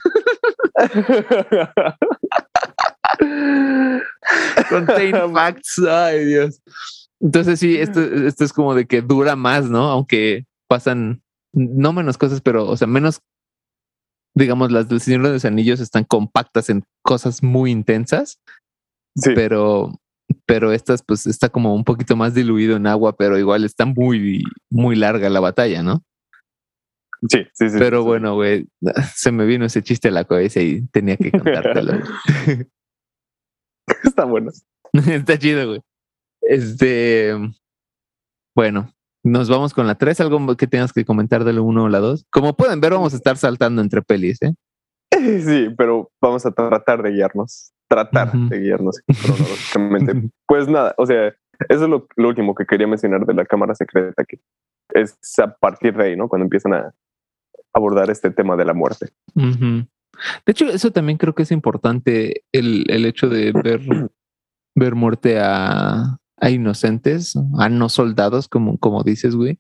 Contain 4.69 5.15
facts. 5.33 5.79
Ay, 5.79 6.25
Dios. 6.25 6.61
Entonces, 7.19 7.59
sí, 7.59 7.77
esto, 7.77 8.01
esto 8.01 8.45
es 8.45 8.53
como 8.53 8.73
de 8.75 8.85
que 8.85 9.01
dura 9.01 9.35
más, 9.35 9.69
¿no? 9.69 9.89
Aunque 9.89 10.45
pasan 10.67 11.21
no 11.51 11.93
menos 11.93 12.17
cosas, 12.17 12.41
pero, 12.41 12.67
o 12.67 12.77
sea, 12.77 12.87
menos, 12.87 13.21
digamos, 14.35 14.71
las 14.71 14.87
del 14.87 15.01
Señor 15.01 15.23
de 15.23 15.33
los 15.33 15.45
Anillos 15.45 15.79
están 15.79 16.05
compactas 16.05 16.69
en 16.69 16.83
cosas 17.01 17.43
muy 17.43 17.71
intensas. 17.71 18.39
Sí. 19.15 19.31
Pero, 19.35 19.98
pero 20.49 20.71
estas, 20.71 21.03
pues, 21.03 21.27
está 21.27 21.47
como 21.47 21.75
un 21.75 21.83
poquito 21.83 22.15
más 22.15 22.33
diluido 22.33 22.75
en 22.75 22.87
agua, 22.87 23.15
pero 23.15 23.37
igual 23.37 23.63
está 23.63 23.85
muy, 23.85 24.43
muy 24.71 24.95
larga 24.95 25.29
la 25.29 25.39
batalla, 25.39 25.83
¿no? 25.83 26.03
Sí, 27.29 27.45
sí, 27.53 27.69
sí. 27.69 27.75
Pero 27.77 28.03
bueno, 28.03 28.33
güey, 28.33 28.67
se 29.15 29.31
me 29.31 29.45
vino 29.45 29.65
ese 29.65 29.83
chiste 29.83 30.07
a 30.07 30.11
la 30.11 30.23
cabeza 30.23 30.59
y 30.59 30.87
tenía 30.87 31.17
que 31.17 31.29
contártelo. 31.29 31.93
Está 34.03 34.25
bueno. 34.25 34.49
Está 35.07 35.37
chido, 35.37 35.67
güey. 35.67 35.81
Este, 36.41 37.35
bueno, 38.55 38.91
nos 39.23 39.49
vamos 39.49 39.75
con 39.75 39.85
la 39.85 39.99
3. 39.99 40.19
¿Algo 40.21 40.57
que 40.57 40.65
tengas 40.65 40.93
que 40.93 41.05
comentar 41.05 41.43
de 41.43 41.53
la 41.53 41.61
1 41.61 41.83
o 41.83 41.89
la 41.89 41.99
2? 41.99 42.25
Como 42.31 42.55
pueden 42.55 42.81
ver, 42.81 42.93
vamos 42.93 43.13
a 43.13 43.17
estar 43.17 43.37
saltando 43.37 43.83
entre 43.83 44.01
pelis, 44.01 44.41
¿eh? 44.41 44.55
Sí, 45.11 45.67
pero 45.77 46.09
vamos 46.19 46.43
a 46.47 46.51
tratar 46.51 47.03
de 47.03 47.11
guiarnos. 47.11 47.71
Tratar 47.89 48.31
de 48.31 48.59
guiarnos 48.59 49.01
cronológicamente. 49.05 50.29
pues 50.47 50.67
nada, 50.67 50.93
o 50.97 51.05
sea, 51.05 51.33
eso 51.67 51.83
es 51.83 51.89
lo, 51.89 52.07
último 52.17 52.55
que 52.55 52.65
quería 52.65 52.87
mencionar 52.87 53.25
de 53.25 53.33
la 53.33 53.45
cámara 53.45 53.75
secreta, 53.75 54.23
que 54.23 54.39
es 54.93 55.17
a 55.39 55.53
partir 55.53 55.95
de 55.97 56.05
ahí, 56.05 56.15
¿no? 56.15 56.29
Cuando 56.29 56.45
empiezan 56.45 56.73
a 56.73 56.93
abordar 57.73 58.09
este 58.09 58.31
tema 58.31 58.55
de 58.55 58.65
la 58.65 58.73
muerte. 58.73 59.09
De 59.35 60.51
hecho, 60.51 60.65
eso 60.65 60.91
también 60.91 61.17
creo 61.17 61.35
que 61.35 61.43
es 61.43 61.51
importante, 61.51 62.43
el, 62.51 62.85
el 62.89 63.05
hecho 63.05 63.27
de 63.27 63.51
ver, 63.51 63.81
ver 64.75 64.95
muerte 64.95 65.39
a, 65.39 66.17
a, 66.37 66.49
inocentes, 66.49 67.35
a 67.57 67.69
no 67.69 67.89
soldados, 67.89 68.47
como, 68.47 68.77
como 68.77 69.03
dices, 69.03 69.35
güey. 69.35 69.59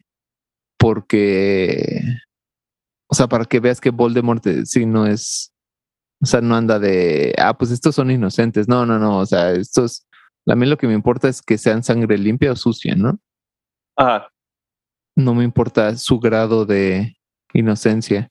Porque, 0.77 2.01
o 3.07 3.15
sea, 3.15 3.27
para 3.27 3.45
que 3.45 3.59
veas 3.59 3.81
que 3.81 3.89
Voldemort 3.89 4.45
eh, 4.47 4.65
sí 4.65 4.85
no 4.85 5.05
es, 5.05 5.51
o 6.21 6.25
sea, 6.25 6.41
no 6.41 6.55
anda 6.55 6.79
de, 6.79 7.33
ah, 7.37 7.57
pues 7.57 7.71
estos 7.71 7.95
son 7.95 8.11
inocentes. 8.11 8.67
No, 8.67 8.85
no, 8.85 8.99
no, 8.99 9.19
o 9.19 9.25
sea, 9.25 9.51
estos, 9.51 10.07
a 10.47 10.55
mí 10.55 10.65
lo 10.65 10.77
que 10.77 10.87
me 10.87 10.93
importa 10.93 11.29
es 11.29 11.41
que 11.41 11.57
sean 11.57 11.83
sangre 11.83 12.17
limpia 12.17 12.51
o 12.51 12.55
sucia, 12.55 12.95
¿no? 12.95 13.19
Ajá. 13.95 14.29
No 15.15 15.33
me 15.33 15.43
importa 15.43 15.95
su 15.95 16.19
grado 16.19 16.65
de 16.65 17.17
inocencia 17.53 18.29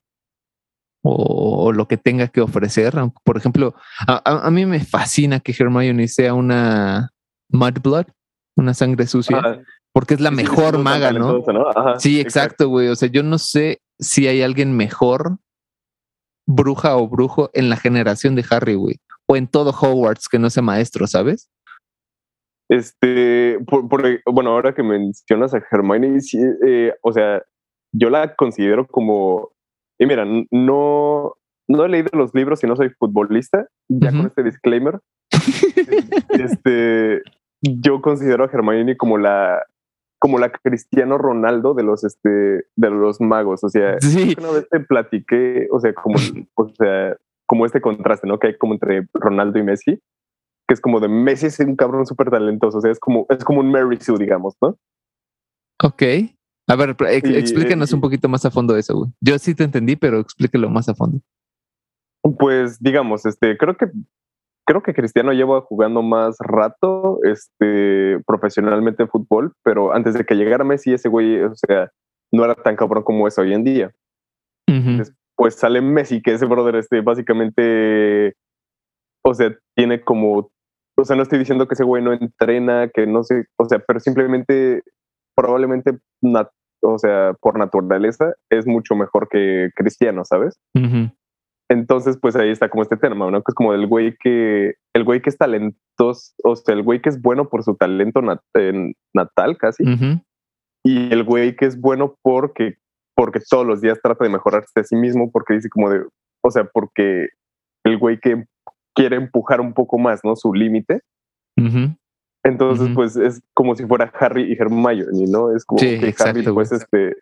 o, 1.03 1.73
lo 1.73 1.87
que 1.87 1.97
tenga 1.97 2.29
que 2.29 2.41
ofrecer. 2.41 2.95
Por 3.25 3.37
ejemplo, 3.37 3.75
a, 4.07 4.51
mí 4.51 4.67
me 4.67 4.81
fascina 4.81 5.41
que 5.41 5.55
Hermione 5.59 6.09
sea 6.09 6.35
una 6.35 7.11
Mudblood, 7.51 8.07
una 8.57 8.75
sangre 8.75 9.07
sucia, 9.07 9.63
porque 9.93 10.15
es 10.15 10.21
la 10.21 10.31
mejor 10.31 10.79
maga, 10.79 11.13
¿no? 11.13 11.43
sí, 11.99 12.21
exacto, 12.21 12.69
güey. 12.69 12.89
O 12.89 12.97
sea, 12.97 13.09
yo 13.09 13.23
no 13.23 13.39
sé 13.39 13.81
si 13.99 14.27
hay 14.27 14.43
alguien 14.43 14.77
mejor, 14.77 15.39
bruja 16.49 16.97
o 16.97 17.09
brujo, 17.09 17.51
en 17.53 17.69
la 17.69 17.77
generación 17.77 18.35
de 18.35 18.45
Harry, 18.51 18.75
güey, 18.75 18.97
o 19.27 19.37
en 19.37 19.47
todo 19.47 19.71
Hogwarts 19.71 20.29
que 20.29 20.39
no 20.39 20.51
sea 20.51 20.63
maestro, 20.63 21.07
¿sabes? 21.07 21.49
Este, 22.71 23.59
bueno, 24.27 24.51
ahora 24.51 24.75
que 24.75 24.83
mencionas 24.83 25.55
a 25.55 25.63
Hermione, 25.71 26.19
eh, 26.67 26.93
o 27.03 27.13
sea, 27.13 27.43
yo 27.93 28.11
la 28.11 28.35
considero 28.35 28.87
como 28.87 29.53
y 29.99 30.07
mira, 30.07 30.25
no, 30.51 31.35
no 31.69 31.85
he 31.85 31.89
leído 31.89 32.11
los 32.13 32.35
libros 32.35 32.63
y 32.63 32.67
no 32.67 32.77
soy 32.77 32.91
futbolista, 32.91 33.67
ya 33.89 34.11
con 34.11 34.27
este 34.27 34.45
disclaimer. 34.45 35.01
este, 36.31 37.23
yo 37.63 38.01
considero 38.01 38.45
a 38.45 38.51
Hermione 38.51 38.97
como 38.97 39.19
la 39.19 39.65
como 40.19 40.39
la 40.39 40.51
Cristiano 40.51 41.19
Ronaldo 41.19 41.75
de 41.75 41.83
los 41.83 42.05
este 42.05 42.29
de 42.77 42.91
los 42.91 43.21
magos, 43.21 43.65
o 43.65 43.69
sea, 43.69 43.97
una 44.39 44.51
vez 44.51 44.69
te 44.69 44.81
platiqué, 44.81 45.69
o 45.71 45.81
sea, 45.81 45.95
como 45.95 46.17
o 46.55 46.69
sea, 46.69 47.17
como 47.47 47.67
este 47.67 47.81
contraste, 47.81 48.27
¿no? 48.27 48.39
Que 48.39 48.49
hay 48.49 48.59
como 48.59 48.75
entre 48.75 49.07
Ronaldo 49.15 49.59
y 49.59 49.63
Messi, 49.63 50.01
que 50.67 50.75
es 50.75 50.81
como 50.81 51.01
de 51.01 51.09
Messi 51.09 51.47
es 51.47 51.61
un 51.61 51.77
cabrón 51.77 52.07
súper 52.07 52.31
talentoso, 52.31 52.79
o 52.79 52.81
sea, 52.81 52.91
es 52.91 52.99
como 52.99 53.27
es 53.31 53.45
como 53.45 53.61
un 53.61 53.71
Mary 53.71 53.99
Sue, 54.01 54.19
digamos, 54.19 54.57
¿no? 54.61 54.77
Ok. 55.83 56.03
A 56.71 56.77
ver, 56.77 56.95
explíquenos 57.01 57.95
un 57.95 58.03
poquito 58.03 58.29
más 58.29 58.45
a 58.45 58.51
fondo 58.51 58.77
eso, 58.77 58.95
güey. 58.95 59.11
Yo 59.23 59.39
sí 59.39 59.55
te 59.55 59.65
entendí, 59.65 59.97
pero 59.97 60.21
explíquelo 60.21 60.69
más 60.69 60.87
a 60.91 60.95
fondo. 60.95 61.21
Pues 62.39 62.79
digamos, 62.79 63.25
este, 63.25 63.57
creo 63.57 63.75
que 63.75 63.87
creo 64.69 64.83
que 64.83 64.93
Cristiano 64.93 65.33
lleva 65.33 65.63
jugando 65.63 66.03
más 66.03 66.37
rato, 66.41 67.21
este, 67.23 68.21
profesionalmente 68.27 69.03
en 69.03 69.09
fútbol, 69.09 69.55
pero 69.65 69.95
antes 69.95 70.13
de 70.13 70.25
que 70.25 70.35
llegara 70.35 70.63
Messi, 70.63 70.93
ese 70.93 71.09
güey, 71.09 71.41
o 71.43 71.55
sea, 71.55 71.91
no 72.31 72.45
era 72.45 72.55
tan 72.55 72.77
cabrón 72.77 73.03
como 73.03 73.27
es 73.27 73.39
hoy 73.39 73.55
en 73.55 73.65
día. 73.65 73.91
Pues 75.37 75.55
sale 75.55 75.81
Messi, 75.81 76.21
que 76.21 76.35
ese 76.35 76.45
brother, 76.45 76.77
este, 76.77 77.01
básicamente, 77.01 78.35
o 79.25 79.33
sea, 79.33 79.57
tiene 79.75 80.03
como, 80.03 80.51
o 80.99 81.05
sea, 81.05 81.17
no 81.17 81.23
estoy 81.23 81.39
diciendo 81.39 81.67
que 81.67 81.73
ese 81.73 81.85
güey 81.85 82.03
no 82.03 82.13
entrena, 82.13 82.91
que 82.93 83.07
no 83.07 83.25
sé, 83.25 83.47
o 83.57 83.65
sea, 83.65 83.79
pero 83.79 84.01
simplemente 84.01 84.83
probablemente 85.35 85.99
o 86.83 86.99
sea, 86.99 87.33
por 87.41 87.59
naturaleza, 87.59 88.35
es 88.51 88.67
mucho 88.67 88.95
mejor 88.97 89.29
que 89.31 89.71
Cristiano, 89.75 90.27
¿sabes? 90.27 90.61
Entonces, 91.71 92.19
pues 92.21 92.35
ahí 92.35 92.51
está 92.51 92.71
como 92.71 92.83
este 92.83 92.97
tema, 92.97 93.31
¿no? 93.31 93.43
Que 93.43 93.51
es 93.51 93.55
como 93.55 93.75
el 93.75 93.87
güey 93.87 94.17
que, 94.19 94.75
el 94.95 95.05
güey 95.05 95.21
que 95.21 95.29
es 95.29 95.37
talentoso, 95.37 96.33
o 96.45 96.57
sea, 96.57 96.75
el 96.75 96.83
güey 96.83 97.03
que 97.03 97.11
es 97.11 97.21
bueno 97.21 97.49
por 97.49 97.63
su 97.63 97.77
talento 97.77 98.23
natal 98.23 99.59
casi, 99.59 99.85
y 100.85 101.13
el 101.13 101.25
güey 101.25 101.57
que 101.57 101.67
es 101.67 101.79
bueno 101.79 102.17
porque, 102.23 102.77
porque 103.15 103.41
todos 103.49 103.67
los 103.67 103.83
días 103.83 104.01
trata 104.03 104.25
de 104.25 104.31
mejorarse 104.31 104.81
a 104.81 104.85
sí 104.85 104.97
mismo, 104.97 105.31
porque 105.31 105.55
dice 105.55 105.69
como 105.69 105.91
de, 105.91 106.07
o 106.43 106.51
sea, 106.51 106.65
porque 106.65 107.29
el 107.85 107.99
güey 107.99 108.19
que 108.19 108.45
quiere 108.95 109.17
empujar 109.17 109.61
un 109.61 109.75
poco 109.75 109.99
más, 109.99 110.21
¿no? 110.25 110.37
Su 110.37 110.55
límite. 110.55 111.03
Entonces, 112.45 112.89
pues 112.95 113.17
es 113.17 113.43
como 113.53 113.75
si 113.75 113.85
fuera 113.85 114.11
Harry 114.19 114.51
y 114.51 114.55
Hermione, 114.55 115.27
¿no? 115.29 115.55
Es 115.55 115.67
como 115.67 115.81
que 115.81 116.15
Harry, 116.21 116.45
pues, 116.45 116.73
este, 116.73 117.15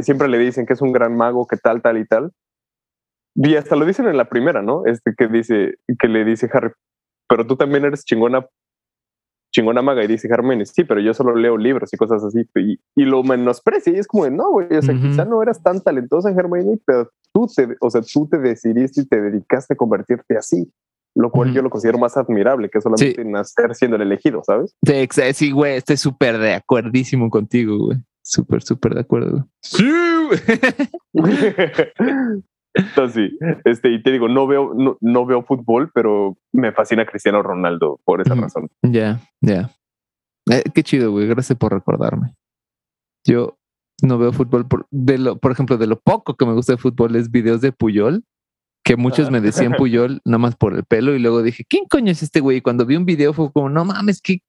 siempre 0.00 0.28
le 0.28 0.38
dicen 0.38 0.64
que 0.64 0.72
es 0.72 0.80
un 0.80 0.92
gran 0.92 1.16
mago, 1.16 1.46
que 1.46 1.56
tal, 1.56 1.82
tal 1.82 1.98
y 1.98 2.06
tal. 2.06 2.32
Y 3.40 3.54
hasta 3.54 3.76
lo 3.76 3.86
dicen 3.86 4.08
en 4.08 4.16
la 4.16 4.28
primera, 4.28 4.62
¿no? 4.62 4.84
Este 4.84 5.14
que 5.16 5.28
dice, 5.28 5.76
que 5.98 6.08
le 6.08 6.24
dice 6.24 6.50
Harry, 6.52 6.72
pero 7.28 7.46
tú 7.46 7.56
también 7.56 7.84
eres 7.84 8.04
chingona, 8.04 8.44
chingona 9.54 9.80
maga. 9.80 10.02
Y 10.02 10.08
dice 10.08 10.28
Hermione, 10.28 10.66
sí, 10.66 10.82
pero 10.82 11.00
yo 11.00 11.14
solo 11.14 11.36
leo 11.36 11.56
libros 11.56 11.92
y 11.92 11.96
cosas 11.96 12.24
así. 12.24 12.48
Y, 12.56 12.80
y 12.96 13.04
lo 13.04 13.22
menosprecia. 13.22 13.92
Y 13.92 13.98
es 13.98 14.08
como 14.08 14.24
de, 14.24 14.32
no, 14.32 14.50
güey, 14.50 14.76
o 14.76 14.82
sea, 14.82 14.94
quizá 14.94 15.24
no 15.24 15.40
eras 15.40 15.62
tan 15.62 15.80
talentosa 15.80 16.30
en 16.30 16.38
Hermione, 16.38 16.80
pero 16.84 17.10
tú 17.32 17.46
te, 17.46 17.76
o 17.80 17.90
sea, 17.90 18.02
tú 18.02 18.26
te 18.28 18.38
decidiste 18.38 19.02
y 19.02 19.06
te 19.06 19.20
dedicaste 19.20 19.74
a 19.74 19.76
convertirte 19.76 20.36
así 20.36 20.68
lo 21.14 21.32
cual 21.32 21.52
yo 21.52 21.62
lo 21.62 21.70
considero 21.70 21.98
más 21.98 22.16
admirable 22.16 22.70
que 22.70 22.80
solamente 22.80 23.24
nacer 23.24 23.74
siendo 23.74 23.96
el 23.96 24.02
elegido, 24.02 24.40
¿sabes? 24.44 24.76
Sí, 25.34 25.50
güey, 25.50 25.76
estoy 25.76 25.96
súper 25.96 26.38
de 26.38 26.54
acuerdísimo 26.54 27.28
contigo, 27.28 27.76
güey. 27.76 27.98
Súper, 28.22 28.62
súper 28.62 28.94
de 28.94 29.00
acuerdo. 29.00 29.48
Sí. 29.60 29.84
Entonces, 32.74 33.30
sí, 33.30 33.38
este, 33.64 33.90
y 33.90 34.02
te 34.02 34.12
digo, 34.12 34.28
no 34.28 34.46
veo, 34.46 34.72
no, 35.00 35.26
veo 35.26 35.42
fútbol, 35.42 35.90
pero 35.92 36.36
me 36.52 36.72
fascina 36.72 37.06
Cristiano 37.06 37.42
Ronaldo 37.42 38.00
por 38.04 38.20
esa 38.20 38.34
razón. 38.34 38.68
Ya, 38.82 39.20
ya. 39.40 39.70
Eh, 40.50 40.62
qué 40.74 40.82
chido, 40.82 41.10
güey. 41.10 41.26
Gracias 41.26 41.58
por 41.58 41.72
recordarme. 41.72 42.34
Yo 43.26 43.58
no 44.02 44.18
veo 44.18 44.32
fútbol 44.32 44.68
por, 44.68 44.86
de 44.90 45.18
lo, 45.18 45.36
por 45.38 45.52
ejemplo, 45.52 45.76
de 45.76 45.86
lo 45.86 45.98
poco 45.98 46.36
que 46.36 46.46
me 46.46 46.52
gusta 46.52 46.72
de 46.72 46.78
fútbol 46.78 47.16
es 47.16 47.30
videos 47.30 47.60
de 47.60 47.72
Puyol 47.72 48.22
que 48.88 48.96
muchos 48.96 49.30
me 49.30 49.42
decían 49.42 49.72
Puyol 49.76 50.22
nada 50.24 50.38
más 50.38 50.56
por 50.56 50.74
el 50.74 50.82
pelo 50.82 51.14
y 51.14 51.18
luego 51.18 51.42
dije, 51.42 51.64
¿quién 51.68 51.84
coño 51.84 52.10
es 52.10 52.22
este 52.22 52.40
güey? 52.40 52.56
Y 52.56 52.60
cuando 52.62 52.86
vi 52.86 52.96
un 52.96 53.04
video 53.04 53.34
fue 53.34 53.52
como, 53.52 53.68
no 53.68 53.84
mames, 53.84 54.22
qué, 54.22 54.40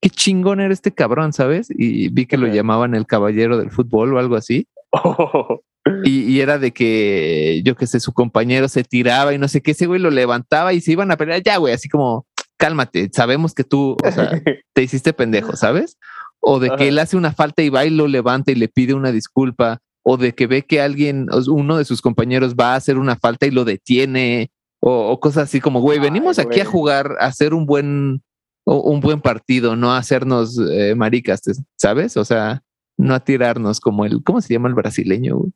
qué 0.00 0.08
chingón 0.08 0.60
era 0.60 0.72
este 0.72 0.92
cabrón, 0.92 1.34
¿sabes? 1.34 1.68
Y 1.68 2.08
vi 2.08 2.24
que 2.24 2.38
lo 2.38 2.46
llamaban 2.46 2.94
el 2.94 3.04
caballero 3.04 3.58
del 3.58 3.70
fútbol 3.70 4.14
o 4.14 4.18
algo 4.18 4.36
así. 4.36 4.66
Y, 6.04 6.40
era 6.40 6.58
de 6.58 6.72
que, 6.72 7.60
yo 7.62 7.76
qué 7.76 7.86
sé, 7.86 8.00
su 8.00 8.12
compañero 8.12 8.68
se 8.68 8.84
tiraba 8.84 9.34
y 9.34 9.38
no 9.38 9.48
sé 9.48 9.60
qué, 9.60 9.72
ese 9.72 9.86
güey 9.86 10.00
lo 10.00 10.10
levantaba 10.10 10.72
y 10.72 10.80
se 10.80 10.92
iban 10.92 11.10
a 11.10 11.16
pelear, 11.16 11.42
ya, 11.42 11.58
güey, 11.58 11.74
así 11.74 11.90
como, 11.90 12.26
cálmate, 12.56 13.10
sabemos 13.12 13.52
que 13.54 13.64
tú, 13.64 13.96
o 14.02 14.10
sea, 14.10 14.30
te 14.72 14.82
hiciste 14.82 15.12
pendejo, 15.12 15.56
¿sabes? 15.56 15.98
O 16.40 16.58
de 16.58 16.70
que 16.76 16.88
él 16.88 16.98
hace 16.98 17.16
una 17.16 17.32
falta 17.32 17.62
y 17.62 17.68
va 17.68 17.84
y 17.84 17.90
lo 17.90 18.08
levanta 18.08 18.50
y 18.50 18.54
le 18.54 18.68
pide 18.68 18.94
una 18.94 19.12
disculpa 19.12 19.80
o 20.02 20.16
de 20.16 20.34
que 20.34 20.46
ve 20.46 20.62
que 20.62 20.80
alguien, 20.80 21.26
uno 21.48 21.76
de 21.78 21.84
sus 21.84 22.00
compañeros 22.02 22.54
va 22.54 22.72
a 22.72 22.76
hacer 22.76 22.98
una 22.98 23.16
falta 23.16 23.46
y 23.46 23.50
lo 23.50 23.64
detiene, 23.64 24.50
o, 24.80 25.18
cosas 25.20 25.44
así 25.44 25.60
como, 25.60 25.80
güey, 25.80 25.98
venimos 25.98 26.38
aquí 26.38 26.60
a 26.60 26.66
jugar, 26.66 27.16
a 27.20 27.26
hacer 27.26 27.54
un 27.54 27.64
buen, 27.64 28.22
un 28.64 29.00
buen 29.00 29.20
partido, 29.20 29.76
no 29.76 29.92
a 29.92 29.98
hacernos 29.98 30.58
eh, 30.70 30.94
maricas, 30.94 31.40
¿sabes? 31.76 32.18
O 32.18 32.24
sea, 32.24 32.62
no 32.98 33.14
a 33.14 33.20
tirarnos 33.20 33.80
como 33.80 34.04
el, 34.04 34.22
¿cómo 34.22 34.42
se 34.42 34.52
llama 34.52 34.68
el 34.68 34.74
brasileño? 34.74 35.36
Güey? 35.36 35.52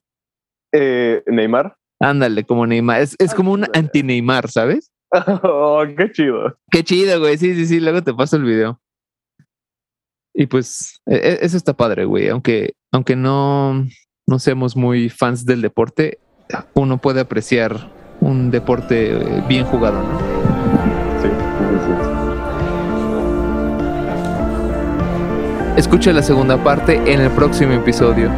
Eh, 0.73 1.23
Neymar. 1.27 1.77
Ándale, 2.01 2.45
como 2.45 2.67
Neymar. 2.67 3.01
Es, 3.01 3.17
es 3.19 3.35
como 3.35 3.53
un 3.53 3.67
anti-Neymar, 3.73 4.51
¿sabes? 4.51 4.93
Oh, 5.43 5.85
qué 5.97 6.13
chido. 6.13 6.59
Qué 6.71 6.85
chido, 6.85 7.19
güey. 7.19 7.39
Sí, 7.39 7.55
sí, 7.55 7.67
sí. 7.67 7.81
Luego 7.81 8.03
te 8.03 8.13
paso 8.13 8.37
el 8.37 8.45
video. 8.45 8.79
Y 10.35 10.47
pues, 10.47 11.01
e, 11.07 11.17
e, 11.17 11.39
eso 11.41 11.57
está 11.57 11.73
padre, 11.73 12.05
güey. 12.05 12.29
Aunque, 12.29 12.75
aunque 12.93 13.17
no, 13.17 13.87
no 14.27 14.39
seamos 14.39 14.77
muy 14.77 15.09
fans 15.09 15.47
del 15.47 15.63
deporte, 15.63 16.19
uno 16.75 16.99
puede 16.99 17.21
apreciar 17.21 17.91
un 18.21 18.51
deporte 18.51 19.13
eh, 19.13 19.43
bien 19.49 19.65
jugado, 19.65 20.03
¿no? 20.03 20.19
Sí, 21.23 21.29
sí, 21.29 22.19
Escucha 25.77 26.13
la 26.13 26.23
segunda 26.23 26.63
parte 26.63 26.97
en 27.13 27.21
el 27.21 27.31
próximo 27.31 27.73
episodio. 27.73 28.31